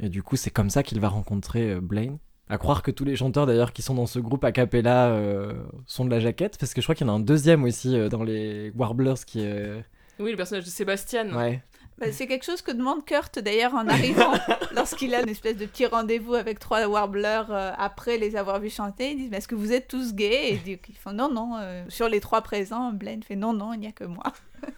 et 0.02 0.10
du 0.10 0.22
coup 0.22 0.36
c'est 0.36 0.50
comme 0.50 0.70
ça 0.70 0.84
qu'il 0.84 1.00
va 1.00 1.08
rencontrer 1.08 1.72
euh, 1.72 1.80
Blaine. 1.80 2.18
À 2.50 2.58
croire 2.58 2.84
que 2.84 2.92
tous 2.92 3.06
les 3.06 3.16
chanteurs 3.16 3.46
d'ailleurs 3.46 3.72
qui 3.72 3.82
sont 3.82 3.96
dans 3.96 4.06
ce 4.06 4.20
groupe 4.20 4.44
a 4.44 4.52
cappella 4.52 5.12
euh, 5.12 5.54
sont 5.86 6.04
de 6.04 6.10
la 6.10 6.20
jaquette, 6.20 6.58
parce 6.60 6.74
que 6.74 6.82
je 6.82 6.86
crois 6.86 6.94
qu'il 6.94 7.08
y 7.08 7.10
en 7.10 7.14
a 7.14 7.16
un 7.16 7.22
deuxième 7.22 7.64
aussi 7.64 8.10
dans 8.10 8.24
les 8.24 8.74
Warblers 8.76 9.24
qui 9.26 9.40
est... 9.40 9.82
Oui, 10.20 10.32
le 10.32 10.36
personnage 10.36 10.66
de 10.66 10.70
Sébastien. 10.70 11.34
Ouais. 11.34 11.64
Bah, 12.00 12.12
c'est 12.12 12.28
quelque 12.28 12.46
chose 12.46 12.62
que 12.62 12.72
demande 12.72 13.04
Kurt 13.06 13.40
d'ailleurs 13.40 13.74
en 13.74 13.88
arrivant, 13.88 14.32
lorsqu'il 14.76 15.14
a 15.16 15.22
une 15.22 15.30
espèce 15.30 15.58
de 15.58 15.66
petit 15.66 15.86
rendez-vous 15.86 16.34
avec 16.34 16.60
trois 16.60 16.86
warblers 16.88 17.46
euh, 17.50 17.72
après 17.78 18.18
les 18.18 18.36
avoir 18.36 18.60
vus 18.60 18.70
chanter. 18.70 19.12
Ils 19.12 19.18
disent 19.18 19.32
Mais 19.32 19.38
Est-ce 19.38 19.48
que 19.48 19.56
vous 19.56 19.74
êtes 19.74 19.88
tous 19.88 20.14
gays? 20.14 20.54
Et 20.54 20.62
ils 20.66 20.80
ils 20.90 20.96
font 20.98 21.12
Non, 21.14 21.30
non. 21.32 21.58
euh, 21.58 21.84
sur 21.90 22.08
les 22.08 22.20
trois 22.20 22.42
présents, 22.42 22.92
Blaine 22.92 23.22
fait 23.24 23.36
Non, 23.36 23.54
non, 23.54 23.74
il 23.74 23.80
n'y 23.82 23.88
a 23.88 23.92
que 23.92 24.06
moi. 24.06 24.24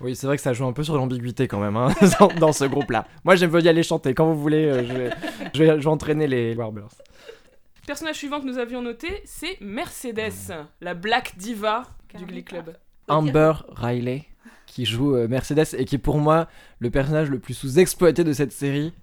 Oui, 0.00 0.16
c'est 0.16 0.26
vrai 0.26 0.34
que 0.36 0.42
ça 0.42 0.52
joue 0.52 0.66
un 0.66 0.72
peu 0.72 0.82
sur 0.82 0.96
l'ambiguïté 0.96 1.46
quand 1.46 1.60
même 1.60 1.76
hein, 1.76 1.94
dans, 2.18 2.26
dans 2.26 2.52
ce 2.52 2.64
groupe-là. 2.64 3.06
Moi, 3.22 3.36
j'aime 3.36 3.50
bien 3.50 3.60
y 3.60 3.68
aller 3.68 3.84
chanter. 3.84 4.14
Quand 4.14 4.26
vous 4.26 4.40
voulez, 4.40 4.64
euh, 4.64 4.84
je, 4.84 4.92
vais, 4.92 5.10
je, 5.54 5.62
vais, 5.62 5.68
je 5.78 5.84
vais 5.84 5.86
entraîner 5.86 6.26
les 6.26 6.56
Warblers. 6.56 6.88
Personnage 7.86 8.16
suivant 8.16 8.40
que 8.40 8.46
nous 8.46 8.58
avions 8.58 8.82
noté, 8.82 9.22
c'est 9.24 9.58
Mercedes, 9.60 10.66
la 10.80 10.94
Black 10.94 11.34
Diva 11.36 11.84
du 12.18 12.24
Glee 12.26 12.42
Club. 12.42 12.76
Amber 13.06 13.52
Riley, 13.68 14.24
qui 14.72 14.86
joue 14.86 15.14
euh, 15.16 15.28
Mercedes 15.28 15.76
et 15.76 15.84
qui 15.84 15.96
est 15.96 15.98
pour 15.98 16.16
moi 16.16 16.48
le 16.78 16.90
personnage 16.90 17.28
le 17.28 17.38
plus 17.38 17.52
sous-exploité 17.52 18.24
de 18.24 18.32
cette 18.32 18.52
série. 18.52 18.94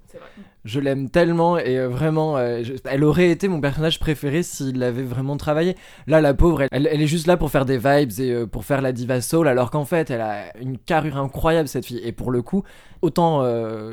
Je 0.66 0.82
l'aime 0.82 1.10
tellement 1.10 1.58
et 1.58 1.78
euh, 1.80 1.88
vraiment, 1.88 2.38
euh, 2.38 2.62
elle 2.84 3.06
aurait 3.06 3.30
été 3.30 3.48
mon 3.48 3.62
personnage 3.62 3.98
préféré 3.98 4.44
s'il 4.44 4.78
l'avait 4.78 5.04
vraiment 5.04 5.38
travaillé. 5.38 5.78
Là, 6.06 6.20
la 6.20 6.34
pauvre, 6.34 6.64
elle, 6.70 6.86
est 6.86 7.08
juste 7.08 7.28
là 7.28 7.38
pour 7.38 7.50
faire 7.50 7.66
des 7.66 7.78
vibes 7.78 8.12
et 8.20 8.32
euh, 8.32 8.46
pour 8.46 8.66
faire 8.66 8.82
la 8.82 8.92
diva 8.92 9.22
soul, 9.22 9.48
alors 9.48 9.72
qu'en 9.72 9.86
fait, 9.86 10.12
elle 10.12 10.20
a 10.20 10.58
une 10.60 10.78
carrure 10.78 11.18
incroyable 11.18 11.70
cette 11.70 11.86
fille. 11.86 12.02
Et 12.04 12.12
pour 12.12 12.30
le 12.30 12.42
coup, 12.42 12.64
autant 13.02 13.42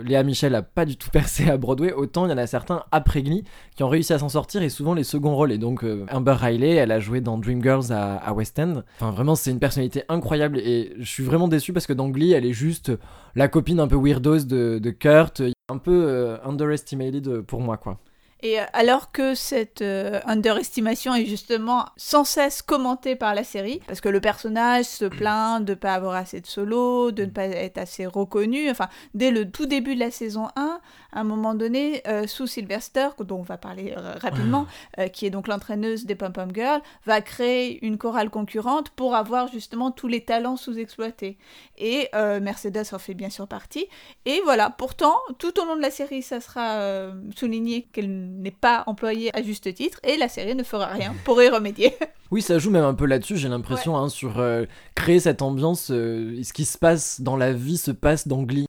Léa 0.03 0.25
Michel 0.25 0.57
a 0.57 0.63
pas 0.63 0.85
du 0.85 0.97
tout 0.97 1.11
percé 1.13 1.49
à 1.49 1.57
Broadway, 1.57 1.93
autant 1.93 2.27
il 2.27 2.31
y 2.31 2.35
en 2.35 2.39
a 2.39 2.49
certains 2.49 2.83
après 2.91 3.23
Glee 3.23 3.45
qui 3.77 3.85
ont 3.85 3.89
réussi 3.89 4.13
à 4.13 4.19
s'en 4.19 4.29
sortir 4.29 4.63
et 4.63 4.69
souvent 4.69 4.95
les 4.95 5.05
seconds 5.05 5.37
rôles. 5.37 5.53
Et 5.53 5.59
donc 5.59 5.85
Amber 6.11 6.33
Riley, 6.33 6.75
elle 6.75 6.91
a 6.91 6.99
joué 6.99 7.21
dans 7.21 7.39
Dreamgirls 7.39 7.93
à, 7.93 8.17
à 8.17 8.33
West 8.33 8.59
End. 8.59 8.83
Enfin, 8.97 9.13
vraiment, 9.13 9.37
c'est 9.37 9.53
une 9.53 9.61
personnalité 9.61 10.03
incroyable 10.09 10.59
et 10.59 10.95
je 10.99 11.09
suis 11.09 11.23
vraiment 11.23 11.47
déçu 11.47 11.73
parce 11.73 11.87
que 11.87 11.93
dans 11.93 12.09
Glee, 12.09 12.33
elle 12.33 12.45
est 12.45 12.53
juste 12.53 12.91
la 13.37 13.47
copine 13.49 13.79
un 13.79 13.87
peu 13.87 13.97
weirdos 13.97 14.41
de, 14.41 14.81
de 14.83 14.91
Kurt, 14.91 15.43
un 15.69 15.79
peu 15.79 16.07
euh, 16.07 16.39
underestimated 16.45 17.43
pour 17.43 17.61
moi, 17.61 17.77
quoi. 17.77 17.99
Et 18.43 18.61
euh, 18.61 18.65
alors 18.73 19.13
que 19.13 19.35
cette 19.35 19.81
euh, 19.83 20.21
underestimation 20.27 21.15
est 21.15 21.25
justement 21.25 21.87
sans 21.97 22.25
cesse 22.25 22.61
commentée 22.61 23.17
par 23.17 23.35
la 23.35 23.45
série, 23.45 23.81
parce 23.87 24.01
que 24.01 24.09
le 24.09 24.21
personnage 24.21 24.85
se 24.85 25.07
plaint 25.07 25.65
de 25.65 25.73
ne 25.73 25.75
pas 25.75 25.95
avoir 25.95 26.15
assez 26.15 26.41
de 26.41 26.47
solo, 26.47 27.13
de 27.13 27.25
ne 27.25 27.31
pas 27.31 27.47
être 27.47 27.79
assez 27.79 28.05
reconnu, 28.05 28.71
enfin, 28.71 28.89
dès 29.15 29.31
le 29.31 29.51
tout 29.51 29.67
début 29.67 29.95
de 29.95 30.01
la 30.01 30.11
saison 30.11 30.49
1, 30.57 30.81
à 31.17 31.21
un 31.21 31.25
moment 31.25 31.55
donné, 31.55 32.03
euh, 32.07 32.27
Sue 32.27 32.47
Sylvester, 32.47 33.09
dont 33.19 33.39
on 33.39 33.43
va 33.43 33.57
parler 33.57 33.95
euh, 33.97 34.15
rapidement, 34.21 34.67
euh, 34.99 35.09
qui 35.09 35.25
est 35.25 35.31
donc 35.31 35.49
l'entraîneuse 35.49 36.05
des 36.05 36.15
Pom 36.15 36.33
Pom 36.33 36.51
Girls, 36.55 36.83
va 37.07 37.21
créer 37.23 37.85
une 37.85 37.97
chorale 37.97 38.29
concurrente 38.29 38.91
pour 38.91 39.15
avoir 39.15 39.49
justement 39.49 39.91
tous 39.91 40.09
les 40.09 40.25
talents 40.25 40.57
sous-exploités. 40.57 41.39
Et 41.79 42.09
euh, 42.15 42.39
Mercedes 42.41 42.93
en 42.93 42.99
fait 42.99 43.15
bien 43.15 43.31
sûr 43.31 43.49
partie. 43.49 43.87
Et 44.27 44.41
voilà, 44.45 44.69
pourtant, 44.71 45.15
tout 45.39 45.59
au 45.59 45.65
long 45.65 45.77
de 45.77 45.83
la 45.83 45.91
série, 45.91 46.23
ça 46.23 46.41
sera 46.41 47.11
souligné 47.35 47.89
qu'elle 47.93 48.11
n'est 48.11 48.51
pas 48.51 48.85
employée 48.87 49.35
à 49.37 49.43
juste 49.43 49.73
titre, 49.73 49.99
et 50.05 50.17
la 50.17 50.29
série 50.29 50.55
ne 50.55 50.63
fera 50.63 50.87
rien 50.87 51.15
pour 51.25 51.43
y 51.43 51.49
remédier. 51.49 51.95
Oui, 52.31 52.43
ça 52.43 52.59
joue 52.59 52.71
même 52.71 52.85
un 52.85 52.95
peu 52.95 53.07
là-dessus, 53.07 53.37
j'ai 53.37 53.49
l'impression, 53.49 53.97
hein, 53.97 54.09
sur 54.09 54.39
euh, 54.39 54.65
créer 54.95 55.21
cette 55.21 55.43
ambiance. 55.43 55.91
euh, 55.91 56.43
ce 56.43 56.53
qui 56.53 56.65
se 56.65 56.77
passe 56.77 57.21
dans 57.21 57.37
la 57.37 57.53
vie 57.53 57.79
se 57.79 57.93
passe 57.93 58.27
dans 58.27 58.43
Glee. 58.43 58.66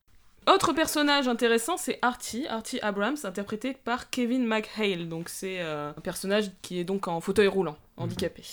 Autre 0.47 0.71
personnage 0.73 1.27
intéressant, 1.27 1.75
c'est 1.77 1.99
Artie, 2.01 2.47
Artie 2.47 2.79
Abrams, 2.81 3.17
interprété 3.23 3.75
par 3.83 4.09
Kevin 4.09 4.45
McHale. 4.47 5.09
Donc 5.09 5.27
c'est 5.29 5.57
euh, 5.59 5.89
un 5.95 6.01
personnage 6.01 6.51
qui 6.61 6.79
est 6.79 6.83
donc 6.85 7.07
en 7.07 7.19
fauteuil 7.19 7.47
roulant, 7.47 7.75
handicapé. 7.97 8.43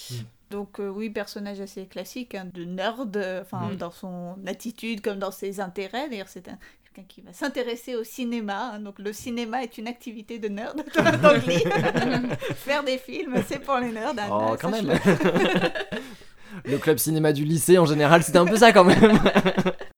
Donc 0.50 0.80
euh, 0.80 0.88
oui, 0.88 1.08
personnage 1.10 1.60
assez 1.60 1.86
classique, 1.86 2.34
hein, 2.34 2.46
de 2.52 2.64
nerd, 2.64 3.16
euh, 3.16 3.42
enfin 3.42 3.70
Mm. 3.72 3.76
dans 3.76 3.90
son 3.90 4.36
attitude 4.46 5.00
comme 5.02 5.18
dans 5.18 5.30
ses 5.30 5.60
intérêts. 5.60 6.08
D'ailleurs, 6.08 6.28
c'est 6.28 6.48
un 6.48 6.58
quelqu'un 6.94 7.08
qui 7.08 7.20
va 7.22 7.32
s'intéresser 7.32 7.94
au 7.96 8.04
cinéma. 8.04 8.72
hein. 8.74 8.80
Donc 8.80 8.98
le 8.98 9.12
cinéma 9.12 9.62
est 9.62 9.78
une 9.78 9.86
activité 9.88 10.38
de 10.38 10.48
nerd 10.48 10.76
dans. 11.22 11.40
Faire 12.56 12.82
des 12.84 12.98
films, 12.98 13.36
c'est 13.48 13.60
pour 13.60 13.76
les 13.78 13.90
nerds. 13.92 14.14
hein, 14.18 14.28
Oh, 14.50 14.56
quand 14.60 14.70
même 14.70 14.92
Le 16.64 16.78
club 16.78 16.98
cinéma 16.98 17.32
du 17.32 17.44
lycée, 17.44 17.78
en 17.78 17.86
général, 17.86 18.22
c'était 18.22 18.38
un 18.38 18.46
peu 18.46 18.56
ça 18.56 18.72
quand 18.72 18.84
même. 18.84 19.18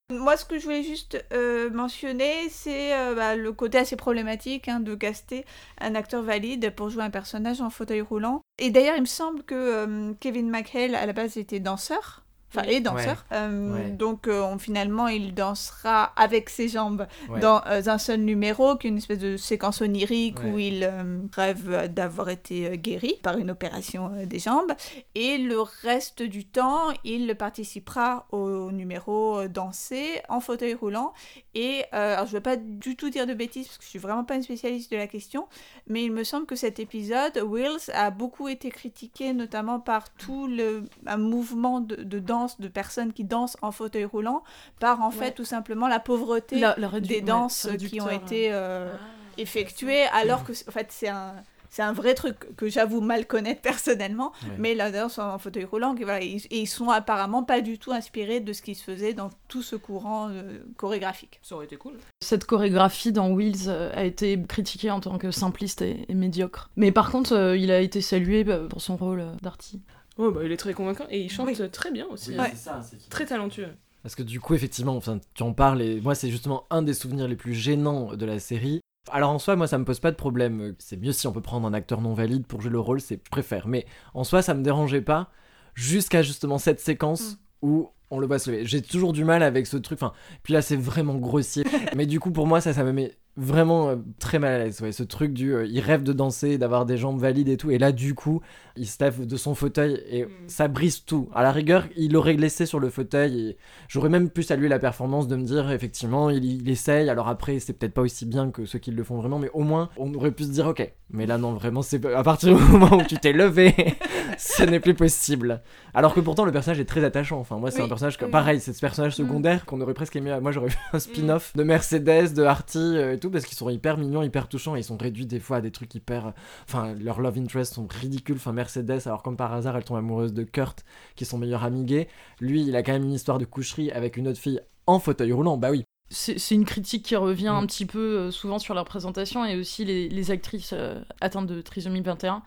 Moi, 0.09 0.37
ce 0.37 0.45
que 0.45 0.57
je 0.57 0.64
voulais 0.64 0.85
juste 0.85 1.25
euh, 1.33 1.69
mentionner, 1.71 2.49
c'est 2.49 2.95
euh, 2.95 3.16
bah, 3.16 3.35
le 3.35 3.53
côté 3.53 3.79
assez 3.79 3.97
problématique 3.97 4.69
hein, 4.69 4.79
de 4.79 4.95
caster 4.95 5.45
un 5.81 5.97
acteur 5.97 6.23
valide 6.23 6.73
pour 6.77 6.90
jouer 6.90 7.03
un 7.03 7.11
personnage 7.11 7.61
en 7.61 7.71
fauteuil 7.71 8.03
roulant. 8.03 8.40
Et 8.61 8.71
d'ailleurs, 8.71 8.95
il 8.97 9.01
me 9.01 9.07
semble 9.07 9.42
que 9.42 9.55
euh, 9.55 10.12
Kevin 10.21 10.49
McHale, 10.49 10.95
à 10.95 11.07
la 11.07 11.12
base, 11.12 11.37
était 11.37 11.59
danseur. 11.59 12.26
Enfin, 12.55 12.63
est 12.69 12.81
danseur. 12.81 13.25
Euh, 13.33 13.75
Ouais. 13.75 13.91
Donc, 13.91 14.29
euh, 14.29 14.41
on- 14.43 14.59
finalement, 14.59 15.09
il 15.09 15.35
dansera 15.35 16.05
avec 16.17 16.49
ses 16.49 16.69
jambes 16.69 17.07
Ouais. 17.29 17.41
dans 17.41 17.61
euh, 17.67 17.83
un 17.87 17.99
seul 17.99 18.21
numéro, 18.21 18.77
qui 18.77 18.87
est 18.87 18.91
une 18.91 18.99
espèce 18.99 19.19
de 19.19 19.37
séquence 19.37 19.81
onirique 19.83 20.39
où 20.45 20.59
il 20.59 20.89
rêve 21.35 21.93
d'avoir 21.93 22.29
été 22.29 22.79
guéri 22.79 23.15
par 23.23 23.37
une 23.39 23.51
opération 23.51 24.11
des 24.25 24.39
jambes. 24.39 24.73
Et 25.15 25.39
le 25.39 25.61
reste 25.61 26.23
du 26.23 26.45
temps, 26.45 26.89
il 27.05 27.35
participera 27.35 28.27
au 28.31 28.71
numéro 28.71 29.47
dansé 29.49 30.21
en 30.29 30.41
fauteuil 30.41 30.75
roulant. 30.75 31.13
Et 31.55 31.85
alors, 31.93 32.27
je 32.27 32.31
ne 32.33 32.37
vais 32.37 32.41
pas 32.43 32.57
du 32.57 32.97
tout 32.97 33.11
dire 33.11 33.27
de 33.27 33.35
bêtises 33.35 33.67
parce 33.67 33.79
que 33.79 33.85
je 33.85 33.89
suis 33.91 33.99
vraiment 33.99 34.25
pas 34.25 34.37
une 34.37 34.43
spécialiste 34.43 34.91
de 34.93 34.97
la 34.97 35.07
question, 35.09 35.47
mais 35.89 36.05
il 36.05 36.13
me 36.13 36.23
semble 36.23 36.47
que 36.47 36.55
cet 36.57 36.79
épisode, 36.79 37.39
Wills, 37.45 37.91
a 37.93 38.11
beaucoup 38.11 38.49
été 38.49 38.71
critiqué, 38.71 39.33
notamment 39.33 39.81
par 39.81 40.13
tout 40.15 40.47
le 40.47 40.85
un 41.07 41.17
mouvement 41.17 41.81
de, 41.81 41.97
de 41.97 42.19
danse 42.21 42.36
de 42.61 42.68
personnes 42.68 43.12
qui 43.12 43.25
dansent 43.25 43.57
en 43.62 43.72
fauteuil 43.72 44.05
roulant, 44.05 44.42
par 44.81 45.01
en 45.03 45.11
fait 45.11 45.33
tout 45.33 45.44
simplement 45.44 45.88
la 45.88 46.01
pauvreté 46.01 46.59
La- 46.59 46.75
la 46.79 46.88
rédu- 46.88 47.09
des 47.09 47.20
danses 47.20 47.68
qui 47.88 48.01
ont 48.01 48.11
été 48.11 48.53
euh, 48.53 48.92
effectuées, 49.38 50.05
alors 50.12 50.44
que 50.44 50.53
en 50.53 50.70
fait 50.72 50.88
c'est 50.90 51.09
un 51.09 51.35
c'est 51.68 51.83
un 51.83 51.92
vrai 51.92 52.14
truc 52.14 52.57
que 52.57 52.68
j'avoue 52.68 53.01
mal 53.03 53.27
connaître 53.27 53.61
personnellement, 53.72 54.33
Ouais. 54.44 54.55
mais 54.57 54.75
la 54.75 54.90
danse 54.90 55.18
en 55.18 55.37
fauteuil 55.38 55.64
roulant, 55.64 55.94
qui, 55.94 56.05
voilà, 56.05 56.22
ils, 56.22 56.46
et 56.51 56.61
ils 56.61 56.66
sont 56.66 56.88
apparemment 56.88 57.42
pas 57.42 57.61
du 57.61 57.79
tout 57.79 57.92
inspirés 57.92 58.40
de 58.40 58.53
ce 58.55 58.62
qui 58.62 58.75
se 58.75 58.83
faisait 58.83 59.12
dans 59.12 59.29
tout 59.49 59.61
ce 59.62 59.77
courant 59.77 60.29
euh, 60.31 60.61
chorégraphique. 60.79 61.38
Ça 61.42 61.55
aurait 61.57 61.66
été 61.66 61.77
cool. 61.77 61.94
Cette 62.22 62.46
chorégraphie 62.46 63.12
dans 63.12 63.29
Wheels 63.31 63.68
euh, 63.68 63.90
a 63.94 64.05
été 64.05 64.40
critiquée 64.49 64.90
en 64.90 65.01
tant 65.01 65.18
que 65.18 65.31
simpliste 65.31 65.83
et, 65.83 66.07
et 66.09 66.14
médiocre. 66.14 66.70
Mais 66.77 66.92
par 66.92 67.11
contre, 67.11 67.35
euh, 67.35 67.57
il 67.59 67.70
a 67.70 67.81
été 67.81 68.01
salué 68.01 68.44
bah, 68.44 68.61
pour 68.70 68.81
son 68.81 68.96
rôle 68.96 69.20
euh, 69.20 69.33
d'Artie. 69.42 69.83
Oh, 70.19 70.31
bah, 70.31 70.41
il 70.45 70.53
est 70.53 70.57
très 70.57 70.75
convaincant 70.75 71.05
et 71.11 71.21
il 71.21 71.31
chante 71.31 71.47
Oui. 71.49 71.71
très 71.71 71.91
bien 71.91 72.07
aussi. 72.07 72.37
Ouais. 72.39 72.51
c'est 72.51 72.57
ça. 72.57 72.81
Très 73.11 73.27
talentueux. 73.27 73.69
Parce 74.03 74.15
que 74.15 74.23
du 74.23 74.41
coup, 74.41 74.55
effectivement, 74.55 74.97
enfin, 74.97 75.19
tu 75.35 75.43
en 75.43 75.53
parles 75.53 75.83
et 75.83 76.01
moi, 76.01 76.15
c'est 76.15 76.31
justement 76.31 76.65
un 76.71 76.83
des 76.83 76.95
souvenirs 76.95 77.29
les 77.29 77.37
plus 77.37 77.55
gênants 77.55 78.15
de 78.15 78.25
la 78.25 78.39
série. 78.39 78.81
Alors 79.11 79.31
en 79.31 79.39
soi, 79.39 79.57
moi, 79.57 79.67
ça 79.67 79.79
me 79.79 79.85
pose 79.85 80.01
pas 80.01 80.11
de 80.11 80.17
problème. 80.17 80.75
C'est 80.79 80.97
mieux 80.97 81.13
si 81.13 81.27
on 81.27 81.33
peut 81.33 81.41
prendre 81.41 81.67
un 81.67 81.75
acteur 81.75 82.01
non 82.01 82.15
valide 82.15 82.47
pour 82.47 82.61
jouer 82.61 82.71
le 82.71 82.81
rôle, 82.81 83.01
c'est 83.01 83.21
je 83.25 83.31
préfère. 83.31 83.69
Mais 83.69 83.85
en 84.15 84.25
soi, 84.25 84.43
ça 84.43 84.55
me 84.55 84.63
dérangeait 84.63 85.01
pas 85.03 85.31
jusqu'à 85.75 86.23
justement 86.23 86.59
cette 86.59 86.81
séquence 86.81 87.39
où 87.63 87.91
on 88.11 88.19
le 88.19 88.27
voit 88.27 88.39
se 88.39 88.51
lever. 88.51 88.65
J'ai 88.65 88.83
toujours 88.83 89.13
du 89.13 89.25
mal 89.25 89.43
avec 89.43 89.67
ce 89.67 89.77
truc. 89.77 89.99
Enfin, 90.01 90.13
puis 90.43 90.53
là, 90.53 90.63
c'est 90.63 90.77
vraiment 90.77 91.17
grossier. 91.17 91.65
Mais 91.97 92.07
du 92.07 92.21
coup, 92.21 92.31
pour 92.31 92.47
moi, 92.47 92.61
ça, 92.61 92.73
ça 92.73 92.85
me 92.85 92.93
met 92.93 93.13
vraiment 93.37 93.88
euh, 93.90 93.96
très 94.18 94.38
mal 94.38 94.53
à 94.55 94.59
l'aise. 94.64 94.81
Ouais, 94.81 94.92
ce 94.92 95.03
truc 95.03 95.33
du, 95.33 95.55
euh, 95.55 95.66
il 95.66 95.81
rêve 95.81 96.03
de 96.03 96.12
danser, 96.12 96.59
d'avoir 96.59 96.87
des 96.87 96.96
jambes 96.96 97.20
valides 97.20 97.49
et 97.49 97.57
tout. 97.57 97.70
Et 97.70 97.79
là, 97.79 97.92
du 97.92 98.14
coup, 98.14 98.40
il 98.77 98.87
se 98.87 99.03
lève 99.03 99.27
de 99.27 99.37
son 99.37 99.55
fauteuil 99.55 100.01
et 100.11 100.25
Mm. 100.25 100.29
ça 100.49 100.68
brise 100.68 101.05
tout. 101.05 101.29
À 101.35 101.42
la 101.42 101.53
rigueur, 101.53 101.85
il 101.96 102.16
aurait 102.16 102.35
laissé 102.35 102.66
sur 102.66 102.81
le 102.81 102.88
fauteuil 102.90 103.49
et 103.51 103.57
j'aurais 103.88 104.09
même 104.09 104.31
pu 104.31 104.42
saluer 104.42 104.68
la 104.68 104.79
performance 104.79 105.29
de 105.29 105.37
me 105.37 105.44
dire, 105.44 105.70
effectivement, 105.70 106.31
il, 106.31 106.44
il 106.44 106.68
essaye. 106.70 107.09
Alors 107.11 107.29
après, 107.29 107.59
c'est 107.59 107.72
peut-être 107.75 107.94
pas 107.94 108.03
aussi 108.03 108.27
bien 108.27 108.51
que 108.51 108.64
ceux 108.64 108.79
qui 108.79 108.90
le 108.90 109.05
font 109.05 109.16
vraiment, 109.18 109.38
mais 109.38 109.51
au 109.55 109.62
moins, 109.62 109.90
on 109.96 110.12
aurait 110.14 110.33
pu 110.33 110.44
se 110.44 110.51
dire, 110.51 110.66
ok. 110.66 110.92
Mais 111.11 111.27
là, 111.27 111.38
non, 111.38 111.53
vraiment, 111.53 111.83
c'est 111.83 112.05
à 112.07 112.22
partir 112.22 112.57
du 112.57 112.62
moment 112.72 112.96
où 112.99 113.03
tu 113.05 113.16
t'es 113.16 113.33
levé, 113.33 113.75
ce 114.38 114.62
n'est 114.64 114.81
plus 114.81 114.94
possible. 114.94 115.62
Alors 115.94 116.14
que 116.14 116.20
pourtant, 116.20 116.44
le 116.44 116.53
personnage 116.53 116.81
est 116.81 116.85
très 116.85 117.05
attachant. 117.05 117.38
Enfin, 117.38 117.57
moi, 117.59 117.70
c'est 117.70 117.79
Oui, 117.79 117.85
un 117.85 117.88
personnage 117.88 118.18
que, 118.18 118.25
oui. 118.25 118.31
pareil, 118.31 118.61
c'est 118.61 118.72
ce 118.72 118.81
personnage 118.81 119.12
Mm. 119.12 119.22
secondaire 119.25 119.64
qu'on 119.66 119.81
aurait 119.81 119.94
presque 119.94 120.16
aimé. 120.16 120.37
Moi, 120.42 120.51
j'aurais 120.53 120.68
vu 120.68 120.77
un 120.92 120.99
spin-off 120.99 121.53
de 121.57 121.62
Mercedes, 121.62 122.35
de 122.35 122.42
Artie 122.42 122.79
euh, 122.79 123.14
et 123.14 123.18
tout, 123.18 123.26
parce 123.31 123.45
qu'ils 123.45 123.57
sont 123.57 123.69
hyper 123.69 123.97
mignons, 123.97 124.23
hyper 124.23 124.49
touchants. 124.49 124.77
Et 124.77 124.81
ils 124.81 124.85
sont 124.85 124.97
réduits 124.97 125.27
des 125.27 125.41
fois 125.41 125.59
à 125.59 125.61
des 125.61 125.71
trucs 125.71 125.95
hyper. 125.95 126.33
Enfin, 126.69 126.95
leurs 126.95 127.21
love 127.21 127.39
interests 127.39 127.75
sont 127.75 127.87
ridicules. 127.89 128.37
Enfin, 128.37 128.53
Mercedes, 128.53 129.03
alors 129.07 129.23
comme 129.23 129.37
par 129.37 129.53
hasard, 129.53 129.77
elle 129.77 129.85
tombe 129.85 129.99
amoureuse 129.99 130.33
de 130.33 130.45
Kurt, 130.45 130.85
qui 131.15 131.25
est 131.25 131.27
son 131.27 131.39
meilleur 131.39 131.65
ami 131.65 131.85
gay. 131.85 132.09
Lui, 132.41 132.62
il 132.62 132.77
a 132.77 132.83
quand 132.83 132.93
même 132.93 133.05
une 133.05 133.12
histoire 133.12 133.39
de 133.39 133.45
coucherie 133.45 133.91
avec 133.91 134.17
une 134.17 134.29
autre 134.29 134.41
fille 134.41 134.61
en 134.87 134.99
fauteuil 134.99 135.33
roulant. 135.33 135.57
Bah 135.57 135.71
oui. 135.71 135.85
C'est 136.09 136.55
une 136.55 136.65
critique 136.65 137.05
qui 137.05 137.17
revient 137.17 137.49
Mm. 137.49 137.62
un 137.62 137.67
petit 137.67 137.85
peu 137.85 137.99
euh, 137.99 138.31
souvent 138.31 138.61
sur 138.61 138.75
leur 138.75 138.85
présentation 138.85 139.45
et 139.45 139.57
aussi 139.57 139.85
les, 139.85 140.09
les 140.09 140.31
actrices 140.31 140.73
euh, 140.73 141.03
atteintes 141.21 141.49
de 141.49 141.61
trisomie 141.61 142.01
21. 142.01 142.43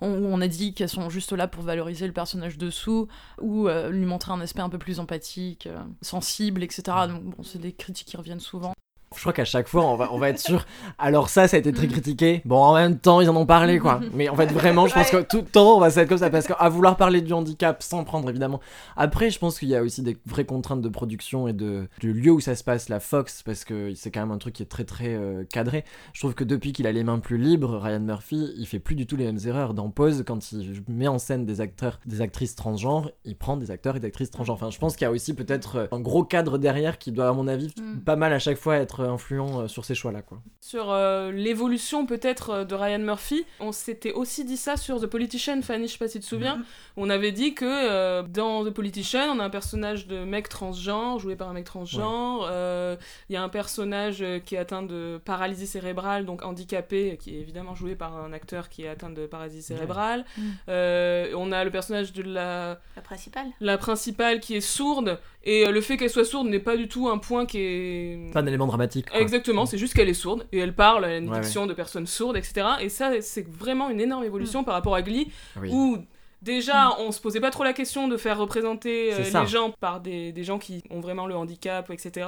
On, 0.00 0.08
on 0.08 0.40
a 0.40 0.48
dit 0.48 0.74
qu'elles 0.74 0.88
sont 0.88 1.08
juste 1.10 1.30
là 1.32 1.46
pour 1.46 1.62
valoriser 1.62 2.08
le 2.08 2.12
personnage 2.12 2.58
dessous 2.58 3.06
ou 3.40 3.68
euh, 3.68 3.90
lui 3.90 4.04
montrer 4.04 4.32
un 4.32 4.40
aspect 4.40 4.62
un 4.62 4.68
peu 4.68 4.78
plus 4.78 4.98
empathique, 4.98 5.68
sensible, 6.02 6.64
etc. 6.64 6.82
Donc 7.08 7.22
bon, 7.22 7.42
c'est 7.44 7.60
des 7.60 7.72
critiques 7.72 8.08
qui 8.08 8.16
reviennent 8.16 8.40
souvent. 8.40 8.72
Je 9.16 9.20
crois 9.20 9.32
qu'à 9.32 9.44
chaque 9.44 9.68
fois, 9.68 9.84
on 9.84 9.96
va, 9.96 10.12
on 10.12 10.18
va 10.18 10.30
être 10.30 10.38
sûr. 10.38 10.64
Alors, 10.98 11.28
ça, 11.28 11.48
ça 11.48 11.56
a 11.56 11.60
été 11.60 11.72
très 11.72 11.86
critiqué. 11.86 12.42
Bon, 12.44 12.56
en 12.56 12.74
même 12.74 12.98
temps, 12.98 13.20
ils 13.20 13.28
en 13.28 13.36
ont 13.36 13.46
parlé, 13.46 13.78
quoi. 13.78 14.00
Mais 14.14 14.28
en 14.28 14.36
fait, 14.36 14.50
vraiment, 14.52 14.86
je 14.86 14.94
pense 14.94 15.10
que 15.10 15.22
tout 15.22 15.38
le 15.38 15.44
temps, 15.44 15.76
on 15.76 15.80
va 15.80 15.88
être 15.88 16.08
comme 16.08 16.18
ça. 16.18 16.30
Parce 16.30 16.46
qu'à 16.46 16.68
vouloir 16.68 16.96
parler 16.96 17.20
du 17.20 17.32
handicap 17.32 17.82
sans 17.82 18.04
prendre, 18.04 18.28
évidemment. 18.30 18.60
Après, 18.96 19.30
je 19.30 19.38
pense 19.38 19.58
qu'il 19.58 19.68
y 19.68 19.76
a 19.76 19.82
aussi 19.82 20.02
des 20.02 20.16
vraies 20.26 20.44
contraintes 20.44 20.80
de 20.80 20.88
production 20.88 21.48
et 21.48 21.52
de, 21.52 21.88
du 22.00 22.12
lieu 22.12 22.32
où 22.32 22.40
ça 22.40 22.54
se 22.54 22.64
passe, 22.64 22.88
la 22.88 23.00
Fox, 23.00 23.42
parce 23.42 23.64
que 23.64 23.94
c'est 23.94 24.10
quand 24.10 24.20
même 24.20 24.32
un 24.32 24.38
truc 24.38 24.54
qui 24.54 24.62
est 24.62 24.66
très, 24.66 24.84
très 24.84 25.14
euh, 25.14 25.44
cadré. 25.44 25.84
Je 26.12 26.20
trouve 26.20 26.34
que 26.34 26.44
depuis 26.44 26.72
qu'il 26.72 26.86
a 26.86 26.92
les 26.92 27.04
mains 27.04 27.18
plus 27.18 27.38
libres, 27.38 27.78
Ryan 27.78 28.00
Murphy, 28.00 28.52
il 28.56 28.66
fait 28.66 28.78
plus 28.78 28.94
du 28.94 29.06
tout 29.06 29.16
les 29.16 29.24
mêmes 29.24 29.40
erreurs. 29.46 29.74
Dans 29.74 29.90
Pause, 29.90 30.24
quand 30.26 30.52
il 30.52 30.82
met 30.88 31.08
en 31.08 31.18
scène 31.18 31.44
des 31.44 31.60
acteurs, 31.60 32.00
des 32.06 32.20
actrices 32.20 32.54
transgenres, 32.54 33.10
il 33.24 33.36
prend 33.36 33.56
des 33.56 33.70
acteurs 33.70 33.96
et 33.96 34.00
des 34.00 34.06
actrices 34.06 34.30
transgenres. 34.30 34.54
Enfin, 34.56 34.70
je 34.70 34.78
pense 34.78 34.96
qu'il 34.96 35.04
y 35.04 35.08
a 35.08 35.10
aussi 35.10 35.34
peut-être 35.34 35.76
euh, 35.76 35.86
un 35.92 36.00
gros 36.00 36.24
cadre 36.24 36.58
derrière 36.58 36.98
qui 36.98 37.12
doit, 37.12 37.28
à 37.28 37.32
mon 37.32 37.48
avis, 37.48 37.74
Mm. 37.78 38.00
pas 38.00 38.16
mal 38.16 38.32
à 38.32 38.38
chaque 38.38 38.56
fois 38.58 38.76
être 38.76 39.00
influent 39.08 39.60
euh, 39.62 39.68
sur 39.68 39.84
ces 39.84 39.94
choix-là, 39.94 40.22
quoi. 40.22 40.38
Sur 40.60 40.90
euh, 40.90 41.30
l'évolution 41.32 42.06
peut-être 42.06 42.50
euh, 42.50 42.64
de 42.64 42.74
Ryan 42.74 42.98
Murphy, 42.98 43.44
on 43.60 43.72
s'était 43.72 44.12
aussi 44.12 44.44
dit 44.44 44.56
ça 44.56 44.76
sur 44.76 45.00
The 45.00 45.06
Politician, 45.06 45.60
Fanny, 45.62 45.86
je 45.86 45.92
sais 45.92 45.98
pas 45.98 46.08
si 46.08 46.18
tu 46.18 46.24
te 46.24 46.28
souviens. 46.28 46.62
On 46.96 47.10
avait 47.10 47.32
dit 47.32 47.54
que 47.54 47.64
euh, 47.66 48.22
dans 48.22 48.64
The 48.64 48.70
Politician, 48.70 49.26
on 49.34 49.38
a 49.40 49.44
un 49.44 49.50
personnage 49.50 50.06
de 50.06 50.24
mec 50.24 50.48
transgenre, 50.48 51.18
joué 51.18 51.36
par 51.36 51.48
un 51.48 51.52
mec 51.52 51.64
transgenre. 51.64 52.46
euh, 52.50 52.96
Il 53.28 53.34
y 53.34 53.36
a 53.36 53.42
un 53.42 53.48
personnage 53.48 54.22
euh, 54.22 54.38
qui 54.38 54.54
est 54.54 54.58
atteint 54.58 54.82
de 54.82 55.20
paralysie 55.24 55.66
cérébrale, 55.66 56.24
donc 56.26 56.44
handicapé, 56.44 57.16
qui 57.20 57.36
est 57.36 57.40
évidemment 57.40 57.74
joué 57.74 57.94
par 57.94 58.16
un 58.16 58.32
acteur 58.32 58.68
qui 58.68 58.82
est 58.84 58.88
atteint 58.88 59.10
de 59.10 59.26
paralysie 59.26 59.62
cérébrale. 59.62 60.24
Mm. 60.36 60.42
Euh, 60.68 61.32
on 61.36 61.52
a 61.52 61.64
le 61.64 61.70
personnage 61.70 62.12
de 62.12 62.22
la, 62.22 62.78
La 62.96 63.02
principale. 63.02 63.46
la 63.60 63.78
principale 63.78 64.40
qui 64.40 64.54
est 64.56 64.60
sourde, 64.60 65.18
et 65.46 65.66
euh, 65.66 65.72
le 65.72 65.80
fait 65.80 65.96
qu'elle 65.96 66.10
soit 66.10 66.24
sourde 66.24 66.48
n'est 66.48 66.58
pas 66.60 66.76
du 66.76 66.88
tout 66.88 67.08
un 67.08 67.18
point 67.18 67.44
qui 67.44 67.58
est... 67.58 68.32
Pas 68.32 68.40
un 68.40 68.46
élément 68.46 68.66
dramatique. 68.66 68.83
Quoi. 69.10 69.20
Exactement, 69.20 69.66
c'est 69.66 69.78
juste 69.78 69.94
qu'elle 69.94 70.08
est 70.08 70.14
sourde 70.14 70.46
et 70.52 70.58
elle 70.58 70.74
parle, 70.74 71.04
elle 71.04 71.12
a 71.12 71.16
une 71.18 71.30
Ouais, 71.30 71.40
diction 71.40 71.66
de 71.66 71.74
personnes 71.74 72.06
sourdes, 72.06 72.36
etc. 72.36 72.66
Et 72.80 72.88
ça, 72.88 73.12
c'est 73.20 73.46
vraiment 73.48 73.90
une 73.90 74.00
énorme 74.00 74.24
évolution 74.24 74.64
par 74.64 74.74
rapport 74.74 74.94
à 74.94 75.02
Glee, 75.02 75.28
Oui. 75.60 75.68
où 75.72 75.98
Déjà, 76.42 76.90
on 77.00 77.10
se 77.10 77.22
posait 77.22 77.40
pas 77.40 77.50
trop 77.50 77.64
la 77.64 77.72
question 77.72 78.06
de 78.06 78.18
faire 78.18 78.36
représenter 78.36 79.14
euh, 79.14 79.18
les 79.40 79.46
gens 79.46 79.70
par 79.80 80.02
des, 80.02 80.30
des 80.30 80.44
gens 80.44 80.58
qui 80.58 80.82
ont 80.90 81.00
vraiment 81.00 81.26
le 81.26 81.34
handicap, 81.34 81.90
etc. 81.90 82.26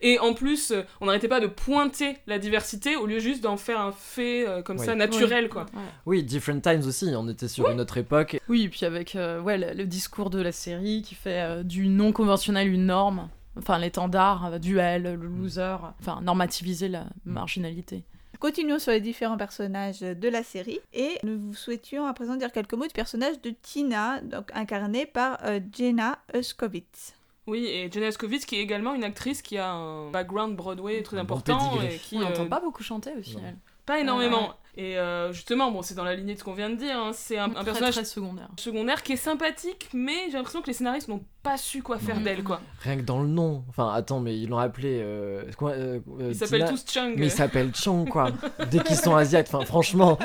Et 0.00 0.20
en 0.20 0.34
plus, 0.34 0.70
euh, 0.70 0.82
on 1.00 1.06
n'arrêtait 1.06 1.26
pas 1.26 1.40
de 1.40 1.48
pointer 1.48 2.16
la 2.28 2.38
diversité 2.38 2.94
au 2.94 3.06
lieu 3.06 3.18
juste 3.18 3.42
d'en 3.42 3.56
faire 3.56 3.80
un 3.80 3.90
fait 3.90 4.46
euh, 4.46 4.62
comme 4.62 4.78
Oui. 4.78 4.86
ça 4.86 4.94
naturel, 4.94 5.48
quoi. 5.48 5.62
Ouais. 5.74 5.82
Oui, 6.06 6.22
Different 6.22 6.60
Times 6.60 6.84
aussi, 6.86 7.06
on 7.16 7.28
était 7.28 7.48
sur 7.48 7.68
une 7.68 7.80
autre 7.80 7.96
époque. 7.98 8.38
Oui, 8.48 8.62
et 8.62 8.68
puis 8.68 8.84
avec 8.86 9.16
euh, 9.16 9.40
ouais, 9.40 9.58
le, 9.58 9.72
le 9.72 9.84
discours 9.84 10.30
de 10.30 10.40
la 10.40 10.52
série 10.52 11.02
qui 11.02 11.16
fait 11.16 11.40
euh, 11.40 11.62
du 11.64 11.88
non 11.88 12.12
conventionnel 12.12 12.68
une 12.72 12.86
norme, 12.86 13.28
enfin 13.58 13.78
l'étendard, 13.78 14.46
euh, 14.46 14.58
duel, 14.58 15.02
le 15.02 15.26
loser, 15.26 15.76
enfin 16.00 16.20
normativiser 16.22 16.88
la 16.88 17.06
marginalité. 17.24 18.04
Continuons 18.38 18.78
sur 18.78 18.92
les 18.92 19.00
différents 19.00 19.38
personnages 19.38 20.00
de 20.00 20.28
la 20.28 20.42
série 20.42 20.80
et 20.92 21.18
nous 21.22 21.38
vous 21.38 21.54
souhaitions 21.54 22.06
à 22.06 22.12
présent 22.12 22.36
dire 22.36 22.52
quelques 22.52 22.74
mots 22.74 22.86
du 22.86 22.92
personnage 22.92 23.40
de 23.40 23.50
Tina, 23.50 24.20
donc 24.20 24.50
incarné 24.52 25.06
par 25.06 25.38
euh, 25.44 25.60
Jenna 25.72 26.18
Uskowitz. 26.34 27.14
Oui, 27.46 27.66
et 27.66 27.90
Jenna 27.90 28.08
Escovitz, 28.08 28.44
qui 28.44 28.56
est 28.56 28.60
également 28.60 28.94
une 28.94 29.04
actrice 29.04 29.40
qui 29.40 29.56
a 29.56 29.70
un 29.70 30.10
background 30.10 30.56
Broadway 30.56 31.02
très 31.02 31.16
Un 31.16 31.20
important 31.20 31.80
et 31.80 31.96
qui 31.96 32.16
on 32.16 32.22
euh, 32.22 32.24
n'entend 32.24 32.48
pas 32.48 32.60
beaucoup 32.60 32.82
chanter 32.82 33.12
aussi. 33.18 33.36
non. 33.36 33.42
elle. 33.46 33.56
pas 33.86 34.00
énormément. 34.00 34.48
Ouais. 34.48 34.54
Et 34.78 34.98
euh, 34.98 35.32
justement, 35.32 35.70
bon, 35.70 35.80
c'est 35.80 35.94
dans 35.94 36.04
la 36.04 36.14
lignée 36.14 36.34
de 36.34 36.38
ce 36.38 36.44
qu'on 36.44 36.52
vient 36.52 36.68
de 36.68 36.76
dire. 36.76 36.98
hein, 36.98 37.10
C'est 37.14 37.38
un, 37.38 37.44
un 37.46 37.50
très, 37.50 37.64
personnage 37.64 37.94
très 37.94 38.04
secondaire. 38.04 38.48
secondaire 38.58 39.02
qui 39.02 39.12
est 39.12 39.16
sympathique, 39.16 39.88
mais 39.94 40.12
j'ai 40.26 40.32
l'impression 40.36 40.60
que 40.60 40.66
les 40.66 40.74
scénaristes 40.74 41.08
n'ont 41.08 41.22
pas 41.42 41.56
su 41.56 41.82
quoi 41.82 41.96
faire 41.98 42.16
Mhm. 42.16 42.22
d'elle, 42.24 42.42
quoi. 42.44 42.60
Rien 42.82 42.96
que 42.98 43.02
dans 43.02 43.22
le 43.22 43.28
nom. 43.28 43.64
Enfin, 43.70 43.90
attends, 43.94 44.20
mais 44.20 44.36
ils 44.36 44.48
l'ont 44.48 44.58
appelé. 44.58 45.00
euh, 45.02 45.44
quoi, 45.56 45.70
euh, 45.70 46.00
euh, 46.20 46.28
Ils 46.30 46.34
s'appellent 46.34 46.66
tous 46.68 46.84
Chung. 46.92 47.14
Mais 47.16 47.26
ils 47.26 47.30
s'appellent 47.30 47.70
Chang, 47.74 48.04
quoi. 48.04 48.30
Dès 48.70 48.80
qu'ils 48.80 48.96
sont 48.96 49.16
asiates. 49.16 49.46
Enfin, 49.50 49.64
franchement, 49.64 50.18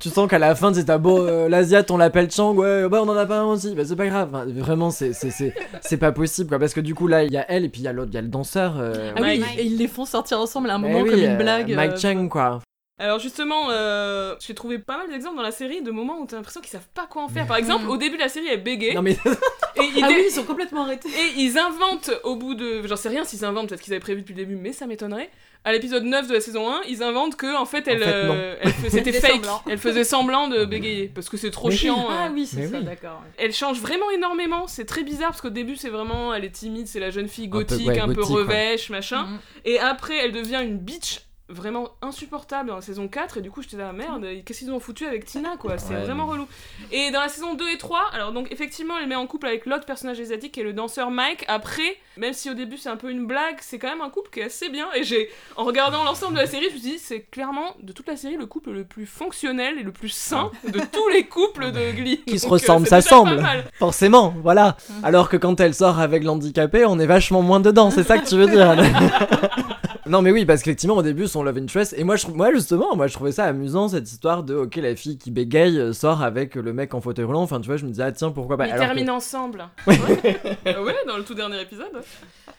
tu 0.00 0.08
sens 0.08 0.28
qu'à 0.28 0.38
la 0.40 0.56
fin, 0.56 0.74
c'est 0.74 0.90
beau. 0.98 1.20
euh, 1.20 1.48
L'asiate, 1.48 1.88
on 1.92 1.96
l'appelle 1.96 2.30
Chang. 2.32 2.52
Ouais, 2.56 2.88
bah, 2.88 3.00
on 3.00 3.08
en 3.08 3.16
a 3.16 3.26
pas 3.26 3.38
un 3.40 3.44
aussi. 3.44 3.74
Bah, 3.76 3.84
c'est 3.84 3.94
pas 3.94 4.06
grave. 4.08 4.30
Enfin, 4.34 4.44
vraiment, 4.46 4.90
c'est- 4.90 5.12
c'est 5.12 5.30
c'est- 5.30 5.54
c'est 5.82 5.98
pas 5.98 6.10
possible, 6.10 6.48
quoi. 6.48 6.58
Parce 6.58 6.74
que 6.74 6.80
du 6.80 6.94
coup, 6.96 7.06
là, 7.06 7.22
il 7.22 7.32
y 7.32 7.36
a 7.36 7.44
elle 7.48 7.64
et 7.64 7.68
puis 7.68 7.82
il 7.82 7.84
y 7.84 7.88
a 7.88 7.92
l'autre, 7.92 8.10
il 8.12 8.14
y 8.16 8.18
a 8.18 8.22
le 8.22 8.28
danseur. 8.28 8.74
euh, 8.80 9.12
Ah 9.14 9.20
oui, 9.22 9.38
Mike. 9.38 9.58
et 9.58 9.64
ils 9.66 9.76
les 9.76 9.86
font 9.86 10.04
sortir 10.04 10.40
ensemble 10.40 10.70
à 10.70 10.74
un 10.74 10.78
eh 10.82 10.88
moment 10.88 11.00
oui, 11.02 11.10
comme 11.10 11.20
une 11.20 11.26
euh, 11.26 11.36
blague. 11.36 11.72
Mike 11.76 11.92
euh, 11.92 11.96
Chang, 11.98 12.28
quoi. 12.28 12.60
Alors 12.96 13.18
justement, 13.18 13.70
euh, 13.70 14.36
j'ai 14.38 14.54
trouvé 14.54 14.78
pas 14.78 14.96
mal 14.98 15.08
d'exemples 15.10 15.34
dans 15.36 15.42
la 15.42 15.50
série 15.50 15.82
de 15.82 15.90
moments 15.90 16.20
où 16.20 16.26
t'as 16.26 16.36
l'impression 16.36 16.60
qu'ils 16.60 16.70
savent 16.70 16.86
pas 16.94 17.06
quoi 17.08 17.24
en 17.24 17.28
faire. 17.28 17.44
Par 17.46 17.56
exemple, 17.56 17.84
Mhm. 17.84 17.90
au 17.90 17.96
début 17.96 18.14
de 18.16 18.22
la 18.22 18.28
série, 18.28 18.46
elle 18.48 18.62
bégayait 18.62 18.94
Non, 18.94 19.02
mais. 19.02 19.12
et, 19.76 19.80
ils 19.96 20.04
Ah 20.04 20.06
dé- 20.08 20.14
oui, 20.14 20.22
ils 20.28 20.30
sont 20.32 20.44
complètement 20.44 20.84
arrêtés. 20.84 21.08
et 21.08 21.40
ils 21.40 21.58
inventent 21.58 22.12
au 22.22 22.36
bout 22.36 22.54
de... 22.54 22.86
J'en 22.86 22.94
sais 22.94 23.08
rien 23.08 23.24
s'ils 23.24 23.44
inventent, 23.44 23.70
peut-être 23.70 23.80
qu'ils 23.80 23.92
avaient 23.94 23.98
prévu 24.00 24.20
depuis 24.20 24.34
le 24.34 24.38
début, 24.44 24.54
mais 24.54 24.72
ça 24.72 24.86
m'étonnerait. 24.86 25.28
À 25.64 25.72
l'épisode 25.72 26.04
9 26.04 26.28
de 26.28 26.34
la 26.34 26.40
saison 26.40 26.70
1, 26.70 26.82
ils 26.88 27.02
inventent 27.02 27.34
que 27.36 27.56
en 27.56 27.64
fait, 27.64 27.88
elle, 27.88 28.00
fait, 28.04 28.06
euh, 28.06 28.54
c'était 28.88 29.10
faisait 29.10 29.20
fake. 29.20 29.32
semblant. 29.32 29.62
Elle 29.68 29.78
faisait 29.78 30.04
semblant 30.04 30.46
de 30.48 30.64
bégayer 30.64 31.08
parce 31.12 31.28
que 31.28 31.36
c'est 31.36 31.50
trop 31.50 31.68
Mais 31.68 31.74
oui. 31.74 31.80
chiant. 31.80 32.06
Ah 32.08 32.26
euh. 32.26 32.32
oui, 32.32 32.46
c'est 32.46 32.68
ça, 32.68 32.78
oui. 32.78 32.84
d'accord. 32.84 33.22
Elle 33.38 33.52
change 33.52 33.80
vraiment 33.80 34.08
énormément, 34.12 34.68
c'est 34.68 34.84
très 34.84 35.02
bizarre 35.02 35.30
parce 35.30 35.40
qu'au 35.40 35.50
début 35.50 35.74
c'est 35.76 35.88
vraiment, 35.88 36.32
elle 36.32 36.44
est 36.44 36.50
timide, 36.54 36.86
c'est 36.86 37.00
la 37.00 37.10
jeune 37.10 37.28
fille 37.28 37.48
peu, 37.48 37.58
gothique, 37.58 37.88
ouais, 37.88 37.98
un 37.98 38.06
peu 38.12 38.20
ouais. 38.22 38.34
revêche, 38.34 38.90
machin. 38.90 39.22
Mhm. 39.24 39.38
Et 39.64 39.80
après 39.80 40.16
elle 40.18 40.32
devient 40.32 40.60
une 40.62 40.78
bitch 40.78 41.20
vraiment 41.50 41.90
insupportable 42.00 42.70
dans 42.70 42.76
la 42.76 42.80
saison 42.80 43.06
4 43.06 43.36
et 43.36 43.40
du 43.42 43.50
coup 43.50 43.60
j'étais 43.60 43.76
là 43.76 43.92
merde 43.92 44.26
qu'est-ce 44.46 44.60
qu'ils 44.60 44.72
ont 44.72 44.80
foutu 44.80 45.04
avec 45.04 45.26
Tina 45.26 45.56
quoi? 45.58 45.76
C'est 45.76 45.92
Ouais, 45.94 46.00
vraiment 46.00 46.24
relou 46.24 46.46
et 46.90 47.10
dans 47.10 47.20
la 47.20 47.28
saison 47.28 47.52
2 47.54 47.68
et 47.68 47.76
3 47.76 48.00
alors 48.14 48.32
donc 48.32 48.50
effectivement 48.50 48.94
elle 48.98 49.06
met 49.08 49.14
en 49.14 49.26
couple 49.26 49.46
avec 49.48 49.66
l'autre 49.66 49.84
personnage 49.84 50.18
asiatique 50.18 50.52
qui 50.52 50.60
est 50.60 50.64
le 50.64 50.72
danseur 50.72 51.10
Mike 51.10 51.44
après 51.46 51.98
même 52.16 52.32
si 52.32 52.48
au 52.48 52.54
début 52.54 52.78
c'est 52.78 52.88
un 52.88 52.96
peu 52.96 53.10
une 53.10 53.26
blague 53.26 53.56
c'est 53.60 53.78
quand 53.78 53.88
même 53.90 54.00
un 54.00 54.08
couple 54.08 54.30
qui 54.30 54.40
est 54.40 54.44
assez 54.44 54.70
bien 54.70 54.86
et 54.94 55.04
j'ai 55.04 55.28
en 55.56 55.64
regardant 55.64 56.02
l'ensemble 56.04 56.32
de 56.34 56.38
la 56.40 56.46
série 56.46 56.68
je 56.70 56.74
me 56.76 56.78
suis 56.80 56.90
dit 56.92 56.98
c'est 56.98 57.20
clairement 57.20 57.76
de 57.82 57.92
toute 57.92 58.08
la 58.08 58.16
série 58.16 58.36
le 58.38 58.46
couple 58.46 58.70
le 58.70 58.84
plus 58.84 59.04
fonctionnel 59.04 59.78
et 59.78 59.82
le 59.82 59.92
plus 59.92 60.08
sain 60.08 60.50
de 60.66 60.80
tous 60.80 61.08
les 61.10 61.26
couples 61.26 61.72
de 61.72 61.92
Glee 61.94 62.22
Qui 62.26 62.38
se 62.38 62.44
Donc, 62.44 62.52
euh, 62.52 62.54
ressemblent, 62.54 62.86
s'assemblent. 62.86 63.36
pas 63.36 63.42
mal. 63.42 63.64
Forcément, 63.78 64.34
voilà. 64.42 64.76
Mhm. 64.88 65.04
Alors 65.04 65.28
que 65.28 65.36
quand 65.36 65.60
elle 65.60 65.74
sort 65.74 65.98
avec 66.00 66.24
l'handicapé, 66.24 66.84
on 66.86 66.98
est 66.98 67.06
vachement 67.06 67.42
moins 67.42 67.60
dedans, 67.60 67.90
c'est 67.90 68.02
ça 68.04 68.16
que 68.18 68.26
tu 68.26 68.36
veux 68.36 68.46
dire 68.48 68.74
Non 70.06 70.20
mais 70.20 70.32
oui, 70.32 70.44
parce 70.44 70.62
qu'effectivement 70.62 70.96
au 70.96 71.02
début 71.02 71.26
son 71.26 71.42
love 71.42 71.56
interest, 71.56 71.94
et 71.96 72.04
moi, 72.04 72.16
je, 72.16 72.26
moi 72.28 72.52
justement, 72.52 72.94
moi 72.94 73.06
je 73.06 73.14
trouvais 73.14 73.32
ça 73.32 73.44
amusant 73.46 73.88
cette 73.88 74.10
histoire 74.10 74.42
de 74.42 74.54
ok 74.54 74.76
la 74.76 74.94
fille 74.96 75.16
qui 75.16 75.30
bégaye 75.30 75.78
euh, 75.78 75.92
sort 75.94 76.22
avec 76.22 76.56
le 76.56 76.72
mec 76.74 76.92
en 76.94 77.00
fauteuil 77.00 77.24
roulant, 77.24 77.40
enfin 77.42 77.58
tu 77.60 77.66
vois 77.68 77.78
je 77.78 77.84
me 77.86 77.90
disais 77.90 78.02
ah 78.02 78.12
tiens 78.12 78.30
pourquoi 78.30 78.56
pas. 78.58 78.66
Ils 78.66 78.72
Alors 78.72 78.82
que- 78.84 78.88
terminent 78.94 79.16
ensemble. 79.16 79.66
Ouais. 79.86 79.98
Ouais. 79.98 80.40
Euh, 80.66 80.84
ouais, 80.84 80.94
dans 81.06 81.16
le 81.16 81.24
tout 81.24 81.34
dernier 81.34 81.60
épisode. 81.60 82.02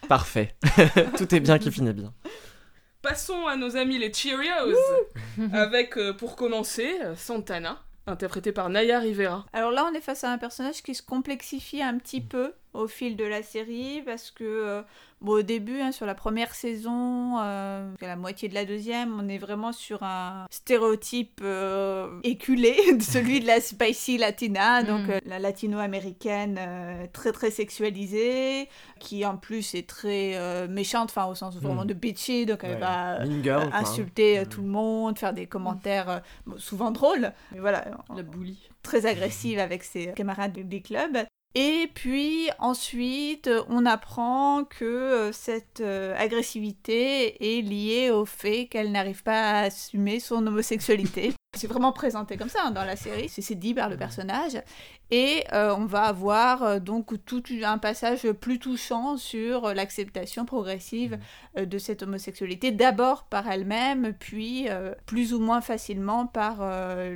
Parfait, 0.10 0.56
tout 1.18 1.34
est 1.36 1.39
bien 1.39 1.60
qui 1.60 1.72
finit 1.72 1.93
bien. 1.93 2.12
Passons 3.02 3.46
à 3.46 3.56
nos 3.56 3.78
amis 3.78 4.00
les 4.00 4.12
Cheerios. 4.12 4.76
avec, 5.54 5.98
euh, 5.98 6.14
pour 6.14 6.36
commencer, 6.36 6.89
Santana, 7.16 7.78
interprété 8.08 8.52
par 8.52 8.70
Naya 8.70 9.00
Rivera. 9.00 9.46
Alors 9.54 9.70
là, 9.72 9.88
on 9.91 9.93
est 9.96 10.02
face 10.02 10.24
à 10.24 10.32
un 10.32 10.38
personnage 10.39 10.82
qui 10.82 10.96
se 10.96 11.04
complexifie 11.04 11.84
un 11.84 11.98
petit 12.00 12.22
peu 12.22 12.54
au 12.74 12.88
fil 12.88 13.16
de 13.16 13.24
la 13.24 13.43
série 13.43 14.02
parce 14.06 14.32
que, 14.32 14.43
euh, 14.43 14.82
bon, 15.26 15.34
au 15.34 15.41
début, 15.41 15.82
hein, 15.82 15.91
sur 15.91 16.05
la 16.05 16.15
première 16.15 16.53
saison, 16.55 17.39
euh, 17.39 17.91
à 18.01 18.07
la 18.07 18.15
moitié 18.15 18.47
de 18.47 18.53
la 18.53 18.63
deuxième, 18.65 19.19
on 19.19 19.28
est 19.28 19.38
vraiment 19.38 19.71
sur 19.73 20.03
un 20.03 20.45
stéréotype 20.51 21.41
euh, 21.43 22.19
éculé, 22.23 22.76
celui 23.01 23.39
de 23.41 23.47
la 23.47 23.59
spicy 23.59 24.17
latina, 24.17 24.84
donc 24.84 25.01
Mhm. 25.07 25.11
euh, 25.11 25.19
la 25.26 25.39
latino-américaine 25.39 26.57
euh, 26.59 27.05
très 27.11 27.32
très 27.32 27.51
sexualisée, 27.51 28.69
qui 28.99 29.26
en 29.26 29.38
plus 29.38 29.76
est 29.76 29.88
très 29.88 30.67
méchante, 30.67 31.09
enfin 31.09 31.26
au 31.26 31.36
sens 31.36 31.55
vraiment 31.57 31.82
Mhm. 31.82 31.88
de 31.88 31.93
bitchy, 31.93 32.45
donc 32.45 32.59
elle 32.63 32.80
va 32.80 33.23
girl, 33.43 33.69
quoi. 33.69 33.80
insulter 33.80 34.43
tout 34.49 34.61
le 34.61 34.67
monde, 34.67 35.17
faire 35.17 35.34
des 35.34 35.47
commentaires 35.47 36.21
souvent 36.57 36.91
drôles, 36.91 37.32
mais 37.51 37.59
voilà, 37.59 37.86
La 38.15 38.23
bully. 38.23 38.57
très 38.84 39.05
agressive 39.05 39.59
avec 39.59 39.84
ses 39.84 40.13
camarades 40.13 40.53
du 40.53 40.63
du 40.63 40.82
club. 40.82 41.17
Et 41.58 41.89
puis 41.93 42.49
ensuite, 42.60 43.49
on 43.70 43.86
apprend 43.86 44.66
que 44.66 44.84
euh, 44.84 45.32
cette 45.32 45.80
euh, 45.80 46.14
agressivité 46.18 47.58
est 47.58 47.62
liée 47.62 48.12
au 48.12 48.26
fait 48.26 48.68
qu'elle 48.68 48.91
n'arrive 48.91 49.24
pas 49.24 49.51
à 49.51 49.60
assumer 49.62 50.20
son 50.20 50.45
homosexualité. 50.45 51.32
C'est 51.56 51.68
vraiment 51.68 51.91
présenté 51.91 52.38
comme 52.38 52.49
ça 52.49 52.60
hein, 52.66 52.72
dans 52.72 52.86
la 52.86 52.95
série, 52.95 53.30
c'est 53.30 53.56
dit 53.56 53.74
par 53.74 53.89
le 53.89 53.97
personnage. 53.97 54.58
Et 55.12 55.43
euh, 55.53 55.76
on 55.78 55.86
va 55.86 56.03
avoir 56.03 56.64
euh, 56.64 56.80
donc 56.80 57.24
tout 57.26 57.43
un 57.64 57.78
passage 57.78 58.30
plus 58.32 58.58
touchant 58.58 59.18
sur 59.18 59.66
euh, 59.66 59.74
l'acceptation 59.76 60.45
progressive 60.45 61.20
euh, 61.58 61.66
de 61.66 61.78
cette 61.78 62.01
homosexualité, 62.01 62.72
d'abord 62.72 63.26
par 63.26 63.47
elle-même, 63.47 64.14
puis 64.20 64.68
plus 65.06 65.34
ou 65.34 65.39
moins 65.39 65.62
facilement 65.62 66.26
par 66.26 66.58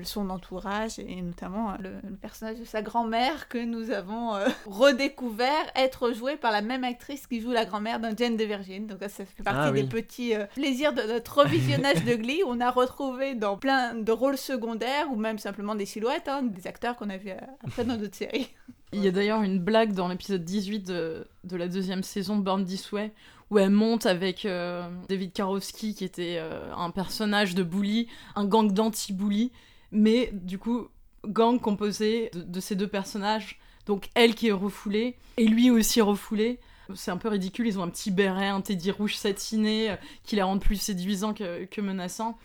son 0.03 0.29
entourage, 0.29 0.99
et 0.99 1.21
notamment 1.21 1.73
le, 1.79 1.91
le 2.07 2.15
personnage 2.15 2.57
de 2.59 2.65
sa 2.65 2.81
grand-mère 2.81 3.47
que 3.47 3.57
nous 3.57 3.91
avons 3.91 4.33
redécouvert 4.65 5.49
être 5.75 6.13
joué 6.13 6.35
par 6.35 6.51
la 6.51 6.61
même 6.61 6.83
actrice 6.83 7.27
qui 7.27 7.41
joue 7.41 7.51
la 7.51 7.65
grand-mère 7.65 7.99
dans 7.99 8.15
Jane 8.15 8.37
de 8.37 8.43
Virgin. 8.43 8.87
Donc 8.87 8.99
ça, 9.01 9.09
fait 9.25 9.43
partie 9.43 9.59
Ah 9.61 9.71
oui. 9.71 9.83
des 9.83 9.89
petits 9.89 10.33
plaisirs 10.55 10.93
de 10.93 11.01
notre 11.01 11.41
revisionnage 11.41 12.03
de 12.03 12.15
Glee. 12.15 12.41
On 12.47 12.59
a 12.61 12.69
retrouvé 12.71 13.35
dans 13.35 13.57
plein 13.57 13.95
de 13.95 14.11
rôles 14.11 14.28
secondaires 14.37 15.11
ou 15.11 15.15
même 15.15 15.37
simplement 15.37 15.75
des 15.75 15.85
silhouettes, 15.85 16.27
hein, 16.27 16.43
des 16.43 16.67
acteurs 16.67 16.95
qu'on 16.95 17.09
a 17.09 17.17
vus 17.17 17.31
euh, 17.31 17.37
après 17.65 17.85
dans 17.85 17.97
d'autres 17.97 18.15
séries. 18.15 18.49
Il 18.93 19.03
y 19.03 19.07
a 19.07 19.11
d'ailleurs 19.11 19.43
une 19.43 19.59
blague 19.59 19.93
dans 19.93 20.07
l'épisode 20.07 20.43
18 20.43 20.79
de, 20.79 21.27
de 21.43 21.57
la 21.57 21.67
deuxième 21.67 22.01
saison 22.01 22.37
Born 22.37 22.65
This 22.65 22.91
Way 22.91 23.13
où 23.51 23.59
elle 23.59 23.69
monte 23.69 24.05
avec 24.05 24.45
euh, 24.45 24.89
David 25.07 25.33
Karofsky 25.33 25.93
qui 25.93 26.03
était 26.03 26.37
euh, 26.39 26.73
un 26.75 26.89
personnage 26.89 27.55
de 27.55 27.63
bully, 27.63 28.07
un 28.35 28.45
gang 28.45 28.71
d'anti-bully, 28.71 29.51
mais 29.91 30.31
du 30.33 30.57
coup 30.57 30.87
gang 31.27 31.59
composé 31.59 32.31
de, 32.33 32.41
de 32.41 32.59
ces 32.59 32.75
deux 32.75 32.87
personnages, 32.87 33.59
donc 33.85 34.09
elle 34.15 34.35
qui 34.35 34.47
est 34.47 34.53
refoulée 34.53 35.17
et 35.37 35.47
lui 35.47 35.69
aussi 35.69 36.01
refoulé. 36.01 36.59
C'est 36.95 37.11
un 37.11 37.17
peu 37.17 37.29
ridicule, 37.29 37.67
ils 37.67 37.77
ont 37.77 37.83
un 37.83 37.89
petit 37.89 38.09
béret, 38.09 38.47
un 38.47 38.61
teddy 38.61 38.89
rouge 38.89 39.15
satiné 39.15 39.95
qui 40.23 40.35
les 40.35 40.41
rendent 40.41 40.61
plus 40.61 40.81
séduisants 40.81 41.35
que, 41.35 41.65
que 41.65 41.81
menaçants. 41.81 42.37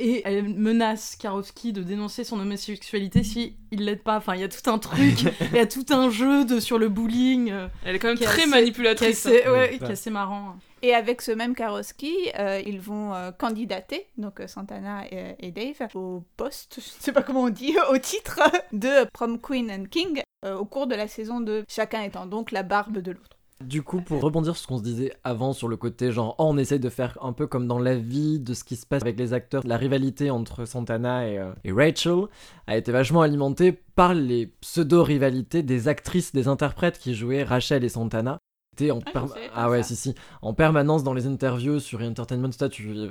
Et 0.00 0.22
elle 0.24 0.44
menace 0.48 1.16
Karofsky 1.16 1.72
de 1.72 1.82
dénoncer 1.82 2.22
son 2.22 2.38
homosexualité 2.38 3.24
si 3.24 3.56
il 3.72 3.84
l'aide 3.84 4.02
pas. 4.02 4.16
Enfin, 4.18 4.34
il 4.36 4.40
y 4.40 4.44
a 4.44 4.48
tout 4.48 4.70
un 4.70 4.78
truc, 4.78 5.22
il 5.52 5.56
y 5.56 5.58
a 5.58 5.66
tout 5.66 5.86
un 5.90 6.08
jeu 6.10 6.44
de, 6.44 6.60
sur 6.60 6.78
le 6.78 6.88
bullying 6.88 7.50
euh, 7.50 7.66
Elle 7.84 7.96
est 7.96 7.98
quand 7.98 8.08
même 8.08 8.16
très 8.16 8.26
assez- 8.26 8.36
qui 8.42 8.42
est 8.42 8.46
manipulatrice. 8.50 9.26
hein. 9.26 9.30
assez, 9.30 9.48
ouais, 9.48 9.68
Oui, 9.72 9.78
qui 9.78 9.84
est 9.84 9.90
assez 9.92 10.10
marrant. 10.10 10.56
Et 10.82 10.94
avec 10.94 11.20
ce 11.22 11.32
même 11.32 11.56
Karofsky, 11.56 12.14
euh, 12.38 12.62
ils 12.64 12.80
vont 12.80 13.12
euh, 13.12 13.32
candidater, 13.32 14.06
donc 14.16 14.40
Santana 14.46 15.02
et, 15.10 15.34
et 15.40 15.50
Dave, 15.50 15.88
au 15.94 16.22
poste, 16.36 16.74
je 16.76 16.80
ne 16.98 17.02
sais 17.02 17.12
pas 17.12 17.22
comment 17.22 17.42
on 17.42 17.48
dit, 17.50 17.74
au 17.90 17.98
titre 17.98 18.38
de 18.72 19.04
Prom 19.12 19.40
Queen 19.40 19.68
and 19.72 19.86
King 19.90 20.22
euh, 20.44 20.54
au 20.56 20.64
cours 20.64 20.86
de 20.86 20.94
la 20.94 21.08
saison 21.08 21.40
2, 21.40 21.64
chacun 21.68 22.02
étant 22.02 22.26
donc 22.26 22.52
la 22.52 22.62
barbe 22.62 22.98
de 22.98 23.10
l'autre. 23.10 23.37
Du 23.64 23.82
coup, 23.82 24.00
pour 24.00 24.20
rebondir 24.20 24.54
sur 24.54 24.62
ce 24.62 24.66
qu'on 24.68 24.78
se 24.78 24.84
disait 24.84 25.12
avant 25.24 25.52
sur 25.52 25.66
le 25.66 25.76
côté 25.76 26.12
genre, 26.12 26.36
oh, 26.38 26.44
on 26.48 26.58
essaye 26.58 26.78
de 26.78 26.88
faire 26.88 27.18
un 27.22 27.32
peu 27.32 27.48
comme 27.48 27.66
dans 27.66 27.80
la 27.80 27.96
vie 27.96 28.38
de 28.38 28.54
ce 28.54 28.62
qui 28.62 28.76
se 28.76 28.86
passe 28.86 29.02
avec 29.02 29.18
les 29.18 29.32
acteurs, 29.32 29.62
la 29.66 29.76
rivalité 29.76 30.30
entre 30.30 30.64
Santana 30.64 31.28
et, 31.28 31.38
euh, 31.38 31.52
et 31.64 31.72
Rachel 31.72 32.26
a 32.68 32.76
été 32.76 32.92
vachement 32.92 33.22
alimentée 33.22 33.72
par 33.72 34.14
les 34.14 34.46
pseudo-rivalités 34.46 35.64
des 35.64 35.88
actrices, 35.88 36.32
des 36.32 36.46
interprètes 36.46 36.98
qui 36.98 37.14
jouaient 37.14 37.42
Rachel 37.42 37.82
et 37.82 37.88
Santana. 37.88 38.38
T'es 38.78 38.92
en 38.92 39.00
Ah, 39.12 39.24
ah 39.56 39.70
ouais 39.70 39.82
ça. 39.82 39.88
si 39.88 39.96
si. 39.96 40.14
En 40.40 40.54
permanence 40.54 41.02
dans 41.02 41.12
les 41.12 41.26
interviews 41.26 41.80
sur 41.80 42.00
Entertainment 42.00 42.52
Stat 42.52 42.68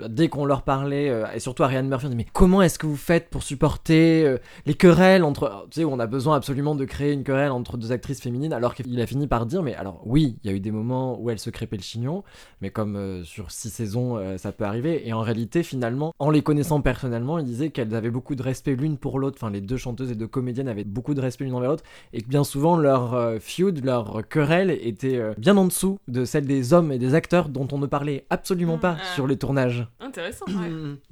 dès 0.07 0.30
qu'on 0.30 0.45
leur 0.45 0.61
parlait 0.61 1.09
euh, 1.09 1.26
et 1.36 1.41
surtout 1.41 1.63
Ariane 1.63 1.89
Murphy 1.89 2.05
on 2.05 2.09
dit 2.09 2.15
mais 2.15 2.26
comment 2.32 2.61
est-ce 2.61 2.80
que 2.80 2.88
vous 2.88 2.95
faites 2.95 3.30
pour 3.30 3.43
supporter 3.43 4.24
euh, 4.24 4.38
les 4.65 4.76
querelles 4.76 5.26
entre 5.26 5.68
tu 5.70 5.82
sais 5.82 5.86
on 5.86 5.99
a 5.99 6.07
besoin 6.07 6.38
absolument 6.38 6.74
de 6.74 6.86
créer 6.86 7.11
une 7.11 7.26
querelle 7.26 7.51
entre 7.51 7.76
deux 7.76 7.91
actrices 7.91 8.22
féminines 8.22 8.53
alors 8.53 8.76
qu'il 8.76 9.01
a 9.01 9.05
fini 9.05 9.28
par 9.28 9.45
dire 9.45 9.61
mais 9.61 9.76
alors 9.76 10.01
oui 10.05 10.38
il 10.41 10.49
y 10.49 10.53
a 10.53 10.55
eu 10.55 10.61
des 10.61 10.72
moments 10.72 11.20
où 11.20 11.30
elles 11.30 11.39
se 11.39 11.49
crépaient 11.49 11.76
le 11.76 11.84
chignon 11.84 12.24
mais 12.61 12.70
comme 12.70 12.95
euh, 12.95 13.24
sur 13.26 13.51
six 13.51 13.70
saisons 13.70 14.38
ça 14.38 14.53
peut 14.53 14.63
arriver. 14.63 15.05
Et 15.05 15.11
en 15.11 15.22
réalité 15.22 15.63
finalement 15.63 16.13
en 16.18 16.30
les 16.30 16.41
connaissant 16.41 16.80
personnellement 16.80 17.39
il 17.39 17.45
disait 17.45 17.72
qu'elles 17.72 17.93
avaient 17.93 18.09
beaucoup 18.09 18.36
de 18.36 18.43
respect 18.43 18.76
l'une 18.76 18.97
pour 18.97 19.20
l'autre. 19.20 19.38
Enfin 19.41 19.51
les 19.51 19.59
deux 19.61 19.76
chanteuses 19.76 20.11
et 20.11 20.15
deux 20.15 20.28
comédiennes 20.28 20.70
avaient 20.70 20.86
beaucoup 20.86 21.13
de 21.13 21.20
respect 21.20 21.43
l'une 21.43 21.55
envers 21.55 21.72
l'autre. 21.72 21.84
Et 22.13 22.22
que 22.22 22.28
bien 22.30 22.45
souvent 22.45 22.78
leur 22.78 23.36
feud, 23.41 23.84
leur 23.84 24.28
querelle 24.30 24.72
était 24.72 25.22
bien 25.38 25.57
en 25.58 25.66
dessous 25.66 25.99
de 26.08 26.26
celle 26.26 26.45
des 26.45 26.74
hommes 26.74 26.91
et 26.91 26.97
des 26.99 27.14
acteurs 27.16 27.49
dont 27.49 27.68
on 27.72 27.78
ne 27.78 27.86
parlait 27.88 28.26
absolument 28.30 28.78
pas 28.78 28.97
Ah. 28.99 29.16
sur 29.16 29.28
les 29.28 29.38
tournages. 29.38 29.86
Intéressant. 29.99 30.45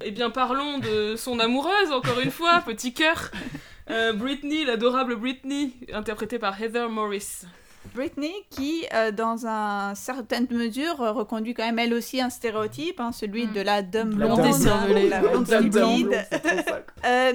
Eh 0.03 0.11
bien, 0.11 0.29
parlons 0.29 0.79
de 0.79 1.15
son 1.15 1.39
amoureuse, 1.39 1.91
encore 1.91 2.19
une 2.19 2.31
fois, 2.31 2.61
petit 2.65 2.93
cœur. 2.93 3.31
Euh, 3.89 4.13
Britney, 4.13 4.65
l'adorable 4.65 5.15
Britney, 5.15 5.73
interprétée 5.93 6.39
par 6.39 6.59
Heather 6.61 6.89
Morris. 6.89 7.41
Britney, 7.93 8.33
qui, 8.49 8.83
euh, 8.95 9.11
dans 9.11 9.45
un 9.45 9.93
certaine 9.93 10.47
mesure, 10.49 10.99
euh, 11.03 11.11
reconduit 11.11 11.53
quand 11.53 11.63
même 11.65 11.77
elle 11.77 11.93
aussi 11.93 12.19
un 12.19 12.31
stéréotype, 12.31 12.99
hein, 12.99 13.11
celui 13.11 13.45
Mm. 13.45 13.53
de 13.53 13.61
la 13.61 13.81
dame 13.83 14.09
Blonde 14.15 14.39
la 15.09 15.21
blonde 15.21 16.15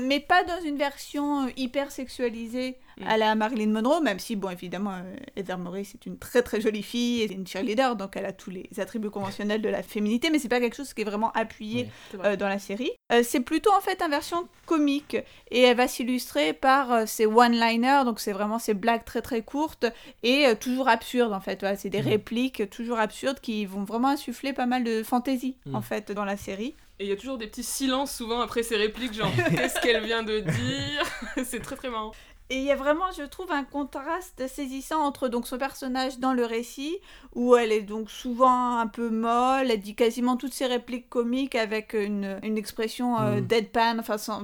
mais 0.00 0.18
pas 0.20 0.42
dans 0.42 0.60
une 0.66 0.76
version 0.76 1.46
hyper 1.56 1.92
sexualisée 1.92 2.76
Mm. 3.00 3.08
à 3.08 3.16
la 3.16 3.34
Marilyn 3.34 3.70
Monroe, 3.72 4.00
même 4.00 4.18
si, 4.18 4.36
bon, 4.36 4.50
évidemment, 4.50 4.92
euh, 4.92 5.16
Heather 5.36 5.58
Morris 5.58 5.90
est 5.94 6.06
une 6.06 6.18
très 6.18 6.42
très 6.42 6.60
jolie 6.60 6.82
fille, 6.82 7.22
et 7.22 7.32
une 7.32 7.46
cheerleader, 7.46 7.96
donc 7.96 8.16
elle 8.16 8.26
a 8.26 8.32
tous 8.32 8.50
les 8.50 8.68
attributs 8.78 9.10
conventionnels 9.10 9.62
de 9.62 9.68
la 9.68 9.82
féminité, 9.82 10.30
mais 10.30 10.38
c'est 10.38 10.48
pas 10.48 10.60
quelque 10.60 10.76
chose 10.76 10.92
qui 10.94 11.02
est 11.02 11.04
vraiment 11.04 11.32
appuyé 11.32 11.84
Oui, 11.84 11.88
c'est 12.10 12.16
vrai. 12.16 12.28
euh, 12.32 12.36
dans 12.36 12.48
la 12.48 12.58
série. 12.58 12.90
Euh, 13.12 13.22
c'est 13.24 13.40
plutôt 13.40 13.70
en 13.76 13.80
fait 13.80 14.00
une 14.02 14.10
version 14.10 14.46
comique, 14.66 15.16
et 15.50 15.60
elle 15.62 15.76
va 15.76 15.88
s'illustrer 15.88 16.52
par 16.52 16.92
euh, 16.92 17.06
ses 17.06 17.26
one-liners, 17.26 18.02
donc 18.04 18.20
c'est 18.20 18.32
vraiment 18.32 18.58
ces 18.58 18.74
blagues 18.74 19.04
très 19.04 19.22
très 19.22 19.42
courtes, 19.42 19.86
et 20.22 20.46
euh, 20.46 20.54
toujours 20.54 20.88
absurdes 20.88 21.32
en 21.32 21.40
fait, 21.40 21.60
Voilà, 21.60 21.76
c'est 21.76 21.90
des 21.90 22.02
Mm. 22.02 22.08
répliques 22.08 22.70
toujours 22.70 22.98
absurdes 22.98 23.40
qui 23.40 23.64
vont 23.66 23.84
vraiment 23.84 24.08
insuffler 24.08 24.52
pas 24.52 24.66
mal 24.66 24.84
de 24.84 25.02
fantaisie 25.02 25.56
Mm. 25.66 25.74
en 25.74 25.82
fait 25.82 26.12
dans 26.12 26.24
la 26.24 26.36
série. 26.36 26.74
Et 26.98 27.04
il 27.04 27.08
y 27.08 27.12
a 27.12 27.16
toujours 27.16 27.38
des 27.38 27.46
petits 27.46 27.62
silences 27.64 28.14
souvent 28.14 28.40
après 28.40 28.62
ces 28.62 28.76
répliques, 28.76 29.14
genre 29.14 29.30
qu'est-ce 29.50 29.80
qu'elle 29.80 30.04
vient 30.04 30.22
de 30.22 30.40
dire? 30.40 31.02
C'est 31.44 31.60
très 31.60 31.76
très 31.76 31.88
marrant. 31.88 32.12
Et 32.52 32.56
il 32.56 32.64
y 32.64 32.72
a 32.72 32.76
vraiment, 32.76 33.04
je 33.16 33.22
trouve, 33.22 33.52
un 33.52 33.62
contraste 33.62 34.46
saisissant 34.48 35.00
entre 35.02 35.28
donc 35.28 35.46
son 35.46 35.56
personnage 35.56 36.18
dans 36.18 36.32
le 36.32 36.44
récit, 36.44 36.98
où 37.36 37.54
elle 37.54 37.70
est 37.70 37.82
donc 37.82 38.10
souvent 38.10 38.76
un 38.78 38.88
peu 38.88 39.08
molle, 39.08 39.70
elle 39.70 39.80
dit 39.80 39.94
quasiment 39.94 40.36
toutes 40.36 40.52
ses 40.52 40.66
répliques 40.66 41.08
comiques 41.08 41.54
avec 41.54 41.92
une, 41.94 42.40
une 42.42 42.58
expression 42.58 43.20
euh, 43.20 43.40
Mm. 43.40 43.46
deadpan, 43.46 43.98
enfin 44.00 44.18
sans, 44.18 44.42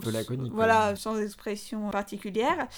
voilà, 0.53 0.91
ouais. 0.91 0.97
sans 0.97 1.19
expression 1.21 1.91
particulière. 1.91 2.69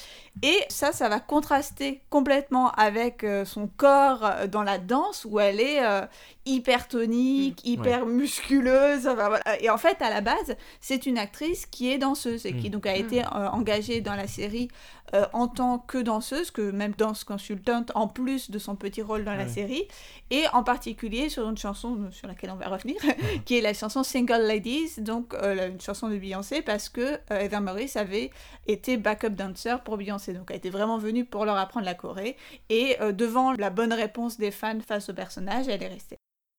Et 0.43 0.57
ça, 0.71 0.93
ça 0.93 1.11
va 1.11 1.21
contraster 1.21 2.01
complètement 2.09 2.71
avec 2.71 3.23
euh, 3.23 3.45
son 3.45 3.67
corps 3.77 4.25
euh, 4.25 4.47
dans 4.47 4.63
la 4.63 4.79
danse, 4.79 5.27
où 5.29 5.39
elle 5.41 5.61
est 5.61 5.85
euh, 5.85 6.07
hyper 6.47 6.89
tonique, 6.89 7.61
hyper 7.67 8.07
musculeuse. 8.07 9.07
enfin, 9.07 9.29
voilà. 9.29 9.61
Et 9.63 9.69
en 9.69 9.77
fait, 9.79 10.01
à 10.01 10.09
la 10.09 10.23
base, 10.23 10.57
c'est 10.81 11.05
une 11.05 11.19
actrice 11.19 11.67
qui 11.67 11.93
est 11.93 11.99
danseuse 11.99 12.47
et 12.47 12.55
qui 12.57 12.69
Mm. 12.69 12.73
donc 12.73 12.87
a 12.87 12.97
été 12.97 13.21
euh, 13.21 13.49
engagée 13.51 14.01
dans 14.01 14.15
la 14.15 14.27
série 14.27 14.69
euh, 15.15 15.27
en 15.33 15.49
tant 15.49 15.79
que 15.79 15.99
danseuse, 15.99 16.51
que 16.51 16.71
même 16.71 16.93
danse 16.97 17.25
consultante, 17.25 17.93
en 17.95 18.09
plus 18.09 18.51
de 18.51 18.59
son 18.59 18.77
petit 18.77 19.03
rôle 19.03 19.25
dans 19.25 19.35
la 19.35 19.49
série, 19.49 19.87
et 20.31 20.45
en 20.53 20.63
particulier 20.63 21.29
sur 21.29 21.49
une 21.49 21.57
chanson 21.57 22.11
sur 22.11 22.29
laquelle 22.29 22.51
on 22.51 22.57
va 22.57 22.69
revenir, 22.69 22.97
qui 23.45 23.59
est 23.59 23.61
la 23.61 23.75
chanson 23.75 24.03
Single 24.03 24.43
Ladies, 24.43 25.01
donc 25.01 25.35
euh, 25.35 25.71
une 25.71 25.81
chanson 25.81 26.09
de 26.09 26.17
Beyoncé, 26.17 26.63
parce 26.63 26.89
que 26.89 27.01
euh, 27.31 27.41
Heather 27.41 27.61
Morris 27.61 27.93
avait 27.95 28.31
été 28.67 28.97
backup 28.97 29.31
dancer 29.31 29.77
pour 29.85 29.97
Beyoncé, 29.97 30.33
donc 30.33 30.51
elle 30.51 30.57
était 30.59 30.71
vraiment 30.71 30.99
venue 30.99 31.25
pour 31.25 31.45
leur 31.45 31.57
apprendre 31.57 31.87
la 31.87 31.95
Corée, 31.95 32.37
et 32.69 32.97
euh, 33.01 33.13
devant 33.13 33.53
la 33.53 33.71
bonne 33.71 33.93
réponse 33.93 34.39
des 34.39 34.51
fans 34.51 34.81
face 34.87 35.09
au 35.09 35.15
personnage, 35.15 35.69
elle 35.69 35.83
est 35.83 35.89
restée. 35.89 36.17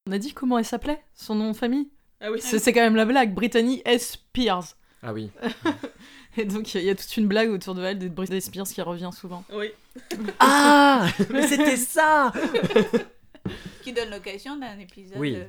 On 0.08 0.12
a 0.12 0.18
dit 0.18 0.34
comment 0.34 0.58
elle 0.58 0.66
s'appelait? 0.66 1.02
Son 1.14 1.36
nom 1.36 1.52
de 1.52 1.56
famille? 1.56 1.89
Ah 2.22 2.32
oui, 2.32 2.39
C'est 2.41 2.60
c'est 2.60 2.74
quand 2.74 2.82
même 2.82 2.95
la 2.95 3.06
blague. 3.06 3.34
Brittany 3.34 3.82
S. 3.86 4.14
Spears. 4.14 4.76
Ah 5.04 5.14
oui. 5.14 5.30
Et 6.38 6.45
donc 6.45 6.73
il 6.75 6.84
y 6.84 6.89
a 6.89 6.95
toute 6.95 7.17
une 7.17 7.27
blague 7.27 7.49
autour 7.49 7.75
de 7.75 7.84
elle 7.84 7.99
de 7.99 8.07
Britney 8.07 8.41
Spears 8.41 8.67
qui 8.67 8.82
revient 8.82 9.09
souvent. 9.17 9.43
oui. 9.53 9.71
Ah 10.39 11.07
Mais 11.32 11.47
c'était 11.47 11.75
ça 11.77 12.32
Qui 13.84 13.93
donne 13.93 14.09
l'occasion 14.11 14.55
d'un 14.57 14.77
épisode 14.80 15.17
Oui. 15.17 15.36
euh, 15.36 15.45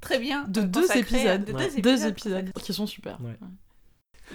très 0.00 0.18
bien. 0.18 0.44
De 0.44 0.60
euh, 0.60 0.64
deux 0.64 0.96
épisodes. 0.96 1.44
de 1.44 1.52
Ouais. 1.52 1.70
deux 1.70 1.80
Deux 1.82 2.06
épisodes. 2.06 2.38
épisodes 2.46 2.52
qui 2.62 2.72
sont 2.72 2.86
super. 2.86 3.18
Ouais. 3.20 3.36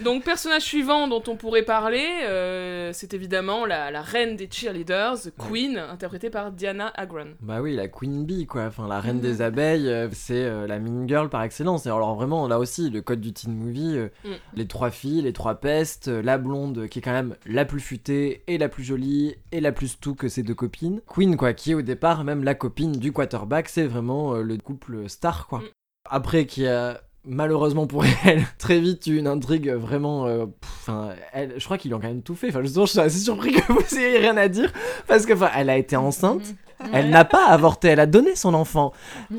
Donc, 0.04 0.24
personnage 0.24 0.62
suivant 0.62 1.08
dont 1.08 1.22
on 1.26 1.36
pourrait 1.36 1.62
parler, 1.62 2.06
euh, 2.24 2.90
c'est 2.92 3.14
évidemment 3.14 3.66
la, 3.66 3.90
la 3.90 4.00
reine 4.02 4.36
des 4.36 4.48
cheerleaders, 4.50 5.16
Queen, 5.36 5.76
interprétée 5.78 6.30
par 6.30 6.52
Diana 6.52 6.92
Agron. 6.94 7.34
Bah 7.40 7.60
oui, 7.60 7.74
la 7.74 7.88
Queen 7.88 8.24
Bee, 8.24 8.46
quoi. 8.46 8.66
Enfin, 8.66 8.86
la 8.86 9.00
reine 9.00 9.16
Mhm. 9.16 9.22
des 9.22 9.42
abeilles, 9.42 9.88
euh, 9.88 10.08
c'est 10.12 10.44
euh, 10.44 10.66
la 10.66 10.78
mean 10.78 11.08
girl 11.08 11.28
par 11.28 11.42
excellence. 11.42 11.86
Et 11.86 11.88
alors, 11.88 12.14
vraiment, 12.14 12.46
là 12.46 12.58
aussi, 12.58 12.90
le 12.90 13.02
code 13.02 13.20
du 13.20 13.32
teen 13.32 13.54
movie, 13.54 13.98
Mm. 14.24 14.28
les 14.54 14.66
trois 14.66 14.90
filles, 14.90 15.22
les 15.22 15.32
trois 15.32 15.56
pestes, 15.56 16.08
la 16.08 16.38
blonde 16.38 16.86
qui 16.88 17.00
est 17.00 17.02
quand 17.02 17.12
même 17.12 17.34
la 17.46 17.64
plus 17.64 17.80
futée 17.80 18.42
et 18.46 18.58
la 18.58 18.68
plus 18.68 18.84
jolie 18.84 19.34
et 19.52 19.60
la 19.60 19.72
plus 19.72 19.98
tout 20.00 20.14
que 20.14 20.28
ses 20.28 20.42
deux 20.42 20.54
copines. 20.54 21.00
Queen, 21.06 21.36
quoi, 21.36 21.52
qui 21.52 21.72
est 21.72 21.74
au 21.74 21.82
départ 21.82 22.24
même 22.24 22.44
la 22.44 22.54
copine 22.54 22.92
du 22.92 23.12
quarterback, 23.12 23.68
c'est 23.68 23.86
vraiment 23.86 24.34
le 24.34 24.56
couple 24.58 25.08
star, 25.08 25.46
quoi. 25.48 25.58
Mm. 25.60 25.68
Après, 26.10 26.46
qui 26.46 26.66
a 26.66 27.00
malheureusement 27.24 27.86
pour 27.86 28.04
elle 28.24 28.44
très 28.58 28.80
vite 28.80 29.06
une 29.06 29.26
intrigue 29.26 29.70
vraiment 29.70 30.26
euh, 30.26 30.46
je 30.86 31.64
crois 31.64 31.78
qu'ils 31.78 31.90
lui 31.90 31.94
ont 31.94 32.00
quand 32.00 32.08
même 32.08 32.22
tout 32.22 32.34
fait. 32.34 32.48
Enfin 32.48 32.62
je 32.62 32.86
suis 32.86 33.00
assez 33.00 33.18
surpris 33.18 33.52
que 33.52 33.72
vous 33.72 33.98
ayez 33.98 34.18
rien 34.18 34.36
à 34.36 34.48
dire 34.48 34.72
parce 35.06 35.26
que 35.26 35.32
enfin 35.32 35.50
elle 35.56 35.70
a 35.70 35.76
été 35.76 35.96
enceinte 35.96 36.54
elle 36.92 37.10
n'a 37.10 37.24
pas 37.24 37.46
avorté, 37.46 37.88
elle 37.88 38.00
a 38.00 38.06
donné 38.06 38.34
son 38.36 38.54
enfant. 38.54 38.92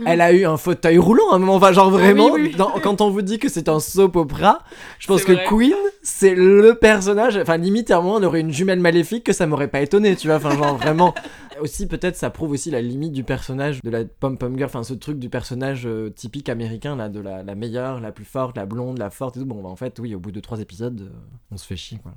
Elle 0.05 0.21
a 0.21 0.31
eu 0.33 0.45
un 0.45 0.57
fauteuil 0.57 0.97
roulant 0.97 1.31
à 1.31 1.35
un 1.35 1.39
moment. 1.39 1.55
Enfin, 1.55 1.71
genre 1.71 1.89
vraiment, 1.89 2.31
oui, 2.31 2.41
oui. 2.49 2.55
dans- 2.55 2.71
quand 2.81 3.01
on 3.01 3.09
vous 3.09 3.21
dit 3.21 3.39
que 3.39 3.49
c'est 3.49 3.69
un 3.69 3.79
soap 3.79 4.15
opera, 4.15 4.59
je 4.99 5.07
pense 5.07 5.23
que 5.23 5.33
vrai. 5.33 5.45
Queen, 5.47 5.73
c'est 6.03 6.35
le 6.35 6.75
personnage. 6.75 7.37
Enfin, 7.37 7.57
limite, 7.57 7.91
à 7.91 7.97
un 7.97 8.01
moment, 8.01 8.15
on 8.15 8.23
aurait 8.23 8.41
une 8.41 8.51
jumelle 8.51 8.79
maléfique 8.79 9.23
que 9.23 9.33
ça 9.33 9.47
m'aurait 9.47 9.67
pas 9.69 9.81
étonné, 9.81 10.15
tu 10.15 10.27
vois. 10.27 10.37
Enfin, 10.37 10.51
genre 10.51 10.77
vraiment. 10.77 11.13
Aussi, 11.61 11.87
peut-être, 11.87 12.15
ça 12.15 12.29
prouve 12.29 12.51
aussi 12.51 12.71
la 12.71 12.81
limite 12.81 13.11
du 13.11 13.25
personnage 13.25 13.81
de 13.83 13.89
la 13.89 14.05
pom-pom 14.05 14.55
girl. 14.55 14.67
Enfin, 14.67 14.83
ce 14.83 14.93
truc 14.93 15.19
du 15.19 15.27
personnage 15.27 15.85
euh, 15.85 16.09
typique 16.09 16.47
américain, 16.47 16.95
là, 16.95 17.09
de 17.09 17.19
la, 17.19 17.43
la 17.43 17.53
meilleure, 17.53 17.99
la 17.99 18.13
plus 18.13 18.23
forte, 18.23 18.55
la 18.55 18.65
blonde, 18.65 18.97
la 18.97 19.09
forte 19.09 19.35
et 19.35 19.41
tout. 19.41 19.45
Bon, 19.45 19.61
bah, 19.61 19.67
en 19.67 19.75
fait, 19.75 19.99
oui, 19.99 20.15
au 20.15 20.19
bout 20.19 20.31
de 20.31 20.39
trois 20.39 20.61
épisodes, 20.61 21.01
euh, 21.01 21.09
on 21.51 21.57
se 21.57 21.65
fait 21.65 21.75
chier, 21.75 21.99
quoi. 22.01 22.13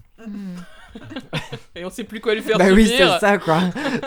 Et 1.75 1.85
on 1.85 1.91
sait 1.91 2.05
plus 2.05 2.21
quoi 2.21 2.35
lui 2.35 2.43
faire 2.43 2.59
bah 2.59 2.67
oui, 2.73 2.87
c'est 2.87 3.19
ça, 3.19 3.39
quoi. 3.39 3.61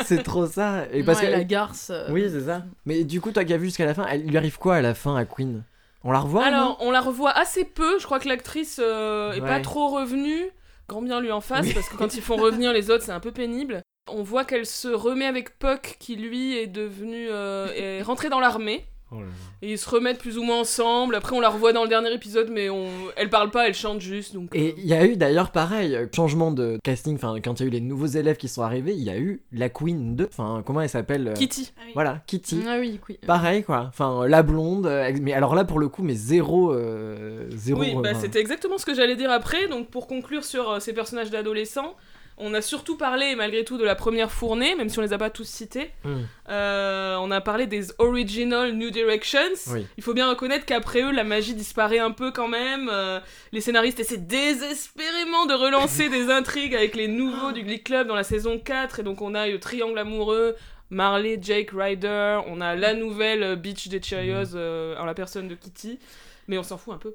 c'est 0.05 0.21
trop 0.23 0.45
ça. 0.45 0.85
Et 0.91 1.03
parce 1.03 1.19
Ouais, 1.19 1.25
que 1.27 1.31
la 1.31 1.43
garce. 1.43 1.89
euh, 1.89 2.07
Oui, 2.11 2.25
c'est 2.31 2.41
ça. 2.45 2.63
Mais 2.85 3.03
du 3.03 3.19
coup, 3.21 3.31
toi 3.31 3.43
qui 3.43 3.53
as 3.53 3.57
vu 3.57 3.65
jusqu'à 3.65 3.85
la 3.85 3.93
fin, 3.93 4.05
elle 4.07 4.21
il 4.25 4.29
lui 4.29 4.37
arrive 4.37 4.57
quoi 4.59 4.75
à 4.75 4.81
la 4.81 4.93
fin 4.93 5.15
à 5.15 5.25
Queen? 5.25 5.63
On 6.03 6.11
la 6.11 6.19
revoit 6.19 6.45
Alors, 6.45 6.77
on 6.81 6.91
la 6.91 7.01
revoit 7.01 7.31
assez 7.31 7.65
peu. 7.65 7.97
Je 7.99 8.05
crois 8.05 8.19
que 8.19 8.27
l'actrice 8.29 8.79
euh, 8.83 9.33
est 9.33 9.41
pas 9.41 9.59
trop 9.59 9.87
revenue. 9.89 10.45
Grand 10.87 11.01
bien 11.01 11.19
lui 11.19 11.31
en 11.31 11.41
face, 11.41 11.65
Oui. 11.65 11.73
parce 11.73 11.89
que 11.89 11.97
quand 11.97 12.13
ils 12.15 12.21
font 12.21 12.35
revenir 12.35 12.71
les 12.71 12.91
autres, 12.91 13.03
c'est 13.03 13.11
un 13.11 13.19
peu 13.19 13.31
pénible. 13.31 13.81
On 14.07 14.21
voit 14.21 14.45
qu'elle 14.45 14.67
se 14.67 14.87
remet 14.87 15.25
avec 15.25 15.57
Puck, 15.57 15.95
qui 15.99 16.15
lui 16.15 16.55
est 16.57 16.67
devenu. 16.67 17.25
euh, 17.31 17.71
est 17.75 18.03
rentré 18.03 18.29
dans 18.29 18.39
l'armée. 18.39 18.85
Non 19.21 19.27
Et 19.61 19.73
ils 19.73 19.77
se 19.77 19.89
remettent 19.89 20.19
plus 20.19 20.37
ou 20.37 20.43
moins 20.43 20.61
ensemble. 20.61 21.15
Après, 21.15 21.35
on 21.35 21.39
la 21.39 21.49
revoit 21.49 21.73
dans 21.73 21.83
le 21.83 21.89
dernier 21.89 22.13
épisode, 22.13 22.49
mais 22.51 22.69
on... 22.69 22.87
elle 23.15 23.29
parle 23.29 23.51
pas, 23.51 23.67
elle 23.67 23.73
chante 23.73 24.01
juste. 24.01 24.33
Donc, 24.33 24.49
Et 24.53 24.69
euh, 24.69 24.73
il 24.77 24.85
y 24.85 24.93
a 24.93 25.05
eu 25.05 25.17
d'ailleurs 25.17 25.51
pareil, 25.51 25.95
euh, 25.95 26.07
changement 26.13 26.51
de 26.51 26.79
casting, 26.83 27.15
enfin 27.15 27.35
quand 27.43 27.59
il 27.59 27.63
y 27.63 27.65
a 27.65 27.67
eu 27.67 27.71
les 27.71 27.81
nouveaux 27.81 28.05
élèves 28.05 28.37
qui 28.37 28.47
sont 28.47 28.61
arrivés, 28.61 28.93
il 28.93 29.03
y 29.03 29.09
a 29.09 29.17
eu 29.17 29.41
la 29.51 29.69
Queen 29.69 30.15
2, 30.15 30.27
enfin 30.31 30.63
comment 30.65 30.81
elle 30.81 30.89
s'appelle 30.89 31.29
euh, 31.29 31.33
Kitty. 31.33 31.73
Voilà, 31.93 32.21
Kitty. 32.27 32.61
Ah 32.67 32.77
oui, 32.79 32.99
oui. 33.09 33.19
Pareil 33.25 33.63
quoi, 33.63 33.85
enfin 33.87 34.27
la 34.27 34.43
blonde, 34.43 34.89
mais 35.21 35.33
alors 35.33 35.55
là 35.55 35.65
pour 35.65 35.79
le 35.79 35.87
coup, 35.87 36.03
mais 36.03 36.15
zéro, 36.15 36.73
euh, 36.73 37.45
zéro. 37.51 37.79
Oui, 37.79 37.95
bah, 38.01 38.13
c'était 38.13 38.39
exactement 38.39 38.77
ce 38.77 38.85
que 38.85 38.93
j'allais 38.93 39.15
dire 39.15 39.31
après. 39.31 39.67
Donc, 39.67 39.89
pour 39.89 40.07
conclure 40.07 40.43
sur 40.43 40.69
euh, 40.69 40.79
ces 40.79 40.93
personnages 40.93 41.29
d'adolescents, 41.29 41.95
on 42.37 42.53
a 42.53 42.61
surtout 42.61 42.97
parlé, 42.97 43.35
malgré 43.35 43.63
tout, 43.63 43.77
de 43.77 43.85
la 43.85 43.95
première 43.95 44.31
fournée, 44.31 44.75
même 44.75 44.89
si 44.89 44.99
on 44.99 45.01
les 45.01 45.13
a 45.13 45.17
pas 45.17 45.29
tous 45.29 45.47
cités. 45.47 45.91
hmm, 46.03 46.23
Euh, 46.49 47.15
on 47.19 47.31
a 47.31 47.41
parlé 47.41 47.65
des 47.65 47.87
Original 47.97 48.73
New 48.73 48.89
Directions. 48.91 49.39
Oui. 49.67 49.87
Il 49.97 50.03
faut 50.03 50.13
bien 50.13 50.29
reconnaître 50.29 50.65
qu'après 50.65 51.01
eux, 51.01 51.11
la 51.11 51.23
magie 51.23 51.53
disparaît 51.55 51.99
un 51.99 52.11
peu 52.11 52.31
quand 52.31 52.47
même. 52.47 52.89
Euh, 52.91 53.19
les 53.51 53.61
scénaristes 53.61 53.99
essaient 53.99 54.17
désespérément 54.17 55.45
de 55.45 55.53
relancer 55.53 56.09
des 56.09 56.29
intrigues 56.29 56.75
avec 56.75 56.95
les 56.95 57.07
nouveaux 57.07 57.51
du 57.51 57.63
Glee 57.63 57.81
Club 57.83 58.07
dans 58.07 58.15
la 58.15 58.23
saison 58.23 58.59
4. 58.59 58.99
Et 58.99 59.03
donc, 59.03 59.21
on 59.21 59.33
a 59.33 59.47
le 59.47 59.59
triangle 59.59 59.97
amoureux. 59.97 60.55
Marley, 60.89 61.39
Jake, 61.41 61.71
Ryder, 61.73 62.41
on 62.47 62.61
a 62.61 62.75
la 62.75 62.93
nouvelle 62.93 63.43
euh, 63.43 63.55
Beach 63.55 63.87
des 63.87 64.01
Cheerios 64.01 64.55
euh, 64.55 64.95
en 64.97 65.05
la 65.05 65.13
personne 65.15 65.47
de 65.47 65.55
Kitty, 65.55 65.99
mais 66.47 66.57
on 66.59 66.63
s'en 66.63 66.77
fout 66.77 66.93
un 66.93 66.97
peu. 66.97 67.13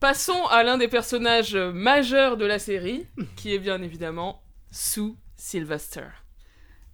Passons 0.00 0.44
à 0.50 0.64
l'un 0.64 0.78
des 0.78 0.88
personnages 0.88 1.54
majeurs 1.54 2.36
de 2.36 2.44
la 2.44 2.58
série, 2.58 3.06
qui 3.36 3.54
est 3.54 3.58
bien 3.60 3.80
évidemment 3.82 4.40
Sue 4.76 5.14
Sylvester. 5.36 6.06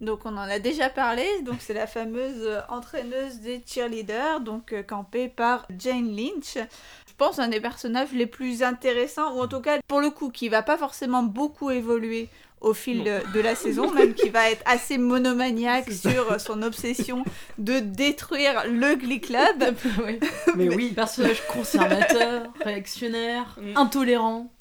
Donc 0.01 0.21
on 0.25 0.29
en 0.37 0.41
a 0.49 0.59
déjà 0.59 0.89
parlé, 0.89 1.25
donc 1.43 1.57
c'est 1.59 1.73
la 1.73 1.87
fameuse 1.87 2.47
entraîneuse 2.69 3.39
des 3.39 3.63
cheerleaders, 3.65 4.39
donc 4.41 4.71
euh, 4.73 4.81
campée 4.83 5.27
par 5.27 5.65
Jane 5.77 6.15
Lynch. 6.15 6.55
Je 6.55 7.13
pense 7.17 7.37
un 7.39 7.47
des 7.47 7.59
personnages 7.61 8.11
les 8.13 8.25
plus 8.27 8.61
intéressants, 8.63 9.35
ou 9.35 9.41
en 9.41 9.47
tout 9.47 9.61
cas 9.61 9.77
pour 9.87 9.99
le 10.01 10.09
coup 10.11 10.29
qui 10.29 10.49
va 10.49 10.63
pas 10.63 10.77
forcément 10.77 11.21
beaucoup 11.23 11.69
évoluer 11.71 12.29
au 12.61 12.73
fil 12.75 13.03
de, 13.03 13.19
de 13.33 13.39
la 13.39 13.55
saison, 13.55 13.91
même 13.95 14.13
qui 14.15 14.29
va 14.29 14.49
être 14.51 14.61
assez 14.65 14.97
monomaniaque 14.99 15.91
sur 15.91 16.31
euh, 16.33 16.37
son 16.39 16.61
obsession 16.63 17.23
de 17.59 17.79
détruire 17.79 18.63
le 18.67 18.95
Glee 18.95 19.21
Club. 19.21 19.75
Oui. 20.03 20.19
Mais 20.55 20.69
oui. 20.69 20.91
Personnage 20.93 21.45
conservateur, 21.47 22.51
réactionnaire, 22.63 23.55
Mm. 23.59 23.77
intolérant. 23.77 24.51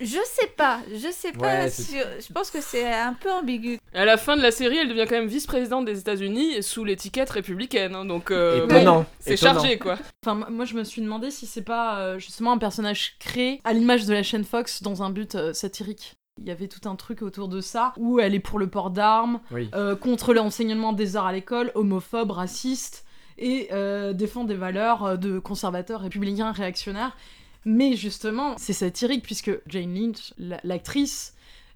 Je 0.00 0.06
sais 0.24 0.48
pas, 0.56 0.80
je 0.92 1.08
sais 1.10 1.32
pas. 1.32 1.46
Ouais, 1.62 1.70
c'est- 1.70 1.82
sur- 1.82 2.06
Je 2.26 2.32
pense 2.32 2.50
que 2.50 2.60
c'est 2.60 2.92
un 2.92 3.14
peu 3.14 3.30
ambigu. 3.30 3.78
À 3.94 4.04
la 4.04 4.16
fin 4.16 4.36
de 4.36 4.42
la 4.42 4.50
série, 4.50 4.76
elle 4.78 4.88
devient 4.88 5.06
quand 5.08 5.14
même 5.16 5.28
vice-présidente 5.28 5.84
des 5.84 5.98
États-Unis 6.00 6.62
sous 6.62 6.84
l'étiquette 6.84 7.30
républicaine. 7.30 7.94
hein, 7.94 8.04
donc 8.04 8.30
euh, 8.30 8.64
Étonnant. 8.64 9.06
c'est 9.20 9.36
chargé 9.36 9.78
quoi. 9.78 9.96
Enfin, 10.24 10.46
moi, 10.50 10.64
je 10.64 10.74
me 10.74 10.84
suis 10.84 11.00
demandé 11.00 11.30
si 11.30 11.46
c'est 11.46 11.62
pas 11.62 11.98
euh, 12.00 12.18
justement 12.18 12.52
un 12.52 12.58
personnage 12.58 13.16
créé 13.20 13.60
à 13.64 13.72
l'image 13.72 14.04
de 14.06 14.12
la 14.12 14.22
chaîne 14.22 14.44
Fox 14.44 14.82
dans 14.82 15.02
un 15.02 15.10
but 15.10 15.34
euh, 15.36 15.52
satirique. 15.52 16.14
Il 16.40 16.48
y 16.48 16.50
avait 16.50 16.66
tout 16.66 16.88
un 16.88 16.96
truc 16.96 17.22
autour 17.22 17.46
de 17.46 17.60
ça, 17.60 17.92
où 17.96 18.18
elle 18.18 18.34
est 18.34 18.40
pour 18.40 18.58
le 18.58 18.66
port 18.66 18.90
d'armes, 18.90 19.38
Oui. 19.52 19.70
euh, 19.74 19.94
contre 19.94 20.34
l'enseignement 20.34 20.92
des 20.92 21.14
arts 21.14 21.26
à 21.26 21.32
l'école, 21.32 21.70
homophobe, 21.76 22.32
raciste, 22.32 23.04
et 23.38 23.68
euh, 23.72 24.12
défend 24.12 24.42
des 24.42 24.56
valeurs 24.56 25.16
de 25.16 25.38
conservateurs 25.38 26.00
républicains 26.00 26.50
réactionnaires. 26.50 27.16
Mais 27.64 27.96
justement, 27.96 28.56
c'est 28.58 28.72
satirique, 28.72 29.22
puisque 29.22 29.50
Jane 29.66 29.94
Lynch, 29.94 30.34
la- 30.38 30.60
l'actrice, 30.64 31.34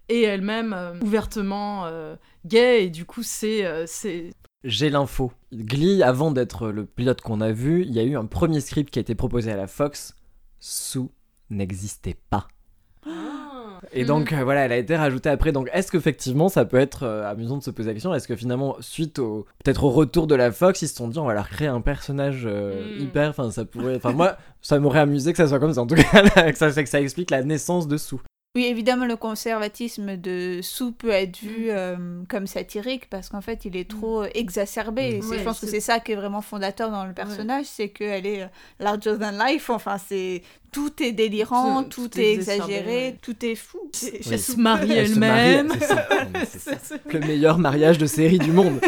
est 0.08 0.22
elle-même 0.22 0.72
euh, 0.72 0.98
ouvertement 1.00 1.86
euh, 1.86 2.16
gay, 2.46 2.84
et 2.86 2.90
du 2.90 3.04
coup, 3.04 3.22
c'est... 3.22 3.64
euh, 3.64 3.84
c'est 3.86 4.30
J'ai 4.64 4.90
l'info. 4.90 5.32
Glee, 5.52 6.02
avant 6.02 6.30
d'être 6.30 6.68
le 6.68 6.84
pilote 6.86 7.20
qu'on 7.20 7.40
a 7.40 7.52
vu, 7.52 7.82
il 7.82 7.92
y 7.92 7.98
a 7.98 8.04
eu 8.04 8.16
un 8.16 8.26
premier 8.26 8.60
script 8.60 8.90
qui 8.90 8.98
a 8.98 9.02
été 9.02 9.14
proposé 9.14 9.50
à 9.50 9.56
la 9.56 9.66
Fox. 9.66 10.14
Sue 10.60 11.08
n'existait 11.50 12.16
pas. 12.30 12.48
Et 13.92 14.04
donc 14.04 14.32
euh, 14.32 14.44
voilà, 14.44 14.64
elle 14.64 14.72
a 14.72 14.76
été 14.76 14.96
rajoutée 14.96 15.28
après. 15.30 15.52
Donc 15.52 15.68
est-ce 15.72 15.90
qu'effectivement 15.90 16.48
ça 16.48 16.64
peut 16.64 16.78
être 16.78 17.04
euh, 17.04 17.30
amusant 17.30 17.56
de 17.58 17.62
se 17.62 17.70
poser 17.70 17.88
la 17.88 17.94
question? 17.94 18.14
Est-ce 18.14 18.28
que 18.28 18.36
finalement, 18.36 18.76
suite 18.80 19.18
au 19.18 19.46
peut-être 19.64 19.84
au 19.84 19.90
retour 19.90 20.26
de 20.26 20.34
la 20.34 20.50
Fox, 20.52 20.82
ils 20.82 20.88
se 20.88 20.94
sont 20.94 21.08
dit 21.08 21.18
on 21.18 21.24
va 21.24 21.34
leur 21.34 21.48
créer 21.48 21.68
un 21.68 21.80
personnage 21.80 22.44
euh, 22.46 22.96
Mm. 22.98 23.02
hyper. 23.02 23.30
Enfin 23.30 23.50
ça 23.50 23.64
pourrait. 23.64 23.96
Enfin 23.96 24.12
moi, 24.12 24.36
ça 24.62 24.78
m'aurait 24.78 25.00
amusé 25.00 25.32
que 25.32 25.38
ça 25.38 25.48
soit 25.48 25.58
comme 25.58 25.72
ça. 25.72 25.80
En 25.82 25.86
tout 25.86 25.94
cas, 25.94 26.22
là, 26.22 26.52
que 26.52 26.58
ça, 26.58 26.70
que 26.70 26.88
ça 26.88 27.00
explique 27.00 27.30
la 27.30 27.42
naissance 27.42 27.88
de 27.88 27.96
Sue. 27.96 28.16
Oui, 28.56 28.64
évidemment, 28.64 29.04
le 29.04 29.14
conservatisme 29.16 30.16
de 30.16 30.60
Sue 30.62 30.90
peut 30.92 31.10
être 31.10 31.38
vu 31.38 31.66
euh, 31.68 31.96
comme 32.28 32.46
satirique 32.46 33.08
parce 33.10 33.28
qu'en 33.28 33.42
fait, 33.42 33.64
il 33.66 33.76
est 33.76 33.88
trop 33.88 34.22
euh, 34.22 34.28
exacerbé. 34.34 35.20
Mm. 35.22 35.28
Ouais, 35.28 35.38
je 35.38 35.44
pense 35.44 35.60
que 35.60 35.66
c'est- 35.66 35.80
ça 35.80 36.00
qui 36.00 36.12
est 36.12 36.16
vraiment 36.16 36.40
fondateur 36.40 36.90
dans 36.90 37.04
le 37.04 37.12
personnage, 37.12 37.66
c'est 37.66 37.90
qu'elle 37.90 38.26
est 38.26 38.42
euh, 38.42 38.46
larger 38.80 39.16
than 39.18 39.32
life. 39.46 39.68
Enfin, 39.70 39.96
c'est 39.98 40.42
tout 40.72 40.90
est 41.02 41.12
délirant, 41.12 41.84
Tout- 41.84 42.18
est 42.18 42.22
est 42.24 42.32
exagéré, 42.34 42.84
ouais. 43.10 43.16
tout 43.22 43.36
est 43.44 43.54
fou. 43.54 43.78
Oui. 44.02 44.20
Elle 44.32 44.40
se 44.40 44.56
marie 44.56 44.92
elle-même. 44.92 45.68
Le 47.12 47.20
meilleur 47.20 47.58
mariage 47.58 47.98
de 47.98 48.06
série 48.06 48.38
du 48.38 48.50
monde. 48.50 48.80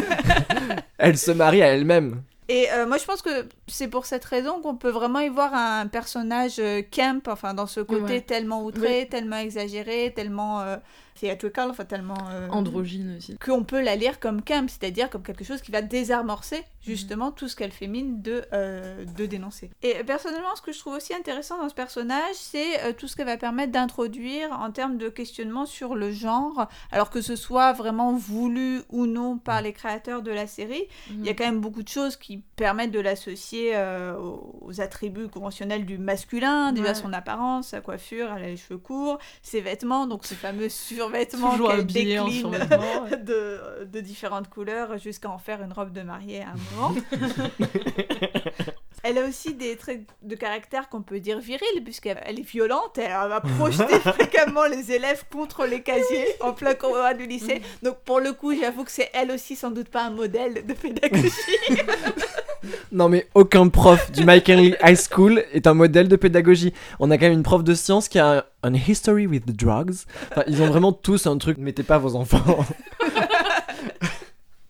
elle 0.99 1.19
se 1.19 1.31
marie 1.31 1.63
à 1.63 1.67
elle-même. 1.69 2.23
Et 2.49 2.67
euh, 2.73 2.87
moi, 2.87 2.99
je 2.99 3.05
pense 3.05 3.23
que 3.23 3.47
c'est 3.71 3.89
pour 3.89 4.07
cette 4.07 4.25
raison 4.25 4.61
qu'on 4.61 4.77
peut 4.77 4.91
vraiment 4.91 5.21
y 5.21 5.29
voir 5.29 5.55
un 5.55 5.87
personnage 5.87 6.57
euh, 6.59 6.83
camp, 6.83 7.27
enfin, 7.29 7.55
dans 7.55 7.67
ce 7.67 7.81
côté 7.81 8.01
Ouais. 8.15 8.21
tellement 8.21 8.65
outré, 8.65 9.07
tellement 9.11 9.37
exagéré, 9.39 10.13
tellement 10.15 10.61
euh, 10.61 10.77
theatrical, 11.21 11.71
enfin, 11.71 11.85
tellement. 11.85 12.17
euh, 12.31 12.49
Androgyne 12.51 13.17
aussi. 13.19 13.37
qu'on 13.39 13.63
peut 13.65 13.81
la 13.83 13.97
lire 13.97 14.21
comme 14.21 14.43
camp, 14.43 14.69
c'est-à-dire 14.69 15.11
comme 15.11 15.23
quelque 15.23 15.45
chose 15.45 15.61
qui 15.61 15.71
va 15.71 15.83
désamorcer 15.83 16.63
justement 16.83 17.31
tout 17.31 17.47
ce 17.47 17.57
qu'elle 17.57 17.73
fait 17.73 17.87
mine 17.89 18.23
de, 18.23 18.43
euh, 18.55 19.05
de 19.05 19.27
dénoncer. 19.27 19.71
Et 19.83 20.03
personnellement, 20.05 20.57
ce 20.57 20.63
que 20.63 20.73
je 20.73 20.79
trouve 20.79 20.95
aussi 20.95 21.13
intéressant 21.15 21.59
dans 21.61 21.69
ce 21.69 21.75
personnage, 21.75 22.35
c'est 22.35 22.95
tout 22.97 23.07
ce 23.07 23.17
qu'elle 23.17 23.27
va 23.27 23.37
permettre 23.37 23.71
d'introduire 23.73 24.51
en 24.59 24.71
termes 24.71 24.97
de 24.97 25.11
questionnement 25.11 25.67
sur 25.67 25.95
le 25.95 26.11
genre, 26.11 26.69
alors 26.91 27.11
que 27.11 27.21
ce 27.21 27.37
soit 27.37 27.75
vraiment 27.75 28.15
voulu 28.15 28.81
ou 28.89 29.05
non 29.05 29.37
par 29.37 29.61
les 29.61 29.75
créateurs 29.75 30.23
de 30.23 30.31
la 30.31 30.47
série, 30.47 30.85
il 31.11 31.27
y 31.27 31.29
a 31.29 31.35
quand 31.35 31.45
même 31.45 31.61
beaucoup 31.61 31.83
de 31.83 31.89
choses 31.89 32.17
qui 32.17 32.39
permettent 32.57 32.93
de 32.93 33.01
l'associer 33.01 33.60
euh, 33.75 34.17
aux, 34.17 34.81
attributs 34.81 35.29
conventionnels 35.29 35.85
du 35.85 35.99
masculin, 35.99 36.73
déjà 36.73 36.89
Ouais. 36.91 36.95
son 36.95 37.13
apparence, 37.13 37.69
sa 37.69 37.81
coiffure, 37.81 38.29
elle 38.37 38.45
a 38.45 38.47
les 38.49 38.57
cheveux 38.57 38.79
courts, 38.79 39.19
ses 39.43 39.61
vêtements, 39.61 40.07
donc 40.07 40.25
ce 40.25 40.35
fameux 40.35 40.69
survêtement 40.69 41.57
qu'elle 41.59 41.87
décline 41.87 42.51
de, 43.23 43.85
de 43.85 44.01
différentes 44.01 44.49
couleurs 44.49 44.99
jusqu'à 44.99 45.29
en 45.31 45.39
faire 45.39 45.63
une 45.63 45.73
robe 45.73 45.93
de 45.93 46.03
mariée 46.03 46.43
à 46.43 46.51
un 46.51 46.77
moment. 46.77 46.95
Elle 49.03 49.17
a 49.17 49.27
aussi 49.27 49.55
des 49.55 49.77
traits 49.77 50.03
de 50.23 50.35
caractère 50.35 50.89
qu'on 50.91 51.01
peut 51.01 51.21
dire 51.21 51.39
viril, 51.39 51.83
puisqu'elle 51.83 52.21
elle 52.27 52.39
est 52.39 52.43
violente, 52.43 52.99
elle 52.99 53.09
va 53.09 53.41
projeter 53.41 53.99
fréquemment 53.99 54.67
les 54.67 54.93
élèves 54.93 55.25
contre 55.33 55.65
les 55.65 55.83
casiers 55.83 56.27
en 56.41 56.53
plein 56.53 56.75
couloir 56.75 57.15
du 57.15 57.27
lycée. 57.27 57.63
Donc 57.83 58.01
pour 58.01 58.21
le 58.21 58.35
coup, 58.35 58.55
j'avoue 58.55 58.85
que 58.85 58.91
c'est 58.91 59.09
elle 59.15 59.31
aussi 59.31 59.57
sans 59.57 59.71
doute 59.71 59.89
pas 59.89 60.03
un 60.05 60.11
modèle 60.11 60.67
de 60.67 60.75
pédagogie. 60.75 61.31
Non 62.93 63.09
mais 63.09 63.29
aucun 63.35 63.69
prof 63.69 64.11
du 64.13 64.25
Mike 64.25 64.49
Henry 64.49 64.75
High 64.83 64.99
School 64.99 65.45
est 65.53 65.67
un 65.67 65.75
modèle 65.75 66.09
de 66.09 66.17
pédagogie. 66.17 66.73
On 66.99 67.11
a 67.11 67.19
quand 67.19 67.27
même 67.27 67.33
une 67.33 67.43
prof 67.43 67.65
de 67.65 67.75
sciences 67.75 68.09
qui 68.09 68.19
a 68.19 68.39
un, 68.39 68.43
un 68.63 68.75
history 68.75 69.27
with 69.27 69.47
the 69.47 69.57
drugs. 69.57 70.05
Enfin, 70.31 70.45
ils 70.47 70.63
ont 70.63 70.67
vraiment 70.67 70.93
tous 70.93 71.27
un 71.27 71.39
truc. 71.39 71.59
Mettez 71.59 71.83
pas 71.83 71.99
vos 71.99 72.17
enfants. 72.17 72.65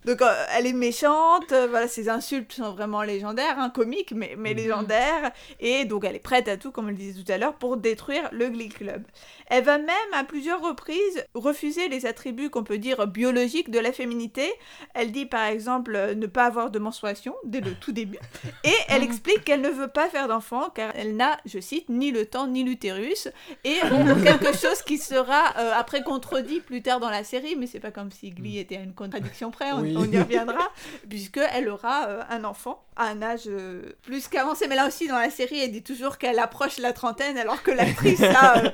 Donc 0.07 0.23
euh, 0.23 0.45
elle 0.57 0.67
est 0.67 0.73
méchante, 0.73 1.53
euh, 1.53 1.67
voilà, 1.69 1.87
ses 1.87 2.09
insultes 2.09 2.53
sont 2.53 2.73
vraiment 2.73 3.03
légendaires, 3.03 3.59
hein, 3.59 3.69
comiques, 3.69 4.13
mais, 4.13 4.35
mais 4.39 4.55
légendaires, 4.55 5.31
et 5.61 5.85
donc 5.85 6.05
elle 6.05 6.17
est 6.17 6.19
prête 6.21 6.49
à 6.49 6.57
tout, 6.57 6.73
comme 6.73 6.87
on 6.87 6.89
le 6.89 6.95
disait 6.95 7.23
tout 7.23 7.31
à 7.31 7.37
l'heure, 7.37 7.55
pour 7.55 7.77
détruire 7.77 8.29
le 8.33 8.49
Glee 8.49 8.71
Club. 8.71 9.03
Elle 9.51 9.65
va 9.65 9.79
même 9.79 9.97
à 10.15 10.25
plusieurs 10.25 10.61
reprises 10.63 11.25
refuser 11.35 11.89
les 11.89 12.07
attributs 12.07 12.51
qu'on 12.51 12.65
peut 12.65 12.79
dire 12.79 13.07
biologiques 13.07 13.71
de 13.71 13.79
la 13.79 13.93
féminité. 13.93 14.51
Elle 14.95 15.13
dit 15.13 15.27
par 15.27 15.45
exemple 15.45 15.95
euh, 15.95 16.15
ne 16.15 16.27
pas 16.27 16.47
avoir 16.47 16.71
de 16.71 16.79
menstruation 16.79 17.35
dès 17.45 17.61
le 17.61 17.75
tout 17.75 17.93
début, 17.93 18.19
et 18.65 18.73
elle 18.89 19.03
explique 19.03 19.45
qu'elle 19.45 19.61
ne 19.61 19.69
veut 19.69 19.89
pas 19.89 20.09
faire 20.09 20.29
d'enfant 20.29 20.71
car 20.71 20.93
elle 20.95 21.17
n'a, 21.17 21.37
je 21.45 21.59
cite, 21.59 21.89
ni 21.89 22.11
le 22.11 22.27
temps 22.27 22.47
ni 22.47 22.65
l'utérus, 22.65 23.29
et 23.65 23.79
quelque 24.25 24.57
chose 24.57 24.83
qui 24.83 24.99
sera 24.99 25.55
euh, 25.59 25.73
après 25.77 26.03
contredit 26.03 26.61
plus 26.61 26.83
tard 26.83 27.01
dans 27.01 27.11
la 27.11 27.25
série, 27.25 27.57
mais 27.57 27.67
c'est 27.67 27.81
pas 27.81 27.91
comme 27.91 28.11
si 28.11 28.31
Glee 28.31 28.59
était 28.59 28.77
à 28.77 28.81
une 28.81 28.95
contradiction 28.95 29.51
près, 29.51 29.73
on, 29.73 29.81
Oui. 29.81 29.95
on 29.97 30.05
y 30.05 30.19
reviendra, 30.19 30.71
puisqu'elle 31.09 31.69
aura 31.69 32.07
euh, 32.09 32.23
un 32.31 32.45
enfant 32.45 32.83
à 32.97 33.07
un 33.07 33.23
âge 33.23 33.45
euh, 33.47 33.83
plus 34.03 34.29
qu'avancé. 34.29 34.69
Mais 34.69 34.77
là 34.77 34.87
aussi, 34.87 35.09
dans 35.09 35.19
la 35.19 35.31
série, 35.31 35.59
elle 35.61 35.73
dit 35.73 35.83
toujours 35.83 36.19
qu'elle 36.19 36.39
approche 36.39 36.79
la 36.79 36.93
trentaine, 36.93 37.39
alors 37.39 37.63
que 37.63 37.71
l'actrice 37.71 38.23
a 38.23 38.59
euh, 38.59 38.71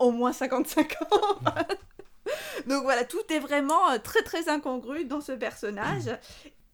au 0.00 0.10
moins 0.10 0.32
55 0.32 0.92
ans. 1.02 1.52
Donc 2.66 2.82
voilà, 2.82 3.04
tout 3.04 3.18
est 3.30 3.38
vraiment 3.38 3.90
euh, 3.90 3.98
très 4.02 4.22
très 4.22 4.48
incongru 4.48 5.04
dans 5.04 5.20
ce 5.20 5.32
personnage. 5.32 6.10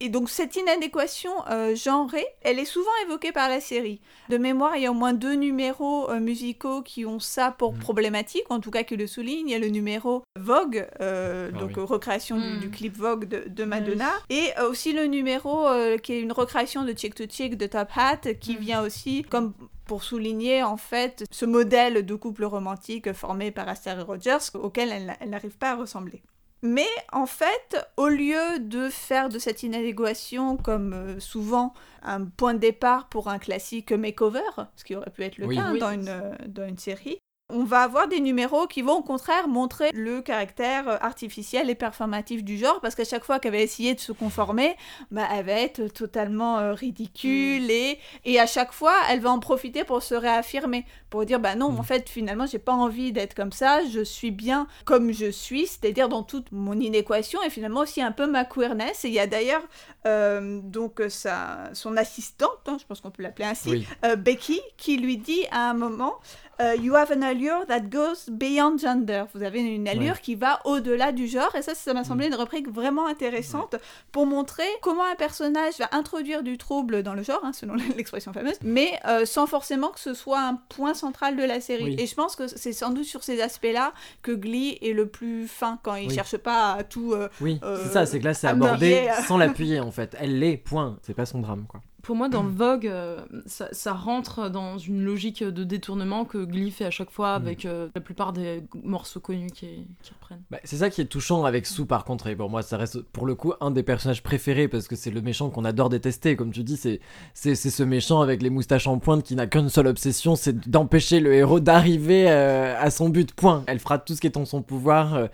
Et 0.01 0.09
donc 0.09 0.31
cette 0.31 0.57
inadéquation 0.57 1.31
euh, 1.49 1.77
genrée, 1.77 2.27
elle 2.41 2.59
est 2.59 2.65
souvent 2.65 2.91
évoquée 3.07 3.31
par 3.31 3.49
la 3.49 3.61
série. 3.61 4.01
De 4.31 4.37
mémoire, 4.39 4.75
il 4.77 4.83
y 4.83 4.87
a 4.87 4.91
au 4.91 4.95
moins 4.95 5.13
deux 5.13 5.35
numéros 5.35 6.11
euh, 6.11 6.19
musicaux 6.19 6.83
qui 6.83 7.05
ont 7.07 7.21
ça 7.21 7.53
pour 7.53 7.75
problématique, 7.75 8.43
en 8.49 8.59
tout 8.59 8.71
cas 8.73 8.83
qui 8.83 8.97
le 8.97 9.07
soulignent. 9.07 9.47
Il 9.49 9.53
y 9.53 9.55
a 9.55 9.61
le 9.61 9.69
numéro 9.69 10.23
Vogue, 10.41 10.89
euh, 11.01 11.51
Ah 11.55 11.59
donc 11.59 11.73
oui. 11.77 11.83
recréation 11.85 12.37
du- 12.37 12.43
Mm. 12.57 12.61
du, 12.61 12.71
clip 12.71 12.97
Vogue 12.97 13.27
de, 13.27 13.45
de 13.47 13.65
Madonna, 13.65 14.11
et 14.31 14.49
aussi 14.69 14.93
le 14.93 15.05
numéro 15.07 15.69
euh, 15.69 15.99
qui 15.99 16.15
est 16.15 16.21
une 16.21 16.33
recréation 16.33 16.83
de 16.85 16.95
Chick 16.97 17.15
to 17.15 17.25
Chick 17.29 17.57
de 17.57 17.67
Top 17.67 17.89
Hat, 17.95 18.35
qui 18.41 18.57
Mm. 18.57 18.61
vient 18.61 18.83
aussi 18.83 19.23
comme 19.31 19.53
pour 19.93 20.05
souligner 20.05 20.63
en 20.63 20.79
fait 20.79 21.23
ce 21.31 21.45
modèle 21.45 22.07
de 22.07 22.15
couple 22.15 22.45
romantique 22.47 23.13
formé 23.13 23.51
par 23.51 23.69
Aster 23.69 23.91
et 23.99 24.01
Rogers 24.03 24.39
auquel 24.55 24.91
elle, 24.91 25.05
n'a- 25.05 25.17
elle 25.21 25.29
n'arrive 25.29 25.59
pas 25.59 25.73
à 25.73 25.75
ressembler. 25.77 26.23
Mais 26.63 26.87
en 27.13 27.27
fait, 27.27 27.77
au 27.99 28.09
lieu 28.09 28.59
de 28.59 28.89
faire 28.89 29.29
de 29.29 29.39
cette 29.39 29.63
inadéquation 29.63 30.57
comme 30.57 30.95
euh, 30.95 31.21
souvent 31.21 31.75
un 32.03 32.25
point 32.25 32.55
de 32.55 32.59
départ 32.61 33.11
pour 33.11 33.29
un 33.29 33.39
classique 33.39 33.93
makeover, 33.93 34.41
ce 34.77 34.85
qui 34.85 34.97
aurait 34.97 35.11
pu 35.11 35.25
être 35.25 35.37
le 35.37 35.45
Oui. 35.47 35.57
cas 35.57 35.63
hein, 35.65 35.73
Oui, 35.75 35.79
dans, 35.81 35.91
une, 35.91 36.09
euh, 36.09 36.33
dans 36.47 36.67
une 36.67 36.79
série, 36.79 37.19
on 37.53 37.65
va 37.65 37.83
avoir 37.83 38.09
des 38.09 38.21
numéros 38.21 38.67
qui 38.67 38.83
vont 38.83 38.99
au 38.99 39.03
contraire 39.03 39.49
montrer 39.49 39.91
le 39.93 40.21
caractère 40.21 40.89
euh, 40.89 40.97
artificiel 41.01 41.71
et 41.71 41.75
performatif 41.75 42.43
du 42.43 42.57
genre, 42.57 42.81
parce 42.81 42.95
qu'à 42.95 43.05
chaque 43.05 43.25
fois 43.25 43.39
qu'elle 43.39 43.53
va 43.53 43.59
essayer 43.59 43.95
de 43.95 44.01
se 44.01 44.13
conformer, 44.13 44.77
bah, 45.11 45.29
elle 45.33 45.47
va 45.47 45.53
être 45.53 45.89
totalement 45.89 46.59
euh, 46.59 46.73
ridicule 46.73 47.71
et, 47.71 47.99
et 48.25 48.41
à 48.41 48.47
chaque 48.47 48.73
fois, 48.73 48.95
elle 49.11 49.21
va 49.21 49.31
en 49.31 49.39
profiter 49.39 49.85
pour 49.85 50.03
se 50.03 50.15
réaffirmer, 50.15 50.85
pour 51.13 51.27
dire 51.27 51.39
bah 51.39 51.55
non, 51.55 51.71
Mm. 51.71 51.79
en 51.79 51.83
fait, 51.83 52.09
finalement, 52.09 52.47
j'ai 52.47 52.59
pas 52.59 52.73
envie 52.73 53.13
d'être 53.13 53.35
comme 53.35 53.53
ça, 53.53 53.81
je 53.85 54.01
suis 54.03 54.31
bien 54.31 54.67
comme 54.87 55.13
je 55.13 55.31
suis, 55.31 55.67
c'est-à-dire 55.67 56.09
dans 56.09 56.23
toute 56.23 56.51
mon 56.53 56.73
inéquation 56.81 57.39
et 57.43 57.51
finalement 57.51 57.81
aussi 57.81 58.01
un 58.01 58.13
peu 58.13 58.27
ma 58.27 58.45
queerness. 58.47 59.05
Et 59.05 59.09
il 59.09 59.15
y 59.15 59.19
a 59.21 59.27
d'ailleurs 59.27 59.63
euh, 60.07 60.61
donc 60.63 61.01
euh, 61.01 61.09
sa, 61.11 61.71
son 61.75 61.97
assistante, 61.99 62.59
hein, 62.67 62.79
je 62.81 62.87
pense 62.87 63.01
qu'on 63.03 63.11
peut 63.11 63.23
l'appeler 63.23 63.47
ainsi, 63.47 63.69
Oui. 63.71 63.87
euh, 64.07 64.17
Becky, 64.17 64.61
qui 64.79 64.97
lui 64.97 65.19
dit 65.19 65.45
à 65.53 65.71
un 65.71 65.75
moment 65.75 66.15
euh, 66.61 66.75
You 66.77 66.95
have 66.95 67.13
an 67.13 67.23
allure 67.23 67.67
that 67.67 67.81
goes 67.81 68.31
beyond 68.31 68.79
gender. 68.79 69.25
Vous 69.35 69.43
avez 69.43 69.61
une 69.61 69.87
allure 69.89 70.15
Ouais. 70.15 70.21
qui 70.23 70.35
va 70.35 70.61
au-delà 70.65 71.13
du 71.13 71.27
genre. 71.29 71.55
Et 71.57 71.63
ça, 71.63 71.75
ça 71.75 71.93
m'a 71.95 72.05
semblé 72.05 72.27
une 72.29 72.35
rubrique 72.35 72.69
vraiment 72.69 73.07
intéressante 73.07 73.77
pour 74.13 74.27
montrer 74.27 74.65
comment 74.81 75.05
un 75.05 75.15
personnage 75.17 75.75
va 75.79 75.89
introduire 75.93 76.43
du 76.43 76.57
trouble 76.59 77.03
dans 77.03 77.15
le 77.15 77.23
genre, 77.23 77.41
hein, 77.43 77.53
selon 77.53 77.75
l'expression 77.97 78.33
fameuse, 78.33 78.57
mais 78.63 78.99
sans 79.25 79.47
forcément 79.47 79.89
que 79.89 80.01
ce 80.01 80.15
soit 80.15 80.41
un 80.41 80.55
point 80.69 80.95
central 81.03 81.37
de 81.37 81.43
la 81.43 81.61
série. 81.61 81.85
Oui. 81.85 81.97
Et 81.99 82.07
je 82.07 82.15
pense 82.15 82.35
que 82.37 82.47
c'est 82.47 82.73
sans 82.73 82.91
doute 82.91 83.05
sur 83.05 83.23
ces 83.23 83.41
aspects-là 83.43 83.93
que 84.23 84.33
Glee 84.33 84.79
est 84.81 84.93
le 84.95 85.07
plus 85.07 85.47
fin, 85.47 85.79
quand 85.83 85.95
il 85.97 86.09
Oui. 86.09 86.15
cherche 86.15 86.37
pas 86.39 86.73
à 86.73 86.85
tout... 86.85 87.13
euh, 87.13 87.29
Oui, 87.41 87.59
Euh, 87.63 87.79
c'est 87.83 87.93
ça, 87.93 88.07
c'est 88.07 88.19
que 88.21 88.25
là 88.25 88.35
c'est 88.35 88.47
abordé 88.49 89.09
euh. 89.11 89.23
sans 89.29 89.37
l'appuyer 89.37 89.81
en 89.81 89.91
fait. 89.91 90.17
Elle 90.19 90.39
l'est, 90.39 90.57
point. 90.57 90.99
C'est 91.03 91.15
pas 91.15 91.27
son 91.27 91.41
drame 91.41 91.65
quoi. 91.69 91.81
Pour 92.03 92.17
moi, 92.17 92.29
dans 92.29 92.43
Vogue, 92.43 92.87
euh, 92.87 93.21
ça, 93.47 93.69
ça 93.73 93.93
rentre 93.93 94.51
dans 94.51 94.79
une 94.79 95.03
logique 95.03 95.43
de 95.43 95.65
détournement 95.65 96.25
que 96.25 96.45
Glee 96.45 96.71
fait 96.71 96.85
à 96.85 96.91
chaque 96.91 97.11
fois 97.11 97.33
Mm. 97.39 97.43
avec 97.43 97.65
euh, 97.65 97.89
la 97.95 98.01
plupart 98.01 98.33
des 98.33 98.63
morceaux 98.83 99.21
connus 99.21 99.51
qui, 99.51 99.87
qui 100.03 100.13
reprennent. 100.13 100.43
Bah, 100.51 100.59
c'est 100.65 100.77
ça 100.77 100.91
qui 100.91 101.01
est 101.01 101.07
touchant 101.07 101.45
avec 101.45 101.67
Sue 101.67 101.87
par 101.87 102.05
contre, 102.05 102.27
et 102.27 102.37
pour 102.37 102.51
moi 102.51 102.63
ça 102.63 102.77
reste 102.77 103.03
pour 103.03 103.27
le 103.27 103.35
coup 103.35 103.53
un 103.61 103.71
des 103.71 103.83
personnages 103.83 104.23
préférés 104.23 104.69
parce 104.69 104.89
que 104.89 104.97
c'est 104.97 105.11
le 105.11 105.21
méchant 105.21 105.51
qu'on 105.51 105.65
adore 105.65 105.89
détester, 105.89 106.37
comme 106.37 106.53
tu 106.53 106.63
dis, 106.63 106.77
c'est, 106.77 107.01
c'est, 107.35 107.55
c'est 107.55 107.71
ce 107.71 107.83
méchant 107.83 108.21
avec 108.21 108.43
les 108.43 108.51
moustaches 108.51 108.87
en 108.87 108.99
pointe 108.99 109.23
qui 109.23 109.37
n'a 109.37 109.47
qu'une 109.47 109.69
seule 109.69 109.87
obsession, 109.87 110.37
c'est 110.37 110.69
d'empêcher 110.69 111.21
le 111.21 111.35
héros 111.35 111.61
d'arriver 111.61 112.31
euh, 112.31 112.75
à 112.79 112.91
son 112.91 113.09
but, 113.09 113.33
point. 113.33 113.65
Elle 113.67 113.79
fera 113.79 113.99
tout 113.99 114.15
ce 114.15 114.21
qui 114.21 114.27
est 114.27 114.37
en 114.37 114.45
son 114.45 114.63
pouvoir, 114.63 115.15
euh, 115.15 115.27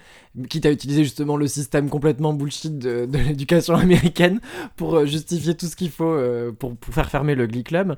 quitte 0.49 0.67
à 0.67 0.71
utiliser 0.71 1.05
justement 1.05 1.37
le 1.37 1.47
système 1.47 1.89
complètement 1.89 2.33
bullshit 2.33 2.79
de, 2.79 3.07
de 3.07 3.19
l'éducation 3.19 3.75
américaine 3.77 4.41
pour 4.77 5.07
justifier 5.07 5.55
tout 5.55 5.67
ce 5.67 5.77
qu'il 5.77 5.91
faut 5.91 6.17
pour, 6.59 6.77
pour 6.77 6.95
faire 6.95 7.11
fermer 7.11 7.35
le 7.35 7.47
Glee 7.47 7.65
Club. 7.65 7.97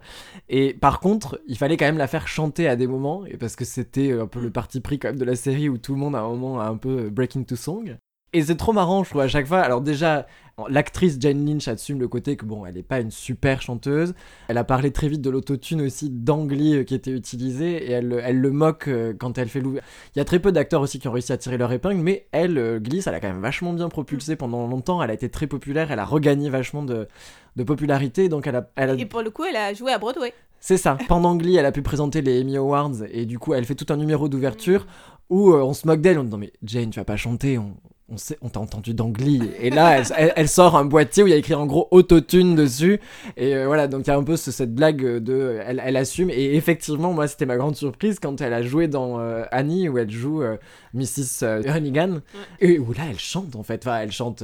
Et 0.48 0.74
par 0.74 1.00
contre, 1.00 1.40
il 1.46 1.56
fallait 1.56 1.76
quand 1.76 1.86
même 1.86 1.98
la 1.98 2.06
faire 2.06 2.28
chanter 2.28 2.68
à 2.68 2.76
des 2.76 2.86
moments, 2.86 3.24
et 3.26 3.36
parce 3.36 3.56
que 3.56 3.64
c'était 3.64 4.12
un 4.12 4.26
peu 4.26 4.40
le 4.40 4.50
parti 4.50 4.80
pris 4.80 4.98
quand 4.98 5.08
même 5.08 5.18
de 5.18 5.24
la 5.24 5.36
série 5.36 5.68
où 5.68 5.78
tout 5.78 5.94
le 5.94 5.98
monde 5.98 6.16
à 6.16 6.20
un 6.20 6.28
moment 6.28 6.60
a 6.60 6.66
un 6.66 6.76
peu 6.76 7.06
euh, 7.06 7.10
break 7.10 7.36
into 7.36 7.56
song. 7.56 7.96
Et 8.32 8.42
c'est 8.42 8.56
trop 8.56 8.72
marrant, 8.72 9.02
je 9.02 9.10
trouve, 9.10 9.22
à 9.22 9.28
chaque 9.28 9.46
fois. 9.46 9.58
Alors 9.58 9.80
déjà, 9.80 10.24
l'actrice 10.68 11.16
Jane 11.18 11.44
Lynch 11.44 11.66
assume 11.66 11.98
le 11.98 12.06
côté 12.06 12.36
que 12.36 12.44
bon, 12.44 12.64
elle 12.64 12.74
n'est 12.74 12.84
pas 12.84 13.00
une 13.00 13.10
super 13.10 13.60
chanteuse. 13.60 14.14
Elle 14.46 14.56
a 14.56 14.62
parlé 14.62 14.92
très 14.92 15.08
vite 15.08 15.20
de 15.20 15.30
l'autotune 15.30 15.82
aussi 15.82 16.10
d'Angly 16.10 16.76
euh, 16.76 16.84
qui 16.84 16.94
était 16.94 17.10
utilisé, 17.10 17.88
et 17.88 17.90
elle, 17.90 18.20
elle 18.22 18.38
le 18.38 18.50
moque 18.52 18.86
euh, 18.86 19.12
quand 19.18 19.36
elle 19.36 19.48
fait 19.48 19.60
l'ou... 19.60 19.78
Il 20.14 20.18
y 20.18 20.22
a 20.22 20.24
très 20.24 20.38
peu 20.38 20.52
d'acteurs 20.52 20.80
aussi 20.80 21.00
qui 21.00 21.08
ont 21.08 21.12
réussi 21.12 21.32
à 21.32 21.38
tirer 21.38 21.58
leur 21.58 21.72
épingle, 21.72 22.00
mais 22.00 22.28
elle, 22.30 22.80
Glee, 22.80 23.02
ça 23.02 23.10
l'a 23.10 23.18
quand 23.18 23.28
même 23.28 23.42
vachement 23.42 23.72
bien 23.72 23.88
propulsé 23.88 24.36
pendant 24.36 24.68
longtemps. 24.68 25.02
Elle 25.02 25.10
a 25.10 25.14
été 25.14 25.28
très 25.28 25.48
populaire, 25.48 25.90
elle 25.90 25.98
a 25.98 26.04
regagné 26.04 26.50
vachement 26.50 26.84
de, 26.84 27.08
de 27.56 27.62
popularité, 27.64 28.28
donc 28.28 28.46
elle 28.46 28.56
a, 28.56 28.70
elle 28.76 28.90
a 28.90 28.94
Et 28.94 29.06
pour 29.06 29.22
le 29.22 29.30
coup, 29.30 29.44
elle 29.44 29.56
a 29.56 29.74
joué 29.74 29.92
à 29.92 29.98
Broadway. 29.98 30.32
c'est 30.60 30.76
ça. 30.76 30.96
Pendant 31.08 31.34
Glee, 31.36 31.56
elle 31.56 31.66
a 31.66 31.72
pu 31.72 31.82
présenter 31.82 32.22
les 32.22 32.40
Emmy 32.42 32.56
Awards 32.56 33.02
et 33.10 33.26
du 33.26 33.38
coup, 33.38 33.54
elle 33.54 33.64
fait 33.64 33.74
tout 33.74 33.92
un 33.92 33.96
numéro 33.96 34.28
d'ouverture 34.28 34.86
où 35.28 35.52
euh, 35.52 35.62
on 35.62 35.74
se 35.74 35.86
moque 35.86 36.00
d'elle. 36.00 36.18
On 36.18 36.24
dit 36.24 36.30
non 36.30 36.38
mais 36.38 36.52
Jane, 36.64 36.90
tu 36.90 36.98
vas 37.00 37.04
pas 37.04 37.16
chanter. 37.16 37.58
On, 37.58 37.74
on 38.12 38.16
sait, 38.16 38.36
on 38.42 38.48
t'a 38.48 38.58
entendu 38.58 38.92
dans 38.92 39.08
Glee. 39.08 39.40
Et 39.60 39.70
là, 39.70 39.98
elle, 39.98 40.04
elle- 40.16 40.32
elle 40.34 40.48
sort 40.48 40.76
un 40.76 40.84
boîtier 40.84 41.22
où 41.22 41.28
il 41.28 41.30
y 41.30 41.32
a 41.32 41.36
écrit 41.36 41.54
en 41.54 41.64
gros 41.66 41.86
autotune 41.92 42.56
dessus. 42.56 42.98
Et 43.36 43.54
euh, 43.54 43.66
voilà, 43.66 43.86
donc 43.86 44.06
il 44.06 44.08
y 44.08 44.12
a 44.12 44.16
un 44.16 44.24
peu 44.24 44.36
ce- 44.36 44.50
cette 44.50 44.74
blague 44.74 45.00
de, 45.18 45.60
elle, 45.64 45.80
elle 45.84 45.96
assume. 45.96 46.28
Et 46.30 46.56
effectivement, 46.56 47.12
moi, 47.12 47.28
c'était 47.28 47.46
ma 47.46 47.56
grande 47.56 47.76
surprise 47.76 48.18
quand 48.18 48.40
elle 48.40 48.52
a 48.52 48.62
joué 48.62 48.88
dans 48.88 49.20
euh, 49.20 49.44
Annie 49.52 49.88
où 49.88 49.96
elle 49.98 50.10
joue 50.10 50.42
euh, 50.42 50.56
Mrs. 50.94 51.44
Hannigan 51.68 52.18
et 52.60 52.80
où 52.80 52.92
là, 52.92 53.02
elle 53.08 53.18
chante 53.20 53.54
en 53.54 53.62
fait. 53.62 53.86
Enfin, 53.86 54.00
elle 54.00 54.10
chante. 54.10 54.42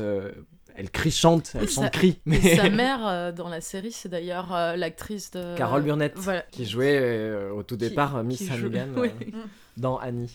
Elle 0.76 0.90
crie 0.90 1.10
chante, 1.10 1.52
elle 1.54 1.68
ça- 1.68 1.88
crie. 1.90 2.08
Et 2.10 2.18
Mais 2.26 2.56
sa 2.56 2.68
mère 2.70 3.06
euh, 3.06 3.32
dans 3.32 3.48
la 3.48 3.60
série, 3.60 3.92
c'est 3.92 4.08
d'ailleurs 4.08 4.54
euh, 4.54 4.76
l'actrice 4.76 5.30
de. 5.30 5.56
Carole 5.56 5.82
Burnett. 5.82 6.12
Voilà. 6.16 6.42
qui 6.50 6.66
jouait 6.66 6.98
euh, 7.00 7.50
au 7.52 7.62
tout 7.62 7.76
départ 7.76 8.22
Miss 8.22 8.44
joue- 8.52 8.66
Hannigan 8.66 8.88
Oui. 8.96 9.10
dans 9.76 9.98
Annie. 9.98 10.30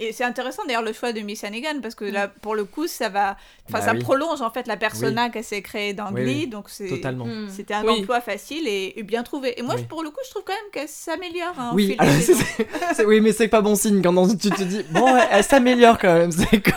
Et 0.00 0.12
c'est 0.12 0.24
intéressant 0.24 0.64
d'ailleurs 0.66 0.82
le 0.82 0.92
choix 0.92 1.12
de 1.12 1.20
Miss 1.20 1.44
Hannigan 1.44 1.80
parce 1.80 1.94
que 1.94 2.04
là, 2.04 2.26
pour 2.26 2.56
le 2.56 2.64
coup, 2.64 2.88
ça 2.88 3.08
va, 3.08 3.36
enfin, 3.68 3.78
Bah 3.78 3.80
ça 3.80 3.92
oui. 3.92 4.00
prolonge 4.00 4.42
en 4.42 4.50
fait 4.50 4.66
la 4.66 4.76
persona 4.76 5.30
qu'elle 5.30 5.44
s'est 5.44 5.62
créée 5.62 5.94
dans 5.94 6.10
Glee, 6.10 6.24
oui. 6.42 6.46
donc 6.48 6.68
c'est 6.68 6.88
Totalement. 6.88 7.26
Mm. 7.26 7.48
C'était 7.48 7.74
un 7.74 7.84
Oui. 7.84 8.00
emploi 8.00 8.20
facile 8.20 8.66
et, 8.66 8.92
et 8.98 9.02
bien 9.04 9.22
trouvé. 9.22 9.58
Et 9.58 9.62
moi, 9.62 9.76
je- 9.76 9.84
pour 9.84 10.02
le 10.02 10.10
coup, 10.10 10.18
je 10.24 10.30
trouve 10.30 10.42
quand 10.44 10.52
même 10.52 10.70
qu'elle 10.72 10.88
s'améliore. 10.88 11.54
hein, 11.58 11.70
au 11.72 11.76
Oui, 11.76 11.86
fil 11.86 11.96
des 11.96 12.02
alors, 12.02 12.14
c'est- 12.16 12.22
saisons. 12.34 12.44
c'est- 12.56 12.66
c'est- 12.94 13.04
oui, 13.04 13.20
mais 13.20 13.30
c'est 13.30 13.46
pas 13.46 13.60
bon 13.60 13.76
signe 13.76 14.02
quand 14.02 14.12
dans- 14.12 14.26
tu 14.28 14.50
te 14.50 14.62
dis 14.64 14.82
bon, 14.90 15.06
elle, 15.16 15.28
elle 15.30 15.44
s'améliore 15.44 15.98
quand 15.98 16.12
même. 16.14 16.32
C'est 16.50 16.60
que 16.60 16.72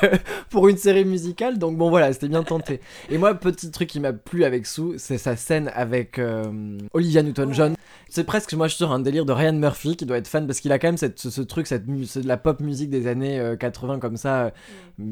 pour 0.52 0.68
une 0.68 0.78
série 0.78 1.06
musicale, 1.06 1.58
donc 1.58 1.76
bon 1.76 1.90
voilà, 1.90 2.14
c'était 2.14 2.28
bien 2.28 2.44
tenté. 2.44 2.82
Et 3.10 3.18
moi, 3.18 3.34
petit 3.34 3.72
truc 3.72 3.90
qui 3.90 4.00
m'a 4.00 4.14
plu 4.14 4.44
avec 4.44 4.68
Sue, 4.68 4.98
c'est 4.98 5.18
sa 5.18 5.36
scène 5.36 5.72
avec 5.74 6.20
euh, 6.20 6.78
Olivia 6.94 7.24
Newton-John. 7.24 7.76
C'est 8.10 8.24
presque, 8.24 8.54
moi 8.54 8.68
je 8.68 8.74
suis 8.76 8.78
sur 8.86 8.92
un 8.92 9.00
délire 9.00 9.26
de 9.26 9.34
Ryan 9.34 9.54
Murphy 9.54 9.98
qui 9.98 10.06
doit 10.06 10.18
être 10.18 10.28
fan 10.30 10.46
parce 10.48 10.60
qu'il 10.62 10.72
a 10.72 10.80
quand 10.80 10.88
même 10.88 10.98
cette, 10.98 11.20
ce, 11.20 11.30
ce 11.30 11.42
truc, 11.42 11.68
cette 11.68 11.88
mu- 11.88 12.06
c'est 12.06 12.22
de 12.22 12.28
la 12.28 12.38
pop 12.38 12.60
musique 12.62 12.90
des 12.90 13.07
années 13.08 13.40
euh, 13.40 13.56
80 13.56 14.00
comme 14.00 14.18
ça, 14.18 14.46
euh, 14.46 14.50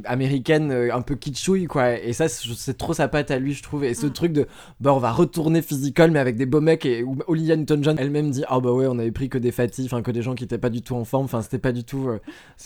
américaine, 0.05 0.71
euh, 0.71 0.93
un 0.93 1.01
peu 1.01 1.15
kitschouille 1.15 1.65
quoi. 1.65 1.99
Et 1.99 2.13
ça, 2.13 2.27
c'est 2.27 2.77
trop 2.77 2.93
sa 2.93 3.07
patte 3.07 3.31
à 3.31 3.39
lui, 3.39 3.53
je 3.53 3.63
trouve. 3.63 3.83
Et 3.83 3.93
ce 3.93 4.05
Mm. 4.07 4.13
truc 4.13 4.33
de 4.33 4.47
bah 4.79 4.93
on 4.93 4.99
va 4.99 5.11
retourner 5.11 5.61
physical 5.61 6.11
mais 6.11 6.19
avec 6.19 6.35
des 6.35 6.45
beaux 6.45 6.61
mecs 6.61 6.85
et 6.85 7.03
où 7.03 7.17
Olivia 7.27 7.55
Newton-John 7.55 7.97
elle-même 7.99 8.29
dit 8.31 8.43
ah 8.47 8.59
bah 8.59 8.71
ouais 8.71 8.87
on 8.87 8.99
avait 8.99 9.11
pris 9.11 9.29
que 9.29 9.37
des 9.37 9.51
fatigues, 9.51 9.85
enfin 9.85 10.01
que 10.01 10.11
des 10.11 10.21
gens 10.21 10.35
qui 10.35 10.43
étaient 10.43 10.57
pas 10.57 10.69
du 10.69 10.81
tout 10.81 10.95
en 10.95 11.05
forme, 11.05 11.25
enfin 11.25 11.41
c'était 11.41 11.57
pas 11.59 11.71
du 11.71 11.83
tout, 11.83 12.09
euh, 12.09 12.19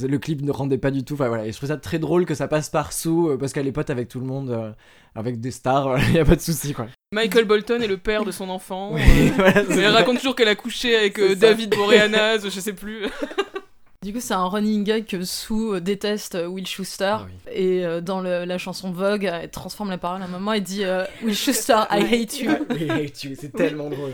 le 0.06 0.18
clip 0.18 0.42
ne 0.42 0.52
rendait 0.52 0.78
pas 0.78 0.92
du 0.92 1.04
tout, 1.04 1.14
enfin 1.16 1.28
voilà. 1.28 1.46
Et 1.46 1.52
je 1.52 1.58
trouve 1.58 1.70
ça 1.70 1.78
très 1.78 2.00
drôle 2.00 2.26
que 2.26 2.36
ça 2.36 2.48
passe 2.48 2.70
par 2.70 2.94
sous 2.94 3.30
euh, 3.30 3.38
parce 3.38 3.54
qu'elle 3.54 3.68
est 3.68 3.72
pote 3.72 3.90
avec 3.90 4.08
tout 4.08 4.20
le 4.20 4.26
monde, 4.26 4.50
euh, 4.52 4.72
avec 5.16 5.40
des 5.40 5.52
stars, 5.52 5.98
il 6.10 6.14
y 6.16 6.20
a 6.20 6.26
pas 6.26 6.36
de 6.36 6.42
souci 6.42 6.74
quoi. 6.74 6.88
Michael 7.12 7.46
Bolton 7.46 7.82
est 7.82 7.88
le 7.88 7.98
père 7.98 8.24
de 8.24 8.32
son 8.32 8.50
enfant. 8.50 8.92
Oui, 8.94 9.02
euh, 9.08 9.32
voilà, 9.36 9.64
Elle 9.72 9.88
raconte 9.88 10.18
toujours 10.18 10.36
qu'elle 10.36 10.48
a 10.48 10.56
couché 10.56 10.96
avec 10.96 11.18
euh. 11.20 11.36
David 11.36 11.72
Boreanaz, 11.76 12.44
je 12.44 12.60
sais 12.60 12.74
plus. 12.74 13.06
Du 14.02 14.14
coup, 14.14 14.22
c'est 14.22 14.34
un 14.34 14.48
running 14.48 14.86
gag 14.86 15.06
que 15.06 15.26
Sue 15.26 15.74
euh, 15.74 15.80
déteste 15.82 16.36
euh, 16.36 16.48
Will 16.48 16.66
Schuster. 16.66 17.18
Ah 17.20 17.26
oui. 17.28 17.34
Et 17.54 17.86
euh, 17.86 18.00
dans 18.00 18.22
le- 18.22 18.46
la 18.46 18.58
chanson 18.58 18.92
Vogue, 18.92 19.26
elle 19.26 19.52
transforme 19.52 19.90
la 19.90 19.98
parole 19.98 20.22
à 20.22 20.26
un 20.26 20.30
moment 20.30 20.54
et 20.54 20.62
dit 20.62 20.86
euh, 20.86 21.04
Will 21.22 21.36
Schuster, 21.36 21.82
I 21.92 22.02
hate 22.22 22.40
you. 22.40 22.50
Oui, 22.70 22.90
hate 22.90 23.24
you, 23.26 23.36
c'est 23.38 23.52
tellement 23.52 23.90
drôle. 23.90 24.14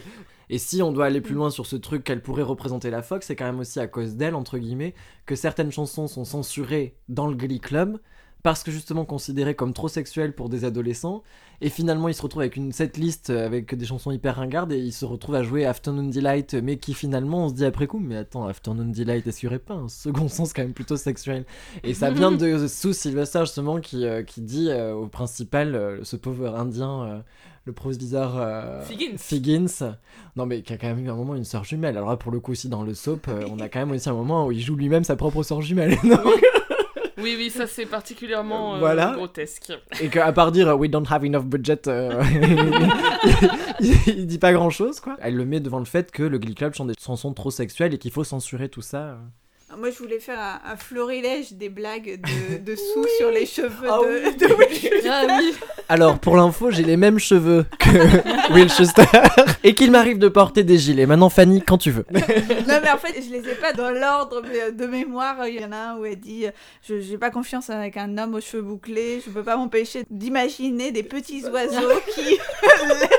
Et 0.49 0.57
si 0.57 0.81
on 0.81 0.91
doit 0.91 1.05
aller 1.05 1.21
plus 1.21 1.35
loin 1.35 1.51
sur 1.51 1.67
ce 1.67 1.75
truc 1.75 2.03
qu'elle 2.03 2.23
pourrait 2.23 2.41
représenter 2.41 2.89
la 2.89 3.03
Fox, 3.03 3.27
c'est 3.27 3.35
quand 3.35 3.45
même 3.45 3.59
aussi 3.59 3.79
à 3.79 3.85
cause 3.85 4.15
d'elle, 4.15 4.33
entre 4.33 4.57
guillemets, 4.57 4.95
que 5.27 5.35
certaines 5.35 5.71
chansons 5.71 6.07
sont 6.07 6.25
censurées 6.25 6.97
dans 7.07 7.27
le 7.27 7.35
Glee 7.35 7.59
Club, 7.59 7.99
parce 8.45 8.61
que 8.61 8.69
justement 8.69 9.05
considérées 9.05 9.55
comme 9.55 9.73
trop 9.73 9.87
sexuelles 9.87 10.31
pour 10.31 10.49
des 10.49 10.65
adolescents, 10.65 11.23
et 11.61 11.69
finalement 11.69 12.09
ils 12.09 12.13
se 12.13 12.21
retrouvent 12.21 12.43
avec 12.43 12.55
une 12.55 12.71
setlist 12.71 13.31
avec 13.31 13.73
des 13.73 13.85
chansons 13.87 14.11
hyper 14.11 14.35
ringardes, 14.35 14.71
et 14.71 14.77
ils 14.77 14.93
se 14.93 15.03
retrouvent 15.03 15.33
à 15.33 15.41
jouer 15.41 15.65
Afternoon 15.65 16.09
Delight, 16.09 16.53
mais 16.53 16.77
qui 16.77 16.93
finalement 16.93 17.45
on 17.45 17.49
se 17.49 17.55
dit 17.55 17.65
après 17.65 17.87
coup, 17.87 17.97
mais 17.97 18.17
attends, 18.17 18.45
Afternoon 18.45 18.91
Delight, 18.91 19.25
est-ce 19.25 19.39
qu'il 19.39 19.49
n'y 19.49 19.55
aurait 19.55 19.63
pas 19.63 19.73
un 19.73 19.89
second 19.89 20.27
sens 20.29 20.53
quand 20.53 20.61
même 20.61 20.73
plutôt 20.73 20.95
sexuel? 20.95 21.43
Et 21.83 21.95
ça 21.95 22.11
vient 22.11 22.31
de 22.31 22.67
Sue 22.67 22.93
Sylvester 22.93 23.39
justement 23.39 23.79
qui, 23.79 24.05
euh, 24.05 24.21
qui 24.21 24.41
dit 24.41 24.67
euh, 24.69 24.93
au 24.93 25.07
principal, 25.07 25.73
euh, 25.73 26.03
ce 26.03 26.15
pauvre 26.15 26.55
indien... 26.55 27.01
euh, 27.03 27.19
le 27.65 27.73
proviseur 27.73 28.33
euh, 28.37 28.83
Figgins. 28.83 29.17
Figgins. 29.17 29.95
Non, 30.35 30.45
mais 30.45 30.61
qui 30.61 30.71
a 30.71 30.77
quand 30.77 30.85
même 30.85 31.03
eu 31.03 31.09
un 31.09 31.15
moment 31.15 31.33
une 31.33 31.45
sœur 31.45 31.63
jumelle. 31.63 31.97
Alors 31.97 32.09
là, 32.11 32.15
pour 32.15 32.31
le 32.31 32.39
coup, 32.39 32.51
aussi 32.51 32.69
dans 32.69 32.83
le 32.83 32.93
soap, 32.93 33.27
euh, 33.27 33.41
on 33.49 33.57
a 33.57 33.69
quand 33.69 33.79
même 33.79 33.89
aussi 33.89 34.07
un 34.07 34.13
moment 34.13 34.45
où 34.45 34.51
il 34.51 34.61
joue 34.61 34.75
lui-même 34.75 35.03
sa 35.03 35.15
propre 35.15 35.41
sœur 35.41 35.63
jumelle. 35.63 35.97
Oui, 37.17 37.35
oui, 37.37 37.49
ça 37.49 37.65
c'est 37.67 37.85
particulièrement 37.85 38.75
euh, 38.75 38.79
Voilà. 38.79 39.13
grotesque. 39.15 39.71
Et 40.01 40.09
qu'à 40.09 40.31
part 40.33 40.51
dire 40.51 40.67
euh, 40.69 40.75
We 40.75 40.89
don't 40.91 41.05
have 41.09 41.23
enough 41.25 41.43
budget, 41.45 41.87
euh, 41.87 42.21
il, 43.79 43.91
il- 44.07 44.19
il 44.19 44.27
dit 44.27 44.37
pas 44.39 44.53
grand 44.53 44.69
chose, 44.69 44.99
quoi. 44.99 45.15
Elle 45.21 45.35
le 45.35 45.45
met 45.45 45.59
devant 45.59 45.79
le 45.79 45.85
fait 45.85 46.11
que 46.11 46.23
le 46.23 46.37
Glee 46.39 46.55
Club 46.55 46.73
chante 46.73 46.87
des 46.87 46.93
chansons 47.03 47.33
trop 47.33 47.51
sexuelles 47.51 47.93
et 47.93 47.97
qu'il 47.97 48.11
faut 48.11 48.23
censurer 48.23 48.69
tout 48.69 48.81
ça. 48.81 49.17
Moi, 49.77 49.89
je 49.91 49.97
voulais 49.97 50.19
faire 50.19 50.39
un, 50.39 50.71
un 50.71 50.75
florilège 50.77 51.53
des 51.53 51.69
blagues 51.69 52.19
de, 52.21 52.57
de 52.63 52.75
Sue 52.75 53.09
sur 53.17 53.31
les 53.31 53.45
cheveux 53.45 53.87
Ah 53.89 53.99
de, 54.01 54.27
oui. 54.27 54.35
de 54.37 54.45
Will 54.53 54.69
Schuster. 54.69 55.09
Ah 55.09 55.23
oui, 55.39 55.53
Alors, 55.89 56.17
pour 56.19 56.35
l'info, 56.37 56.71
j'ai 56.71 56.83
les 56.83 56.97
mêmes 56.97 57.19
cheveux 57.19 57.65
que 57.79 57.89
Will 58.53 58.69
Schuster 58.69 59.03
et 59.63 59.73
qu'il 59.75 59.91
m'arrive 59.91 60.17
de 60.19 60.27
porter 60.27 60.63
des 60.63 60.77
gilets. 60.77 61.05
Maintenant, 61.05 61.29
Fanny, 61.29 61.61
quand 61.61 61.77
tu 61.77 61.91
veux. 61.91 62.05
Non, 62.67 62.79
mais 62.81 62.89
en 62.91 62.97
fait, 62.97 63.21
je 63.21 63.29
les 63.31 63.49
ai 63.49 63.55
pas 63.55 63.73
dans 63.73 63.91
l'ordre 63.91 64.41
mais, 64.43 64.61
euh, 64.61 64.71
de 64.71 64.85
mémoire. 64.85 65.47
Il 65.47 65.59
y 65.61 65.63
en 65.65 65.71
a 65.71 65.77
un 65.77 65.97
où 65.97 66.05
elle 66.05 66.19
dit 66.19 66.47
euh, 66.47 66.51
Je 66.87 66.99
j'ai 66.99 67.17
pas 67.17 67.29
confiance 67.29 67.69
avec 67.69 67.97
un 67.97 68.17
homme 68.17 68.33
aux 68.35 68.41
cheveux 68.41 68.63
bouclés, 68.63 69.21
je 69.25 69.29
peux 69.31 69.43
pas 69.43 69.55
m'empêcher 69.57 70.03
d'imaginer 70.09 70.91
des 70.91 71.03
petits 71.03 71.43
oiseaux 71.45 71.99
qui, 72.13 72.37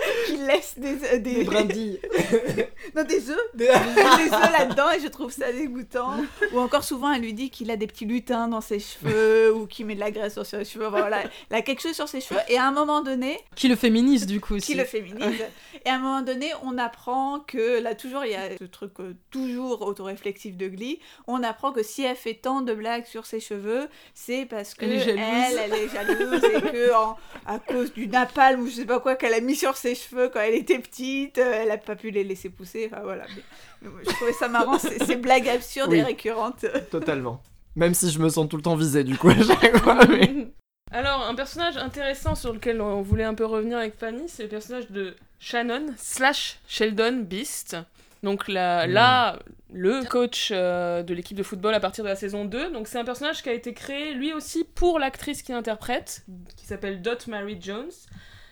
qui 0.27 0.37
laissent 0.37 0.79
des, 0.79 0.97
euh, 1.13 1.19
des, 1.19 1.45
brindilles. 1.45 2.01
non, 2.95 3.05
des 3.05 3.31
œufs, 3.31 3.39
des 3.55 3.69
œufs 3.69 4.53
là-dedans 4.59 4.91
et 4.97 5.01
je 5.01 5.09
trouve 5.09 5.33
ça 5.33 5.53
dégoûtant. 5.53 6.15
Ou 6.53 6.59
encore 6.59 6.85
souvent, 6.85 7.13
elle 7.13 7.23
lui 7.23 7.33
dit 7.33 7.51
qu'il 7.51 7.71
a 7.71 7.77
des 7.77 7.87
petits 7.87 8.05
lutins 8.05 8.49
dans 8.49 8.61
ses 8.61 8.79
cheveux 8.79 9.55
ou 9.55 9.67
qu'il 9.67 9.87
met 9.87 9.95
de 9.95 10.01
la 10.01 10.11
graisse 10.11 10.35
sur 10.35 10.47
ses 10.47 10.65
cheveux. 10.65 10.89
Voilà, 10.89 11.23
elle 11.51 11.57
a 11.57 11.63
quelque 11.63 11.83
chose 11.83 11.95
sur 11.95 12.09
ses 12.09 12.21
cheveux 12.21 12.41
et 12.49 12.59
à 12.59 12.67
un 12.67 12.73
moment 12.73 13.03
donné, 13.03 13.39
qui 13.55 13.69
le 13.69 13.77
féminise 13.77 14.27
du 14.27 14.41
coup 14.41 14.55
aussi. 14.55 14.73
qui 14.73 14.79
le 14.79 14.85
féminise. 14.85 15.45
Et 15.85 15.89
à 15.89 15.95
un 15.95 15.99
moment 15.99 16.23
donné, 16.23 16.51
on 16.63 16.79
apprend 16.79 17.41
que, 17.41 17.81
là 17.81 17.95
toujours, 17.95 18.25
il 18.25 18.33
y 18.33 18.35
a 18.35 18.57
ce 18.59 18.65
truc 18.65 18.93
euh, 19.01 19.15
toujours 19.31 19.83
autoréflexif 19.83 20.57
de 20.57 20.69
Glee, 20.69 20.99
on 21.27 21.43
apprend 21.43 21.73
que 21.73 21.83
si 21.83 22.03
elle 22.03 22.17
fait 22.17 22.35
tant 22.35 22.61
de 22.63 22.75
blagues 22.75 23.07
sur 23.07 23.27
ses 23.27 23.41
cheveux, 23.41 23.89
c'est 24.15 24.47
parce 24.47 24.75
que 24.75 24.85
Elle 24.85 24.93
est 24.93 25.01
jalouse. 25.01 25.23
elle, 25.23 25.59
elle 25.65 25.75
est 25.75 25.89
jalouse 25.89 26.45
et 26.45 26.61
que 26.61 26.95
en, 26.95 27.17
à 27.47 27.59
cause 27.59 27.93
du 27.93 28.09
napalm 28.09 28.63
ou 28.63 28.67
je 28.67 28.73
sais 28.73 28.85
pas 28.85 29.01
quoi 29.01 29.17
qu'elle 29.17 29.35
a 29.35 29.41
mis 29.41 29.57
sur 29.57 29.77
ses 29.77 29.95
cheveux 29.97 30.29
quand 30.29 30.41
elle 30.41 30.55
était 30.55 30.79
petite. 30.79 31.39
euh, 31.39 31.63
Elle 31.65 31.71
a 31.73 31.79
pas 31.79 31.97
pu 31.97 32.11
les 32.11 32.23
laisser 32.23 32.49
pousser. 32.51 32.89
Enfin 32.93 33.03
voilà. 33.03 33.25
Mais- 33.35 33.89
mais 33.91 34.05
je 34.05 34.11
trouvais 34.11 34.33
ça 34.33 34.47
marrant, 34.49 34.79
ces, 34.79 34.99
ces 35.05 35.17
blagues 35.17 35.49
absurdes 35.49 35.91
Oui. 35.91 35.99
et 35.99 36.03
récurrentes. 36.05 36.65
Totalement. 36.91 37.43
Même 37.75 37.95
si 37.95 38.11
je 38.11 38.19
me 38.21 38.29
sens 38.29 38.49
tout 38.49 38.57
le 38.57 38.63
temps 38.63 38.77
visé 38.77 39.03
du 39.03 39.17
coup 39.19 39.31
à 39.31 39.35
chaque 39.43 39.77
fois. 39.79 39.99
mais- 40.07 40.47
Alors, 40.93 41.27
un 41.29 41.35
personnage 41.35 41.77
intéressant 41.77 42.37
sur 42.37 42.53
lequel 42.53 42.81
on 42.81 43.03
voulait 43.03 43.25
un 43.25 43.35
peu 43.35 43.45
revenir 43.45 43.77
avec 43.79 43.99
Fanny, 43.99 44.29
c'est 44.29 44.45
le 44.45 44.49
personnage 44.49 44.89
de 44.93 45.17
Shannon 45.41 45.87
slash 45.97 46.59
Sheldon 46.69 47.23
Beast. 47.25 47.77
Donc 48.23 48.47
là, 48.49 48.87
Mm. 48.87 48.91
là 48.93 49.39
le 49.73 50.05
coach 50.09 50.51
euh, 50.53 51.03
de 51.03 51.13
l'équipe 51.13 51.37
de 51.37 51.43
football 51.43 51.75
à 51.75 51.81
partir 51.81 52.05
de 52.05 52.09
la 52.09 52.15
saison 52.17 52.45
2. 52.45 52.71
Donc 52.71 52.87
c'est 52.89 52.99
un 52.99 53.05
personnage 53.05 53.43
qui 53.43 53.49
a 53.49 53.53
été 53.53 53.75
créé 53.75 54.15
lui 54.15 54.33
aussi 54.33 54.65
pour 54.65 54.99
l'actrice 55.01 55.43
qui 55.43 55.53
interprète, 55.53 56.25
qui 56.57 56.65
s'appelle 56.67 57.03
Dot 57.03 57.27
Mary 57.27 57.59
Jones. 57.61 57.91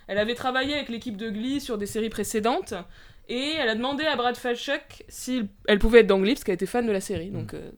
Elle 0.07 0.19
avait 0.19 0.35
travaillé 0.35 0.75
avec 0.75 0.89
l'équipe 0.89 1.17
de 1.17 1.31
Glee 1.31 1.61
sur 1.61 1.79
des 1.79 1.87
séries 1.87 2.11
précédentes. 2.11 2.75
Et 3.29 3.55
elle 3.59 3.69
a 3.69 3.75
demandé 3.75 4.05
à 4.05 4.17
Brad 4.17 4.37
Falchuk 4.37 5.05
si 5.09 5.49
elle 5.67 5.79
pouvait 5.79 6.01
être 6.01 6.07
dans 6.07 6.19
Glee 6.19 6.35
parce 6.35 6.45
qu'elle 6.45 6.57
était 6.57 6.67
fan 6.67 6.87
de 6.87 6.93
la 6.93 7.01
série. 7.01 7.31
Donc, 7.31 7.55
euh, 7.55 7.71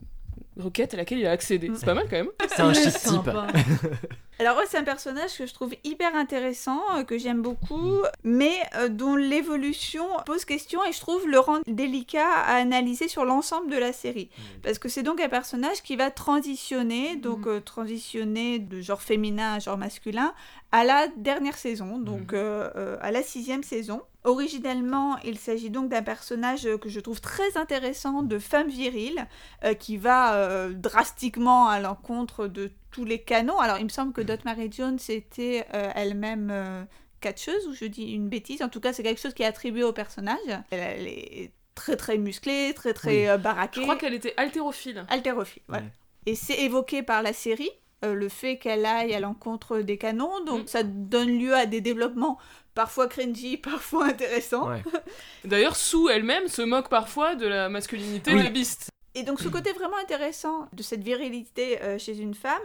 requête 0.58 0.94
à 0.94 0.96
laquelle 0.96 1.18
il 1.18 1.26
a 1.26 1.30
accédé. 1.30 1.70
C'est 1.74 1.86
pas 1.86 1.94
mal 1.94 2.04
quand 2.04 2.16
même. 2.16 2.30
C'est 2.48 2.60
un 2.60 2.72
chic 2.72 2.92
type. 2.92 3.30
Alors 4.38 4.58
ouais, 4.58 4.64
c'est 4.68 4.76
un 4.76 4.84
personnage 4.84 5.38
que 5.38 5.46
je 5.46 5.54
trouve 5.54 5.74
hyper 5.82 6.14
intéressant, 6.14 6.82
euh, 6.94 7.04
que 7.04 7.16
j'aime 7.16 7.40
beaucoup, 7.40 8.02
mais 8.22 8.52
euh, 8.76 8.90
dont 8.90 9.16
l'évolution 9.16 10.04
pose 10.26 10.44
question 10.44 10.84
et 10.84 10.92
je 10.92 11.00
trouve 11.00 11.26
le 11.26 11.38
rend 11.38 11.60
délicat 11.66 12.28
à 12.28 12.56
analyser 12.56 13.08
sur 13.08 13.24
l'ensemble 13.24 13.70
de 13.70 13.78
la 13.78 13.94
série. 13.94 14.28
Parce 14.62 14.78
que 14.78 14.90
c'est 14.90 15.02
donc 15.02 15.22
un 15.22 15.30
personnage 15.30 15.82
qui 15.82 15.96
va 15.96 16.10
transitionner, 16.10 17.16
donc 17.16 17.46
euh, 17.46 17.60
transitionner 17.60 18.58
de 18.58 18.82
genre 18.82 19.00
féminin 19.00 19.54
à 19.54 19.58
genre 19.58 19.78
masculin, 19.78 20.34
à 20.72 20.84
la 20.84 21.08
dernière 21.16 21.56
saison, 21.56 21.98
donc 21.98 22.32
euh, 22.32 22.70
euh, 22.76 22.96
à 23.00 23.10
la 23.10 23.22
sixième 23.22 23.62
saison. 23.62 24.02
Originellement, 24.26 25.16
il 25.24 25.38
s'agit 25.38 25.70
donc 25.70 25.88
d'un 25.88 26.02
personnage 26.02 26.68
que 26.82 26.88
je 26.88 26.98
trouve 27.00 27.20
très 27.20 27.56
intéressant 27.56 28.22
de 28.22 28.38
femme 28.40 28.68
virile, 28.68 29.26
euh, 29.64 29.74
qui 29.74 29.96
va 29.96 30.34
euh, 30.34 30.72
drastiquement 30.72 31.68
à 31.68 31.78
l'encontre 31.80 32.48
de 32.48 32.72
tous 32.90 33.04
les 33.04 33.20
canons. 33.20 33.58
Alors, 33.60 33.78
il 33.78 33.84
me 33.84 33.88
semble 33.88 34.12
que 34.12 34.20
Dot 34.20 34.44
Mary 34.44 34.68
Jones 34.70 34.98
était 35.08 35.64
euh, 35.74 35.90
elle-même 35.94 36.86
catcheuse, 37.20 37.68
ou 37.68 37.72
je 37.72 37.84
dis 37.84 38.12
une 38.12 38.28
bêtise. 38.28 38.62
En 38.62 38.68
tout 38.68 38.80
cas, 38.80 38.92
c'est 38.92 39.02
quelque 39.04 39.20
chose 39.20 39.32
qui 39.32 39.42
est 39.44 39.46
attribué 39.46 39.84
au 39.84 39.92
personnage. 39.92 40.38
Elle, 40.70 40.80
elle 40.80 41.06
est 41.06 41.52
très 41.76 41.96
très 41.96 42.18
musclée, 42.18 42.72
très 42.74 42.94
très 42.94 43.30
Oui. 43.32 43.38
baraquée. 43.40 43.80
Je 43.80 43.82
crois 43.82 43.96
qu'elle 43.96 44.14
était 44.14 44.34
haltérophile. 44.36 45.04
Haltérophile, 45.08 45.62
voilà. 45.68 45.84
Ouais. 45.84 45.90
Et 46.26 46.34
c'est 46.34 46.60
évoqué 46.64 47.02
par 47.04 47.22
la 47.22 47.32
série, 47.32 47.70
euh, 48.04 48.12
le 48.14 48.28
fait 48.28 48.58
qu'elle 48.58 48.84
aille 48.84 49.14
à 49.14 49.20
l'encontre 49.20 49.78
des 49.78 49.96
canons, 49.98 50.44
donc 50.44 50.64
Mm. 50.64 50.66
ça 50.66 50.82
donne 50.82 51.38
lieu 51.38 51.54
à 51.54 51.66
des 51.66 51.80
développements 51.80 52.38
parfois 52.76 53.08
cringy, 53.08 53.56
parfois 53.72 54.06
intéressants. 54.06 54.68
Ouais. 54.68 54.84
D'ailleurs, 55.44 55.74
Sue 55.74 56.08
elle-même 56.12 56.46
se 56.46 56.62
moque 56.62 56.88
parfois 56.88 57.34
de 57.34 57.46
la 57.48 57.68
masculinité 57.68 58.32
Oui. 58.32 58.44
de 58.44 58.48
Beast. 58.50 58.90
Et 59.16 59.22
donc 59.24 59.40
ce 59.40 59.48
côté 59.48 59.72
vraiment 59.72 59.96
intéressant 59.96 60.68
de 60.74 60.82
cette 60.82 61.02
virilité 61.02 61.82
euh, 61.82 61.98
chez 61.98 62.18
une 62.18 62.34
femme 62.34 62.62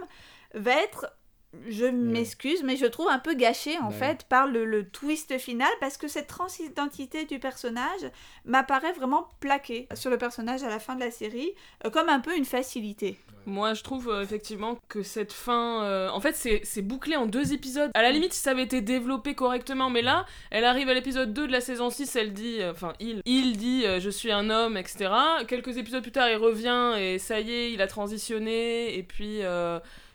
va 0.54 0.72
être, 0.82 1.06
je 1.68 1.84
m'excuse, 1.86 2.62
mais 2.62 2.76
je 2.76 2.86
trouve 2.86 3.08
un 3.08 3.18
peu 3.18 3.34
gâché 3.34 3.76
en 3.78 3.88
Bah 3.88 3.94
fait 3.96 4.24
par 4.28 4.46
le, 4.46 4.64
le 4.64 4.88
twist 4.88 5.36
final 5.38 5.68
parce 5.80 5.96
que 5.98 6.08
cette 6.08 6.26
transidentité 6.26 7.24
du 7.24 7.38
personnage 7.38 8.10
m'apparaît 8.44 8.92
vraiment 8.92 9.28
plaquée 9.40 9.86
sur 9.94 10.10
le 10.10 10.18
personnage 10.18 10.62
à 10.62 10.68
la 10.68 10.78
fin 10.78 10.94
de 10.94 11.00
la 11.00 11.10
série 11.10 11.52
euh, 11.84 11.90
comme 11.90 12.08
un 12.08 12.20
peu 12.20 12.36
une 12.36 12.44
facilité. 12.46 13.18
Moi, 13.44 13.74
je 13.74 13.82
trouve 13.82 14.08
euh, 14.08 14.22
effectivement 14.22 14.78
que 14.88 15.02
cette 15.02 15.32
fin. 15.32 15.82
euh, 15.82 16.08
En 16.10 16.20
fait, 16.20 16.36
c'est 16.36 16.82
bouclé 16.82 17.16
en 17.16 17.26
deux 17.26 17.52
épisodes. 17.52 17.90
À 17.92 18.02
la 18.02 18.12
limite, 18.12 18.32
si 18.32 18.40
ça 18.40 18.52
avait 18.52 18.62
été 18.62 18.80
développé 18.82 19.34
correctement, 19.34 19.90
mais 19.90 20.00
là, 20.02 20.26
elle 20.52 20.64
arrive 20.64 20.88
à 20.88 20.94
l'épisode 20.94 21.32
2 21.34 21.48
de 21.48 21.52
la 21.52 21.60
saison 21.60 21.90
6, 21.90 22.14
elle 22.16 22.32
dit. 22.32 22.58
euh, 22.60 22.70
Enfin, 22.70 22.92
il, 23.00 23.20
il 23.26 23.56
dit 23.56 23.84
euh, 23.84 23.98
Je 23.98 24.10
suis 24.10 24.30
un 24.30 24.48
homme, 24.48 24.76
etc. 24.76 25.10
Quelques 25.48 25.76
épisodes 25.76 26.02
plus 26.02 26.12
tard, 26.12 26.28
il 26.30 26.36
revient 26.36 26.94
et 26.98 27.18
ça 27.18 27.40
y 27.40 27.50
est, 27.52 27.72
il 27.72 27.82
a 27.82 27.88
transitionné, 27.88 28.96
et 28.96 29.02
puis. 29.02 29.40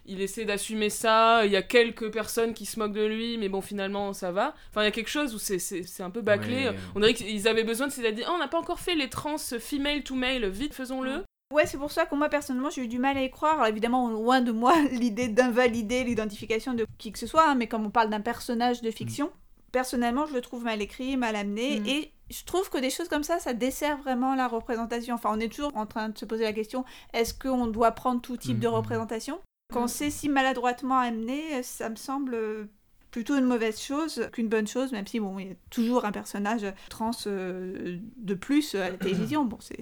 Il 0.08 0.22
essaie 0.22 0.45
d'assumer 0.45 0.89
ça, 0.89 1.45
il 1.45 1.51
y 1.51 1.55
a 1.55 1.62
quelques 1.62 2.12
personnes 2.12 2.53
qui 2.53 2.66
se 2.66 2.80
moquent 2.80 2.93
de 2.93 3.05
lui, 3.05 3.38
mais 3.38 3.49
bon, 3.49 3.62
finalement, 3.62 4.14
ça 4.14 4.32
va. 4.32 4.55
Enfin, 4.70 4.82
il 4.82 4.86
y 4.86 4.88
a 4.88 4.91
quelque 4.91 5.10
chose 5.10 5.36
où 5.36 5.38
c'est- 5.39 6.01
un 6.01 6.10
peu 6.10 6.22
bâclé. 6.22 6.70
Ouais. 6.70 6.76
On 6.95 6.99
dirait 6.99 7.14
qu'ils 7.14 7.47
avaient 7.47 7.64
besoin 7.64 7.88
de 7.88 7.91
s'être 7.91 8.16
dit, 8.16 8.24
oh, 8.28 8.32
on 8.34 8.38
n'a 8.39 8.47
pas 8.47 8.60
encore 8.60 8.80
fait 8.80 8.95
les 8.95 9.10
trans 9.10 9.38
female 9.38 10.03
to 10.03 10.16
male, 10.16 10.47
vite, 10.49 10.74
faisons-le. 10.74 11.24
Ouais, 11.53 11.66
c'est 11.66 11.78
pour 11.78 11.91
ça 11.91 12.05
que 12.05 12.14
moi 12.14 12.28
personnellement 12.28 12.70
j'ai 12.70 12.84
eu 12.84 12.88
du 12.89 12.99
mal 12.99 13.16
à 13.18 13.24
y 13.24 13.30
croire. 13.30 13.53
Alors 13.55 13.68
évidemment, 13.68 14.10
loin 14.10 14.41
de 14.41 14.51
moi 14.51 14.74
l'idée 14.91 15.30
d'invalider 15.30 16.03
l'identification 16.03 16.74
de 16.74 16.86
qui 16.97 17.12
que 17.14 17.20
ce 17.20 17.26
soit, 17.28 17.47
hein, 17.49 17.55
mais 17.55 17.68
comme 17.68 17.86
on 17.86 17.89
parle 17.89 18.10
d'un 18.10 18.20
personnage 18.20 18.82
de 18.82 18.91
fiction, 18.91 19.32
personnellement 19.72 20.26
je 20.26 20.34
le 20.34 20.41
trouve 20.41 20.64
mal 20.66 20.82
écrit, 20.82 21.16
mal 21.18 21.36
amené, 21.38 21.80
Mm. 21.80 21.88
et 21.88 22.12
je 22.30 22.43
trouve 22.43 22.70
que 22.70 22.78
des 22.78 22.89
choses 22.89 23.08
comme 23.08 23.24
ça, 23.24 23.39
ça 23.39 23.53
dessert 23.53 23.97
vraiment 23.99 24.36
la 24.36 24.49
représentation. 24.49 25.16
Enfin, 25.16 25.30
on 25.34 25.39
est 25.39 25.47
toujours 25.47 25.72
en 25.78 25.86
train 25.86 26.10
de 26.10 26.18
se 26.18 26.26
poser 26.26 26.43
la 26.43 26.51
question 26.51 26.84
est-ce 27.14 27.34
qu'on 27.34 27.68
doit 27.68 27.91
prendre 27.91 28.20
tout 28.22 28.36
type 28.36 28.60
de 28.60 28.68
Mhm. 28.68 28.74
représentation? 28.74 29.39
Quand 29.74 29.88
c'est 29.88 30.09
si 30.09 30.30
maladroitement 30.30 30.97
amené, 30.97 31.61
ça 31.61 31.89
me 31.89 31.97
semble 31.97 32.34
euh, 32.36 32.65
plutôt 33.11 33.36
une 33.38 33.43
mauvaise 33.45 33.80
chose 33.82 34.30
qu'une 34.32 34.47
bonne 34.47 34.68
chose, 34.68 34.93
même 34.93 35.05
si 35.05 35.20
bon, 35.20 35.39
il 35.39 35.47
y 35.47 35.51
a 35.51 35.55
toujours 35.70 36.05
un 36.05 36.11
personnage 36.13 36.65
trans 36.89 37.11
euh, 37.28 37.97
de 38.15 38.34
plus 38.34 38.76
à 38.76 38.89
la 38.91 38.97
télévision. 38.97 39.43
Bon, 39.43 39.57
c'est 39.59 39.78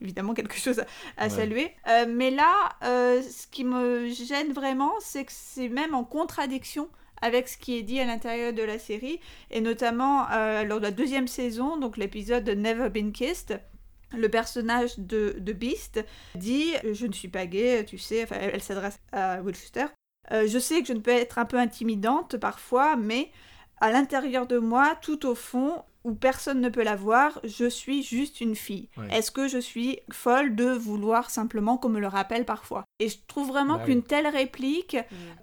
évidemment 0.00 0.34
quelque 0.34 0.56
chose 0.56 0.80
à, 0.80 0.86
à 1.16 1.24
Ouais. 1.24 1.30
saluer. 1.30 1.70
Euh, 1.88 2.06
mais 2.08 2.32
là, 2.32 2.52
euh, 2.82 3.22
ce 3.22 3.46
qui 3.46 3.62
me 3.62 4.08
gêne 4.08 4.52
vraiment, 4.52 4.92
c'est 5.00 5.24
que 5.24 5.32
c'est 5.32 5.68
même 5.68 5.94
en 5.94 6.02
contradiction 6.04 6.88
avec 7.22 7.48
ce 7.48 7.58
qui 7.58 7.76
est 7.76 7.82
dit 7.82 8.00
à 8.00 8.06
l'intérieur 8.06 8.52
de 8.52 8.62
la 8.62 8.78
série, 8.78 9.18
et 9.50 9.60
notamment 9.60 10.28
lors 10.64 10.78
de 10.78 10.84
la 10.84 10.92
deuxième 10.92 11.26
saison, 11.26 11.76
donc 11.76 11.96
l'épisode 11.96 12.44
de 12.44 12.54
Never 12.54 12.90
Been 12.90 13.10
Kissed. 13.10 13.60
Le 14.16 14.28
personnage 14.28 14.98
de, 14.98 15.36
de 15.38 15.52
Beast 15.52 16.04
dit 16.34 16.72
Je 16.92 17.06
ne 17.06 17.12
suis 17.12 17.28
pas 17.28 17.46
gay, 17.46 17.84
tu 17.84 17.98
sais, 17.98 18.24
enfin, 18.24 18.36
elle, 18.40 18.62
s'adresse 18.62 18.98
à 19.12 19.42
Will. 19.42 19.54
Euh, 20.30 20.46
je 20.46 20.58
sais 20.58 20.80
que 20.80 20.88
je 20.88 20.92
ne 20.92 21.00
peux 21.00 21.10
être 21.10 21.38
un 21.38 21.44
peu 21.44 21.58
intimidante 21.58 22.36
parfois, 22.36 22.96
mais 22.96 23.30
à 23.80 23.90
l'intérieur 23.90 24.46
de 24.46 24.58
moi, 24.58 24.96
tout 25.00 25.26
au 25.26 25.34
fond, 25.34 25.82
où 26.08 26.14
personne 26.14 26.60
ne 26.60 26.68
peut 26.68 26.82
la 26.82 26.96
voir, 26.96 27.38
je 27.44 27.68
suis 27.68 28.02
juste 28.02 28.40
une 28.40 28.54
fille. 28.56 28.88
Ouais. 28.96 29.06
Est-ce 29.16 29.30
que 29.30 29.46
je 29.48 29.58
suis 29.58 29.98
folle 30.10 30.56
de 30.56 30.64
vouloir 30.70 31.30
simplement 31.30 31.76
qu'on 31.76 31.88
me 31.90 32.00
le 32.00 32.06
rappelle 32.08 32.44
parfois? 32.44 32.84
Et 32.98 33.08
je 33.08 33.18
trouve 33.26 33.48
vraiment 33.48 33.76
Bah 33.76 33.84
qu'une 33.84 33.98
oui. 33.98 34.04
telle 34.04 34.26
réplique, 34.26 34.96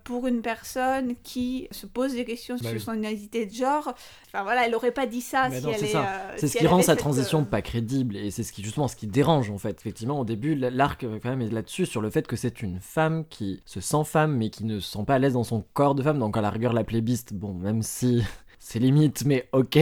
pour 0.04 0.28
une 0.28 0.42
personne 0.42 1.16
qui 1.24 1.68
se 1.72 1.86
pose 1.86 2.14
des 2.16 2.26
questions 2.26 2.56
Bah 2.56 2.64
sur 2.70 2.74
oui. 2.74 2.80
son 2.80 2.94
identité 2.98 3.46
de 3.46 3.54
genre, 3.54 3.94
enfin 4.28 4.44
voilà, 4.44 4.66
elle 4.68 4.76
aurait 4.76 4.92
pas 4.92 5.06
dit 5.06 5.22
ça 5.22 5.50
Mais 5.50 5.60
si 5.60 5.66
non, 5.66 5.72
elle 5.74 5.84
est. 5.86 5.96
euh, 5.96 6.34
C'est 6.38 6.48
si 6.48 6.54
ce 6.54 6.58
elle 6.58 6.62
qui 6.64 6.68
rend 6.68 6.82
sa 6.82 6.94
cette, 6.94 7.00
transition 7.00 7.42
euh, 7.42 7.46
pas 7.46 7.62
crédible 7.62 8.18
et 8.18 8.32
c'est 8.32 8.44
ce 8.44 8.52
qui 8.52 8.64
justement 8.64 8.88
ce 8.88 8.96
qui 8.96 9.08
dérange 9.08 9.50
en 9.52 9.58
fait. 9.58 9.78
Effectivement, 9.80 10.20
au 10.20 10.26
début, 10.26 10.56
l'arc 10.56 11.04
euh, 11.04 11.20
quand 11.22 11.30
même 11.30 11.42
est 11.42 11.50
là-dessus 11.52 11.86
sur 11.86 12.02
le 12.02 12.10
fait 12.10 12.28
que 12.28 12.36
c'est 12.36 12.62
une 12.62 12.80
femme 12.80 13.26
qui 13.30 13.62
se 13.66 13.80
sent 13.80 14.04
femme 14.06 14.36
mais 14.36 14.50
qui 14.50 14.66
ne 14.66 14.80
se 14.80 14.92
sent 14.92 15.06
pas 15.06 15.16
à 15.16 15.20
l'aise 15.20 15.34
dans 15.34 15.44
son 15.44 15.64
corps 15.74 15.96
de 15.96 16.04
femme. 16.04 16.20
Donc 16.20 16.36
à 16.38 16.42
la 16.42 16.50
rigueur 16.50 16.74
l'appeler 16.74 17.02
Beast, 17.02 17.34
bon, 17.34 17.54
même 17.54 17.82
si 17.84 18.24
c'est 18.66 18.80
limite, 18.80 19.26
mais 19.26 19.48
ok. 19.52 19.78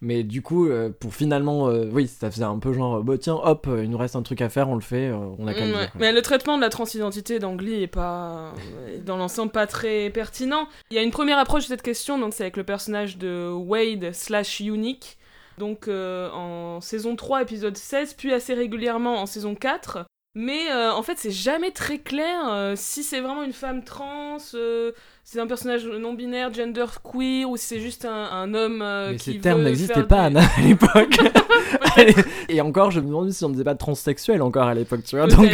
Mais 0.00 0.22
du 0.22 0.40
coup, 0.40 0.66
euh, 0.66 0.88
pour 0.88 1.14
finalement, 1.14 1.68
euh, 1.68 1.90
oui, 1.92 2.08
ça 2.08 2.30
faisait 2.30 2.44
un 2.44 2.58
peu 2.58 2.72
genre, 2.72 3.04
bah 3.04 3.18
tiens, 3.18 3.34
hop, 3.34 3.66
euh, 3.68 3.84
il 3.84 3.90
nous 3.90 3.98
reste 3.98 4.16
un 4.16 4.22
truc 4.22 4.40
à 4.40 4.48
faire, 4.48 4.70
on 4.70 4.76
le 4.76 4.80
fait, 4.80 5.08
euh, 5.08 5.18
on 5.38 5.46
a 5.46 5.52
qu'à 5.52 5.66
le 5.66 5.74
Ouais. 5.74 5.88
Mais 5.98 6.10
le 6.10 6.22
traitement 6.22 6.56
de 6.56 6.62
la 6.62 6.70
transidentité 6.70 7.38
d'Angly 7.38 7.82
est 7.82 7.86
pas, 7.86 8.54
dans 9.04 9.18
l'ensemble, 9.18 9.52
pas 9.52 9.66
très 9.66 10.08
pertinent. 10.08 10.68
Il 10.90 10.96
y 10.96 10.98
a 10.98 11.02
une 11.02 11.10
première 11.10 11.38
approche 11.38 11.64
de 11.64 11.68
cette 11.68 11.82
question, 11.82 12.18
donc 12.18 12.32
c'est 12.32 12.44
avec 12.44 12.56
le 12.56 12.64
personnage 12.64 13.18
de 13.18 13.50
Wade 13.52 14.12
slash 14.14 14.60
Unique. 14.60 15.18
Donc 15.58 15.88
en 15.88 16.80
saison 16.80 17.16
3, 17.16 17.42
épisode 17.42 17.76
16, 17.76 18.14
puis 18.14 18.32
assez 18.32 18.54
régulièrement 18.54 19.20
en 19.20 19.26
saison 19.26 19.54
4. 19.54 20.06
Mais 20.36 20.68
euh, 20.70 20.92
en 20.92 21.02
fait, 21.04 21.16
c'est 21.16 21.30
jamais 21.30 21.70
très 21.70 21.98
clair 21.98 22.40
euh, 22.48 22.74
si 22.76 23.04
c'est 23.04 23.20
vraiment 23.20 23.44
une 23.44 23.52
femme 23.52 23.84
trans, 23.84 24.38
euh, 24.54 24.90
c'est 25.22 25.38
un 25.38 25.46
personnage 25.46 25.86
non 25.86 26.12
binaire, 26.14 26.52
gender 26.52 26.86
queer, 27.04 27.48
ou 27.48 27.56
si 27.56 27.66
c'est 27.66 27.80
juste 27.80 28.04
un, 28.04 28.10
un 28.32 28.52
homme 28.52 28.78
Mais 29.10 29.16
qui 29.16 29.34
ces 29.34 29.38
termes 29.38 29.62
n'existaient 29.62 30.02
pas 30.02 30.22
Anna, 30.24 30.40
à 30.42 30.60
l'époque. 30.66 31.16
et 32.48 32.60
encore, 32.60 32.90
je 32.90 33.00
me 33.00 33.06
demande 33.06 33.30
si 33.30 33.44
on 33.44 33.48
ne 33.48 33.54
disait 33.54 33.64
pas 33.64 33.74
transsexuel 33.76 34.42
encore 34.42 34.66
à 34.66 34.74
l'époque, 34.74 35.04
tu 35.04 35.16
vois. 35.16 35.26
Donc, 35.28 35.50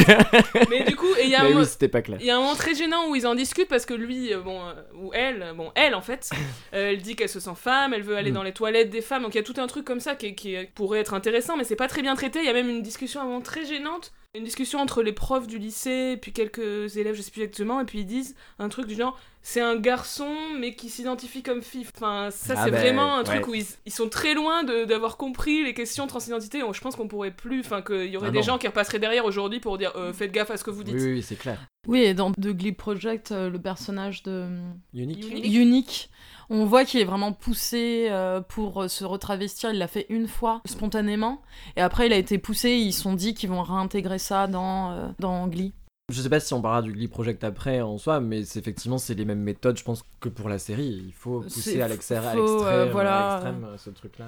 Mais 0.71 0.85
du 0.85 0.97
coup, 0.97 1.07
il 1.23 1.29
y 1.29 1.35
a 1.35 1.41
un 1.43 1.45
mais 1.45 1.53
mo- 1.55 1.61
oui, 1.61 1.67
c'était 1.67 1.89
pas 1.89 2.03
clair. 2.03 2.19
Il 2.21 2.27
y 2.27 2.31
a 2.31 2.37
un 2.37 2.41
moment 2.41 2.55
très 2.55 2.75
gênant 2.75 3.09
où 3.11 3.15
ils 3.17 3.27
en 3.27 3.35
discutent 3.35 3.69
parce 3.69 3.85
que 3.87 3.95
lui, 3.95 4.33
bon, 4.45 4.61
ou 4.99 5.11
elle, 5.13 5.53
bon, 5.57 5.71
elle 5.75 5.95
en 5.95 6.01
fait, 6.03 6.31
elle 6.73 7.03
dit 7.03 7.17
qu'elle 7.17 7.29
se 7.29 7.41
sent 7.41 7.51
femme, 7.55 7.93
elle 7.95 8.03
veut 8.03 8.17
aller 8.17 8.31
Mm. 8.31 8.35
dans 8.35 8.43
les 8.45 8.53
toilettes 8.53 8.91
des 8.91 9.01
femmes, 9.03 9.23
donc 9.25 9.35
il 9.35 9.39
y 9.39 9.41
a 9.41 9.45
tout 9.45 9.55
un 9.61 9.67
truc 9.67 9.85
comme 9.85 10.01
ça 10.01 10.15
qui, 10.15 10.35
qui 10.35 10.57
pourrait 10.75 11.01
être 11.01 11.15
intéressant, 11.15 11.57
mais 11.57 11.65
c'est 11.65 11.77
pas 11.77 11.89
très 11.89 12.01
bien 12.03 12.15
traité. 12.15 12.39
Il 12.41 12.47
y 12.47 12.49
a 12.49 12.53
même 12.55 12.69
une 12.71 12.83
discussion 12.83 13.23
moment 13.25 13.41
très 13.41 13.65
gênante, 13.67 14.13
une 14.37 14.45
discussion 14.45 14.79
entre 14.79 15.03
les 15.03 15.13
profs 15.13 15.47
du 15.49 15.59
lycée 15.59 16.13
et 16.13 16.17
puis 16.17 16.33
quelques 16.33 16.97
élèves, 16.97 17.17
je 17.17 17.23
sais 17.23 17.31
plus 17.33 17.43
exactement, 17.43 17.81
et 17.81 17.85
puis 17.85 18.01
ils 18.01 18.07
disent 18.07 18.37
un 18.61 18.69
truc 18.69 18.87
du 18.87 18.95
genre 18.95 19.19
c'est 19.43 19.61
un 19.61 19.75
garçon 19.77 20.29
mais 20.59 20.75
qui 20.75 20.89
s'identifie 20.91 21.43
comme 21.43 21.63
fille. 21.63 21.87
Enfin, 21.97 22.29
ça 22.31 22.55
Ah 22.57 22.65
c'est 22.65 22.71
bah, 22.71 22.79
vraiment 22.79 23.17
un 23.17 23.25
truc 23.25 23.47
ouais. 23.47 23.51
où 23.51 23.55
ils, 23.55 23.67
ils 23.87 23.93
sont 23.93 24.09
très 24.09 24.35
loin 24.35 24.63
d'avoir 24.65 25.17
compris 25.17 25.65
les 25.65 25.73
questions 25.75 26.07
transidentité. 26.07 26.63
Je 26.73 26.81
pense 26.81 26.95
qu'on 26.95 27.09
pourrait 27.09 27.31
plus, 27.31 27.61
enfin 27.61 27.81
qu'il 27.83 28.05
y 28.07 28.17
aurait 28.17 28.29
Ah 28.29 28.33
des 28.33 28.39
non. 28.39 28.45
gens 28.45 28.59
qui 28.59 28.67
repasseraient 28.67 28.99
derrière 28.99 29.25
aujourd'hui 29.25 29.59
pour 29.59 29.79
dire 29.79 29.93
euh, 29.97 30.13
faites 30.13 30.31
gaffe 30.31 30.51
à 30.51 30.59
ce 30.59 30.65
que 30.65 30.71
vous 30.71 30.85
dites. 30.85 30.95
Oui, 30.95 31.03
oui, 31.03 31.13
oui, 31.15 31.23
c'est 31.23 31.37
clair. 31.37 31.59
Oui, 31.89 32.01
et 32.01 32.15
dans 32.15 32.31
The 32.33 32.49
Glee 32.49 32.73
Project, 32.73 33.33
euh, 33.33 33.49
le 33.49 33.59
personnage 33.59 34.23
de 34.23 34.47
Unique. 34.93 35.25
Unique. 35.31 35.55
Unique, 35.57 36.11
on 36.51 36.67
voit 36.67 36.85
qu'il 36.85 37.01
est 37.01 37.05
vraiment 37.05 37.33
poussé 37.33 38.09
euh, 38.11 38.41
pour 38.41 38.83
euh, 38.83 38.89
se 38.89 39.05
retravestir. 39.05 39.71
Il 39.71 39.79
l'a 39.79 39.87
fait 39.87 40.07
une 40.11 40.27
fois, 40.27 40.61
spontanément. 40.67 41.41
Et 41.77 41.81
après, 41.81 42.07
il 42.07 42.13
a 42.13 42.17
été 42.17 42.39
poussé. 42.39 42.71
Ils 42.71 42.93
se 42.93 43.03
sont 43.03 43.15
dit 43.15 43.35
qu'ils 43.35 43.49
vont 43.49 43.63
réintégrer 43.63 44.19
ça 44.19 44.49
dans, 44.49 44.91
euh, 44.91 45.09
dans 45.21 45.47
Glee. 45.47 45.73
Je 46.11 46.21
sais 46.21 46.29
pas 46.29 46.41
si 46.41 46.53
on 46.53 46.61
parlera 46.61 46.83
du 46.83 46.93
Glee 46.93 47.07
Project 47.07 47.45
après 47.45 47.81
en 47.81 47.97
soi, 47.97 48.19
mais 48.19 48.45
c'est 48.45 48.59
effectivement 48.59 48.99
c'est 48.99 49.15
les 49.15 49.25
mêmes 49.25 49.43
méthodes, 49.43 49.79
je 49.79 49.85
pense, 49.85 50.05
que 50.19 50.29
pour 50.29 50.49
la 50.49 50.59
série. 50.59 51.03
Il 51.07 51.13
faut 51.13 51.41
pousser 51.41 51.81
à 51.81 51.87
l'extrême, 51.87 52.21
euh, 52.37 52.89
voilà. 52.91 53.41
ce 53.77 53.91
truc-là. 53.91 54.27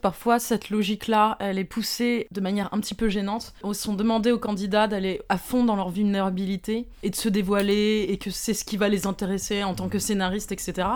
Parfois, 0.00 0.38
cette 0.38 0.70
logique-là, 0.70 1.36
elle 1.40 1.58
est 1.58 1.64
poussée 1.64 2.28
de 2.30 2.40
manière 2.40 2.72
un 2.72 2.80
petit 2.80 2.94
peu 2.94 3.08
gênante. 3.08 3.52
Ils 3.64 3.74
sont 3.74 3.94
demandés 3.94 4.30
aux 4.32 4.38
candidats 4.38 4.86
d'aller 4.86 5.20
à 5.28 5.38
fond 5.38 5.64
dans 5.64 5.76
leur 5.76 5.90
vulnérabilité 5.90 6.86
et 7.02 7.10
de 7.10 7.16
se 7.16 7.28
dévoiler 7.28 8.06
et 8.08 8.16
que 8.18 8.30
c'est 8.30 8.54
ce 8.54 8.64
qui 8.64 8.76
va 8.76 8.88
les 8.88 9.06
intéresser 9.06 9.64
en 9.64 9.74
tant 9.74 9.88
que 9.88 9.98
scénariste, 9.98 10.52
etc. 10.52 10.88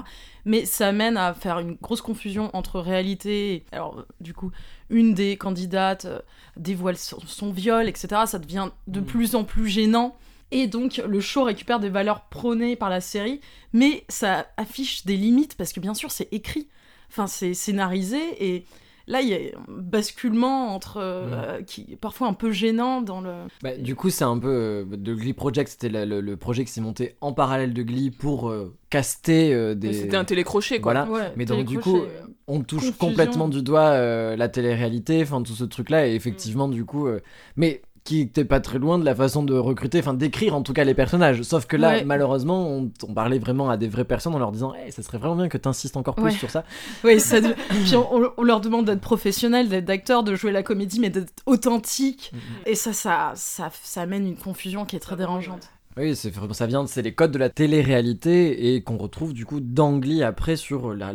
Mais 0.45 0.65
ça 0.65 0.89
amène 0.89 1.17
à 1.17 1.35
faire 1.35 1.59
une 1.59 1.75
grosse 1.81 2.01
confusion 2.03 2.51
entre 2.55 2.81
réalité. 2.81 3.55
et- 3.55 3.65
Alors, 3.73 4.05
du 4.21 4.35
coup, 4.35 4.51
une 4.91 5.15
des 5.15 5.37
candidates 5.37 6.05
euh, 6.05 6.19
dévoile 6.57 6.97
son, 6.97 7.19
son 7.27 7.53
viol, 7.53 7.89
etc. 7.89 8.23
Ça 8.27 8.39
devient 8.39 8.69
de 8.87 9.01
Mm. 9.01 9.05
plus 9.05 9.35
en 9.35 9.45
plus 9.45 9.69
gênant. 9.69 10.17
Et 10.51 10.67
donc, 10.67 11.01
le 11.07 11.21
show 11.21 11.45
récupère 11.45 11.81
des 11.81 11.89
valeurs 11.89 12.23
prônées 12.29 12.77
par 12.77 12.91
la 12.91 13.01
série, 13.01 13.41
mais 13.73 14.05
ça 14.09 14.47
affiche 14.59 15.07
des 15.07 15.17
limites 15.17 15.57
parce 15.57 15.73
que 15.73 15.81
bien 15.81 15.95
sûr, 15.95 16.11
c'est 16.11 16.29
écrit. 16.31 16.69
Enfin, 17.11 17.27
c'est 17.27 17.55
scénarisé 17.55 18.19
et 18.41 18.65
là, 19.07 19.21
il 19.21 19.29
y 19.29 19.35
a 19.35 19.39
un 19.59 19.65
basculement 19.69 20.75
entre. 20.75 20.99
euh, 20.99 21.63
qui 21.63 21.87
est 21.93 21.97
parfois 21.97 22.29
un 22.29 22.33
peu 22.35 22.51
gênant 22.53 23.03
dans 23.03 23.21
le. 23.21 23.33
Bah, 23.63 23.77
du 23.77 23.95
coup, 23.95 24.11
c'est 24.11 24.25
un 24.25 24.39
peu. 24.39 24.49
euh, 24.49 24.85
de 24.85 25.15
Glee 25.15 25.33
Project, 25.33 25.71
c'était 25.71 25.89
le, 25.89 26.05
le- 26.05 26.21
le 26.21 26.37
projet 26.37 26.65
qui 26.65 26.73
s'est 26.73 26.81
monté 26.81 27.17
en 27.21 27.33
parallèle 27.33 27.73
de 27.75 27.83
Glee 27.83 28.11
pour 28.11 28.49
euh, 28.51 28.75
caster 28.91 29.55
euh, 29.55 29.75
des. 29.75 29.93
C'était 29.93 30.17
un 30.17 30.25
télécrochet 30.25 30.81
quoi. 30.81 30.93
Voilà. 30.93 31.11
Ouais, 31.11 31.33
Mais 31.37 31.45
donc, 31.45 31.67
du 31.67 31.79
coup, 31.79 31.99
on 32.47 32.61
touche 32.63 32.87
Confusion. 32.91 33.09
complètement 33.09 33.49
du 33.49 33.63
doigt 33.63 33.91
euh, 33.91 34.37
la 34.37 34.49
télé-réalité, 34.49 35.23
enfin 35.23 35.43
tout 35.43 35.55
ce 35.55 35.65
truc-là, 35.65 36.07
et 36.09 36.15
effectivement, 36.15 36.69
du 36.69 36.85
coup. 36.85 37.07
euh, 37.07 37.21
Mais 37.57 37.83
qui 38.05 38.21
était 38.21 38.45
pas 38.45 38.59
très 38.61 38.79
loin 38.79 38.99
de 38.99 39.05
la 39.05 39.15
façon 39.15 39.43
de 39.45 39.55
recruter, 39.55 40.01
enfin 40.01 40.15
d'écrire 40.15 40.55
en 40.57 40.63
tout 40.63 40.73
cas 40.73 40.83
les 40.85 40.95
personnages. 40.95 41.43
Sauf 41.43 41.67
que 41.67 41.77
là, 41.77 41.91
Ouais. 41.91 42.05
malheureusement, 42.05 42.67
on, 42.69 42.91
on 43.09 43.15
parlait 43.15 43.39
vraiment 43.39 43.71
à 43.71 43.77
des 43.77 43.87
vraies 43.89 44.05
personnes 44.05 44.35
en 44.35 44.39
leur 44.41 44.51
disant, 44.51 44.75
hey, 44.75 44.91
ça 44.91 45.03
serait 45.03 45.19
vraiment 45.19 45.37
bien 45.37 45.49
que 45.49 45.57
t'insistes 45.59 45.97
encore 45.97 46.17
plus 46.17 46.25
Ouais. 46.25 46.31
sur 46.33 46.51
ça. 46.51 46.65
Oui, 47.05 47.21
ça 47.21 47.39
Puis 47.41 47.95
on, 47.95 48.43
leur 48.43 48.61
demande 48.61 48.87
d'être 48.87 49.01
professionnels, 49.01 49.69
d'être 49.69 49.85
d'acteurs, 49.85 50.25
de 50.25 50.35
jouer 50.35 50.51
la 50.51 50.63
comédie, 50.65 50.99
mais 50.99 51.11
d'être 51.11 51.33
authentique. 51.47 52.31
Mhm. 52.33 52.41
Et 52.67 52.75
ça, 52.75 52.93
ça, 52.93 53.33
ça, 53.37 53.71
ça 53.83 54.03
amène 54.03 54.27
une 54.27 54.37
confusion 54.37 54.85
qui 54.85 54.97
est 54.97 55.01
très 55.01 55.17
dérangeante. 55.17 55.69
Oui, 55.97 56.17
c'est 56.17 56.31
vraiment- 56.31 56.55
ça 56.55 56.67
vient, 56.67 56.87
c'est 56.87 57.03
les 57.03 57.13
codes 57.15 57.33
de 57.33 57.39
la 57.39 57.51
télé-réalité 57.51 58.75
et 58.75 58.83
qu'on 58.83 58.97
retrouve 58.97 59.33
du 59.35 59.45
coup 59.45 59.61
d'Angly 59.61 60.23
après 60.23 60.57
sur 60.57 60.95
la, 60.95 61.13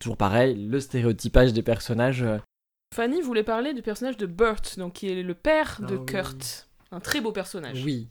toujours 0.00 0.16
pareil, 0.16 0.54
le 0.68 0.78
stéréotypage 0.80 1.52
des 1.52 1.62
personnages. 1.62 2.24
Euh, 2.92 2.96
Fanny 2.96 3.20
voulait 3.20 3.42
parler 3.44 3.72
du 3.72 3.82
personnage 3.82 4.16
de 4.16 4.26
Burt, 4.26 4.78
donc 4.78 4.94
qui 4.94 5.08
est 5.10 5.22
le 5.22 5.34
père 5.34 5.78
de 5.80 5.96
Ah 5.96 6.00
oui. 6.00 6.06
Kurt. 6.06 6.68
Un 6.92 7.00
très 7.00 7.20
beau 7.20 7.32
personnage. 7.32 7.82
Oui. 7.84 8.08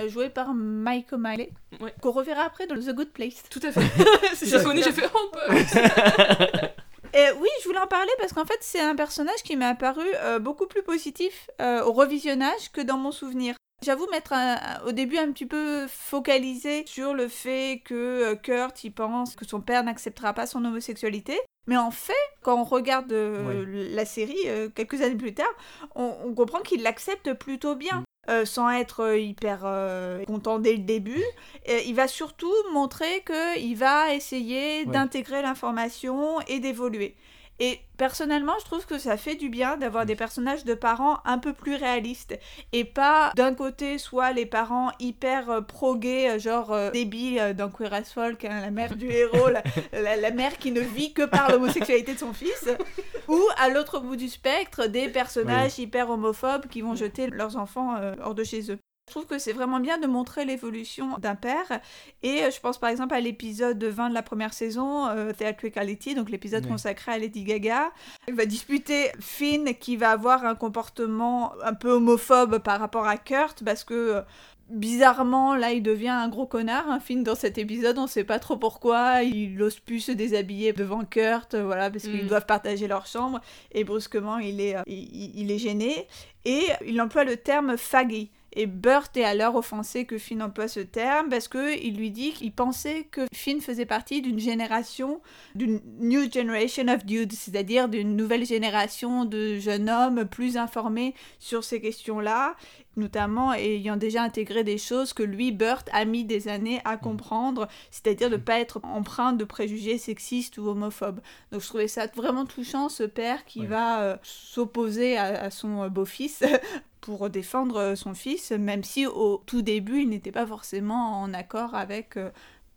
Euh, 0.00 0.08
joué 0.08 0.28
par 0.30 0.52
Mike 0.54 1.12
O'Malley, 1.12 1.50
Ouais. 1.80 1.94
qu'on 2.02 2.10
reverra 2.10 2.42
après 2.42 2.66
dans 2.66 2.74
The 2.74 2.94
Good 2.94 3.10
Place. 3.10 3.42
Tout 3.50 3.60
à 3.62 3.72
fait. 3.72 3.80
C'est 4.34 4.46
ça, 4.46 4.60
Fanny, 4.60 4.82
j'ai 4.82 4.92
fait 4.92 5.08
oh 5.14 5.30
Burt. 5.32 5.54
Et 7.14 7.26
oui, 7.40 7.48
je 7.62 7.68
voulais 7.68 7.80
en 7.80 7.86
parler 7.86 8.10
parce 8.18 8.34
qu'en 8.34 8.44
fait, 8.44 8.58
c'est 8.60 8.80
un 8.82 8.94
personnage 8.94 9.42
qui 9.42 9.56
m'est 9.56 9.64
apparu 9.64 10.04
euh, 10.16 10.38
beaucoup 10.38 10.66
plus 10.66 10.82
positif 10.82 11.48
euh, 11.60 11.82
au 11.82 11.92
revisionnage 11.94 12.70
que 12.70 12.82
dans 12.82 12.98
mon 12.98 13.12
souvenir. 13.12 13.54
J'avoue 13.84 14.06
m'être 14.10 14.32
un- 14.32 14.58
au 14.86 14.92
début 14.92 15.18
un 15.18 15.30
petit 15.30 15.46
peu 15.46 15.86
focalisé 15.86 16.84
sur 16.86 17.14
le 17.14 17.28
fait 17.28 17.80
que 17.84 17.94
euh, 17.94 18.34
Kurt 18.34 18.82
il 18.82 18.90
pense 18.92 19.36
que 19.36 19.46
son 19.46 19.60
père 19.60 19.84
n'acceptera 19.84 20.32
pas 20.32 20.46
son 20.46 20.64
homosexualité. 20.64 21.38
Mais 21.68 21.76
en 21.76 21.90
fait, 21.90 22.12
quand 22.42 22.58
on 22.58 22.64
regarde 22.64 23.12
euh, 23.12 23.64
la 23.94 24.04
série 24.04 24.36
euh, 24.46 24.68
quelques 24.74 25.00
années 25.02 25.16
plus 25.16 25.34
tard, 25.34 25.46
on, 25.94 26.12
on 26.24 26.32
comprend 26.34 26.60
qu'il 26.60 26.82
l'accepte 26.82 27.32
plutôt 27.34 27.74
bien. 27.76 28.02
euh, 28.30 28.44
sans 28.44 28.68
être 28.68 29.00
euh, 29.04 29.18
hyper 29.18 29.60
euh, 29.64 30.22
content 30.26 30.58
dès 30.58 30.72
le 30.72 30.82
début, 30.82 31.22
Euh, 31.68 31.80
il 31.86 31.94
va 31.94 32.08
surtout 32.08 32.52
montrer 32.72 33.22
qu'il 33.26 33.76
va 33.76 34.12
essayer 34.14 34.80
Ouais. 34.80 34.92
d'intégrer 34.92 35.40
l'information 35.40 36.38
et 36.48 36.58
d'évoluer. 36.58 37.14
Et 37.60 37.80
personnellement, 37.96 38.52
je 38.60 38.64
trouve 38.64 38.86
que 38.86 38.98
ça 38.98 39.16
fait 39.16 39.34
du 39.34 39.48
bien 39.48 39.76
d'avoir 39.76 40.06
des 40.06 40.14
personnages 40.14 40.64
de 40.64 40.74
parents 40.74 41.18
un 41.24 41.38
peu 41.38 41.52
plus 41.52 41.74
réalistes. 41.74 42.38
Et 42.72 42.84
pas 42.84 43.32
d'un 43.34 43.52
côté, 43.54 43.98
soit 43.98 44.32
les 44.32 44.46
parents 44.46 44.92
hyper 45.00 45.50
euh, 45.50 45.60
pro-gays, 45.60 46.30
euh, 46.30 46.38
genre 46.38 46.72
euh, 46.72 46.90
Debbie 46.92 47.38
euh, 47.40 47.54
dans 47.54 47.68
Queer 47.68 47.92
as 47.92 48.12
Folk, 48.12 48.44
hein, 48.44 48.60
la 48.60 48.70
mère 48.70 48.94
du 48.94 49.06
héros, 49.10 49.48
la, 49.48 49.62
la- 49.92 50.16
la 50.16 50.30
mère 50.30 50.56
qui 50.58 50.70
ne 50.70 50.80
vit 50.80 51.12
que 51.12 51.22
par 51.24 51.50
l'homosexualité 51.50 52.14
de 52.14 52.18
son 52.18 52.32
fils. 52.32 52.68
Ou 53.28 53.40
à 53.58 53.68
l'autre 53.68 53.98
bout 54.00 54.16
du 54.16 54.28
spectre, 54.28 54.86
des 54.86 55.08
personnages 55.08 55.78
hyper 55.78 56.08
homophobes 56.10 56.66
qui 56.68 56.80
vont 56.80 56.94
jeter 56.94 57.26
leurs 57.26 57.56
enfants 57.56 57.96
euh, 57.96 58.14
hors 58.22 58.34
de 58.34 58.44
chez 58.44 58.70
eux. 58.70 58.78
Je 59.08 59.12
trouve 59.12 59.26
que 59.26 59.38
c'est 59.38 59.52
vraiment 59.54 59.80
bien 59.80 59.96
de 59.98 60.06
montrer 60.06 60.44
l'évolution 60.44 61.16
d'un 61.18 61.34
père. 61.34 61.80
Et 62.22 62.42
euh, 62.44 62.50
je 62.50 62.60
pense 62.60 62.78
par 62.78 62.90
exemple 62.90 63.14
à 63.14 63.20
l'épisode 63.20 63.82
20 63.82 64.10
de 64.10 64.14
la 64.14 64.22
première 64.22 64.52
saison, 64.52 65.06
euh, 65.08 65.32
Theatricality, 65.32 66.14
donc 66.14 66.30
l'épisode 66.30 66.66
consacré 66.68 67.12
à 67.12 67.18
Lady 67.18 67.42
Gaga. 67.44 67.90
Il 68.28 68.34
va 68.34 68.44
disputer 68.44 69.10
Finn 69.20 69.74
qui 69.74 69.96
va 69.96 70.10
avoir 70.10 70.44
un 70.44 70.54
comportement 70.54 71.52
un 71.64 71.74
peu 71.74 71.90
homophobe 71.92 72.58
par 72.58 72.78
rapport 72.80 73.06
à 73.06 73.16
Kurt 73.16 73.64
parce 73.64 73.82
que. 73.84 73.94
euh, 73.94 74.22
Bizarrement, 74.70 75.54
là, 75.54 75.72
il 75.72 75.82
devient 75.82 76.10
un 76.10 76.28
gros 76.28 76.44
connard. 76.46 76.90
Un 76.90 77.00
Finn 77.00 77.22
dans 77.24 77.34
cet 77.34 77.56
épisode, 77.56 77.96
on 77.96 78.06
sait 78.06 78.22
pas 78.22 78.38
trop 78.38 78.58
pourquoi. 78.58 79.22
Il 79.22 79.62
ose 79.62 79.78
plus 79.80 80.00
se 80.00 80.12
déshabiller 80.12 80.74
devant 80.74 81.06
Kurt, 81.06 81.54
euh, 81.54 81.64
voilà, 81.64 81.90
parce 81.90 82.04
qu'ils 82.04 82.24
Mm. 82.24 82.28
doivent 82.28 82.44
partager 82.44 82.86
leur 82.86 83.06
chambre. 83.06 83.40
Et 83.72 83.82
brusquement, 83.84 84.36
il 84.36 84.60
est, 84.60 84.76
il, 84.86 84.98
il- 85.10 85.40
il 85.40 85.50
est 85.50 85.56
gêné. 85.58 86.06
Et 86.44 86.64
il 86.86 87.00
emploie 87.00 87.24
le 87.24 87.38
terme 87.38 87.78
faggy. 87.78 88.30
Et 88.54 88.66
Burt 88.66 89.10
est 89.16 89.24
alors 89.24 89.56
offensé 89.56 90.04
que 90.04 90.18
Finn 90.18 90.42
emploie 90.42 90.68
ce 90.68 90.80
terme 90.80 91.28
parce 91.28 91.48
que 91.48 91.78
il 91.82 91.96
lui 91.96 92.10
dit 92.10 92.32
qu'il 92.32 92.52
pensait 92.52 93.04
que 93.04 93.26
Finn 93.32 93.60
faisait 93.60 93.86
partie 93.86 94.22
d'une 94.22 94.38
génération, 94.38 95.20
d'une 95.54 95.80
new 96.00 96.30
generation 96.32 96.88
of 96.88 97.04
dudes, 97.04 97.32
c'est-à-dire 97.32 97.88
d'une 97.88 98.16
nouvelle 98.16 98.46
génération 98.46 99.24
de 99.24 99.58
jeunes 99.58 99.90
hommes 99.90 100.24
plus 100.24 100.56
informés 100.56 101.14
sur 101.38 101.62
ces 101.62 101.80
questions-là, 101.80 102.56
notamment 102.98 103.52
ayant 103.54 103.96
déjà 103.96 104.22
intégré 104.22 104.64
des 104.64 104.76
choses 104.78 105.12
que 105.14 105.22
lui, 105.22 105.52
Burt, 105.52 105.88
a 105.92 106.04
mis 106.04 106.24
des 106.24 106.48
années 106.48 106.80
à 106.84 106.96
comprendre, 106.98 107.68
c'est-à-dire 107.90 108.28
de 108.28 108.36
ne 108.36 108.40
pas 108.40 108.58
être 108.60 108.80
empreint 108.84 109.32
de 109.32 109.44
préjugés 109.44 109.96
sexistes 109.96 110.58
ou 110.58 110.68
homophobes. 110.68 111.20
Donc 111.52 111.62
je 111.62 111.66
trouvais 111.68 111.88
ça 111.88 112.06
vraiment 112.14 112.44
touchant, 112.44 112.88
ce 112.88 113.04
père 113.04 113.44
qui 113.46 113.60
Ouais. 113.60 113.66
va 113.66 114.02
euh, 114.02 114.16
s'opposer 114.22 115.16
à, 115.16 115.44
à 115.44 115.50
son 115.50 115.82
euh, 115.84 115.88
beau-fils 115.88 116.42
pour 117.00 117.30
défendre 117.30 117.76
euh, 117.76 117.94
son 117.94 118.12
fils, 118.14 118.50
même 118.50 118.82
si 118.84 119.06
au 119.06 119.42
tout 119.46 119.62
début, 119.62 120.02
il 120.02 120.08
n'était 120.08 120.32
pas 120.32 120.46
forcément 120.46 121.22
en 121.22 121.32
accord 121.32 121.74
avec 121.74 122.16
euh, 122.16 122.30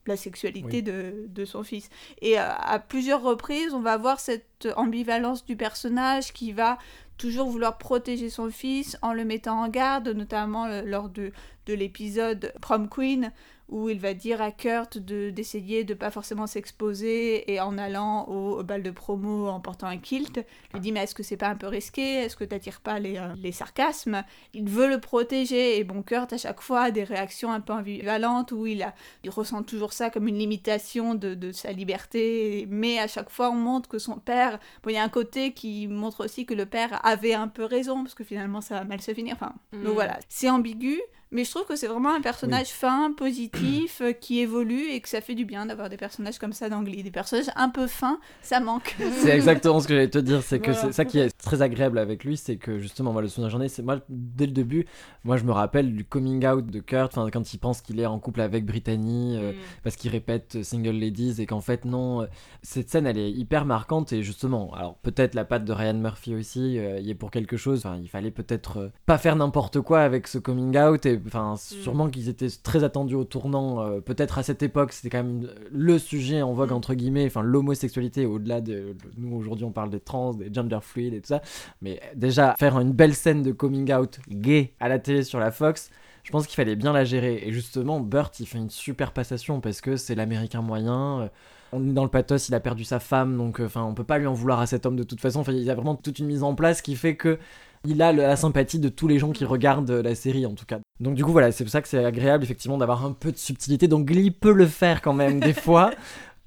la 0.07 0.17
sexualité 0.17 0.78
Oui. 0.78 0.84
de, 0.84 1.26
de 1.28 1.45
son 1.45 1.63
fils. 1.63 1.89
Et 2.22 2.39
euh, 2.39 2.43
à 2.57 2.80
plusieurs 2.80 3.22
reprises, 3.22 3.74
on 3.74 3.82
va 3.82 3.97
voir 3.97 4.19
cette 4.19 4.67
ambivalence 4.76 5.45
du 5.45 5.55
personnage 5.55 6.34
qui 6.34 6.51
va 6.53 6.78
toujours 7.22 7.49
vouloir 7.49 7.78
protéger 7.78 8.32
son 8.32 8.49
fils 8.49 8.97
en 9.03 9.13
le 9.13 9.24
mettant 9.24 9.61
en 9.61 9.69
garde, 9.69 10.09
notamment 10.09 10.65
euh, 10.65 10.82
lors 10.82 11.07
de, 11.07 11.32
de 11.67 11.74
l'épisode 11.76 12.51
Prom 12.61 12.89
Queen, 12.89 13.32
où 13.72 13.89
il 13.89 13.99
va 13.99 14.13
dire 14.13 14.41
à 14.41 14.51
Kurt 14.51 14.97
de 14.97 15.30
d'essayer 15.32 15.84
de 15.84 15.93
pas 15.93 16.11
forcément 16.11 16.45
s'exposer 16.45 17.51
et 17.51 17.59
en 17.59 17.78
allant 17.78 18.26
au 18.26 18.61
bal 18.63 18.84
de 18.84 18.91
promo 18.91 19.47
en 19.47 19.59
portant 19.59 19.88
un 19.88 19.97
kilt. 19.97 20.38
Il 20.38 20.74
lui 20.74 20.80
dit 20.82 20.91
mais 20.91 21.01
est-ce 21.03 21.15
que 21.15 21.24
c'est 21.24 21.38
pas 21.38 21.47
un 21.47 21.55
peu 21.55 21.67
risqué? 21.67 22.01
Est-ce 22.15 22.36
que 22.36 22.43
t'attires 22.43 22.82
pas 22.82 22.99
les, 22.99 23.17
euh, 23.17 23.34
les 23.41 23.51
sarcasmes? 23.51 24.24
Il 24.53 24.69
veut 24.69 24.88
le 24.89 24.99
protéger 24.99 25.78
et 25.80 25.84
bon 25.84 26.03
Kurt 26.03 26.34
à 26.34 26.38
chaque 26.38 26.61
fois 26.61 26.82
a 26.84 26.91
des 26.91 27.03
réactions 27.03 27.51
un 27.51 27.61
peu 27.61 27.74
ambivalentes 27.74 28.51
où 28.51 28.65
il, 28.65 28.84
a, 28.84 28.93
il 29.24 29.30
ressent 29.30 29.63
toujours 29.63 29.93
ça 29.93 30.09
comme 30.09 30.28
une 30.28 30.38
limitation 30.38 31.15
de, 31.15 31.34
de 31.34 31.51
sa 31.51 31.72
liberté 31.72 32.67
mais 32.69 32.99
à 32.99 33.07
chaque 33.07 33.30
fois 33.30 33.49
on 33.49 33.55
montre 33.55 33.89
que 33.89 33.99
son 33.99 34.17
père 34.17 34.59
bon 34.84 34.89
il 34.89 34.95
y 34.95 34.97
a 34.97 35.03
un 35.03 35.09
côté 35.09 35.53
qui 35.53 35.88
montre 35.88 36.26
aussi 36.26 36.45
que 36.45 36.53
le 36.53 36.65
père 36.65 36.99
avait 37.05 37.34
un 37.34 37.47
peu 37.47 37.63
raison 37.63 38.03
parce 38.03 38.15
que 38.15 38.24
finalement 38.24 38.61
ça 38.61 38.76
va 38.76 38.84
mal 38.84 39.01
se 39.01 39.13
finir 39.13 39.36
enfin 39.36 39.53
Mm. 39.74 39.84
donc 39.84 39.93
voilà 39.93 40.17
c'est 40.28 40.49
ambigu 40.49 40.99
Mais 41.32 41.44
je 41.46 41.50
trouve 41.52 41.66
que 41.66 41.76
c'est 41.76 41.88
vraiment 41.88 42.14
un 42.14 42.22
personnage 42.22 42.68
fin, 42.68 43.14
positif, 43.14 44.02
euh, 44.02 44.12
qui 44.12 44.40
évolue 44.40 44.90
et 44.92 45.00
que 45.00 45.08
ça 45.08 45.22
fait 45.22 45.36
du 45.36 45.46
bien 45.46 45.66
d'avoir 45.66 45.90
des 45.90 45.98
personnages 45.98 46.38
comme 46.40 46.52
ça 46.54 46.68
dans 46.70 46.82
Glee. 46.84 47.04
Des 47.04 47.12
personnages 47.12 47.50
un 47.56 47.70
peu 47.70 47.88
fins, 47.88 48.20
ça 48.42 48.60
manque. 48.60 48.96
C'est 49.20 49.30
exactement 49.30 49.80
ce 49.80 49.88
que 49.88 49.94
j'allais 49.94 50.10
te 50.10 50.18
dire, 50.20 50.44
c'est 50.44 50.60
que 50.60 50.72
Voilà. 50.72 50.82
c'est 50.88 50.92
ça 50.92 51.06
qui 51.06 51.20
est 51.20 51.30
très 51.42 51.62
agréable 51.62 51.98
avec 52.00 52.24
lui, 52.26 52.36
c'est 52.38 52.58
que 52.58 52.80
justement, 52.80 53.14
moi, 53.14 53.22
le 53.22 53.28
souvenir 53.30 53.48
que 53.50 53.58
j'en 53.58 53.62
ai, 53.62 53.70
c'est 53.70 53.82
moi, 53.82 54.00
dès 54.10 54.46
le 54.46 54.52
début, 54.52 54.86
moi, 55.24 55.38
je 55.38 55.44
me 55.44 55.52
rappelle 55.52 55.94
du 55.96 56.04
coming 56.04 56.46
out 56.46 56.66
de 56.68 56.80
Kurt, 56.80 57.18
enfin, 57.18 57.30
quand 57.32 57.54
il 57.54 57.58
pense 57.60 57.82
qu'il 57.82 58.00
est 58.00 58.06
en 58.06 58.20
couple 58.20 58.42
avec 58.42 58.66
Brittany, 58.66 59.38
euh, 59.38 59.52
Mm. 59.54 59.56
parce 59.84 59.96
qu'il 59.96 60.12
répète 60.12 60.56
euh, 60.58 60.64
Single 60.64 60.98
Ladies, 61.00 61.36
et 61.42 61.46
qu'en 61.46 61.62
fait, 61.62 61.86
non, 61.86 62.24
euh, 62.24 62.26
cette 62.62 62.90
scène, 62.90 63.08
elle 63.08 63.18
est 63.18 63.32
hyper 63.32 63.66
marquante, 63.66 64.12
et 64.14 64.22
justement, 64.22 64.74
alors 64.74 64.96
peut-être 64.98 65.34
la 65.36 65.46
patte 65.46 65.64
de 65.66 65.72
Ryan 65.74 65.94
Murphy 65.94 66.36
aussi, 66.36 66.78
euh, 66.78 67.00
y 67.00 67.10
est 67.10 67.16
pour 67.16 67.32
quelque 67.32 67.56
chose, 67.58 67.80
enfin, 67.86 67.98
il 68.02 68.10
fallait 68.10 68.32
peut-être 68.32 68.78
euh, 68.78 68.90
pas 69.06 69.18
faire 69.18 69.36
n'importe 69.38 69.80
quoi 69.82 70.02
avec 70.02 70.28
ce 70.28 70.38
coming 70.38 70.78
out, 70.78 71.06
et 71.06 71.20
enfin, 71.28 71.55
sûrement 71.57 72.09
qu'ils 72.09 72.30
étaient 72.30 72.47
très 72.63 72.84
attendus 72.84 73.15
au 73.15 73.24
tournant, 73.24 73.82
euh, 73.82 73.99
peut-être 74.01 74.38
à 74.38 74.43
cette 74.43 74.63
époque, 74.63 74.93
c'était 74.93 75.09
quand 75.09 75.24
même 75.24 75.47
le 75.72 75.99
sujet 75.99 76.41
en 76.41 76.53
vogue, 76.53 76.72
Mm. 76.72 76.76
entre 76.76 76.93
guillemets, 76.93 77.26
enfin, 77.26 77.41
l'homosexualité, 77.41 78.26
au-delà 78.26 78.61
de, 78.61 78.95
nous, 79.17 79.36
aujourd'hui, 79.36 79.65
on 79.65 79.72
parle 79.72 79.89
des 79.89 79.99
trans, 79.99 80.34
des 80.34 80.53
gender 80.53 80.80
fluid 80.82 81.13
et 81.13 81.22
tout 81.22 81.28
ça, 81.28 81.41
mais 81.82 81.99
déjà, 82.15 82.55
faire 82.59 82.80
une 82.80 82.91
belle 82.91 83.13
scène 83.15 83.41
de 83.43 83.51
coming 83.51 83.93
out 83.93 84.19
gay 84.30 84.74
à 84.80 84.88
la 84.89 84.99
télé 84.99 85.24
sur 85.24 85.39
la 85.39 85.51
Fox, 85.51 85.89
je 86.24 86.32
pense 86.32 86.45
qu'il 86.45 86.55
fallait 86.55 86.76
bien 86.76 86.93
la 86.93 87.03
gérer. 87.03 87.41
Et 87.45 87.51
justement, 87.51 87.99
Burt, 87.99 88.39
il 88.39 88.45
fait 88.45 88.59
une 88.59 88.69
super 88.69 89.11
passation 89.11 89.59
parce 89.59 89.82
que 89.82 89.95
c'est 89.95 90.13
l'américain 90.15 90.61
moyen. 90.61 91.22
euh, 91.22 91.28
On 91.74 91.88
est 91.89 91.93
dans 91.93 92.03
le 92.03 92.09
pathos, 92.11 92.47
il 92.49 92.53
a 92.53 92.59
perdu 92.59 92.84
sa 92.84 92.99
femme, 92.99 93.38
donc 93.38 93.59
euh, 93.59 93.65
enfin, 93.65 93.84
on 93.84 93.93
peut 93.95 94.03
pas 94.03 94.17
lui 94.19 94.28
en 94.28 94.34
vouloir 94.34 94.59
à 94.59 94.67
cet 94.67 94.86
homme 94.86 94.95
de 94.95 95.03
toute 95.03 95.19
façon. 95.19 95.39
Enfin, 95.39 95.53
il 95.53 95.63
y 95.63 95.72
a 95.72 95.76
vraiment 95.76 95.95
toute 95.95 96.19
une 96.19 96.28
mise 96.28 96.43
en 96.43 96.53
place 96.53 96.82
qui 96.84 96.95
fait 96.95 97.15
que 97.15 97.39
il 97.86 98.02
a 98.02 98.12
la 98.14 98.36
sympathie 98.36 98.80
de 98.80 98.90
tous 98.90 99.08
les 99.08 99.18
gens 99.20 99.32
qui 99.32 99.44
regardent 99.46 99.90
la 99.92 100.16
série 100.16 100.46
en 100.46 100.54
tout 100.54 100.66
cas. 100.66 100.80
Donc 101.00 101.16
du 101.16 101.24
coup 101.26 101.32
voilà, 101.32 101.52
c'est 101.52 101.64
pour 101.64 101.72
ça 101.72 101.82
que 101.82 101.88
c'est 101.88 102.04
agréable 102.06 102.44
effectivement 102.44 102.78
d'avoir 102.78 103.06
un 103.06 103.12
peu 103.14 103.32
de 103.32 103.38
subtilité. 103.38 103.88
Donc 103.88 104.06
Glee 104.06 104.32
peut 104.32 104.54
le 104.54 104.66
faire 104.68 105.02
quand 105.02 105.14
même 105.14 105.40
des 105.40 105.54
fois. 105.66 105.92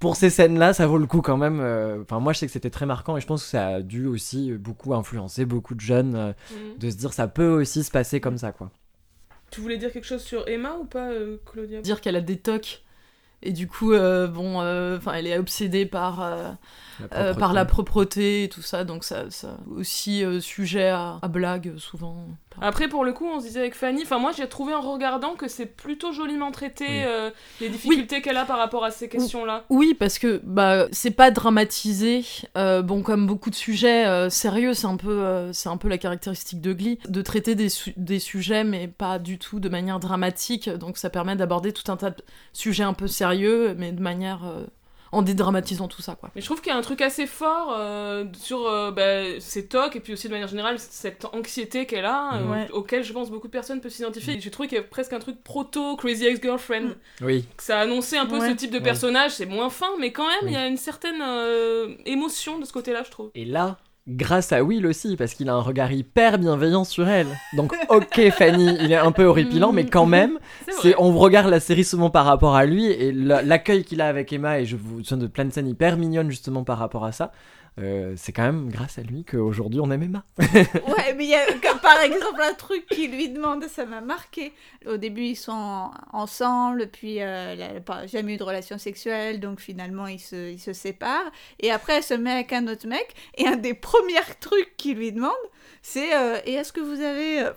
Pour 0.01 0.17
ces 0.17 0.29
scènes-là, 0.29 0.75
ça 0.75 0.87
vaut 0.87 0.99
le 0.99 1.07
coup 1.07 1.23
quand 1.23 1.37
même. 1.39 1.61
euh, 1.61 2.03
Enfin, 2.03 2.21
moi, 2.21 2.33
je 2.35 2.41
sais 2.41 2.47
que 2.47 2.53
c'était 2.53 2.69
très 2.69 2.85
marquant 2.85 3.17
et 3.17 3.21
je 3.23 3.27
pense 3.27 3.43
que 3.43 3.49
ça 3.49 3.67
a 3.69 3.81
dû 3.81 4.07
aussi 4.07 4.53
beaucoup 4.53 4.93
influencer 4.93 5.47
beaucoup 5.47 5.75
de 5.75 5.81
jeunes 5.81 6.15
euh, 6.15 6.33
Mm. 6.53 6.79
de 6.79 6.91
se 6.91 6.97
dire 6.97 7.13
ça 7.15 7.27
peut 7.27 7.49
aussi 7.49 7.83
se 7.85 7.91
passer 7.91 8.21
comme 8.21 8.37
ça, 8.37 8.53
quoi. 8.53 8.71
Tu 9.51 9.61
voulais 9.61 9.79
dire 9.79 9.93
quelque 9.93 10.05
chose 10.07 10.23
sur 10.23 10.47
Emma 10.49 10.77
ou 10.81 10.85
pas, 10.85 11.11
euh, 11.11 11.39
Claudia? 11.51 11.81
Dire 11.81 12.01
qu'elle 12.01 12.17
a 12.17 12.21
des 12.21 12.37
tocs. 12.37 12.84
Et 13.47 13.53
du 13.53 13.69
coup, 13.69 13.93
euh, 13.93 14.27
bon, 14.27 14.63
euh, 14.63 14.99
elle 15.13 15.27
est 15.27 15.37
obsédée 15.39 15.85
par, 15.85 16.23
euh, 16.23 17.35
par 17.35 17.53
la 17.53 17.67
propreté 17.67 18.45
et 18.45 18.49
tout 18.49 18.63
ça, 18.63 18.85
donc 18.85 19.05
ça, 19.05 19.31
ça 19.31 19.59
aussi 19.71 20.25
sujet 20.41 20.89
à, 20.89 21.19
à 21.21 21.29
blague 21.29 21.77
souvent. 21.77 22.27
Après, 22.61 22.89
pour 22.89 23.05
le 23.05 23.13
coup, 23.13 23.27
on 23.27 23.41
se 23.41 23.47
disait 23.47 23.61
avec 23.61 23.75
Fanny, 23.75 24.03
enfin 24.03 24.19
moi 24.19 24.33
j'ai 24.37 24.49
trouvé 24.49 24.75
en 24.75 24.81
regardant 24.81 25.35
que 25.35 25.49
c'est 25.49 25.67
plutôt 25.67 26.13
joliment 26.13 26.51
traité 26.53 26.85
Oui. 26.89 27.03
euh, 27.07 27.31
les 27.61 27.69
difficultés 27.69 28.23
qu'elle 28.23 28.37
a 28.37 28.45
par 28.45 28.59
rapport 28.59 28.85
à 28.85 28.91
ces 28.91 29.09
questions-là. 29.09 29.65
Oui, 29.71 29.95
parce 29.95 30.19
que 30.19 30.41
bah 30.45 30.87
c'est 30.93 31.11
pas 31.11 31.31
dramatisé. 31.31 32.25
Euh, 32.57 32.83
bon, 32.83 33.03
comme 33.03 33.27
beaucoup 33.27 33.51
de 33.51 33.55
sujets 33.55 34.07
euh, 34.07 34.31
sérieux, 34.31 34.75
c'est 34.75 34.87
un 34.87 34.97
peu 34.97 35.11
euh, 35.11 35.53
c'est 35.53 35.69
un 35.69 35.77
peu 35.77 35.89
la 35.89 35.99
caractéristique 35.99 36.61
de 36.61 36.73
Glee, 36.73 36.99
de 37.09 37.23
traiter 37.23 37.55
des, 37.55 37.69
su- 37.69 37.95
des 37.97 38.19
sujets, 38.19 38.65
mais 38.65 38.89
pas 38.89 39.19
du 39.19 39.39
tout 39.39 39.61
de 39.61 39.69
manière 39.69 39.99
dramatique. 40.01 40.69
Donc 40.71 40.97
ça 40.99 41.11
permet 41.11 41.37
d'aborder 41.37 41.73
tout 41.73 41.91
un 41.91 41.97
tas 41.97 42.11
de 42.11 42.23
sujets 42.53 42.85
un 42.85 42.95
peu 42.95 43.07
sérieux, 43.07 43.75
mais 43.79 43.93
de 43.93 44.01
manière 44.03 44.43
euh, 44.45 44.65
en 45.15 45.23
dédramatisant 45.23 45.89
tout 45.89 46.03
ça, 46.03 46.15
quoi. 46.15 46.31
Mais 46.35 46.41
je 46.41 46.47
trouve 46.47 46.61
qu'il 46.61 46.71
y 46.73 46.75
a 46.75 46.79
un 46.79 46.83
truc 46.83 47.01
assez 47.01 47.27
fort 47.27 47.75
euh, 47.79 48.25
sur 48.37 48.67
euh, 48.67 48.91
bah, 48.91 49.41
ses 49.41 49.67
tocs 49.67 49.97
et 49.97 50.01
puis 50.01 50.13
aussi 50.13 50.27
de 50.29 50.33
manière 50.33 50.49
générale 50.49 50.77
cette 50.79 51.25
anxiété 51.33 51.87
qu'elle 51.87 52.05
a, 52.05 52.35
euh, 52.35 52.51
Ouais. 52.51 52.69
auquel 52.73 53.05
je 53.05 53.13
pense 53.13 53.31
beaucoup 53.31 53.47
de 53.47 53.53
personnes 53.53 53.81
peuvent 53.81 53.93
s'identifier. 53.93 54.41
J'ai 54.41 54.51
trouvé 54.51 54.69
qu'il 54.69 54.77
y 54.77 54.79
avait 54.79 54.89
presque 54.89 55.13
un 55.13 55.19
truc 55.21 55.43
proto 55.43 55.97
Crazy 55.97 56.27
Ex-Girlfriend. 56.27 56.91
Oui, 57.23 57.47
Que 57.57 57.63
Ça 57.63 57.79
a 57.79 57.83
annoncé 57.83 58.17
un 58.17 58.27
peu 58.27 58.39
Ouais. 58.39 58.51
ce 58.51 58.55
type 58.55 58.71
de 58.71 58.79
Ouais. 58.79 58.83
personnage, 58.83 59.31
c'est 59.33 59.47
moins 59.47 59.71
fin, 59.71 59.89
mais 60.01 60.13
quand 60.13 60.27
même 60.27 60.37
il 60.43 60.47
Oui. 60.49 60.53
y 60.53 60.57
a 60.57 60.67
une 60.67 60.77
certaine 60.77 61.23
euh, 61.23 61.95
émotion 62.07 62.59
de 62.59 62.65
ce 62.65 62.73
côté-là, 62.73 63.03
je 63.05 63.11
trouve. 63.11 63.31
et 63.35 63.45
là, 63.45 63.79
grâce 64.07 64.53
à 64.53 64.63
Will 64.63 64.87
aussi, 64.87 65.17
parce 65.17 65.35
qu'il 65.35 65.49
a 65.49 65.55
un 65.55 65.61
regard 65.61 65.91
hyper 65.93 66.39
bienveillant 66.39 66.85
sur 66.85 67.09
elle. 67.09 67.27
Donc, 67.57 67.75
ok, 67.89 68.31
Fanny, 68.31 68.77
il 68.81 68.93
est 68.93 68.97
un 68.97 69.13
peu 69.13 69.25
horripilant, 69.25 69.73
mais 69.73 69.87
quand 69.87 70.07
même, 70.07 70.39
C'est 70.83 70.95
on 70.99 71.17
regarde 71.17 71.49
la 71.49 71.61
série 71.61 71.85
souvent 71.85 72.11
par 72.11 72.27
rapport 72.27 72.55
à 72.55 72.67
lui 72.67 72.87
et 72.87 73.13
la- 73.13 73.43
l'accueil 73.43 73.85
qu'il 73.85 74.01
a 74.01 74.09
avec 74.09 74.33
Emma, 74.33 74.61
et 74.61 74.67
je 74.67 74.77
vous 74.77 75.03
souviens 75.03 75.17
de 75.17 75.27
plein 75.27 75.45
de 75.47 75.51
scènes 75.53 75.69
hyper 75.69 75.97
mignonnes 75.97 76.31
justement 76.31 76.65
par 76.65 76.79
rapport 76.79 77.05
à 77.05 77.13
ça. 77.13 77.33
Euh, 77.81 78.15
c'est 78.17 78.33
quand 78.33 78.43
même 78.45 78.69
grâce 78.71 78.99
à 78.99 79.03
lui 79.03 79.25
qu'aujourd'hui 79.25 79.81
on 79.81 79.91
aime 79.91 80.03
Emma. 80.05 80.25
Ouais, 80.39 81.15
mais 81.17 81.25
il 81.25 81.31
y 81.31 81.35
a 81.35 81.45
comme 81.55 81.81
par 81.81 82.01
exemple 82.01 82.41
un 82.43 82.55
truc 82.55 82.87
qui 82.87 83.09
lui 83.09 83.29
demande, 83.31 83.65
ça 83.65 83.85
m'a 83.85 84.01
marqué. 84.01 84.53
Au 84.87 84.97
début, 84.97 85.23
ils 85.23 85.37
sont 85.37 85.53
en- 85.53 85.91
ensemble, 86.13 86.89
puis 86.89 87.21
euh, 87.21 87.53
elle 87.53 87.75
n'a 87.75 87.81
pas 87.81 88.07
jamais 88.07 88.35
eu 88.35 88.37
de 88.37 88.43
relation 88.45 88.79
sexuelle, 88.79 89.41
donc 89.41 89.61
finalement 89.61 90.07
ils 90.07 90.21
se, 90.21 90.51
ils 90.53 90.59
se 90.61 90.73
séparent. 90.73 91.31
Et 91.61 91.71
après, 91.73 91.95
elle 91.97 92.03
se 92.03 92.15
met 92.15 92.31
avec 92.33 92.53
un 92.53 92.69
autre 92.69 92.87
mec, 92.87 93.15
et 93.37 93.47
un 93.47 93.57
des 93.57 93.75
premiers 93.75 94.15
trucs 94.41 94.77
qu'il 94.77 94.97
lui 94.99 95.13
demande, 95.13 95.33
c'est 95.83 96.15
euh, 96.17 96.39
Et 96.47 96.53
est-ce 96.55 96.73
que 96.73 96.81
vous 96.81 97.01
avez. 97.01 97.49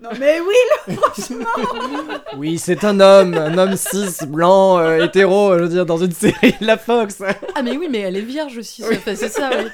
Non, 0.00 0.10
mais 0.20 0.38
oui, 0.40 0.94
Oui, 2.36 2.58
c'est 2.58 2.84
un 2.84 3.00
homme, 3.00 3.34
un 3.34 3.56
homme 3.56 3.76
cis, 3.76 4.26
blanc, 4.26 4.78
euh, 4.78 5.04
hétéro, 5.04 5.56
je 5.56 5.62
veux 5.62 5.68
dire, 5.68 5.86
dans 5.86 5.96
une 5.96 6.12
série 6.12 6.54
de 6.60 6.66
la 6.66 6.76
Fox. 6.76 7.22
Ah 7.54 7.62
mais 7.62 7.76
oui, 7.76 7.88
mais 7.90 8.00
elle 8.00 8.16
est 8.16 8.20
vierge 8.22 8.58
aussi, 8.58 8.82
c'est 9.04 9.16
ça, 9.28 9.50
oui. 9.56 9.70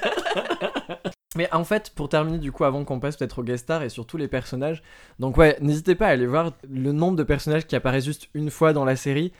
Mais 1.35 1.51
en 1.51 1.63
fait, 1.63 1.91
pour 1.95 2.09
terminer 2.09 2.37
du 2.37 2.51
coup, 2.51 2.63
avant 2.63 2.85
qu'on 2.85 2.99
passe 2.99 3.17
peut-être 3.17 3.39
au 3.39 3.43
guest 3.43 3.63
star 3.63 3.81
et 3.83 3.89
surtout 3.89 4.17
les 4.17 4.27
personnages, 4.27 4.83
donc 5.19 5.35
ouais, 5.37 5.57
n'hésitez 5.61 5.95
pas 5.95 6.07
à 6.07 6.09
aller 6.11 6.27
voir 6.27 6.51
le 6.71 6.91
nombre 6.91 7.17
de 7.17 7.23
personnages 7.23 7.65
qui 7.65 7.75
apparaissent 7.75 8.05
juste 8.05 8.29
une 8.33 8.51
fois 8.51 8.71
dans 8.71 8.85
la 8.85 8.95
série. 8.95 9.33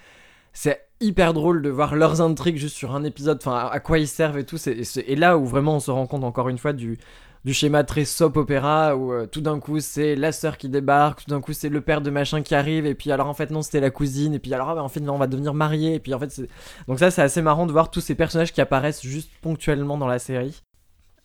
C'est 0.53 0.85
hyper 1.01 1.33
drôle 1.33 1.61
de 1.61 1.69
voir 1.69 1.95
leurs 1.95 2.19
intrigues 2.21 2.57
juste 2.57 2.75
sur 2.75 2.95
un 2.95 3.03
épisode, 3.03 3.37
enfin 3.41 3.69
à- 3.71 3.79
quoi 3.79 3.99
ils 3.99 4.07
servent 4.07 4.37
et 4.39 4.45
tout. 4.45 4.57
Et 4.67 5.15
là 5.15 5.37
où 5.37 5.45
vraiment 5.45 5.75
on 5.75 5.79
se 5.79 5.91
rend 5.91 6.07
compte 6.07 6.23
encore 6.23 6.49
une 6.49 6.57
fois 6.57 6.73
du, 6.73 6.97
du 7.45 7.53
schéma 7.53 7.83
très 7.83 8.05
soap 8.05 8.37
opéra 8.37 8.95
où 8.95 9.11
euh, 9.11 9.25
tout 9.25 9.41
d'un 9.41 9.59
coup 9.59 9.79
c'est 9.79 10.15
la 10.15 10.31
sœur 10.31 10.57
qui 10.57 10.69
débarque, 10.69 11.25
tout 11.25 11.31
d'un 11.31 11.41
coup 11.41 11.53
c'est 11.53 11.69
le 11.69 11.81
père 11.81 12.01
de 12.01 12.09
machin 12.09 12.41
qui 12.41 12.55
arrive 12.55 12.85
et 12.85 12.95
puis 12.95 13.11
alors 13.11 13.27
en 13.27 13.33
fait 13.33 13.51
non 13.51 13.61
c'était 13.61 13.81
la 13.81 13.89
cousine 13.89 14.33
et 14.33 14.39
puis 14.39 14.53
alors 14.53 14.69
ah, 14.69 14.75
bah, 14.75 14.83
en 14.83 14.89
fait 14.89 14.99
non, 14.99 15.15
on 15.15 15.17
va 15.17 15.27
devenir 15.27 15.53
mariés 15.53 15.95
et 15.95 15.99
puis 15.99 16.13
en 16.13 16.19
fait 16.19 16.31
c'est... 16.31 16.47
Donc 16.87 16.99
ça 16.99 17.11
c'est 17.11 17.21
assez 17.21 17.41
marrant 17.41 17.65
de 17.65 17.71
voir 17.71 17.91
tous 17.91 18.01
ces 18.01 18.15
personnages 18.15 18.53
qui 18.53 18.61
apparaissent 18.61 19.01
juste 19.01 19.29
ponctuellement 19.41 19.97
dans 19.97 20.07
la 20.07 20.19
série. 20.19 20.61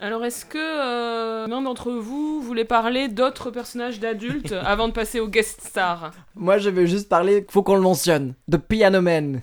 Alors, 0.01 0.25
est-ce 0.25 0.45
que 0.45 0.59
euh, 0.59 1.49
l'un 1.49 1.61
d'entre 1.61 1.91
vous 1.91 2.41
voulait 2.41 2.65
parler 2.65 3.09
d'autres 3.09 3.51
personnages 3.51 3.99
d'adultes 3.99 4.53
avant 4.65 4.87
de 4.87 4.93
passer 4.93 5.19
au 5.19 5.27
guest 5.27 5.61
star? 5.61 6.13
Moi, 6.37 6.59
je 6.59 6.71
vais 6.71 6.87
juste 6.87 7.09
parler, 7.09 7.45
faut 7.51 7.65
qu'on 7.65 7.75
le 7.75 7.81
mentionne, 7.81 8.35
de 8.47 8.59
Piano 8.59 9.01
Man. 9.01 9.43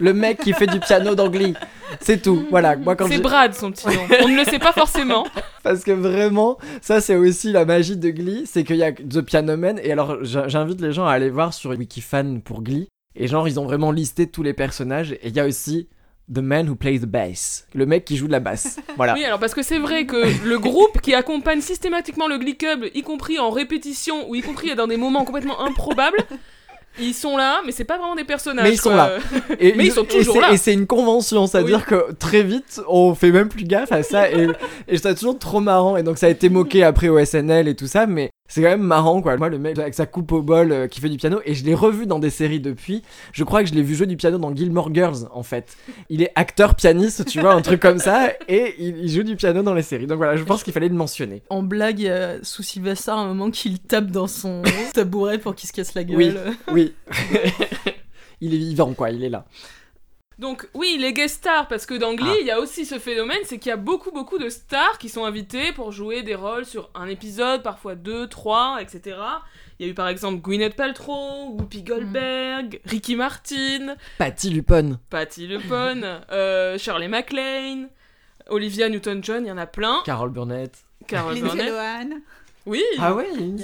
Le 0.00 0.12
mec 0.12 0.38
qui 0.38 0.52
fait 0.52 0.66
du 0.66 0.80
piano 0.80 1.14
d'Angly. 1.14 1.54
C'est 2.00 2.20
tout. 2.20 2.44
Voilà, 2.50 2.76
moi 2.76 2.96
quand 2.96 3.08
C'est 3.08 3.18
Brad, 3.18 3.54
son 3.54 3.70
petit 3.70 3.86
nom. 3.86 4.02
On 4.22 4.28
ne 4.28 4.36
le 4.36 4.44
sait 4.44 4.58
pas 4.58 4.72
forcément. 4.72 5.26
Parce 5.62 5.84
que 5.84 5.92
vraiment, 5.92 6.58
ça 6.80 7.00
c'est 7.00 7.16
aussi 7.16 7.52
la 7.52 7.64
magie 7.64 7.96
de 7.96 8.10
Glee, 8.10 8.44
c'est 8.46 8.64
qu'il 8.64 8.76
y 8.76 8.82
a 8.82 8.92
The 8.92 9.20
Piano 9.20 9.56
Man. 9.56 9.80
Et 9.82 9.92
alors, 9.92 10.18
j'invite 10.22 10.80
les 10.80 10.92
gens 10.92 11.06
à 11.06 11.12
aller 11.12 11.30
voir 11.30 11.54
sur 11.54 11.70
Wikifan 11.70 12.40
pour 12.40 12.62
Glee. 12.62 12.88
Et 13.16 13.28
genre, 13.28 13.46
ils 13.46 13.60
ont 13.60 13.64
vraiment 13.64 13.92
listé 13.92 14.26
tous 14.26 14.42
les 14.42 14.54
personnages. 14.54 15.12
Et 15.12 15.28
il 15.28 15.36
y 15.36 15.40
a 15.40 15.46
aussi 15.46 15.88
The 16.32 16.38
Man 16.38 16.68
Who 16.68 16.74
Plays 16.74 17.00
the 17.00 17.06
Bass. 17.06 17.66
Le 17.74 17.86
mec 17.86 18.04
qui 18.04 18.16
joue 18.16 18.26
de 18.26 18.32
la 18.32 18.40
basse. 18.40 18.80
Voilà. 18.96 19.14
Oui, 19.14 19.24
alors 19.24 19.38
parce 19.38 19.54
que 19.54 19.62
c'est 19.62 19.78
vrai 19.78 20.06
que 20.06 20.46
le 20.46 20.58
groupe 20.58 21.00
qui 21.00 21.14
accompagne 21.14 21.60
systématiquement 21.60 22.26
le 22.26 22.38
Glee 22.38 22.56
Club, 22.56 22.86
y 22.94 23.02
compris 23.02 23.38
en 23.38 23.50
répétition 23.50 24.28
ou 24.28 24.34
y 24.34 24.40
compris 24.40 24.74
dans 24.74 24.86
des 24.86 24.96
moments 24.96 25.24
complètement 25.24 25.60
improbables, 25.60 26.16
ils 27.00 27.14
sont 27.14 27.36
là, 27.36 27.60
mais 27.66 27.72
c'est 27.72 27.84
pas 27.84 27.96
vraiment 27.98 28.14
des 28.14 28.24
personnages. 28.24 28.64
Mais 28.64 28.74
ils 28.74 28.80
sont 28.80 28.94
là. 28.94 29.16
Et, 29.58 29.74
Mais 29.74 29.86
ils 29.86 29.92
sont 29.92 30.04
et 30.04 30.06
toujours 30.08 30.34
c'est- 30.34 30.40
là. 30.40 30.52
Et 30.52 30.56
c'est 30.56 30.72
une 30.72 30.86
convention, 30.86 31.46
c'est-à-dire 31.46 31.84
que 31.86 32.12
très 32.18 32.42
vite, 32.42 32.80
on 32.88 33.14
fait 33.14 33.30
même 33.32 33.48
plus 33.48 33.64
gaffe 33.64 33.92
à 33.92 34.02
ça. 34.02 34.30
Et, 34.30 34.48
et 34.88 34.96
c'est 34.98 35.14
toujours 35.14 35.38
trop 35.38 35.60
marrant. 35.60 35.96
Et 35.96 36.02
donc 36.02 36.18
ça 36.18 36.26
a 36.26 36.28
été 36.30 36.48
moqué 36.48 36.84
après 36.84 37.08
au 37.08 37.18
SNL 37.24 37.68
et 37.68 37.74
tout 37.74 37.86
ça, 37.86 38.06
mais 38.06 38.30
c'est 38.46 38.60
quand 38.60 38.68
même 38.68 38.82
marrant 38.82 39.22
quoi. 39.22 39.36
Moi, 39.36 39.48
le 39.48 39.58
mec 39.58 39.78
avec 39.78 39.94
sa 39.94 40.04
coupe 40.04 40.30
au 40.32 40.42
bol 40.42 40.70
euh, 40.70 40.86
qui 40.86 41.00
fait 41.00 41.08
du 41.08 41.16
piano, 41.16 41.40
et 41.46 41.54
je 41.54 41.64
l'ai 41.64 41.74
revu 41.74 42.06
dans 42.06 42.18
des 42.18 42.30
séries 42.30 42.60
depuis. 42.60 43.02
Je 43.32 43.42
crois 43.42 43.62
que 43.62 43.68
je 43.68 43.74
l'ai 43.74 43.82
vu 43.82 43.94
jouer 43.94 44.06
du 44.06 44.16
piano 44.16 44.36
dans 44.38 44.54
Gilmore 44.54 44.92
Girls 44.94 45.28
en 45.32 45.42
fait. 45.42 45.76
Il 46.10 46.22
est 46.22 46.30
acteur 46.34 46.74
pianiste, 46.74 47.24
tu 47.24 47.40
vois, 47.40 47.54
un 47.54 47.62
truc 47.62 47.80
comme 47.80 47.98
ça, 47.98 48.28
et 48.48 48.74
il, 48.78 48.98
il 48.98 49.08
joue 49.08 49.22
du 49.22 49.36
piano 49.36 49.62
dans 49.62 49.74
les 49.74 49.82
séries. 49.82 50.06
Donc 50.06 50.18
voilà, 50.18 50.36
je 50.36 50.44
pense 50.44 50.62
qu'il 50.62 50.72
fallait 50.72 50.88
le 50.88 50.94
mentionner. 50.94 51.42
En 51.48 51.62
blague, 51.62 51.98
il 52.00 52.06
y 52.06 52.10
a 52.10 52.36
sous 52.42 52.62
Sylvester 52.62 53.12
un 53.12 53.28
moment 53.28 53.50
qu'il 53.50 53.78
tape 53.78 54.10
dans 54.10 54.26
son 54.26 54.62
tabouret 54.92 55.38
pour 55.38 55.54
qu'il 55.54 55.68
se 55.68 55.72
casse 55.72 55.94
la 55.94 56.04
gueule. 56.04 56.18
Oui. 56.18 56.34
Oui. 56.70 56.94
il 58.42 58.54
est 58.54 58.58
vivant 58.58 58.92
quoi, 58.92 59.10
il 59.10 59.24
est 59.24 59.30
là. 59.30 59.46
Donc 60.38 60.68
oui, 60.74 60.96
les 60.98 61.12
guest 61.12 61.36
stars, 61.36 61.68
parce 61.68 61.86
que 61.86 61.94
dans 61.94 62.14
Glee, 62.14 62.26
Ah. 62.28 62.36
il 62.40 62.46
y 62.46 62.50
a 62.50 62.58
aussi 62.58 62.84
ce 62.84 62.98
phénomène, 62.98 63.38
c'est 63.44 63.58
qu'il 63.58 63.70
y 63.70 63.72
a 63.72 63.76
beaucoup 63.76 64.10
beaucoup 64.10 64.38
de 64.38 64.48
stars 64.48 64.98
qui 64.98 65.08
sont 65.08 65.24
invités 65.24 65.72
pour 65.72 65.92
jouer 65.92 66.22
des 66.22 66.34
rôles 66.34 66.66
sur 66.66 66.90
un 66.94 67.06
épisode, 67.06 67.62
parfois 67.62 67.94
deux, 67.94 68.26
trois, 68.26 68.78
etc. 68.80 69.16
Il 69.78 69.86
y 69.86 69.88
a 69.88 69.92
eu 69.92 69.94
par 69.94 70.08
exemple 70.08 70.40
Gwyneth 70.40 70.74
Paltrow, 70.76 71.50
Whoopi 71.58 71.82
Goldberg, 71.82 72.80
Ricky 72.84 73.16
Martin, 73.16 73.96
Patty 74.18 74.50
Lupone. 74.50 74.98
Patti 75.10 75.46
LuPone, 75.46 76.20
euh, 76.32 76.78
Shirley 76.78 77.08
MacLaine, 77.08 77.88
Olivia 78.48 78.88
Newton-John, 78.88 79.44
il 79.44 79.48
y 79.48 79.52
en 79.52 79.58
a 79.58 79.66
plein. 79.66 80.02
Carol 80.04 80.30
Burnett. 80.30 80.76
Carol 81.06 81.34
Lindsay 81.34 81.46
Burnett. 81.48 81.68
Lohan. 82.10 82.20
Oui. 82.66 82.82
Ah 82.98 83.14
ouais, 83.14 83.28
une- 83.38 83.58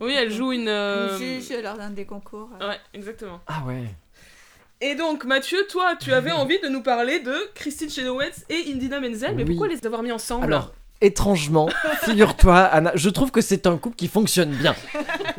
Oui, 0.00 0.12
elle 0.16 0.30
joue 0.30 0.52
une. 0.52 0.68
euh, 0.68 1.18
Une 1.18 1.40
juge 1.40 1.52
lors 1.62 1.76
d'un 1.78 1.88
des 1.90 2.04
concours. 2.04 2.50
Ouais, 2.60 2.78
exactement. 2.92 3.40
Ah 3.46 3.62
ouais. 3.66 3.84
Et 4.80 4.94
donc, 4.94 5.24
Mathieu, 5.24 5.58
toi, 5.68 5.94
tu 6.00 6.12
avais 6.12 6.30
envie 6.42 6.58
de 6.62 6.68
nous 6.68 6.82
parler 6.82 7.20
de 7.20 7.34
Christine 7.54 7.90
Chenoweth 7.90 8.44
et 8.48 8.72
Indina 8.72 9.00
Menzel, 9.00 9.34
mais 9.36 9.42
Oui. 9.42 9.50
pourquoi 9.50 9.68
les 9.68 9.84
avoir 9.86 10.02
mis 10.02 10.12
ensemble 10.12 10.44
Alors, 10.44 10.72
étrangement, 11.02 11.68
figure-toi, 12.02 12.56
Anna, 12.56 12.92
je 12.94 13.08
trouve 13.10 13.30
que 13.30 13.40
c'est 13.42 13.66
un 13.66 13.76
couple 13.76 13.96
qui 13.96 14.08
fonctionne 14.08 14.50
bien. 14.50 14.74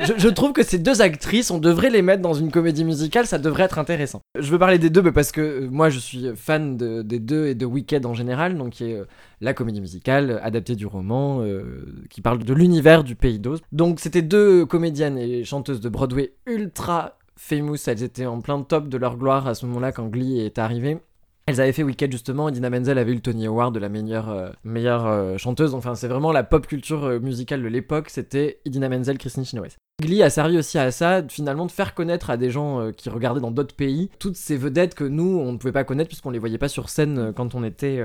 Je, 0.00 0.12
je 0.16 0.28
trouve 0.28 0.52
que 0.52 0.62
ces 0.64 0.78
deux 0.78 1.02
actrices, 1.02 1.50
on 1.50 1.58
devrait 1.58 1.90
les 1.90 2.02
mettre 2.02 2.22
dans 2.22 2.34
une 2.34 2.50
comédie 2.52 2.84
musicale, 2.84 3.26
ça 3.26 3.38
devrait 3.38 3.64
être 3.64 3.78
intéressant. 3.78 4.20
Je 4.38 4.48
veux 4.50 4.58
parler 4.58 4.78
des 4.78 4.90
deux 4.90 5.02
parce 5.12 5.30
que 5.32 5.40
euh, 5.40 5.68
moi 5.70 5.88
je 5.90 5.98
suis 6.00 6.26
fan 6.36 6.76
de- 6.76 7.02
des 7.02 7.18
deux 7.20 7.46
et 7.46 7.54
de 7.54 7.64
Wicked 7.66 8.06
en 8.06 8.14
général, 8.14 8.56
donc 8.56 8.70
qui 8.70 8.90
est 8.90 8.94
euh, 8.96 9.04
la 9.40 9.54
comédie 9.54 9.80
musicale 9.80 10.40
adaptée 10.42 10.74
du 10.76 10.86
roman 10.86 11.42
euh, 11.42 11.84
qui 12.10 12.20
parle 12.20 12.38
de 12.38 12.54
l'univers 12.54 13.04
du 13.04 13.14
pays 13.14 13.38
d'Oz. 13.38 13.60
Donc 13.70 14.00
c'était 14.00 14.22
deux 14.22 14.66
comédiennes 14.66 15.18
et 15.18 15.44
chanteuses 15.44 15.80
de 15.80 15.88
Broadway 15.88 16.32
ultra 16.46 17.18
famous, 17.42 17.76
elles 17.86 18.02
étaient 18.02 18.26
en 18.26 18.40
plein 18.40 18.62
top 18.62 18.88
de 18.88 18.96
leur 18.96 19.16
gloire 19.16 19.46
à 19.48 19.54
ce 19.54 19.66
moment-là 19.66 19.92
quand 19.92 20.06
Glee 20.06 20.40
est 20.40 20.58
arrivé. 20.58 20.98
Elles 21.46 21.60
avaient 21.60 21.72
fait 21.72 21.82
Wicked 21.82 22.12
justement, 22.12 22.48
et 22.48 22.60
Menzel 22.60 22.98
avait 22.98 23.10
eu 23.10 23.16
le 23.16 23.20
Tony 23.20 23.46
Award 23.46 23.74
de 23.74 23.80
la 23.80 23.88
meilleure, 23.88 24.30
euh, 24.30 24.50
meilleure 24.62 25.06
euh, 25.06 25.36
chanteuse. 25.38 25.74
Enfin, 25.74 25.96
c'est 25.96 26.06
vraiment 26.06 26.30
la 26.30 26.44
pop 26.44 26.68
culture 26.68 27.04
euh, 27.04 27.18
musicale 27.18 27.62
de 27.62 27.66
l'époque. 27.66 28.10
C'était 28.10 28.60
Idina 28.64 28.88
Menzel, 28.88 29.18
Christine 29.18 29.44
Chenoweth. 29.44 29.76
Glee 30.00 30.22
a 30.22 30.30
servi 30.30 30.56
aussi 30.56 30.78
à 30.78 30.92
ça, 30.92 31.22
finalement, 31.28 31.66
de 31.66 31.72
faire 31.72 31.94
connaître 31.94 32.30
à 32.30 32.36
des 32.36 32.50
gens 32.50 32.90
qui 32.92 33.08
regardaient 33.10 33.40
dans 33.40 33.50
d'autres 33.50 33.74
pays 33.74 34.08
toutes 34.18 34.36
ces 34.36 34.56
vedettes 34.56 34.94
que 34.94 35.04
nous, 35.04 35.38
on 35.38 35.52
ne 35.52 35.58
pouvait 35.58 35.72
pas 35.72 35.84
connaître 35.84 36.08
puisqu'on 36.08 36.30
les 36.30 36.38
voyait 36.38 36.58
pas 36.58 36.68
sur 36.68 36.88
scène 36.88 37.32
quand 37.36 37.54
on 37.54 37.62
était 37.62 38.02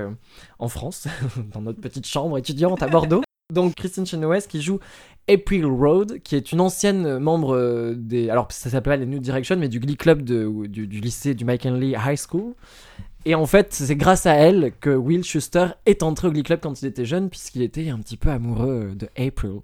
en 0.60 0.68
France, 0.68 1.08
dans 1.52 1.62
notre 1.62 1.80
petite 1.80 2.06
chambre 2.06 2.38
étudiante 2.38 2.82
à 2.82 2.88
Bordeaux. 2.88 3.22
Donc 3.54 3.76
Christine 3.76 4.04
Chenoweth 4.04 4.46
qui 4.46 4.60
joue 4.60 4.78
April 5.26 5.64
Road, 5.64 6.18
qui 6.22 6.36
est 6.36 6.52
une 6.52 6.60
ancienne 6.60 7.18
membre 7.18 7.56
euh, 7.56 7.94
des... 7.96 8.28
Alors 8.28 8.52
ça 8.52 8.68
s'appelle 8.68 9.00
les 9.00 9.06
New 9.06 9.20
Direction, 9.20 9.56
mais 9.56 9.68
du 9.68 9.80
Glee 9.80 9.96
Club 9.96 10.20
de- 10.20 10.66
du, 10.66 10.84
lycée 10.84 11.32
du 11.32 11.46
McKinley 11.46 11.94
High 11.98 12.18
School. 12.18 12.52
Et 13.24 13.34
en 13.34 13.46
fait, 13.46 13.72
c'est 13.72 13.96
grâce 13.96 14.26
à 14.26 14.34
elle 14.34 14.72
que 14.80 14.90
Will 14.90 15.24
Schuster 15.24 15.68
est 15.86 16.02
entré 16.02 16.28
au 16.28 16.30
Glee 16.30 16.42
Club 16.42 16.60
quand 16.62 16.82
il 16.82 16.88
était 16.88 17.06
jeune, 17.06 17.30
puisqu'il 17.30 17.62
était 17.62 17.88
un 17.88 17.98
petit 18.00 18.18
peu 18.18 18.28
amoureux 18.28 18.92
de 18.94 19.08
April. 19.16 19.60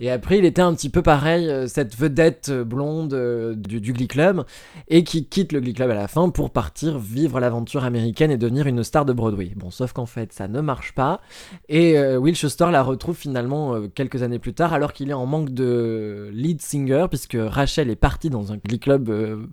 Et 0.00 0.10
après, 0.10 0.38
il 0.38 0.44
était 0.44 0.62
un 0.62 0.74
petit 0.74 0.90
peu 0.90 1.02
pareil, 1.02 1.48
euh, 1.48 1.66
cette 1.66 1.96
vedette 1.96 2.50
euh, 2.50 2.64
blonde 2.64 3.14
euh, 3.14 3.54
du, 3.54 3.92
Glee 3.92 4.06
Club, 4.06 4.44
et 4.88 5.02
qui 5.02 5.26
quitte 5.26 5.52
le 5.52 5.60
Glee 5.60 5.74
Club 5.74 5.90
à 5.90 5.94
la 5.94 6.06
fin 6.06 6.28
pour 6.30 6.50
partir 6.50 6.98
vivre 6.98 7.40
l'aventure 7.40 7.84
américaine 7.84 8.30
et 8.30 8.36
devenir 8.36 8.66
une 8.66 8.84
star 8.84 9.04
de 9.04 9.12
Broadway. 9.12 9.52
Bon, 9.56 9.70
sauf 9.70 9.92
qu'en 9.92 10.06
fait, 10.06 10.32
ça 10.32 10.46
ne 10.46 10.60
marche 10.60 10.94
pas. 10.94 11.20
Et 11.68 11.98
Will 12.16 12.36
Schuster 12.36 12.68
la 12.70 12.82
retrouve 12.82 13.16
finalement 13.16 13.88
quelques 13.94 14.22
années 14.22 14.38
plus 14.38 14.54
tard, 14.54 14.72
alors 14.72 14.92
qu'il 14.92 15.10
est 15.10 15.14
en 15.14 15.26
manque 15.26 15.50
de 15.50 16.30
lead 16.32 16.60
singer, 16.60 17.06
puisque 17.08 17.36
Rachel 17.38 17.90
est 17.90 17.96
partie 17.96 18.30
dans 18.30 18.52
un 18.52 18.56
Glee 18.56 18.78
Club 18.78 19.10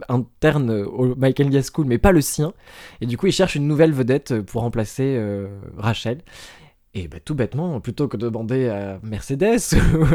interne 0.09 0.71
au 0.71 1.15
Michael 1.15 1.51
School, 1.63 1.85
mais 1.87 1.97
pas 1.97 2.11
le 2.11 2.21
sien. 2.21 2.53
Et 3.01 3.05
du 3.05 3.17
coup, 3.17 3.27
il 3.27 3.33
cherche 3.33 3.55
une 3.55 3.67
nouvelle 3.67 3.93
vedette 3.93 4.41
pour 4.41 4.61
remplacer 4.61 5.19
Rachel. 5.77 6.19
Et 6.97 7.07
bah, 7.09 7.17
tout 7.23 7.35
bêtement, 7.35 7.79
plutôt 7.81 8.07
que 8.07 8.15
de 8.17 8.25
demander 8.29 8.69
à 8.69 8.99
Mercedes 9.03 9.59
ou 9.99 10.05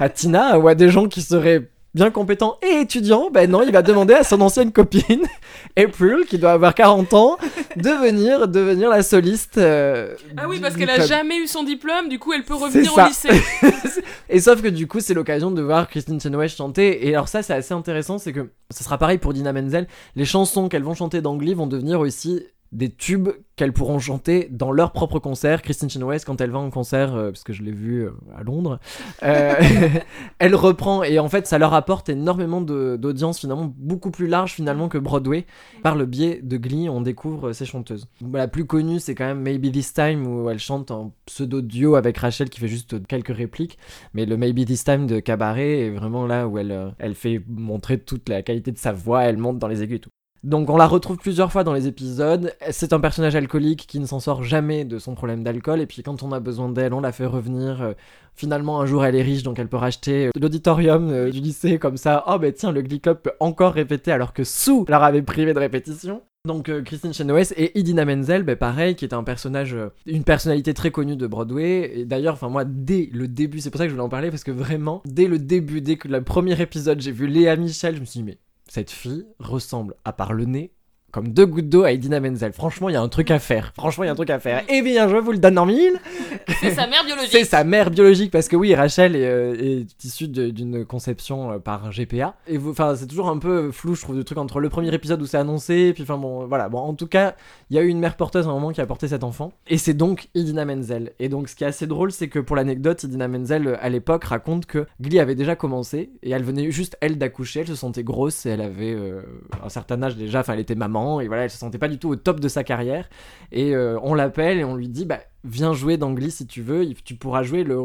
à 0.00 0.08
Tina 0.08 0.58
ou 0.58 0.66
à 0.66 0.74
des 0.74 0.88
gens 0.88 1.06
qui 1.06 1.20
seraient 1.20 1.68
bien 1.94 2.10
compétents 2.10 2.56
et 2.62 2.80
étudiants, 2.80 3.28
ben 3.30 3.50
non, 3.50 3.62
il 3.62 3.70
va 3.70 3.82
demander 3.82 4.14
à 4.14 4.24
son 4.24 4.40
ancienne 4.40 4.72
copine, 4.72 5.26
April, 5.76 6.24
qui 6.26 6.38
doit 6.38 6.52
avoir 6.52 6.74
40 6.74 7.12
ans, 7.12 7.36
de 7.76 7.90
venir 7.90 8.48
devenir 8.48 8.88
la 8.88 9.02
soliste. 9.02 9.58
euh, 9.58 10.14
Ah 10.38 10.48
oui, 10.48 10.58
parce 10.58 10.74
qu'elle 10.74 10.88
a 10.88 11.04
jamais 11.04 11.36
eu 11.36 11.46
son 11.46 11.64
diplôme, 11.64 12.08
du 12.08 12.18
coup 12.18 12.32
elle 12.32 12.44
peut 12.44 12.54
revenir 12.54 12.90
au 12.92 12.96
ça. 12.96 13.08
lycée. 13.08 13.28
Et 14.30 14.40
sauf 14.40 14.62
que 14.62 14.68
du 14.68 14.86
coup, 14.86 15.00
c'est 15.00 15.12
l'occasion 15.12 15.50
de 15.50 15.60
voir 15.60 15.86
Christine 15.86 16.18
Chenoweth 16.18 16.52
chanter. 16.56 17.06
Et 17.06 17.14
alors 17.14 17.28
ça, 17.28 17.42
c'est 17.42 17.52
assez 17.52 17.74
intéressant, 17.74 18.16
c'est 18.16 18.32
que 18.32 18.48
ce 18.70 18.82
sera 18.82 18.96
pareil 18.96 19.18
pour 19.18 19.34
Dina 19.34 19.52
Menzel. 19.52 19.86
Les 20.16 20.24
chansons 20.24 20.70
qu'elles 20.70 20.84
vont 20.84 20.94
chanter 20.94 21.20
d'anglais 21.20 21.52
vont 21.52 21.66
devenir 21.66 22.00
aussi 22.00 22.42
des 22.72 22.90
tubes 22.90 23.28
qu'elles 23.56 23.72
pourront 23.72 23.98
chanter 23.98 24.48
dans 24.50 24.72
leur 24.72 24.92
propre 24.92 25.18
concert. 25.18 25.60
Christine 25.60 25.90
Chenoweth, 25.90 26.24
quand 26.24 26.40
elle 26.40 26.50
va 26.50 26.58
en 26.58 26.70
concert, 26.70 27.14
euh, 27.14 27.30
parce 27.30 27.44
que 27.44 27.52
je 27.52 27.62
l'ai 27.62 27.70
vue 27.70 28.06
euh, 28.06 28.12
à 28.34 28.42
Londres, 28.42 28.80
euh, 29.22 29.54
elle 30.38 30.54
reprend 30.54 31.02
et 31.02 31.18
en 31.18 31.28
fait, 31.28 31.46
ça 31.46 31.58
leur 31.58 31.74
apporte 31.74 32.08
énormément 32.08 32.62
d'audience 32.62 33.40
finalement 33.40 33.72
beaucoup 33.76 34.10
plus 34.10 34.26
large 34.26 34.52
finalement 34.52 34.88
que 34.88 34.98
Broadway. 34.98 35.46
Par 35.82 35.96
le 35.96 36.06
biais 36.06 36.40
de 36.42 36.56
Glee, 36.56 36.88
on 36.88 37.02
découvre 37.02 37.52
ces 37.52 37.66
chanteuses. 37.66 38.06
La 38.32 38.48
plus 38.48 38.64
connue, 38.64 39.00
c'est 39.00 39.14
quand 39.14 39.26
même 39.26 39.40
Maybe 39.40 39.70
This 39.70 39.92
Time 39.92 40.26
où 40.26 40.48
elle 40.48 40.58
chante 40.58 40.90
en 40.90 41.12
pseudo 41.26 41.60
duo 41.60 41.94
avec 41.96 42.16
Rachel 42.16 42.48
qui 42.48 42.58
fait 42.58 42.68
juste 42.68 43.06
quelques 43.06 43.36
répliques. 43.36 43.78
Mais 44.14 44.24
le 44.24 44.36
Maybe 44.38 44.64
This 44.64 44.84
Time 44.84 45.06
de 45.06 45.20
Cabaret 45.20 45.80
est 45.80 45.90
vraiment 45.90 46.26
là 46.26 46.48
où 46.48 46.58
elle, 46.58 46.94
elle 46.98 47.14
fait 47.14 47.42
montrer 47.48 47.98
toute 47.98 48.28
la 48.30 48.42
qualité 48.42 48.72
de 48.72 48.78
sa 48.78 48.92
voix, 48.92 49.24
elle 49.24 49.36
monte 49.36 49.58
dans 49.58 49.68
les 49.68 49.82
aigus 49.82 49.98
et 49.98 50.00
tout. 50.00 50.10
Donc 50.44 50.70
on 50.70 50.76
la 50.76 50.88
retrouve 50.88 51.18
plusieurs 51.18 51.52
fois 51.52 51.62
dans 51.62 51.72
les 51.72 51.86
épisodes. 51.86 52.52
C'est 52.70 52.92
un 52.92 52.98
personnage 52.98 53.36
alcoolique 53.36 53.86
qui 53.86 54.00
ne 54.00 54.06
s'en 54.06 54.18
sort 54.18 54.42
jamais 54.42 54.84
de 54.84 54.98
son 54.98 55.14
problème 55.14 55.44
d'alcool. 55.44 55.80
Et 55.80 55.86
puis 55.86 56.02
quand 56.02 56.24
on 56.24 56.32
a 56.32 56.40
besoin 56.40 56.68
d'elle, 56.68 56.94
on 56.94 57.00
la 57.00 57.12
fait 57.12 57.26
revenir. 57.26 57.82
Euh, 57.82 57.92
Finalement, 58.34 58.80
un 58.80 58.86
jour, 58.86 59.04
elle 59.04 59.14
est 59.14 59.22
riche, 59.22 59.42
donc 59.42 59.58
elle 59.58 59.68
peut 59.68 59.76
racheter 59.76 60.28
euh, 60.28 60.30
l'auditorium 60.40 61.10
euh, 61.10 61.30
du 61.30 61.40
lycée 61.40 61.78
comme 61.78 61.98
ça. 61.98 62.24
Oh, 62.26 62.38
ben 62.38 62.50
tiens, 62.50 62.72
le 62.72 62.80
Glee 62.80 62.98
Club 62.98 63.18
peut 63.18 63.32
encore 63.40 63.74
répéter 63.74 64.10
alors 64.10 64.32
que 64.32 64.42
Sue 64.42 64.86
leur 64.88 65.02
avait 65.02 65.20
privé 65.20 65.52
de 65.52 65.58
répétition. 65.58 66.22
Donc 66.48 66.70
Christine 66.84 67.12
Chenoweth 67.12 67.52
et 67.58 67.78
Idina 67.78 68.06
Menzel, 68.06 68.42
ben, 68.42 68.56
pareil, 68.56 68.96
qui 68.96 69.04
est 69.04 69.12
un 69.12 69.22
personnage, 69.22 69.76
une 70.06 70.24
personnalité 70.24 70.72
très 70.72 70.90
connue 70.90 71.14
de 71.14 71.26
Broadway. 71.26 71.92
Et 71.94 72.04
d'ailleurs, 72.06 72.32
enfin 72.32 72.48
moi, 72.48 72.64
dès 72.64 73.10
le 73.12 73.28
début, 73.28 73.60
c'est 73.60 73.70
pour 73.70 73.78
ça 73.78 73.84
que 73.84 73.90
je 73.90 73.94
voulais 73.94 74.06
en 74.06 74.08
parler 74.08 74.30
parce 74.30 74.44
que 74.44 74.50
vraiment, 74.50 75.02
dès 75.04 75.26
le 75.26 75.38
début, 75.38 75.82
dès 75.82 75.96
que 75.96 76.08
le 76.08 76.22
premier 76.22 76.58
épisode, 76.58 77.02
j'ai 77.02 77.12
vu 77.12 77.26
Léa 77.26 77.54
Michel, 77.56 77.96
je 77.96 78.00
me 78.00 78.06
suis 78.06 78.20
dit 78.20 78.24
mais 78.24 78.38
cette 78.74 78.90
fille 78.90 79.26
ressemble, 79.38 79.96
à 80.06 80.14
part 80.14 80.32
le 80.32 80.46
nez, 80.46 80.72
comme 81.12 81.28
deux 81.28 81.46
gouttes 81.46 81.68
d'eau 81.68 81.84
à 81.84 81.92
Idina 81.92 82.20
Menzel. 82.20 82.52
Franchement, 82.52 82.88
il 82.88 82.94
y 82.94 82.96
a 82.96 83.02
un 83.02 83.08
truc 83.08 83.30
à 83.30 83.38
faire. 83.38 83.72
Franchement, 83.76 84.04
il 84.04 84.06
y 84.06 84.10
a 84.10 84.12
un 84.12 84.16
truc 84.16 84.30
à 84.30 84.40
faire. 84.40 84.62
Eh 84.68 84.80
bien, 84.80 85.08
je 85.08 85.16
vous 85.16 85.32
le 85.32 85.38
donne 85.38 85.58
en 85.58 85.66
mille. 85.66 86.00
C'est 86.60 86.70
sa 86.70 86.86
mère 86.86 87.04
biologique. 87.04 87.30
C'est 87.30 87.44
sa 87.44 87.64
mère 87.64 87.90
biologique 87.90 88.30
parce 88.30 88.48
que 88.48 88.56
oui, 88.56 88.74
Rachel 88.74 89.14
est, 89.14 89.26
euh, 89.26 89.54
est 89.54 90.04
issue 90.04 90.26
d'une 90.26 90.86
conception 90.86 91.52
euh, 91.52 91.58
par 91.58 91.90
GPA. 91.90 92.34
Et 92.48 92.58
enfin, 92.58 92.96
c'est 92.96 93.06
toujours 93.06 93.28
un 93.28 93.38
peu 93.38 93.70
flou, 93.70 93.94
je 93.94 94.00
trouve, 94.00 94.16
le 94.16 94.24
truc 94.24 94.38
entre 94.38 94.58
le 94.58 94.70
premier 94.70 94.92
épisode 94.94 95.20
où 95.20 95.26
c'est 95.26 95.36
annoncé, 95.36 95.92
puis 95.92 96.02
enfin 96.02 96.16
bon, 96.16 96.46
voilà. 96.46 96.68
Bon, 96.68 96.78
en 96.78 96.94
tout 96.94 97.06
cas, 97.06 97.34
il 97.70 97.76
y 97.76 97.78
a 97.78 97.82
eu 97.82 97.88
une 97.88 97.98
mère 97.98 98.16
porteuse 98.16 98.46
à 98.46 98.50
un 98.50 98.54
moment 98.54 98.72
qui 98.72 98.80
a 98.80 98.86
porté 98.86 99.08
cet 99.08 99.22
enfant, 99.22 99.52
et 99.66 99.78
c'est 99.78 99.94
donc 99.94 100.28
Idina 100.34 100.64
Menzel. 100.64 101.12
Et 101.18 101.28
donc, 101.28 101.48
ce 101.48 101.56
qui 101.56 101.64
est 101.64 101.66
assez 101.66 101.86
drôle, 101.86 102.12
c'est 102.12 102.28
que 102.28 102.38
pour 102.38 102.56
l'anecdote, 102.56 103.02
Idina 103.02 103.28
Menzel 103.28 103.66
euh, 103.66 103.76
à 103.80 103.88
l'époque 103.90 104.24
raconte 104.24 104.66
que 104.66 104.86
Glee 105.00 105.20
avait 105.20 105.34
déjà 105.34 105.56
commencé 105.56 106.10
et 106.22 106.30
elle 106.30 106.44
venait 106.44 106.70
juste 106.70 106.96
elle 107.00 107.18
d'accoucher, 107.18 107.60
elle 107.60 107.66
se 107.66 107.74
sentait 107.74 108.04
grosse 108.04 108.46
et 108.46 108.50
elle 108.50 108.62
avait 108.62 108.94
euh, 108.94 109.22
un 109.62 109.68
certain 109.68 110.02
âge 110.02 110.16
déjà, 110.16 110.40
enfin, 110.40 110.54
elle 110.54 110.60
était 110.60 110.74
maman 110.74 111.01
et 111.20 111.26
voilà, 111.28 111.44
elle 111.44 111.50
se 111.50 111.58
sentait 111.58 111.78
pas 111.78 111.88
du 111.88 111.98
tout 111.98 112.08
au 112.10 112.16
top 112.16 112.40
de 112.40 112.48
sa 112.48 112.64
carrière. 112.64 113.08
Et 113.50 113.74
euh, 113.74 113.98
on 114.02 114.14
l'appelle 114.14 114.58
et 114.58 114.64
on 114.64 114.74
lui 114.76 114.88
dit, 114.88 115.04
bah, 115.04 115.20
viens 115.44 115.72
jouer 115.72 115.96
dans 115.96 116.12
Glee 116.12 116.30
si 116.30 116.46
tu 116.46 116.62
veux, 116.62 116.86
tu 117.04 117.14
pourras 117.16 117.42
jouer 117.42 117.64
le. 117.64 117.78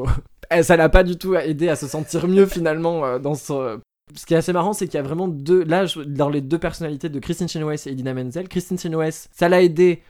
Ça 0.64 0.78
l'a 0.78 0.88
pas 0.90 1.04
du 1.04 1.18
tout 1.18 1.36
aidé 1.36 1.68
à 1.70 1.76
se 1.76 1.88
sentir 1.88 2.28
mieux 2.28 2.46
finalement 2.46 3.06
euh, 3.06 3.20
dans 3.20 3.36
ce. 3.36 3.80
Ce 4.16 4.26
qui 4.26 4.34
est 4.34 4.38
assez 4.38 4.54
marrant, 4.54 4.72
c'est 4.72 4.86
qu'il 4.88 4.96
y 4.96 5.00
a 5.00 5.04
vraiment 5.04 5.28
deux. 5.28 5.64
Là, 5.66 5.86
dans 6.06 6.30
les 6.30 6.40
deux 6.42 6.58
personnalités 6.60 7.10
de 7.10 7.20
Christine 7.20 7.50
Chenoweth 7.50 7.88
et 7.88 7.92
Idina 7.92 8.14
Menzel, 8.14 8.48
Christine 8.48 8.80
Chenoweth, 8.80 9.28
ça 9.34 9.50
l'a 9.50 9.62
aidé 9.62 10.02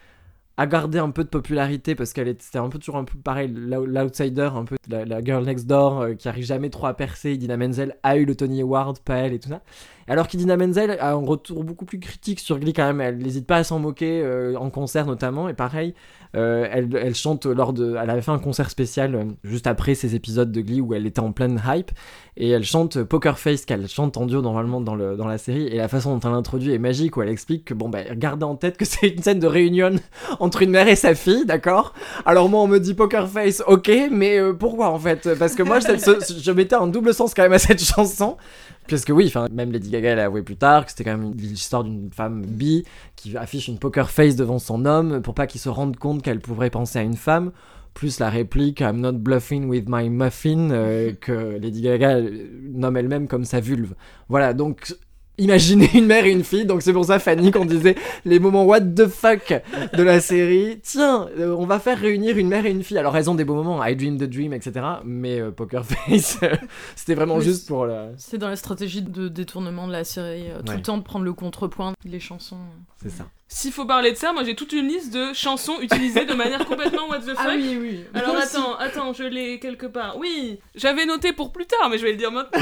à 0.59 0.65
garder 0.67 0.97
un 0.99 1.09
peu 1.11 1.23
de 1.23 1.29
popularité 1.29 1.93
parce 1.95 2.13
qu'elle 2.13 2.27
était 2.27 2.57
un 2.57 2.69
peu 2.69 2.79
toujours 2.79 2.97
un 2.97 3.03
peu 3.03 3.17
pareil, 3.19 3.47
l'ou- 3.55 3.85
l'outsider, 3.85 4.49
un 4.55 4.65
peu 4.65 4.75
la, 4.89 5.05
la 5.05 5.23
girl 5.23 5.43
next 5.45 5.67
door 5.67 6.01
euh, 6.01 6.13
qui 6.15 6.27
arrive 6.27 6.45
jamais 6.45 6.69
trop 6.69 6.85
à 6.88 6.93
percer. 6.95 7.31
Idina 7.34 7.57
Menzel 7.57 7.95
a 8.03 8.17
eu 8.17 8.25
le 8.25 8.35
Tony 8.35 8.61
Award, 8.61 8.99
pas 8.99 9.15
elle 9.17 9.34
et 9.34 9.39
tout 9.39 9.49
ça. 9.49 9.61
Alors 10.09 10.27
qu'Idina 10.27 10.55
Menzel 10.55 10.97
a 10.99 11.11
un 11.11 11.25
retour 11.25 11.63
beaucoup 11.65 11.84
plus 11.85 11.99
critique 11.99 12.39
sur 12.39 12.59
Glee 12.59 12.71
quand 12.73 12.85
même. 12.85 13.01
Elle 13.01 13.17
n'hésite 13.17 13.45
pas 13.45 13.57
à 13.57 13.63
s'en 13.63 13.79
moquer 13.79 14.21
euh, 14.23 14.55
en 14.57 14.69
concert 14.69 15.05
notamment. 15.05 15.49
Et 15.49 15.53
pareil, 15.53 15.93
euh, 16.35 16.65
elle, 16.71 17.13
chante 17.15 17.45
lors 17.45 17.73
de. 17.73 17.95
Elle 18.01 18.09
avait 18.09 18.21
fait 18.21 18.31
un 18.31 18.39
concert 18.39 18.69
spécial 18.69 19.15
euh, 19.15 19.23
juste 19.43 19.67
après 19.67 19.95
ces 19.95 20.15
épisodes 20.15 20.51
de 20.51 20.61
Glee 20.61 20.79
où 20.79 20.93
elle 20.93 21.05
était 21.05 21.19
en 21.19 21.34
pleine 21.34 21.61
hype. 21.67 21.91
Et 22.38 22.49
elle 22.49 22.63
chante 22.63 23.03
Poker 23.03 23.38
Face, 23.39 23.65
qu'elle 23.65 23.88
chante 23.89 24.15
en 24.15 24.27
duo 24.27 24.41
normalement 24.41 24.79
dans, 24.79 24.95
le, 24.95 25.17
dans 25.17 25.27
la 25.27 25.38
série. 25.38 25.67
Et 25.67 25.75
la 25.77 25.88
façon 25.88 26.15
dont 26.15 26.19
elle 26.25 26.35
l'introduit 26.35 26.71
est 26.73 26.77
magique 26.79 27.17
où 27.17 27.21
elle 27.21 27.29
explique 27.29 27.65
que 27.65 27.73
bon, 27.73 27.89
bah, 27.89 28.03
gardez 28.15 28.45
en 28.45 28.55
tête 28.55 28.77
que 28.77 28.85
c'est 28.85 29.09
une 29.09 29.21
scène 29.21 29.39
de 29.39 29.47
réunion 29.47 29.95
entre 30.39 30.61
une 30.61 30.69
mère 30.69 30.88
et 30.88 30.95
sa 30.95 31.15
fille, 31.15 31.45
d'accord? 31.45 31.93
Alors 32.25 32.47
moi, 32.47 32.61
on 32.61 32.67
me 32.67 32.79
dit 32.79 32.93
Poker 32.93 33.27
Face, 33.27 33.61
ok, 33.67 33.91
mais 34.11 34.39
pourquoi 34.57 34.89
en 34.89 34.99
fait? 34.99 35.35
Parce 35.38 35.55
que 35.55 35.63
moi, 35.63 35.81
ce- 35.81 36.39
je 36.41 36.51
mettais 36.51 36.75
un 36.75 36.88
double 36.88 37.13
sens 37.13 37.34
quand 37.34 37.43
même 37.43 37.53
à 37.53 37.59
cette 37.59 37.84
chanson. 37.84 38.38
Parce 38.89 39.03
que 39.03 39.11
oui, 39.11 39.26
enfin, 39.27 39.47
même 39.51 39.72
Lady 39.72 39.89
Gaga, 39.89 40.11
elle 40.11 40.19
a 40.19 40.26
avoué 40.26 40.43
plus 40.43 40.55
tard 40.55 40.85
que 40.85 40.91
c'était 40.91 41.03
quand 41.03 41.18
même 41.18 41.34
l'histoire 41.35 41.84
d'une 41.84 42.09
femme 42.11 42.45
bi 42.45 42.85
qui 43.15 43.35
affiche 43.35 43.68
une 43.68 43.80
poker 43.80 44.09
face 44.09 44.35
devant 44.35 44.59
son 44.59 44.85
homme 44.85 45.22
pour 45.22 45.34
pas 45.34 45.47
qu'il 45.47 45.59
se 45.59 45.69
rende 45.69 45.97
compte 45.97 46.22
qu'elle 46.22 46.39
pourrait 46.39 46.69
penser 46.69 46.99
à 46.99 47.01
une 47.01 47.18
femme. 47.18 47.51
Plus 47.93 48.19
la 48.19 48.30
réplique 48.30 48.80
I'm 48.80 48.99
not 48.99 49.14
bluffing 49.14 49.68
with 49.68 49.85
my 49.88 50.09
muffin 50.09 50.69
euh, 50.72 51.14
que 51.19 51.57
Lady 51.59 51.81
Gaga 51.81 52.22
nomme 52.22 52.95
elle-même 52.95 53.27
comme 53.27 53.43
sa 53.43 53.59
vulve. 53.59 53.93
Voilà, 54.30 54.53
donc 54.53 54.95
imaginer 55.38 55.89
une 55.93 56.05
mère 56.07 56.26
et 56.26 56.31
une 56.31 56.43
fille. 56.43 56.65
Donc 56.65 56.81
c'est 56.81 56.93
pour 56.93 57.05
ça, 57.05 57.19
Fanny, 57.19 57.51
qu'on 57.51 57.65
disait 57.65 57.95
les 58.26 58.39
moments 58.39 58.65
what 58.65 58.81
the 58.81 59.07
fuck 59.07 59.53
de 59.93 60.03
la 60.03 60.19
série. 60.19 60.80
Tiens, 60.84 61.27
euh, 61.39 61.55
on 61.57 61.65
va 61.65 61.80
faire 61.80 61.99
réunir 61.99 62.38
une 62.38 62.47
mère 62.47 62.65
et 62.65 62.72
une 62.72 62.84
fille. 62.84 62.97
Alors 62.97 63.15
elles 63.18 63.30
ont 63.30 63.35
des 63.35 63.45
beaux 63.45 63.55
moments, 63.55 63.84
I 63.85 63.95
Dream 63.95 64.18
the 64.18 64.23
Dream, 64.23 64.53
etc. 64.53 64.85
Mais 65.05 65.39
euh, 65.39 65.51
Poker 65.51 65.85
Face, 65.85 66.39
euh, 66.43 66.55
c'était 66.95 67.15
vraiment 67.15 67.39
juste 67.39 67.68
pour 67.68 67.85
la... 67.85 68.09
C'est 68.18 68.38
dans 68.38 68.49
la 68.49 68.55
stratégie 68.55 69.01
de 69.01 69.27
détournement 69.27 69.88
de 69.88 69.91
la 69.93 70.03
série, 70.03 70.49
euh, 70.49 70.59
tout 70.61 70.72
Ouais. 70.72 70.77
le 70.77 70.81
temps 70.81 70.97
de 70.97 71.03
prendre 71.03 71.26
le 71.26 71.34
contrepoint 71.34 71.93
les 72.05 72.19
chansons. 72.19 72.57
C'est 73.01 73.09
ça. 73.09 73.26
S'il 73.49 73.72
faut 73.72 73.85
parler 73.85 74.11
de 74.11 74.18
ça, 74.18 74.34
moi 74.34 74.43
j'ai 74.43 74.55
toute 74.55 74.73
une 74.73 74.88
liste 74.88 75.14
de 75.14 75.34
chansons 75.34 75.76
utilisées 75.81 76.26
de 76.26 76.34
manière 76.34 76.65
complètement 76.65 77.07
what 77.09 77.19
the 77.19 77.27
fuck. 77.30 77.38
Ah 77.39 77.53
oui, 77.55 77.77
oui. 77.80 77.99
Alors 78.14 78.35
attends, 78.35 78.76
attends, 78.77 79.14
je 79.14 79.23
l'ai 79.23 79.59
quelque 79.59 79.85
part. 79.85 80.18
Oui, 80.18 80.59
j'avais 80.76 81.05
noté 81.05 81.31
pour 81.31 81.51
plus 81.53 81.65
tard, 81.65 81.89
mais 81.89 81.97
je 81.97 82.03
vais 82.03 82.11
le 82.11 82.18
dire 82.18 82.31
maintenant. 82.31 82.59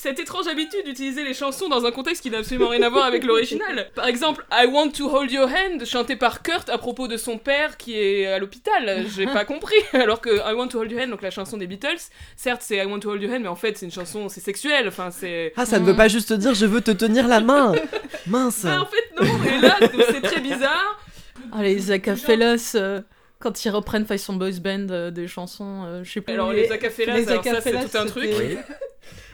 Cette 0.00 0.20
étrange 0.20 0.46
habitude 0.46 0.84
d'utiliser 0.84 1.24
les 1.24 1.34
chansons 1.34 1.68
dans 1.68 1.84
un 1.84 1.90
contexte 1.90 2.22
qui 2.22 2.30
n'a 2.30 2.38
absolument 2.38 2.68
rien 2.68 2.82
à 2.82 2.88
voir 2.88 3.04
avec 3.04 3.24
l'original. 3.24 3.90
Par 3.96 4.06
exemple, 4.06 4.44
I 4.52 4.64
Want 4.66 4.90
to 4.92 5.08
Hold 5.10 5.32
Your 5.32 5.48
Hand, 5.48 5.84
chanté 5.84 6.14
par 6.14 6.42
Kurt 6.44 6.68
à 6.70 6.78
propos 6.78 7.08
de 7.08 7.16
son 7.16 7.36
père 7.36 7.76
qui 7.76 7.98
est 7.98 8.26
à 8.28 8.38
l'hôpital. 8.38 9.04
J'ai 9.12 9.26
pas 9.26 9.44
compris. 9.52 9.74
Alors 9.92 10.20
que 10.20 10.30
I 10.30 10.54
Want 10.54 10.68
to 10.68 10.78
Hold 10.78 10.92
Your 10.92 11.00
Hand, 11.02 11.10
donc 11.10 11.22
la 11.22 11.30
chanson 11.32 11.56
des 11.56 11.66
Beatles, 11.66 11.98
certes 12.36 12.62
c'est 12.64 12.76
I 12.76 12.84
Want 12.84 13.00
to 13.00 13.10
Hold 13.10 13.22
Your 13.22 13.32
Hand, 13.34 13.42
mais 13.42 13.48
en 13.48 13.56
fait 13.56 13.76
c'est 13.76 13.86
une 13.86 13.92
chanson, 13.92 14.28
c'est 14.28 14.40
sexuel. 14.40 14.86
Enfin, 14.86 15.10
c'est. 15.10 15.52
Ah, 15.56 15.66
ça 15.66 15.80
ne 15.80 15.84
veut 15.84 15.96
pas 15.96 16.06
juste 16.06 16.32
dire 16.32 16.54
je 16.54 16.66
veux 16.66 16.80
te 16.80 16.92
tenir 16.92 17.26
la 17.26 17.40
main. 17.40 17.72
Mince. 18.28 18.64
Ah, 18.68 18.82
en 18.82 18.86
fait, 18.86 19.20
non, 19.20 19.26
et 19.44 19.60
là, 19.60 19.76
c'est 20.12 20.20
très 20.20 20.40
bizarre. 20.40 21.00
Ah, 21.52 21.62
les 21.64 21.90
Acafellas, 21.90 22.72
euh, 22.76 23.00
quand 23.40 23.64
ils 23.64 23.70
reprennent 23.70 24.06
façon 24.06 24.34
boys 24.34 24.60
band 24.62 24.86
euh, 24.90 25.10
des 25.10 25.26
chansons, 25.26 25.82
euh, 25.86 26.04
je 26.04 26.12
sais 26.12 26.20
plus. 26.20 26.34
Alors, 26.34 26.52
Les- 26.52 26.62
les 26.62 26.72
Acafellas, 26.72 27.24
ça, 27.24 27.60
c'est 27.60 27.72
tout 27.72 27.98
un 27.98 28.06
truc. 28.06 28.30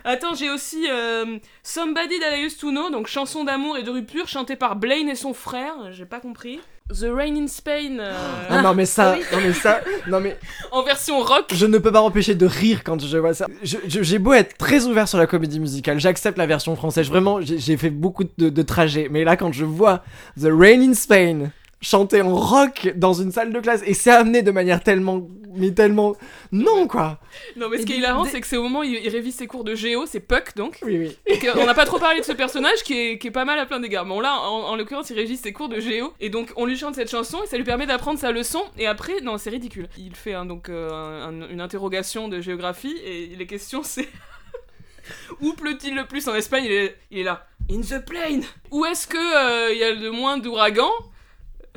Attends, 0.06 0.35
j'ai 0.35 0.51
aussi 0.51 0.86
euh, 0.90 1.39
Somebody 1.62 2.20
That 2.20 2.36
I 2.36 2.44
Used 2.44 2.60
to 2.60 2.70
Know, 2.70 2.90
donc 2.90 3.06
chanson 3.06 3.43
d'amour 3.43 3.78
et 3.78 3.82
de 3.82 3.90
rupture 3.90 4.28
chantée 4.28 4.55
par 4.55 4.76
Blaine 4.76 5.09
et 5.09 5.14
son 5.14 5.32
frère, 5.32 5.72
j'ai 5.93 6.05
pas 6.05 6.20
compris. 6.20 6.60
The 6.90 7.06
Rain 7.10 7.35
in 7.36 7.47
Spain, 7.47 7.98
euh, 7.98 8.12
Ah 8.51 8.60
non 8.60 8.74
mais 8.74 8.85
ça, 8.85 9.16
non 9.32 9.39
mais 9.43 9.55
ça, 9.55 9.81
non 10.06 10.20
mais 10.20 10.36
en 10.70 10.82
version 10.82 11.20
rock. 11.20 11.47
je 11.55 11.64
ne 11.64 11.78
peux 11.78 11.90
pas 11.90 12.02
m'empêcher 12.02 12.35
de 12.35 12.44
rire 12.44 12.85
quand 12.85 13.01
je 13.02 13.16
vois 13.16 13.32
ça. 13.32 13.47
J'ai 13.62 14.18
beau 14.18 14.35
être 14.35 14.59
très 14.59 14.85
ouvert 14.85 15.09
sur 15.09 15.16
la 15.16 15.26
comédie 15.26 15.59
musicale, 15.59 15.98
j'accepte 15.98 16.36
la 16.36 16.44
version 16.44 16.76
française. 16.76 17.09
Vraiment, 17.09 17.40
j'ai 17.40 17.59
j'ai 17.59 17.78
fait 17.78 17.89
beaucoup 17.89 18.24
de, 18.24 18.51
de 18.51 18.62
trajets, 18.62 19.09
mais 19.10 19.24
là 19.24 19.39
quand 19.39 19.52
je 19.52 19.64
vois 19.64 20.05
The 20.39 20.48
Rain 20.51 20.82
in 20.82 20.93
Spain 20.93 21.51
chanter 21.85 22.23
en 22.23 22.35
rock 22.35 22.93
dans 22.97 23.12
une 23.12 23.31
salle 23.31 23.52
de 23.52 23.61
classe 23.61 23.82
et 23.86 23.94
c'est 23.94 24.11
amené 24.11 24.43
de 24.43 24.51
manière 24.51 24.82
tellement, 24.82 25.28
mais 25.55 25.70
tellement 25.73 26.16
non 26.51 26.86
quoi. 26.89 27.20
Non, 27.56 27.69
mais 27.69 27.77
ce 27.78 27.82
Et 27.82 27.85
qui 27.85 27.93
est 27.93 27.97
hilarant, 27.98 28.24
des- 28.24 28.31
c'est 28.31 28.40
que 28.40 28.47
c'est 28.47 28.56
au 28.56 28.62
moment 28.62 28.81
où 28.81 28.82
il, 28.85 28.94
il 28.94 29.09
révise 29.11 29.35
ses 29.36 29.47
cours 29.47 29.62
de 29.65 29.74
géo, 29.74 30.06
c'est 30.06 30.20
Puck 30.20 30.56
donc. 30.56 30.78
Oui 30.82 30.98
oui. 30.98 31.16
Et 31.27 31.39
qu'on 31.39 31.65
n'a 31.66 31.74
pas 31.74 31.85
trop 31.85 31.98
parlé 31.98 32.20
de 32.20 32.24
ce 32.24 32.32
personnage 32.32 32.82
qui 32.82 32.98
est, 32.98 33.19
qui 33.19 33.27
est 33.28 33.31
pas 33.31 33.44
mal 33.44 33.59
à 33.59 33.66
plein 33.66 33.81
d'égards. 33.81 34.06
Bon, 34.06 34.20
là, 34.20 34.39
en, 34.40 34.70
en 34.70 34.77
l'occurrence, 34.77 35.11
il 35.11 35.16
révise 35.16 35.40
ses 35.40 35.52
cours 35.52 35.69
de 35.69 35.78
géo. 35.78 36.12
Et 36.20 36.31
donc, 36.31 36.52
on 36.56 36.65
lui 36.66 36.77
chante 36.77 36.94
cette 36.94 37.11
chanson 37.11 37.39
et 37.44 37.47
ça 37.47 37.56
lui 37.56 37.65
permet 37.65 37.86
d'apprendre 37.86 38.19
sa 38.19 38.32
leçon. 38.32 38.62
Et 38.78 38.86
après, 38.86 39.20
non, 39.23 39.36
c'est 39.39 39.51
ridicule. 39.51 39.89
Il 39.98 40.15
fait 40.16 40.35
hein, 40.35 40.47
donc 40.47 40.69
euh, 40.70 40.90
un- 41.27 41.48
une 41.51 41.61
interrogation 41.61 42.28
de 42.28 42.40
géographie 42.40 42.97
et 43.05 43.27
les 43.36 43.47
questions, 43.47 43.82
c'est. 43.82 44.09
Où 45.43 45.52
pleut-il 45.52 45.94
le 45.94 46.06
plus 46.06 46.27
en 46.28 46.35
Espagne? 46.35 46.65
Il 46.65 46.73
est, 46.73 46.97
il 47.11 47.19
est 47.19 47.24
là. 47.24 47.47
In 47.70 47.81
the 47.81 48.05
plain 48.05 48.40
Où 48.70 48.85
est-ce 48.86 49.06
que 49.06 49.16
euh, 49.19 49.73
il 49.73 49.78
y 49.78 49.85
a 49.85 49.93
le 49.93 50.11
moins 50.11 50.39
d'ouragans? 50.39 50.90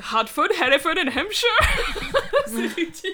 Hartford, 0.01 0.49
Hereford 0.61 0.95
and 0.97 1.09
Hampshire? 1.09 1.49
C'est 2.47 2.67
ridicule. 2.67 3.11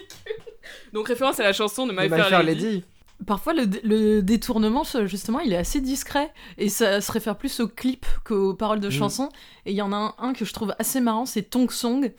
Donc, 0.94 1.08
référence 1.08 1.40
à 1.40 1.44
la 1.44 1.54
chanson 1.54 1.88
de 1.88 1.92
My, 1.94 2.04
My 2.04 2.10
Fair 2.10 2.28
Fair 2.30 2.44
Lady. 2.44 2.66
Lady. 2.66 2.84
Parfois, 3.26 3.54
le, 3.54 3.66
le 3.84 4.22
détournement, 4.22 4.84
justement, 5.06 5.40
il 5.40 5.54
est 5.54 5.58
assez 5.58 5.80
discret. 5.82 6.32
Et 6.58 6.70
ça 6.70 7.00
se 7.00 7.12
réfère 7.12 7.38
plus 7.38 7.60
aux 7.62 7.68
clips 7.68 8.06
qu'aux 8.26 8.54
paroles 8.54 8.80
de 8.82 8.88
Mm. 8.90 8.92
chansons. 8.92 9.30
Et 9.66 9.72
il 9.72 9.76
y 9.78 9.82
en 9.82 9.94
a 9.94 9.96
un, 9.96 10.16
un 10.18 10.34
que 10.34 10.44
je 10.46 10.54
trouve 10.54 10.76
assez 10.78 11.00
marrant, 11.00 11.26
c'est 11.26 11.44
Tong 11.44 11.72
Song, 11.72 12.12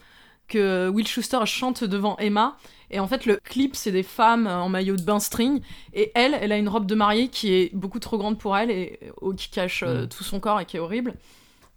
que 0.47 0.89
Will 0.89 1.07
Schuster 1.07 1.39
chante 1.45 1.83
devant 1.83 2.17
Emma. 2.17 2.57
Et 2.91 2.99
en 2.99 3.07
fait, 3.07 3.25
le 3.25 3.37
clip, 3.43 3.75
c'est 3.75 3.91
des 3.91 4.03
femmes 4.03 4.47
en 4.47 4.69
maillot 4.69 4.95
de 4.95 5.01
bain 5.03 5.19
string. 5.19 5.61
Et 5.93 6.11
elle, 6.15 6.35
elle 6.39 6.51
a 6.51 6.57
une 6.57 6.69
robe 6.69 6.85
de 6.87 6.95
mariée 6.95 7.27
qui 7.29 7.53
est 7.53 7.71
beaucoup 7.75 7.99
trop 7.99 8.17
grande 8.17 8.37
pour 8.39 8.55
elle 8.57 8.69
et 8.71 8.99
oh, 9.21 9.33
qui 9.33 9.49
cache 9.49 9.83
euh, 9.83 10.05
Mm. 10.05 10.09
tout 10.09 10.23
son 10.23 10.39
corps 10.39 10.59
et 10.59 10.65
qui 10.65 10.77
est 10.77 10.79
horrible. 10.79 11.13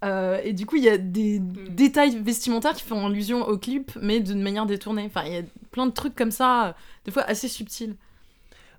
Euh, 0.05 0.41
et 0.45 0.53
du 0.53 0.65
coup, 0.67 0.77
il 0.77 0.85
y 0.85 0.89
a 0.89 0.99
des 0.99 1.41
détails 1.41 2.21
vestimentaires 2.23 2.75
qui 2.75 2.85
font 2.85 3.07
allusion 3.07 3.47
au 3.49 3.59
clip, 3.59 3.91
mais 4.01 4.21
d'une 4.21 4.43
manière 4.43 4.67
détournée. 4.67 5.05
Enfin, 5.07 5.23
il 5.27 5.33
y 5.33 5.39
a 5.39 5.43
plein 5.73 5.87
de 5.87 5.93
trucs 5.93 6.15
comme 6.15 6.31
ça, 6.31 6.67
euh, 6.69 6.73
des 7.05 7.11
fois 7.11 7.23
assez 7.25 7.49
subtils. 7.49 7.97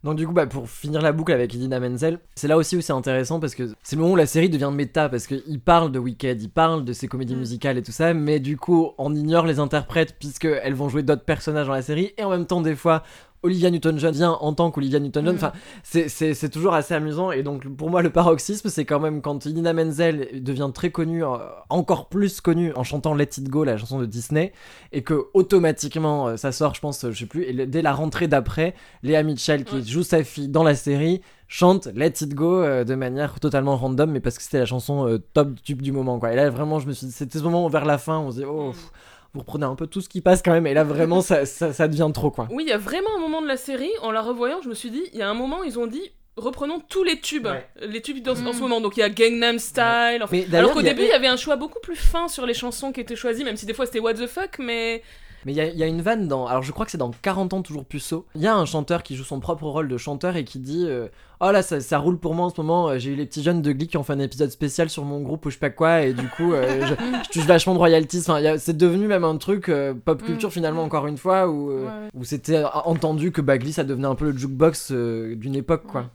Donc 0.02 0.16
du 0.16 0.26
coup, 0.26 0.32
bah, 0.32 0.48
pour 0.48 0.70
finir 0.70 1.02
la 1.02 1.12
boucle 1.12 1.34
avec 1.34 1.54
Idina 1.54 1.78
Menzel, 1.78 2.20
c'est 2.36 2.48
là 2.48 2.56
aussi 2.56 2.78
où 2.78 2.82
c'est 2.82 2.94
intéressant 2.94 3.42
parce 3.42 3.54
que 3.54 3.64
c'est 3.84 3.98
le 3.98 4.02
moment 4.02 4.14
où 4.14 4.16
la 4.16 4.28
série 4.28 4.50
devient 4.50 4.72
méta 4.74 5.10
parce 5.10 5.28
qu'il 5.28 5.60
parle 5.60 5.92
de 5.92 6.00
Wicked, 6.00 6.42
il 6.42 6.50
parle 6.50 6.86
de 6.86 6.94
ses 6.94 7.10
comédies 7.10 7.36
Mm. 7.36 7.40
musicales 7.40 7.78
et 7.78 7.84
tout 7.84 7.92
ça, 7.92 8.14
mais 8.14 8.40
du 8.40 8.56
coup, 8.56 8.92
on 8.98 9.14
ignore 9.14 9.46
les 9.46 9.60
interprètes 9.60 10.16
puisqu'elles 10.18 10.74
vont 10.74 10.88
jouer 10.88 11.04
d'autres 11.04 11.26
personnages 11.26 11.68
dans 11.68 11.74
la 11.74 11.82
série 11.82 12.14
et 12.18 12.24
en 12.24 12.30
même 12.30 12.46
temps, 12.46 12.62
des 12.62 12.78
fois, 12.78 13.04
Olivia 13.44 13.70
Newton-John 13.70 14.14
vient 14.14 14.32
en 14.32 14.54
tant 14.54 14.72
qu'Olivia 14.72 15.00
Newton-John. 15.00 15.34
Mm. 15.36 15.38
Enfin, 15.38 15.52
c'est- 15.84 16.50
toujours 16.50 16.74
assez 16.74 16.94
amusant 16.94 17.32
et 17.32 17.44
donc 17.44 17.68
pour 17.76 17.90
moi, 17.90 18.02
le 18.02 18.10
paroxysme, 18.10 18.70
c'est 18.70 18.86
quand 18.86 19.00
même 19.00 19.22
quand 19.22 19.46
Idina 19.46 19.74
Menzel 19.74 20.44
devient 20.44 20.70
très 20.74 20.90
connue, 20.90 21.24
euh, 21.24 21.38
encore 21.70 22.10
plus 22.10 22.42
connue 22.42 22.74
en 22.76 22.84
chantant 22.84 23.14
Let 23.14 23.30
It 23.38 23.50
Go, 23.50 23.64
la 23.64 23.78
chanson 23.78 24.00
de 24.00 24.06
Disney, 24.06 24.52
et 24.92 25.04
que 25.04 25.28
automatiquement 25.34 26.28
euh, 26.30 26.38
ça 26.38 26.52
sort, 26.52 26.74
je 26.76 26.82
pense, 26.82 27.04
euh, 27.06 27.12
je 27.12 27.20
sais 27.20 27.26
plus, 27.26 27.44
et 27.44 27.66
dès 27.68 27.82
la 27.82 27.94
rentrée 27.94 28.28
d'après, 28.28 28.74
Léa 29.04 29.24
Mitchell 29.24 29.64
qui 29.64 29.86
joue 29.88 30.04
sa 30.04 30.24
fille 30.24 30.48
dans 30.48 30.64
la 30.64 30.76
série 30.76 31.22
chante 31.48 31.88
Let 31.96 32.14
It 32.22 32.34
Go 32.36 32.62
euh, 32.62 32.84
de 32.84 32.94
manière 32.96 33.40
totalement 33.40 33.76
random 33.76 34.12
mais 34.12 34.20
parce 34.20 34.38
que 34.38 34.44
c'était 34.44 34.60
la 34.60 34.66
chanson 34.66 35.08
euh, 35.08 35.18
top 35.34 35.62
tube 35.64 35.82
du 35.82 35.92
moment 35.92 36.20
quoi 36.20 36.32
et 36.32 36.36
là 36.36 36.50
vraiment 36.52 36.78
je 36.80 36.88
me 36.88 36.94
suis 36.94 37.08
dit 37.08 37.12
c'était 37.12 37.40
ce 37.40 37.44
moment 37.44 37.68
vers 37.70 37.86
la 37.86 37.98
fin 37.98 38.20
on 38.20 38.30
se 38.30 38.38
dit 38.38 38.46
oh 38.46 38.70
pff, 38.70 38.92
vous 39.34 39.42
reprenez 39.42 39.66
un 39.66 39.76
peu 39.76 39.88
tout 39.88 40.02
ce 40.02 40.10
qui 40.10 40.22
passe 40.22 40.42
quand 40.44 40.52
même 40.52 40.66
et 40.68 40.74
là 40.74 40.84
vraiment 40.84 41.22
ça, 41.22 41.46
ça, 41.46 41.72
ça 41.74 41.88
devient 41.88 42.10
trop 42.14 42.32
quoi 42.32 42.48
Oui, 42.52 42.64
il 42.66 42.70
y 42.70 42.74
a 42.74 42.78
vraiment 42.78 43.10
un 43.16 43.20
moment 43.20 43.42
de 43.42 43.48
la 43.48 43.58
série, 43.58 43.92
en 44.02 44.12
la 44.12 44.22
revoyant, 44.22 44.62
je 44.64 44.70
me 44.70 44.74
suis 44.74 44.90
dit, 44.90 45.04
il 45.14 45.20
y 45.20 45.22
a 45.22 45.30
un 45.30 45.34
moment, 45.36 45.64
ils 45.64 45.78
ont 45.78 45.88
dit, 45.88 46.02
reprenons 46.36 46.80
tous 46.90 47.04
les 47.04 47.20
tubes, 47.20 47.46
Ouais. 47.48 47.68
les 47.88 48.02
tubes 48.02 48.24
dans, 48.24 48.32
en 48.34 48.52
Mm. 48.52 48.54
ce 48.54 48.60
moment. 48.62 48.82
Donc 48.82 48.98
il 48.98 49.02
y 49.02 49.04
a 49.04 49.10
Gangnam 49.10 49.60
Style. 49.60 50.22
enfin- 50.24 50.42
alors 50.54 50.72
qu'au 50.74 50.82
début, 50.82 51.02
il 51.04 51.10
y 51.10 51.12
avait 51.12 51.28
un 51.28 51.36
choix 51.38 51.58
beaucoup 51.58 51.80
plus 51.82 51.96
fin 51.98 52.28
sur 52.28 52.46
les 52.46 52.54
chansons 52.54 52.92
qui 52.92 53.02
étaient 53.02 53.16
choisies, 53.16 53.44
même 53.44 53.58
si 53.58 53.66
des 53.66 53.74
fois 53.74 53.86
c'était 53.86 54.00
what 54.00 54.14
the 54.16 54.26
fuck, 54.28 54.58
mais 54.60 55.04
Mais 55.46 55.54
il 55.54 55.56
y, 55.58 55.62
a- 55.62 55.68
il 55.68 55.78
y 55.78 55.84
a 55.84 55.88
une 55.88 56.02
vanne 56.02 56.28
dans. 56.28 56.48
Alors 56.48 56.64
je 56.64 56.72
crois 56.72 56.86
que 56.86 56.92
c'est 56.92 56.98
dans 56.98 57.12
40 57.12 57.54
ans 57.54 57.62
toujours 57.62 57.86
puceau. 57.86 58.26
Il 58.36 58.42
y 58.42 58.48
a 58.48 58.56
un 58.56 58.66
chanteur 58.66 59.04
qui 59.04 59.16
joue 59.16 59.24
son 59.24 59.40
propre 59.40 59.64
rôle 59.66 59.88
de 59.88 59.98
chanteur 59.98 60.36
et 60.36 60.44
qui 60.44 60.60
dit 60.60 60.86
euh, 60.88 61.08
Oh 61.42 61.52
là, 61.52 61.62
ça, 61.62 61.80
ça 61.80 61.98
roule 62.00 62.18
pour 62.18 62.36
moi 62.36 62.48
en 62.48 62.50
ce 62.50 62.60
moment. 62.60 62.90
euh, 62.90 62.98
J'ai 63.00 63.12
eu 63.12 63.16
les 63.16 63.26
petits 63.26 63.42
jeunes 63.44 63.62
de 63.62 63.72
Glee 63.72 63.88
qui 63.88 63.96
ont 63.98 64.04
fait 64.04 64.12
un 64.14 64.20
épisode 64.20 64.50
spécial 64.52 64.90
sur 64.90 65.06
mon 65.06 65.22
groupe 65.22 65.46
ou 65.46 65.50
je 65.50 65.56
sais 65.56 65.60
pas 65.60 65.70
quoi. 65.70 66.02
Et 66.02 66.14
du 66.14 66.28
coup, 66.28 66.52
euh, 66.54 66.86
je, 66.86 66.94
je 67.24 67.30
touche 67.30 67.46
vachement 67.48 67.74
de 67.74 67.78
royalties. 67.80 68.20
Enfin, 68.28 68.58
c'est 68.58 68.76
devenu 68.76 69.08
même 69.08 69.24
un 69.24 69.38
truc 69.38 69.70
euh, 69.70 69.94
pop 69.94 70.22
culture 70.22 70.50
Mm. 70.50 70.52
finalement, 70.52 70.84
encore 70.84 71.08
une 71.08 71.18
fois, 71.18 71.48
où, 71.48 71.70
Ouais, 71.70 71.76
ouais. 71.84 72.10
où 72.14 72.24
c'était 72.26 72.64
entendu 72.84 73.32
que 73.32 73.40
bah, 73.42 73.58
Glee 73.58 73.72
ça 73.72 73.84
devenait 73.86 74.08
un 74.08 74.16
peu 74.16 74.32
le 74.32 74.38
jukebox 74.38 74.92
d'une 74.92 75.56
époque 75.56 75.84
quoi. 75.88 76.06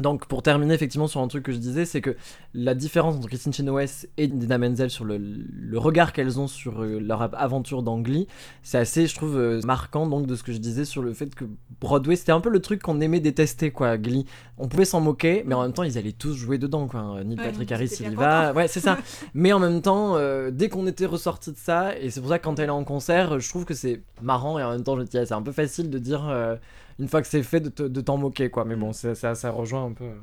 Donc 0.00 0.26
pour 0.26 0.42
terminer 0.42 0.74
effectivement 0.74 1.06
sur 1.06 1.20
un 1.20 1.28
truc 1.28 1.44
que 1.44 1.52
je 1.52 1.58
disais, 1.58 1.84
c'est 1.84 2.00
que 2.00 2.16
la 2.54 2.74
différence 2.74 3.16
entre 3.16 3.28
Christine 3.28 3.52
Chenoweth 3.52 4.08
et 4.16 4.26
Dina 4.26 4.58
Menzel 4.58 4.90
sur 4.90 5.04
le, 5.04 5.18
le 5.18 5.78
regard 5.78 6.12
qu'elles 6.12 6.40
ont 6.40 6.48
sur 6.48 6.82
euh, 6.82 6.98
leur 6.98 7.22
aventure 7.34 7.82
dans 7.82 8.00
Glee, 8.00 8.26
c'est 8.62 8.78
assez, 8.78 9.06
je 9.06 9.14
trouve, 9.14 9.36
euh, 9.36 9.60
marquant 9.64 10.06
donc 10.06 10.26
de 10.26 10.34
ce 10.34 10.42
que 10.42 10.52
je 10.52 10.58
disais 10.58 10.84
sur 10.84 11.02
le 11.02 11.12
fait 11.12 11.34
que 11.34 11.44
Broadway, 11.80 12.16
c'était 12.16 12.32
un 12.32 12.40
peu 12.40 12.48
le 12.50 12.60
truc 12.60 12.82
qu'on 12.82 13.00
aimait 13.00 13.20
détester, 13.20 13.70
quoi, 13.70 13.98
Glee. 13.98 14.24
On 14.58 14.68
pouvait 14.68 14.84
s'en 14.84 15.00
moquer, 15.00 15.42
mais 15.46 15.54
en 15.54 15.62
même 15.62 15.72
temps, 15.72 15.82
ils 15.82 15.98
allaient 15.98 16.12
tous 16.12 16.34
jouer 16.34 16.58
dedans, 16.58 16.86
quoi. 16.86 17.22
Neil 17.24 17.38
Ouais, 17.38 17.44
Patrick 17.44 17.72
Harris, 17.72 17.96
il 18.00 18.12
y 18.12 18.14
va. 18.14 18.52
Ouais, 18.52 18.68
c'est 18.68 18.80
ça. 18.80 18.98
mais 19.34 19.52
en 19.52 19.58
même 19.58 19.82
temps, 19.82 20.16
euh, 20.16 20.50
dès 20.50 20.68
qu'on 20.68 20.86
était 20.86 21.06
ressorti 21.06 21.52
de 21.52 21.56
ça, 21.56 21.98
et 21.98 22.10
c'est 22.10 22.20
pour 22.20 22.30
ça 22.30 22.38
que 22.38 22.44
quand 22.44 22.58
elle 22.58 22.68
est 22.68 22.70
en 22.70 22.84
concert, 22.84 23.40
je 23.40 23.48
trouve 23.48 23.64
que 23.64 23.74
c'est 23.74 24.02
marrant, 24.20 24.58
et 24.58 24.62
en 24.62 24.70
même 24.70 24.84
temps, 24.84 24.96
je 24.98 25.02
dis, 25.02 25.18
ah, 25.18 25.26
c'est 25.26 25.34
un 25.34 25.42
peu 25.42 25.52
facile 25.52 25.90
de 25.90 25.98
dire, 25.98 26.28
euh, 26.28 26.56
une 26.98 27.08
fois 27.08 27.22
que 27.22 27.28
c'est 27.28 27.42
fait, 27.42 27.60
de 27.60 27.68
te- 27.68 27.82
de 27.82 28.00
t'en 28.00 28.16
moquer, 28.16 28.50
quoi. 28.50 28.64
Mais 28.64 28.76
bon, 28.76 28.92
ça, 28.92 29.14
ça, 29.14 29.34
ça 29.34 29.50
rejoint 29.50 29.84
un 29.84 29.92
peu. 29.92 30.04
euh. 30.04 30.14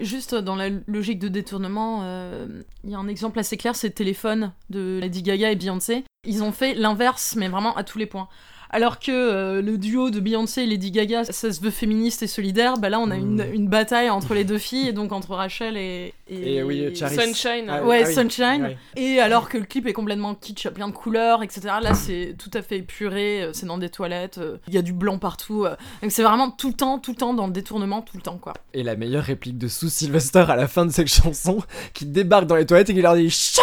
Juste 0.00 0.34
dans 0.34 0.56
la 0.56 0.70
logique 0.88 1.20
de 1.20 1.28
détournement, 1.28 2.00
euh, 2.02 2.62
il 2.82 2.90
y 2.90 2.94
a 2.94 2.98
un 2.98 3.06
exemple 3.06 3.38
assez 3.38 3.56
clair, 3.56 3.76
c'est 3.76 3.90
Téléphone 3.90 4.52
de 4.68 4.98
Lady 5.00 5.22
Gaga 5.22 5.52
et 5.52 5.56
Beyoncé. 5.56 6.02
Ils 6.26 6.42
ont 6.42 6.50
fait 6.50 6.74
l'inverse, 6.74 7.36
mais 7.38 7.48
vraiment 7.48 7.76
à 7.76 7.84
tous 7.84 7.98
les 7.98 8.06
points. 8.06 8.28
Alors 8.76 8.98
que 8.98 9.12
euh, 9.12 9.62
le 9.62 9.78
duo 9.78 10.10
de 10.10 10.18
Beyoncé 10.18 10.62
et 10.62 10.66
Lady 10.66 10.90
Gaga, 10.90 11.22
ça 11.24 11.52
se 11.52 11.60
veut 11.60 11.70
féministe 11.70 12.24
et 12.24 12.26
solidaire, 12.26 12.76
bah 12.76 12.88
là 12.88 12.98
on 12.98 13.08
a 13.12 13.14
une, 13.14 13.36
Mm. 13.36 13.54
une 13.54 13.68
bataille 13.68 14.10
entre 14.10 14.34
les 14.34 14.42
deux 14.42 14.58
filles, 14.58 14.88
et 14.88 14.92
donc 14.92 15.12
entre 15.12 15.30
Rachel 15.36 15.76
et... 15.76 16.12
Et 16.28 16.62
oui. 16.62 16.90
Sunshine. 16.96 17.66
Ah, 17.68 17.84
Ouais, 17.84 18.02
ah 18.04 18.08
oui. 18.08 18.14
Sunshine. 18.14 18.76
Et 18.96 19.20
alors 19.20 19.48
que 19.48 19.58
le 19.58 19.64
clip 19.64 19.86
est 19.86 19.92
complètement 19.92 20.34
kitsch, 20.34 20.66
plein 20.70 20.88
de 20.88 20.92
couleurs, 20.92 21.42
etc. 21.44 21.60
Là, 21.82 21.94
c'est 21.94 22.34
tout 22.38 22.50
à 22.54 22.62
fait 22.62 22.78
épuré, 22.78 23.42
euh, 23.42 23.50
c'est 23.52 23.66
dans 23.66 23.78
des 23.78 23.90
toilettes, 23.90 24.38
euh, 24.38 24.56
il 24.66 24.74
y 24.74 24.78
a 24.78 24.82
du 24.82 24.92
blanc 24.92 25.18
partout. 25.18 25.64
euh. 25.66 25.76
Donc 26.02 26.10
c'est 26.10 26.22
vraiment 26.24 26.50
tout 26.50 26.68
le 26.68 26.74
temps, 26.74 26.98
tout 26.98 27.12
le 27.12 27.16
temps 27.16 27.32
dans 27.34 27.46
le 27.46 27.52
détournement, 27.52 28.02
tout 28.02 28.16
le 28.16 28.22
temps, 28.22 28.38
quoi. 28.38 28.54
Et 28.72 28.82
la 28.82 28.96
meilleure 28.96 29.22
réplique 29.24 29.56
de 29.58 29.68
Sue 29.68 29.88
Sylvester 29.90 30.46
à 30.48 30.56
la 30.56 30.66
fin 30.66 30.84
de 30.84 30.90
cette 30.92 31.08
chanson, 31.12 31.58
qui 31.94 32.06
débarque 32.06 32.46
dans 32.46 32.56
les 32.56 32.66
toilettes 32.66 32.90
et 32.90 32.94
qui 32.94 33.02
leur 33.02 33.14
dit 33.14 33.30
Shut 33.30 33.60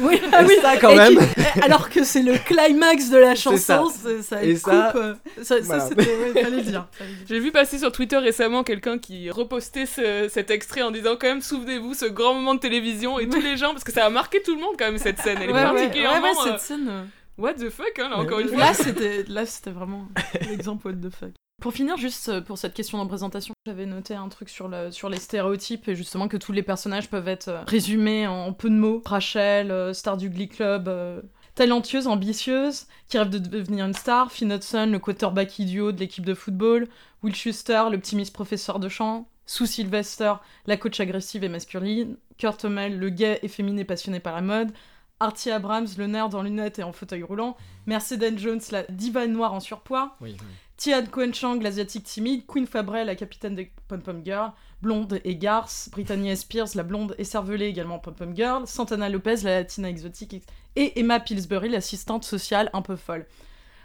Oui, 0.00 0.20
up 0.32 0.48
Et 0.48 0.60
ça, 0.62 0.76
quand 0.80 0.90
Et 0.90 0.96
même. 0.96 1.16
qui- 1.18 1.60
Alors 1.62 1.90
que 1.90 2.04
c'est 2.04 2.22
le 2.22 2.38
climax 2.38 3.10
de 3.10 3.18
la 3.18 3.34
chanson, 3.34 3.90
c'est- 3.92 4.13
ça, 4.22 4.42
Et 4.44 4.54
coupe. 4.54 4.72
ça- 4.72 4.92
euh, 4.96 5.14
ça, 5.38 5.44
ça, 5.44 5.60
voilà. 5.62 5.86
c'était. 5.88 6.02
ouais, 6.16 6.32
fallait 6.42 6.56
le 6.56 6.62
dire. 6.62 6.86
J'ai 7.28 7.38
vu 7.40 7.50
passer 7.52 7.78
sur 7.78 7.92
Twitter 7.92 8.16
récemment 8.18 8.62
quelqu'un 8.64 8.98
qui 8.98 9.30
repostait 9.30 9.86
ce- 9.86 10.28
cet 10.28 10.50
extrait 10.50 10.82
en 10.82 10.90
disant 10.90 11.16
quand 11.20 11.26
même 11.28 11.40
souvenez-vous 11.42 11.94
ce 11.94 12.06
grand 12.06 12.34
moment 12.34 12.54
de 12.54 12.60
télévision 12.60 13.18
et 13.18 13.28
tous 13.28 13.40
les 13.40 13.56
gens 13.56 13.72
parce 13.72 13.84
que 13.84 13.92
ça 13.92 14.04
a 14.06 14.10
marqué 14.10 14.42
tout 14.42 14.54
le 14.54 14.60
monde 14.60 14.74
quand 14.78 14.86
même 14.86 14.98
cette 14.98 15.18
scène 15.20 15.38
elle 15.40 15.50
est 15.50 15.52
Ouais, 15.52 15.58
ouais, 15.64 15.74
particulièrement 15.74 16.22
ouais, 16.22 16.30
ouais, 16.30 16.48
euh, 16.48 16.52
cette 16.52 16.60
scène. 16.60 16.88
euh, 16.88 17.02
what 17.38 17.54
the 17.54 17.70
fuck 17.70 17.98
hein, 17.98 18.08
là 18.10 18.16
encore 18.18 18.40
une 18.40 18.48
fois 18.48 18.58
Là, 18.58 18.74
c'était 18.74 19.24
là, 19.28 19.46
c'était 19.46 19.70
vraiment 19.70 20.08
l'exemple 20.48 20.88
what 20.88 20.94
the 20.94 21.10
fuck. 21.12 21.30
Pour 21.62 21.72
finir, 21.72 21.96
juste 21.96 22.28
euh, 22.28 22.40
pour 22.40 22.58
cette 22.58 22.74
question 22.74 22.98
de 22.98 23.04
représentation, 23.04 23.54
j'avais 23.64 23.86
noté 23.86 24.14
un 24.14 24.28
truc 24.28 24.48
sur, 24.50 24.66
le, 24.68 24.90
sur 24.90 25.08
les 25.08 25.18
stéréotypes 25.18 25.88
et 25.88 25.94
justement 25.94 26.26
que 26.28 26.36
tous 26.36 26.50
les 26.52 26.62
personnages 26.64 27.08
peuvent 27.08 27.28
être 27.28 27.48
euh, 27.48 27.60
résumés 27.66 28.26
en 28.26 28.52
peu 28.52 28.68
de 28.68 28.74
mots. 28.74 29.00
Rachel, 29.06 29.70
euh, 29.70 29.92
star 29.94 30.16
du 30.16 30.28
Glee 30.30 30.48
Club, 30.48 30.88
euh, 30.88 31.22
talentueuse, 31.54 32.06
ambitieuse, 32.06 32.86
qui 33.08 33.18
rêve 33.18 33.30
de 33.30 33.38
devenir 33.38 33.86
une 33.86 33.94
star. 33.94 34.32
Finn 34.32 34.52
Hudson, 34.52 34.86
le 34.86 34.98
quarterback 34.98 35.58
idiot 35.58 35.92
de 35.92 36.00
l'équipe 36.00 36.26
de 36.26 36.34
football. 36.34 36.88
Will 37.22 37.34
Schuster, 37.34 37.84
l'optimiste 37.90 38.32
professeur 38.32 38.78
de 38.78 38.88
chant. 38.88 39.28
Sue 39.46 39.66
Sylvester, 39.66 40.34
la 40.66 40.76
coach 40.76 41.00
agressive 41.00 41.44
et 41.44 41.48
masculine. 41.48 42.16
Kurt 42.38 42.64
Hummel, 42.64 42.98
le 42.98 43.10
gay 43.10 43.38
efféminé 43.42 43.84
passionné 43.84 44.20
par 44.20 44.34
la 44.34 44.40
mode. 44.40 44.72
Artie 45.20 45.50
Abrams, 45.50 45.86
le 45.96 46.06
nerd 46.06 46.34
en 46.34 46.42
lunettes 46.42 46.78
et 46.78 46.82
en 46.82 46.92
fauteuil 46.92 47.22
roulant. 47.22 47.56
Mercedes 47.86 48.38
Jones, 48.38 48.60
la 48.70 48.82
diva 48.88 49.26
noire 49.26 49.52
en 49.52 49.60
surpoids. 49.60 50.16
Oui, 50.20 50.36
oui. 50.40 50.46
Tian 50.76 51.54
l'asiatique 51.60 52.04
timide, 52.04 52.46
Queen 52.46 52.66
Fabrel, 52.66 53.06
la 53.06 53.14
capitaine 53.14 53.54
des 53.54 53.70
Pom 53.86 54.02
Pom 54.02 54.22
Girls, 54.24 54.52
blonde 54.84 55.20
et 55.24 55.34
garce, 55.34 55.88
Brittany 55.90 56.36
Spears, 56.36 56.68
la 56.74 56.82
blonde 56.82 57.14
et 57.18 57.24
cervelée 57.24 57.66
également 57.66 57.98
Pom 57.98 58.14
Pom 58.14 58.36
Girl, 58.36 58.66
Santana 58.66 59.08
Lopez, 59.08 59.36
la 59.42 59.60
latina 59.60 59.88
exotique, 59.88 60.42
et 60.76 61.00
Emma 61.00 61.18
Pillsbury, 61.18 61.70
l'assistante 61.70 62.24
sociale 62.24 62.70
un 62.72 62.82
peu 62.82 62.96
folle. 62.96 63.26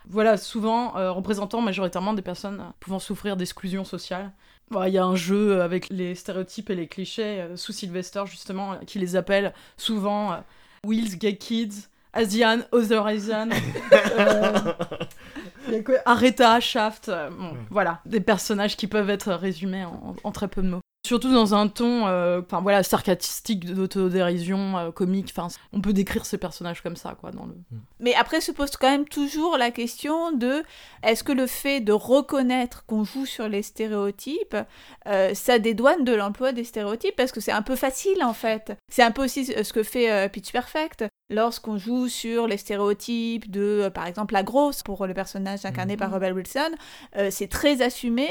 Voilà, 0.08 0.38
souvent 0.38 0.96
euh, 0.98 1.12
représentant 1.12 1.62
majoritairement 1.62 2.14
des 2.14 2.22
personnes 2.22 2.64
pouvant 2.80 3.00
souffrir 3.00 3.38
d'exclusion 3.38 3.84
sociale. 3.84 4.32
Bon, 4.70 4.84
Il 4.84 4.94
y 4.94 5.00
a 5.00 5.06
un 5.06 5.16
jeu 5.16 5.62
avec 5.62 5.90
les 5.90 6.14
stéréotypes 6.14 6.70
et 6.70 6.76
les 6.76 6.88
clichés, 6.88 7.42
euh, 7.42 7.56
sous 7.56 7.72
Sylvester 7.72 8.24
justement, 8.28 8.74
euh, 8.74 8.78
qui 8.86 9.00
les 9.00 9.16
appelle 9.16 9.54
souvent 9.78 10.34
euh, 10.34 10.38
Wills, 10.86 11.18
Gay 11.18 11.38
Kids, 11.38 11.88
Asian, 12.14 12.60
Other 12.72 13.08
Asian. 13.08 13.50
il 15.68 15.74
y 15.74 15.78
a 15.78 15.84
quoi? 15.84 15.96
Aretha, 16.06 16.60
Shaft, 16.60 17.10
bon, 17.10 17.58
voilà, 17.72 18.02
des 18.06 18.20
personnages 18.20 18.78
qui 18.78 18.88
peuvent 18.88 19.10
être 19.10 19.34
résumés 19.34 19.86
en, 19.86 20.16
en 20.24 20.32
très 20.32 20.48
peu 20.48 20.62
de 20.62 20.70
mots. 20.70 20.82
Surtout 21.08 21.32
dans 21.32 21.56
un 21.56 21.70
ton, 21.70 22.08
euh, 22.08 22.42
enfin 22.42 22.60
voilà, 22.62 22.84
sarcastique, 22.84 23.66
d'autodérision, 23.66 24.78
euh, 24.78 24.92
comique. 24.92 25.34
Enfin, 25.36 25.48
on 25.72 25.80
peut 25.80 25.94
décrire 25.94 26.26
ces 26.26 26.38
personnages 26.38 26.82
comme 26.82 26.98
ça, 26.98 27.16
quoi, 27.20 27.32
dans 27.32 27.46
le. 27.46 27.56
Mais 28.00 28.14
après 28.16 28.42
se 28.42 28.52
pose 28.52 28.72
quand 28.72 28.90
même 28.90 29.08
toujours 29.08 29.58
la 29.58 29.72
question 29.72 30.34
de 30.34 30.62
est-ce 31.02 31.24
que 31.24 31.32
le 31.32 31.48
fait 31.48 31.80
de 31.80 31.94
reconnaître 31.94 32.86
qu'on 32.86 33.06
joue 33.06 33.26
sur 33.26 33.48
les 33.48 33.64
stéréotypes, 33.64 34.58
euh, 35.08 35.34
ça 35.34 35.58
dédouane 35.58 36.04
de 36.04 36.14
l'emploi 36.14 36.52
des 36.52 36.66
stéréotypes? 36.66 37.16
Parce 37.16 37.32
que 37.32 37.40
c'est 37.40 37.54
un 37.54 37.62
peu 37.62 37.78
facile 37.78 38.22
en 38.22 38.34
fait. 38.34 38.74
C'est 38.92 39.04
un 39.04 39.12
peu 39.12 39.24
aussi 39.24 39.46
ce 39.46 39.74
que 39.74 39.84
fait 39.84 40.12
euh, 40.12 40.28
Pitch 40.28 40.52
Perfect 40.52 41.06
lorsqu'on 41.30 41.78
joue 41.78 42.08
sur 42.08 42.48
les 42.48 42.58
stéréotypes 42.58 43.50
de, 43.50 43.84
euh, 43.84 43.90
par 43.90 44.08
exemple, 44.08 44.34
la 44.34 44.44
grosse 44.44 44.84
pour 44.84 45.06
le 45.06 45.14
personnage 45.14 45.66
incarné 45.66 45.96
par 45.96 46.12
Rebel 46.12 46.34
Wilson. 46.34 46.72
euh, 47.18 47.30
c'est 47.32 47.48
très 47.48 47.82
assumé. 47.82 48.30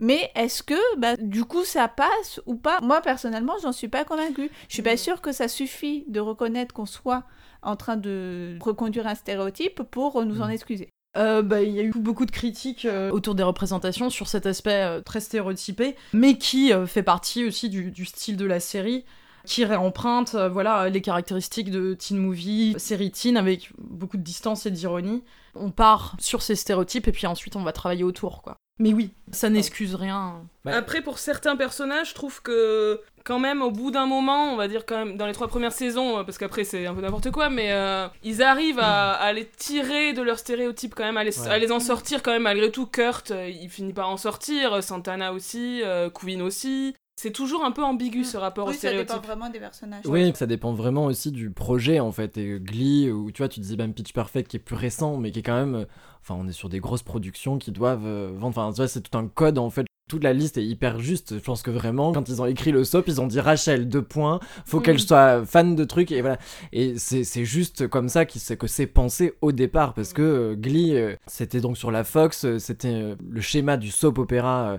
Mais 0.00 0.30
est-ce 0.34 0.62
que, 0.62 0.74
bah, 0.98 1.16
du 1.18 1.44
coup, 1.44 1.64
ça 1.64 1.86
passe 1.88 2.40
ou 2.46 2.54
pas? 2.56 2.80
Moi, 2.80 3.00
personnellement, 3.02 3.54
j'en 3.62 3.72
suis 3.72 3.88
pas 3.88 4.04
convaincue. 4.04 4.50
Je 4.68 4.74
suis 4.74 4.82
pas 4.82 4.96
sûre 4.96 5.20
que 5.20 5.30
ça 5.32 5.46
suffit 5.46 6.04
de 6.08 6.20
reconnaître 6.20 6.74
qu'on 6.74 6.86
soit 6.86 7.22
en 7.62 7.76
train 7.76 7.96
de 7.96 8.56
reconduire 8.60 9.06
un 9.06 9.14
stéréotype 9.14 9.82
pour 9.82 10.24
nous 10.24 10.40
en 10.40 10.48
Mm. 10.48 10.52
excuser. 10.52 10.88
Euh, 11.16 11.42
bah, 11.42 11.60
il 11.62 11.72
y 11.72 11.80
a 11.80 11.82
eu 11.82 11.90
beaucoup 11.94 12.24
de 12.24 12.30
critiques 12.30 12.84
euh, 12.84 13.10
autour 13.10 13.34
des 13.34 13.42
représentations 13.42 14.10
sur 14.10 14.28
cet 14.28 14.46
aspect 14.46 14.70
euh, 14.84 15.00
très 15.00 15.20
stéréotypé, 15.20 15.96
mais 16.12 16.38
qui 16.38 16.72
fait 16.86 17.02
partie 17.02 17.44
aussi 17.44 17.68
du, 17.68 17.90
du 17.90 18.04
style 18.04 18.36
de 18.36 18.46
la 18.46 18.60
série, 18.60 19.04
qui 19.44 19.64
réemprunte 19.64 20.34
voilà, 20.36 20.88
les 20.88 21.00
caractéristiques 21.00 21.70
de 21.70 21.94
teen 21.94 22.18
movie, 22.18 22.74
série 22.78 23.10
teen, 23.10 23.36
avec 23.36 23.70
beaucoup 23.78 24.18
de 24.18 24.22
distance 24.22 24.66
et 24.66 24.70
d'ironie. 24.70 25.24
On 25.56 25.70
part 25.72 26.14
sur 26.20 26.42
ces 26.42 26.54
stéréotypes 26.54 27.08
et 27.08 27.12
puis 27.12 27.26
ensuite 27.26 27.56
on 27.56 27.62
va 27.64 27.72
travailler 27.72 28.04
autour, 28.04 28.42
quoi. 28.42 28.56
Mais 28.80 28.94
oui, 28.94 29.10
ça 29.30 29.50
n'excuse 29.50 29.94
rien. 29.94 30.42
Après, 30.66 31.02
pour 31.02 31.18
certains 31.18 31.54
personnages, 31.54 32.08
je 32.10 32.14
trouve 32.14 32.40
que 32.42 33.00
quand 33.24 33.38
même, 33.38 33.60
au 33.60 33.70
bout 33.70 33.90
d'un 33.90 34.06
moment, 34.06 34.52
on 34.52 34.56
va 34.56 34.68
dire 34.68 34.86
quand 34.86 34.96
même 35.04 35.16
dans 35.18 35.26
les 35.26 35.32
trois 35.34 35.48
premières 35.48 35.72
saisons, 35.72 36.18
euh, 36.18 36.24
parce 36.24 36.38
qu'après 36.38 36.64
c'est 36.64 36.86
un 36.86 36.94
peu 36.94 37.02
n'importe 37.02 37.30
quoi, 37.30 37.50
mais 37.50 37.72
euh, 37.72 38.08
ils 38.24 38.42
arrivent 38.42 38.78
à, 38.80 39.12
à 39.12 39.32
les 39.34 39.46
tirer 39.46 40.14
de 40.14 40.22
leurs 40.22 40.38
stéréotypes 40.38 40.94
quand 40.94 41.04
même, 41.04 41.18
à 41.18 41.24
les, 41.24 41.38
Ouais. 41.38 41.48
à 41.48 41.58
les 41.58 41.70
en 41.72 41.78
sortir 41.80 42.22
quand 42.22 42.32
même 42.32 42.42
malgré 42.44 42.70
tout. 42.70 42.86
Kurt, 42.86 43.30
euh, 43.30 43.48
il 43.50 43.68
finit 43.68 43.92
par 43.92 44.08
en 44.08 44.16
sortir, 44.16 44.82
Santana 44.82 45.34
aussi, 45.34 45.82
euh, 45.84 46.08
Queen 46.08 46.40
aussi. 46.40 46.94
C'est 47.22 47.32
toujours 47.32 47.64
un 47.64 47.70
peu 47.70 47.82
ambigu 47.84 48.24
ce 48.24 48.38
rapport 48.38 48.66
aux 48.66 48.72
stéréotypes. 48.72 49.22
vraiment 49.22 49.50
des 49.50 49.58
personnages. 49.58 50.04
Oui, 50.06 50.32
ça 50.34 50.46
dépend 50.46 50.72
vraiment 50.72 51.04
aussi 51.04 51.30
du 51.32 51.50
projet 51.50 52.00
en 52.00 52.12
fait. 52.12 52.38
Et 52.38 52.58
Glee, 52.58 53.10
où 53.10 53.30
tu 53.30 53.42
vois, 53.42 53.48
tu 53.48 53.60
disais 53.60 53.76
même 53.76 53.92
Pitch 53.92 54.14
Perfect 54.14 54.48
qui 54.50 54.56
est 54.56 54.60
plus 54.60 54.74
récent, 54.76 55.18
mais 55.18 55.30
qui 55.30 55.40
est 55.40 55.42
quand 55.42 55.54
même. 55.58 55.74
euh, 55.74 55.84
Enfin, 56.22 56.34
on 56.38 56.46
est 56.48 56.52
sur 56.52 56.68
des 56.70 56.80
grosses 56.80 57.02
productions 57.02 57.58
qui 57.58 57.72
doivent 57.72 58.06
euh, 58.06 58.30
vendre. 58.34 58.58
Enfin, 58.58 58.70
tu 58.72 58.76
vois, 58.76 58.88
c'est 58.88 59.00
tout 59.02 59.16
un 59.18 59.26
code 59.26 59.58
en 59.58 59.68
fait. 59.68 59.84
Toute 60.08 60.24
la 60.24 60.32
liste 60.32 60.56
est 60.58 60.64
hyper 60.64 60.98
juste. 60.98 61.34
Je 61.38 61.42
pense 61.42 61.62
que 61.62 61.70
vraiment, 61.70 62.12
quand 62.12 62.28
ils 62.30 62.40
ont 62.42 62.46
écrit 62.46 62.72
le 62.72 62.84
SOP, 62.84 63.08
ils 63.08 63.20
ont 63.20 63.26
dit 63.26 63.38
Rachel, 63.40 63.86
deux 63.88 64.02
points, 64.02 64.40
faut 64.64 64.80
qu'elle 64.80 64.94
Mhm. 64.96 65.00
soit 65.00 65.44
fan 65.46 65.76
de 65.76 65.84
trucs, 65.84 66.12
et 66.12 66.20
voilà. 66.22 66.38
Et 66.72 66.96
c'est 66.98 67.24
c'est 67.24 67.44
juste 67.44 67.86
comme 67.86 68.08
ça 68.08 68.24
qu'il- 68.24 68.40
c'est 68.40 68.56
que 68.56 68.66
c'est 68.66 68.86
pensé 68.86 69.34
au 69.42 69.52
départ, 69.52 69.92
parce 69.94 70.12
que 70.14 70.22
euh, 70.22 70.54
Glee, 70.56 70.94
euh, 70.96 71.16
c'était 71.26 71.60
donc 71.60 71.76
sur 71.78 71.90
la 71.90 72.02
Fox, 72.04 72.44
euh, 72.44 72.58
c'était 72.58 72.88
euh, 72.88 73.14
le 73.30 73.40
schéma 73.42 73.76
du 73.76 73.90
soap 73.90 74.16
opéra. 74.18 74.78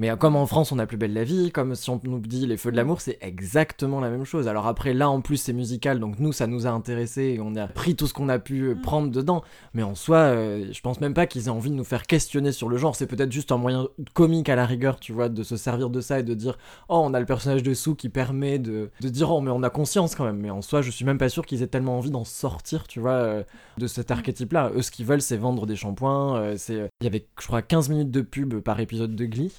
Mais 0.00 0.10
comme 0.18 0.34
en 0.34 0.46
France, 0.46 0.72
on 0.72 0.78
a 0.80 0.86
plus 0.86 0.96
belle 0.96 1.12
la 1.12 1.22
vie, 1.24 1.52
comme 1.52 1.74
si 1.76 1.88
on 1.90 2.00
nous 2.02 2.18
dit 2.18 2.46
les 2.46 2.56
feux 2.56 2.72
de 2.72 2.76
l'amour, 2.76 3.00
c'est 3.00 3.18
exactement 3.20 4.00
la 4.00 4.10
même 4.10 4.24
chose. 4.24 4.48
Alors 4.48 4.66
après, 4.66 4.94
là 4.94 5.08
en 5.10 5.20
plus, 5.20 5.36
c'est 5.36 5.52
musical, 5.52 6.00
donc 6.00 6.18
nous, 6.18 6.32
ça 6.32 6.46
nous 6.48 6.66
a 6.66 6.70
intéressé 6.70 7.22
et 7.36 7.40
on 7.40 7.54
a 7.54 7.68
pris 7.68 7.94
tout 7.94 8.06
ce 8.08 8.14
qu'on 8.14 8.28
a 8.28 8.38
pu 8.38 8.62
euh, 8.62 8.74
Mm. 8.74 8.80
prendre 8.80 9.10
dedans. 9.10 9.42
Mais 9.74 9.82
en 9.82 9.94
soi, 9.94 10.16
euh, 10.16 10.66
je 10.72 10.80
pense 10.80 11.00
même 11.00 11.14
pas 11.14 11.26
qu'ils 11.26 11.46
aient 11.46 11.50
envie 11.50 11.70
de 11.70 11.74
nous 11.74 11.84
faire 11.84 12.06
questionner 12.06 12.50
sur 12.52 12.68
le 12.68 12.76
genre. 12.78 12.96
C'est 12.96 13.06
peut-être 13.06 13.30
juste 13.30 13.52
un 13.52 13.58
moyen 13.58 13.88
comique 14.14 14.48
à 14.48 14.56
la 14.56 14.64
rigueur, 14.66 14.98
tu 14.98 15.12
vois, 15.12 15.28
de 15.28 15.42
se 15.42 15.56
servir 15.56 15.90
de 15.90 16.00
ça 16.00 16.18
et 16.18 16.22
de 16.22 16.34
dire 16.34 16.56
Oh, 16.88 17.00
on 17.04 17.12
a 17.14 17.20
le 17.20 17.26
personnage 17.26 17.62
de 17.62 17.74
Sue 17.74 17.94
qui 17.94 18.08
permet 18.08 18.58
de, 18.58 18.90
de 19.00 19.08
dire 19.10 19.30
Oh, 19.30 19.40
mais 19.40 19.50
on 19.50 19.62
a 19.62 19.70
conscience 19.70 20.14
quand 20.14 20.24
même. 20.24 20.38
Mais 20.38 20.50
en 20.50 20.62
soi, 20.62 20.80
je 20.82 20.90
suis 20.90 21.04
même 21.04 21.18
pas 21.18 21.28
sûr 21.28 21.44
qu'ils 21.44 21.62
aient 21.62 21.66
tellement 21.66 21.98
envie 21.98 22.10
d'en 22.10 22.24
sortir, 22.24 22.86
tu 22.86 23.00
vois, 23.00 23.12
euh, 23.12 23.42
de 23.76 23.86
cet 23.86 24.10
archétype-là. 24.10 24.70
Eux, 24.74 24.82
ce 24.82 24.90
qu'ils 24.90 25.04
veulent, 25.06 25.20
c'est 25.22 25.36
vendre 25.36 25.66
des 25.66 25.76
shampoings. 25.76 26.36
euh, 26.36 26.54
c'est... 26.56 26.88
Il 27.00 27.04
y 27.04 27.06
avait, 27.06 27.26
je 27.40 27.46
crois, 27.46 27.60
15 27.62 27.88
minutes 27.90 28.10
de 28.10 28.22
pub 28.22 28.60
par 28.60 28.80
épisode 28.80 29.14
de 29.14 29.24
Glee. 29.26 29.52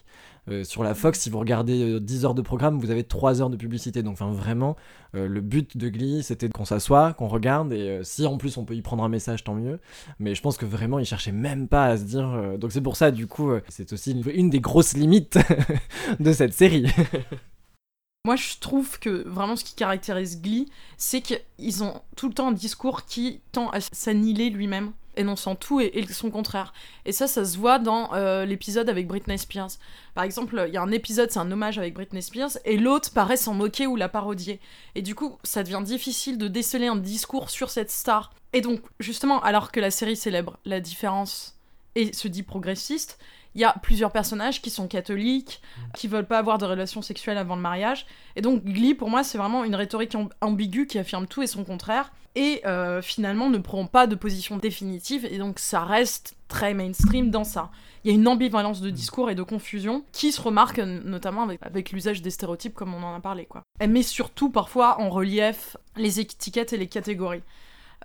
Euh, 0.50 0.64
sur 0.64 0.82
la 0.84 0.96
Fox, 0.96 1.20
si 1.20 1.30
vous 1.30 1.38
regardez 1.40 1.84
euh, 1.84 2.00
10 2.00 2.26
heures 2.26 2.34
de 2.34 2.42
programme, 2.42 2.80
vous 2.80 2.90
avez 2.90 3.04
3 3.04 3.42
heures 3.42 3.50
de 3.52 3.58
publicité. 3.58 4.02
Donc, 4.02 4.18
vraiment, 4.18 4.76
euh, 5.16 5.28
le 5.28 5.40
but 5.42 5.78
de 5.78 5.88
Glee, 5.90 6.24
c'était 6.24 6.50
qu'on 6.50 6.66
s'assoie, 6.66 7.14
qu'on 7.14 7.28
regarde, 7.28 7.72
et 7.74 7.90
euh, 7.90 8.04
si 8.04 8.26
en 8.26 8.38
plus 8.38 8.58
on 8.58 8.66
peut 8.66 8.76
y 8.76 8.82
prendre 8.82 9.04
un 9.04 9.10
message, 9.10 9.44
tant 9.44 9.54
mieux. 9.54 9.80
Mais 10.20 10.34
je 10.34 10.42
pense 10.42 10.58
que 10.58 10.66
vraiment, 10.66 10.98
ils 10.98 11.06
cherchaient 11.06 11.32
même 11.32 11.68
pas 11.68 11.86
à 11.86 11.98
se 11.98 12.04
dire. 12.04 12.28
euh, 12.28 12.58
Donc, 12.58 12.72
c'est 12.72 12.82
pour 12.82 12.96
ça, 12.96 13.12
du 13.12 13.28
coup, 13.28 13.52
euh, 13.52 13.62
c'est 13.70 13.94
aussi 13.94 14.12
une, 14.14 14.24
une 14.34 14.50
des 14.50 14.60
grosses 14.62 14.94
limites 14.98 15.38
de 16.20 16.34
cette 16.34 16.54
série. 16.54 16.88
Moi, 18.26 18.36
je 18.36 18.60
trouve 18.60 19.00
que 19.00 19.28
vraiment 19.28 19.56
ce 19.56 19.64
qui 19.64 19.74
caractérise 19.76 20.42
Glee, 20.42 20.68
c'est 20.98 21.22
qu'ils 21.22 21.84
ont 21.84 22.02
tout 22.16 22.28
le 22.28 22.34
temps 22.34 22.50
un 22.50 22.52
discours 22.52 23.06
qui 23.06 23.42
tend 23.52 23.70
à 23.70 23.80
s'annihiler 23.80 24.52
lui-même, 24.52 24.92
énonçant 25.16 25.56
tout 25.56 25.80
et, 25.82 26.06
son 26.12 26.32
contraire. 26.32 26.74
Et 27.06 27.12
ça, 27.12 27.28
ça 27.28 27.46
se 27.46 27.58
voit 27.58 27.80
dans 27.80 28.14
euh, 28.14 28.46
l'épisode 28.46 28.90
avec 28.90 29.08
Britney 29.08 29.38
Spears. 29.38 29.72
Par 30.14 30.24
exemple, 30.24 30.66
il 30.68 30.74
y 30.74 30.78
a 30.78 30.82
un 30.82 30.92
épisode, 30.92 31.32
c'est 31.32 31.40
un 31.40 31.52
hommage 31.52 31.78
avec 31.78 31.94
Britney 31.94 32.22
Spears, 32.22 32.58
et 32.66 32.78
l'autre 32.78 33.12
paraît 33.12 33.38
s'en 33.38 33.54
moquer 33.54 33.88
ou 33.88 33.96
la 33.96 34.10
parodier. 34.10 34.60
Et 34.96 35.02
du 35.02 35.16
coup, 35.16 35.38
ça 35.44 35.64
devient 35.64 35.84
difficile 35.84 36.38
de 36.38 36.48
déceler 36.48 36.88
un 36.88 36.96
discours 36.96 37.50
sur 37.50 37.70
cette 37.70 37.92
star. 37.92 38.34
Et 38.54 38.62
donc, 38.62 38.82
justement, 39.00 39.42
alors 39.42 39.72
que 39.72 39.80
la 39.80 39.92
série 39.92 40.16
célèbre 40.16 40.58
la 40.66 40.80
différence 40.80 41.58
et 41.96 42.14
se 42.14 42.28
dit 42.28 42.44
progressiste, 42.44 43.20
il 43.56 43.62
y 43.62 43.66
a 43.66 43.76
plusieurs 43.84 44.12
personnages 44.12 44.62
qui 44.62 44.70
sont 44.70 44.88
catholiques, 44.88 45.62
qui 45.94 46.08
veulent 46.08 46.26
pas 46.26 46.38
avoir 46.38 46.58
de 46.58 46.66
relations 46.66 47.02
sexuelles 47.02 47.38
avant 47.38 47.56
le 47.56 47.62
mariage. 47.62 48.06
Et 48.36 48.42
donc 48.42 48.64
Glee, 48.64 48.94
pour 48.94 49.10
moi, 49.10 49.24
c'est 49.24 49.38
vraiment 49.38 49.64
une 49.66 49.76
rhétorique 49.76 50.16
amb- 50.16 50.32
ambiguë 50.40 50.88
qui 50.88 50.98
affirme 51.00 51.28
tout 51.28 51.42
et 51.42 51.48
son 51.48 51.66
contraire, 51.66 52.14
et 52.36 52.62
euh, 52.66 53.02
finalement 53.02 53.49
ne 53.49 53.58
prend 53.58 53.86
pas 53.86 54.08
de 54.08 54.16
position 54.16 54.58
définitive, 54.58 55.26
et 55.26 55.38
donc 55.38 55.60
ça 55.60 55.84
reste 55.84 56.36
très 56.48 56.74
mainstream 56.74 57.30
dans 57.30 57.44
ça. 57.44 57.72
Il 58.03 58.12
y 58.12 58.12
a 58.12 58.16
une 58.16 58.28
ambivalence 58.28 58.82
de 58.82 58.90
discours 58.90 59.30
et 59.30 59.36
de 59.36 59.44
confusion 59.44 60.03
qui 60.12 60.32
se 60.32 60.41
remarque 60.41 60.80
euh, 60.80 61.02
notamment 61.03 61.44
avec, 61.44 61.60
avec 61.62 61.91
l'usage 61.91 62.22
des 62.22 62.32
stéréotypes 62.32 62.74
comme 62.74 62.94
on 62.94 63.03
en 63.03 63.16
a 63.16 63.20
parlé. 63.20 63.45
Quoi. 63.45 63.64
Elle 63.80 63.91
met 63.91 64.03
surtout 64.03 64.49
parfois 64.49 64.99
en 64.99 65.10
relief 65.10 65.78
les 65.95 66.20
étiquettes 66.20 66.74
et 66.74 66.78
les 66.78 66.88
catégories. 66.88 67.44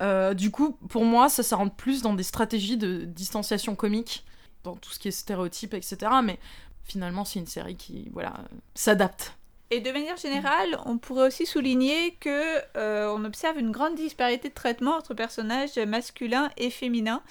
Euh, 0.02 0.34
du 0.34 0.50
coup, 0.50 0.72
pour 0.88 1.04
moi, 1.04 1.28
ça, 1.28 1.42
ça 1.42 1.56
rentre 1.56 1.74
plus 1.74 2.02
dans 2.02 2.12
des 2.12 2.22
stratégies 2.22 2.76
de 2.76 3.04
distanciation 3.04 3.74
comique, 3.74 4.24
dans 4.64 4.76
tout 4.76 4.90
ce 4.90 4.98
qui 4.98 5.08
est 5.08 5.12
stéréotypes, 5.12 5.74
etc. 5.74 5.96
Mais 6.22 6.38
finalement, 6.84 7.24
c'est 7.24 7.38
une 7.38 7.46
série 7.46 7.76
qui, 7.76 8.10
voilà, 8.12 8.34
s'adapte 8.74 9.35
Et 9.70 9.80
de 9.80 9.90
manière 9.90 10.16
générale, 10.16 10.78
on 10.86 10.96
pourrait 10.96 11.26
aussi 11.26 11.44
souligner 11.44 12.16
que 12.20 12.58
euh, 12.76 13.12
on 13.16 13.24
observe 13.24 13.58
une 13.58 13.72
grande 13.72 13.96
disparité 13.96 14.48
de 14.48 14.54
traitement 14.54 14.96
entre 14.96 15.12
personnages 15.14 15.76
masculins 15.76 16.50
et 16.56 16.70
féminins. 16.70 17.22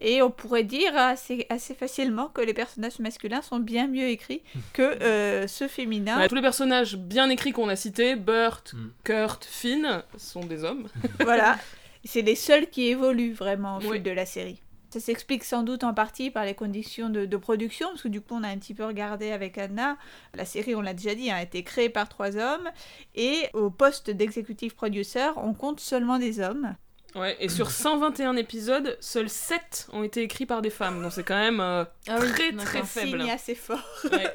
Et 0.00 0.20
on 0.20 0.30
pourrait 0.30 0.64
dire 0.64 0.96
assez, 0.96 1.46
assez 1.48 1.74
facilement 1.74 2.26
que 2.28 2.40
les 2.40 2.54
personnages 2.54 2.98
masculins 2.98 3.40
sont 3.42 3.60
bien 3.60 3.86
mieux 3.86 4.08
écrits 4.08 4.42
que 4.72 4.82
euh, 4.82 5.46
ceux 5.46 5.68
féminins. 5.68 6.18
Ouais, 6.18 6.28
tous 6.28 6.34
les 6.34 6.40
personnages 6.42 6.96
bien 6.96 7.28
écrits 7.30 7.52
qu'on 7.52 7.68
a 7.68 7.76
cités, 7.76 8.16
Burt, 8.16 8.72
Mm. 8.74 8.88
Kurt, 9.04 9.44
Finn, 9.44 10.02
sont 10.16 10.44
des 10.44 10.64
hommes. 10.64 10.88
voilà. 11.20 11.56
C'est 12.04 12.22
les 12.22 12.34
seuls 12.34 12.68
qui 12.68 12.86
évoluent 12.88 13.32
vraiment 13.34 13.76
au 13.76 13.80
fil 13.80 13.90
Oui. 13.90 14.00
de 14.00 14.10
la 14.10 14.26
série. 14.26 14.60
Ça 14.92 15.00
s'explique 15.00 15.42
sans 15.42 15.62
doute 15.62 15.84
en 15.84 15.94
partie 15.94 16.30
par 16.30 16.44
les 16.44 16.52
conditions 16.52 17.08
de, 17.08 17.24
de 17.24 17.36
production, 17.38 17.88
parce 17.88 18.02
que 18.02 18.08
du 18.08 18.20
coup 18.20 18.34
on 18.34 18.42
a 18.42 18.48
un 18.48 18.58
petit 18.58 18.74
peu 18.74 18.84
regardé 18.84 19.32
avec 19.32 19.56
Anna. 19.56 19.96
La 20.34 20.44
série, 20.44 20.74
on 20.74 20.82
l'a 20.82 20.92
déjà 20.92 21.14
dit, 21.14 21.30
a 21.30 21.40
été 21.40 21.62
créée 21.64 21.88
par 21.88 22.10
trois 22.10 22.36
hommes, 22.36 22.68
et 23.14 23.48
au 23.54 23.70
poste 23.70 24.10
d'executive 24.10 24.74
producer, 24.74 25.30
on 25.36 25.54
compte 25.54 25.80
seulement 25.80 26.18
des 26.18 26.40
hommes. 26.40 26.76
Ouais, 27.14 27.38
et 27.40 27.48
sur 27.48 27.70
121 27.70 28.36
épisodes, 28.36 28.98
seuls 29.00 29.30
7 29.30 29.88
ont 29.94 30.02
été 30.02 30.20
écrits 30.20 30.44
par 30.44 30.60
des 30.60 30.68
femmes. 30.68 31.02
Donc 31.02 31.12
c'est 31.12 31.24
quand 31.24 31.38
même 31.38 31.60
euh, 31.60 31.84
Ah 32.06 32.18
oui, 32.20 32.30
très 32.30 32.52
très 32.52 32.82
faible. 32.82 33.22
Signe 33.22 33.30
assez 33.30 33.54
fort. 33.54 33.82
Ouais. 34.12 34.30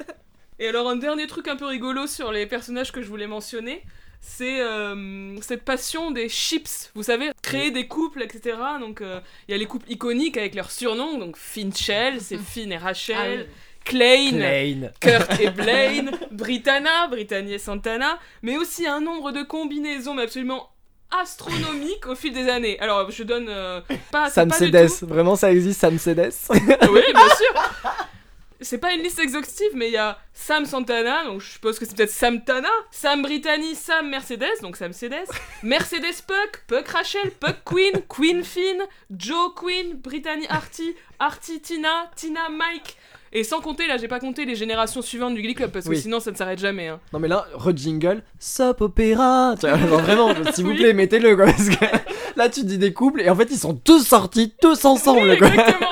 Et 0.58 0.66
alors 0.66 0.88
un 0.88 0.96
dernier 0.96 1.28
truc 1.28 1.46
un 1.46 1.54
peu 1.54 1.66
rigolo 1.66 2.08
sur 2.08 2.32
les 2.32 2.46
personnages 2.46 2.90
que 2.90 3.00
je 3.00 3.08
voulais 3.08 3.28
mentionner, 3.28 3.84
c'est 4.20 4.60
euh, 4.60 5.40
cette 5.40 5.64
passion 5.64 6.10
des 6.10 6.28
chips. 6.28 6.90
Vous 6.94 7.02
savez, 7.02 7.30
créer 7.42 7.70
des 7.70 7.86
couples, 7.86 8.22
etc. 8.22 8.56
Donc 8.80 9.00
euh, 9.00 9.20
il 9.48 9.52
y 9.52 9.54
a 9.54 9.58
les 9.58 9.66
couples 9.66 9.90
iconiques 9.90 10.36
avec 10.36 10.54
leurs 10.54 10.70
surnoms. 10.70 11.18
Donc 11.18 11.36
Finchel, 11.36 12.20
c'est 12.20 12.38
Finn 12.38 12.72
et 12.72 12.76
Ah 12.76 12.84
Rachel. 12.84 13.40
oui. 13.48 13.54
Clane, 13.84 14.38
Lane. 14.38 14.92
Kurt 15.00 15.40
et 15.40 15.48
Blaine, 15.62 16.10
Britanna, 16.30 17.06
Brittany 17.08 17.54
et 17.54 17.58
Santana, 17.58 18.18
mais 18.42 18.58
aussi 18.58 18.86
un 18.86 19.00
nombre 19.00 19.32
de 19.32 19.42
combinaisons 19.42 20.12
mais 20.14 20.24
absolument 20.24 20.68
astronomiques 21.22 22.06
au 22.06 22.14
fil 22.14 22.34
des 22.34 22.50
années. 22.50 22.78
Alors 22.80 23.10
je 23.10 23.22
donne 23.22 23.46
euh, 23.48 23.80
pas, 24.12 24.28
Sam 24.28 24.50
pas 24.50 24.58
du 24.58 24.66
Cedes. 24.66 24.88
tout- 24.98 25.06
Vraiment, 25.06 25.36
ça 25.36 25.50
existe, 25.50 25.80
Sam 25.80 25.98
Cedes. 25.98 26.32
oui, 26.50 26.60
bien 27.14 27.28
sûr. 27.36 27.62
C'est 28.60 28.78
pas 28.78 28.92
une 28.92 29.02
liste 29.02 29.20
exhaustive, 29.20 29.70
mais 29.74 29.86
il 29.86 29.92
y 29.92 29.96
a 29.96 30.18
Sam 30.32 30.64
Santana, 30.66 31.24
donc 31.26 31.40
je 31.40 31.48
suppose 31.52 31.78
que 31.78 31.84
c'est 31.86 31.96
peut-être 31.96 32.10
Sam 32.10 32.42
Tana, 32.44 32.68
Sam 32.90 33.22
Brittany, 33.22 33.76
Sam 33.76 34.08
Mercedes, 34.10 34.60
donc 34.62 34.76
Sam 34.76 34.92
Cedes, 34.92 35.14
Mercedes 35.62 36.22
Puck, 36.26 36.64
Puck 36.66 36.88
Rachel, 36.88 37.30
Puck 37.38 37.56
Queen, 37.64 38.02
Queen 38.08 38.42
Finn, 38.42 38.82
Joe 39.16 39.52
Queen, 39.54 39.94
Brittany 39.94 40.46
Artie, 40.48 40.94
Artie 41.20 41.60
Tina, 41.60 42.10
Tina 42.16 42.48
Mike. 42.50 42.96
Et 43.32 43.44
sans 43.44 43.60
compter, 43.60 43.86
là 43.86 43.96
j'ai 43.98 44.08
pas 44.08 44.18
compté 44.20 44.44
les 44.44 44.56
générations 44.56 45.02
suivantes 45.02 45.34
du 45.34 45.42
Glee 45.42 45.54
Club, 45.54 45.70
parce 45.70 45.84
que 45.84 45.90
Oui. 45.90 46.00
sinon 46.00 46.18
ça 46.18 46.30
ne 46.32 46.36
s'arrête 46.36 46.58
jamais. 46.58 46.88
Hein. 46.88 46.98
Non 47.12 47.20
mais 47.20 47.28
là, 47.28 47.46
re-jingle, 47.54 48.22
Soap 48.40 48.80
Opera 48.80 49.54
Tu 49.60 49.68
vois, 49.68 49.78
genre 49.78 50.00
vraiment, 50.00 50.32
s'il 50.52 50.64
vous 50.64 50.70
Oui. 50.70 50.78
plaît, 50.78 50.94
mettez-le 50.94 51.36
quoi, 51.36 51.44
parce 51.44 51.68
que 51.68 51.84
là 52.36 52.48
tu 52.48 52.64
dis 52.64 52.78
des 52.78 52.92
couples 52.92 53.20
et 53.20 53.30
en 53.30 53.36
fait 53.36 53.48
ils 53.52 53.58
sont 53.58 53.74
tous 53.74 54.00
sortis, 54.04 54.52
tous 54.60 54.84
ensemble 54.84 55.28
Oui, 55.28 55.38
quoi. 55.38 55.46
exactement. 55.48 55.90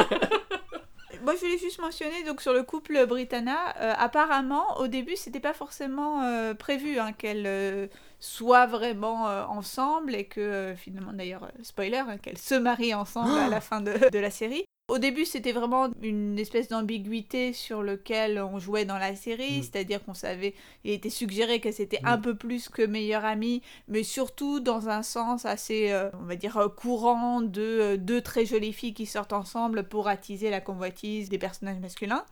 Moi, 1.26 1.34
je 1.34 1.40
voulais 1.40 1.58
juste 1.58 1.80
mentionner 1.80 2.22
donc 2.22 2.40
sur 2.40 2.52
le 2.52 2.62
couple 2.62 3.04
Britanna. 3.04 3.76
euh, 3.80 3.92
apparemment, 3.98 4.76
au 4.78 4.86
début, 4.86 5.16
c'était 5.16 5.40
pas 5.40 5.54
forcément 5.54 6.22
euh, 6.22 6.54
prévu 6.54 7.00
hein, 7.00 7.12
qu'elles 7.12 7.48
euh, 7.48 7.88
soient 8.20 8.66
vraiment 8.66 9.24
ensemble 9.50 10.14
et 10.14 10.26
que 10.26 10.72
finalement, 10.76 11.12
d'ailleurs, 11.12 11.50
spoiler, 11.64 11.96
hein, 11.96 12.18
qu'elles 12.18 12.38
se 12.38 12.54
marient 12.54 12.94
ensemble 12.94 13.36
à 13.36 13.48
la 13.48 13.60
fin 13.60 13.80
de, 13.80 14.08
de 14.08 14.18
la 14.20 14.30
série. 14.30 14.66
Au 14.88 14.98
début, 14.98 15.24
c'était 15.24 15.50
vraiment 15.50 15.88
une 16.00 16.38
espèce 16.38 16.68
d'ambiguïté 16.68 17.52
sur 17.52 17.82
lequel 17.82 18.38
on 18.40 18.60
jouait 18.60 18.84
dans 18.84 18.98
la 18.98 19.16
série, 19.16 19.58
Mm. 19.58 19.62
c'est-à-dire 19.64 20.04
qu'on 20.04 20.14
savait, 20.14 20.54
il 20.84 20.92
était 20.92 21.10
suggéré 21.10 21.58
qu'elles 21.60 21.80
étaient 21.80 21.98
Mm. 22.04 22.06
un 22.08 22.18
peu 22.18 22.36
plus 22.36 22.68
que 22.68 22.82
meilleures 22.82 23.24
amies, 23.24 23.62
mais 23.88 24.04
surtout 24.04 24.60
dans 24.60 24.88
un 24.88 25.02
sens 25.02 25.44
assez, 25.44 25.90
euh, 25.90 26.08
on 26.20 26.22
va 26.26 26.36
dire, 26.36 26.56
euh, 26.56 26.68
courant 26.68 27.40
de 27.40 27.62
euh, 27.62 27.96
deux 27.96 28.20
très 28.20 28.46
jolies 28.46 28.72
filles 28.72 28.94
qui 28.94 29.06
sortent 29.06 29.32
ensemble 29.32 29.88
pour 29.88 30.06
attiser 30.06 30.50
la 30.50 30.60
convoitise 30.60 31.30
des 31.30 31.38
personnages 31.38 31.80
masculins. 31.80 32.24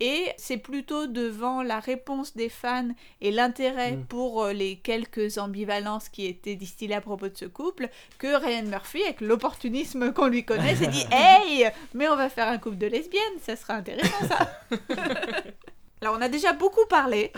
Et 0.00 0.26
c'est 0.36 0.56
plutôt 0.56 1.06
devant 1.06 1.62
la 1.62 1.78
réponse 1.80 2.34
des 2.36 2.48
fans 2.48 2.88
et 3.20 3.30
l'intérêt 3.30 3.92
Mm. 3.92 4.04
pour 4.06 4.44
euh, 4.44 4.52
les 4.52 4.76
quelques 4.76 5.38
ambivalences 5.38 6.08
qui 6.08 6.26
étaient 6.26 6.56
distillées 6.56 6.94
à 6.94 7.00
propos 7.00 7.28
de 7.28 7.36
ce 7.36 7.44
couple 7.44 7.88
que 8.18 8.26
Ryan 8.34 8.64
Murphy, 8.64 9.02
avec 9.02 9.20
l'opportunisme 9.20 10.12
qu'on 10.12 10.26
lui 10.26 10.44
connaît, 10.44 10.74
s'est 10.76 10.88
dit 10.88 11.04
Hey, 11.12 11.68
mais 11.94 12.08
on 12.08 12.16
va 12.16 12.28
faire 12.28 12.48
un 12.48 12.58
couple 12.58 12.78
de 12.78 12.86
lesbiennes, 12.86 13.22
ça 13.40 13.56
sera 13.56 13.74
intéressant 13.74 14.26
ça. 14.28 14.60
Alors 16.00 16.16
on 16.18 16.22
a 16.22 16.28
déjà 16.28 16.52
beaucoup 16.52 16.84
parlé. 16.88 17.32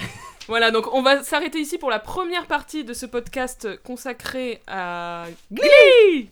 Voilà, 0.48 0.70
donc 0.70 0.92
on 0.92 1.02
va 1.02 1.22
s'arrêter 1.22 1.58
ici 1.60 1.78
pour 1.78 1.90
la 1.90 1.98
première 1.98 2.46
partie 2.46 2.84
de 2.84 2.94
ce 2.94 3.06
podcast 3.06 3.80
consacré 3.82 4.60
à 4.66 5.26
Glee. 5.52 6.28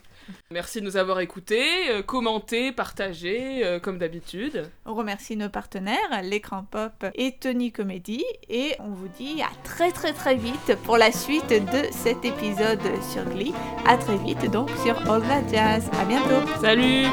Merci 0.51 0.81
de 0.81 0.85
nous 0.85 0.97
avoir 0.97 1.21
écoutés, 1.21 1.91
euh, 1.91 2.03
commentés, 2.03 2.73
partagés, 2.73 3.65
euh, 3.65 3.79
comme 3.79 3.99
d'habitude. 3.99 4.71
On 4.85 4.95
remercie 4.95 5.37
nos 5.37 5.49
partenaires, 5.49 6.23
l'écran 6.23 6.65
pop 6.65 7.05
et 7.15 7.33
Tony 7.39 7.73
Comedy. 7.73 8.25
Et 8.49 8.75
on 8.79 8.91
vous 8.91 9.09
dit 9.09 9.43
à 9.43 9.51
très 9.65 9.91
très 9.91 10.13
très 10.13 10.37
vite 10.37 10.77
pour 10.85 10.97
la 10.97 11.13
suite 11.13 11.49
de 11.49 11.89
cet 11.91 12.25
épisode 12.25 12.81
sur 13.13 13.25
Glee. 13.25 13.55
À 13.87 13.97
très 13.97 14.17
vite 14.19 14.51
donc 14.51 14.71
sur 14.83 14.97
All 15.11 15.23
That 15.23 15.49
Jazz. 15.51 15.91
À 16.01 16.05
bientôt. 16.05 16.47
Salut 16.61 17.07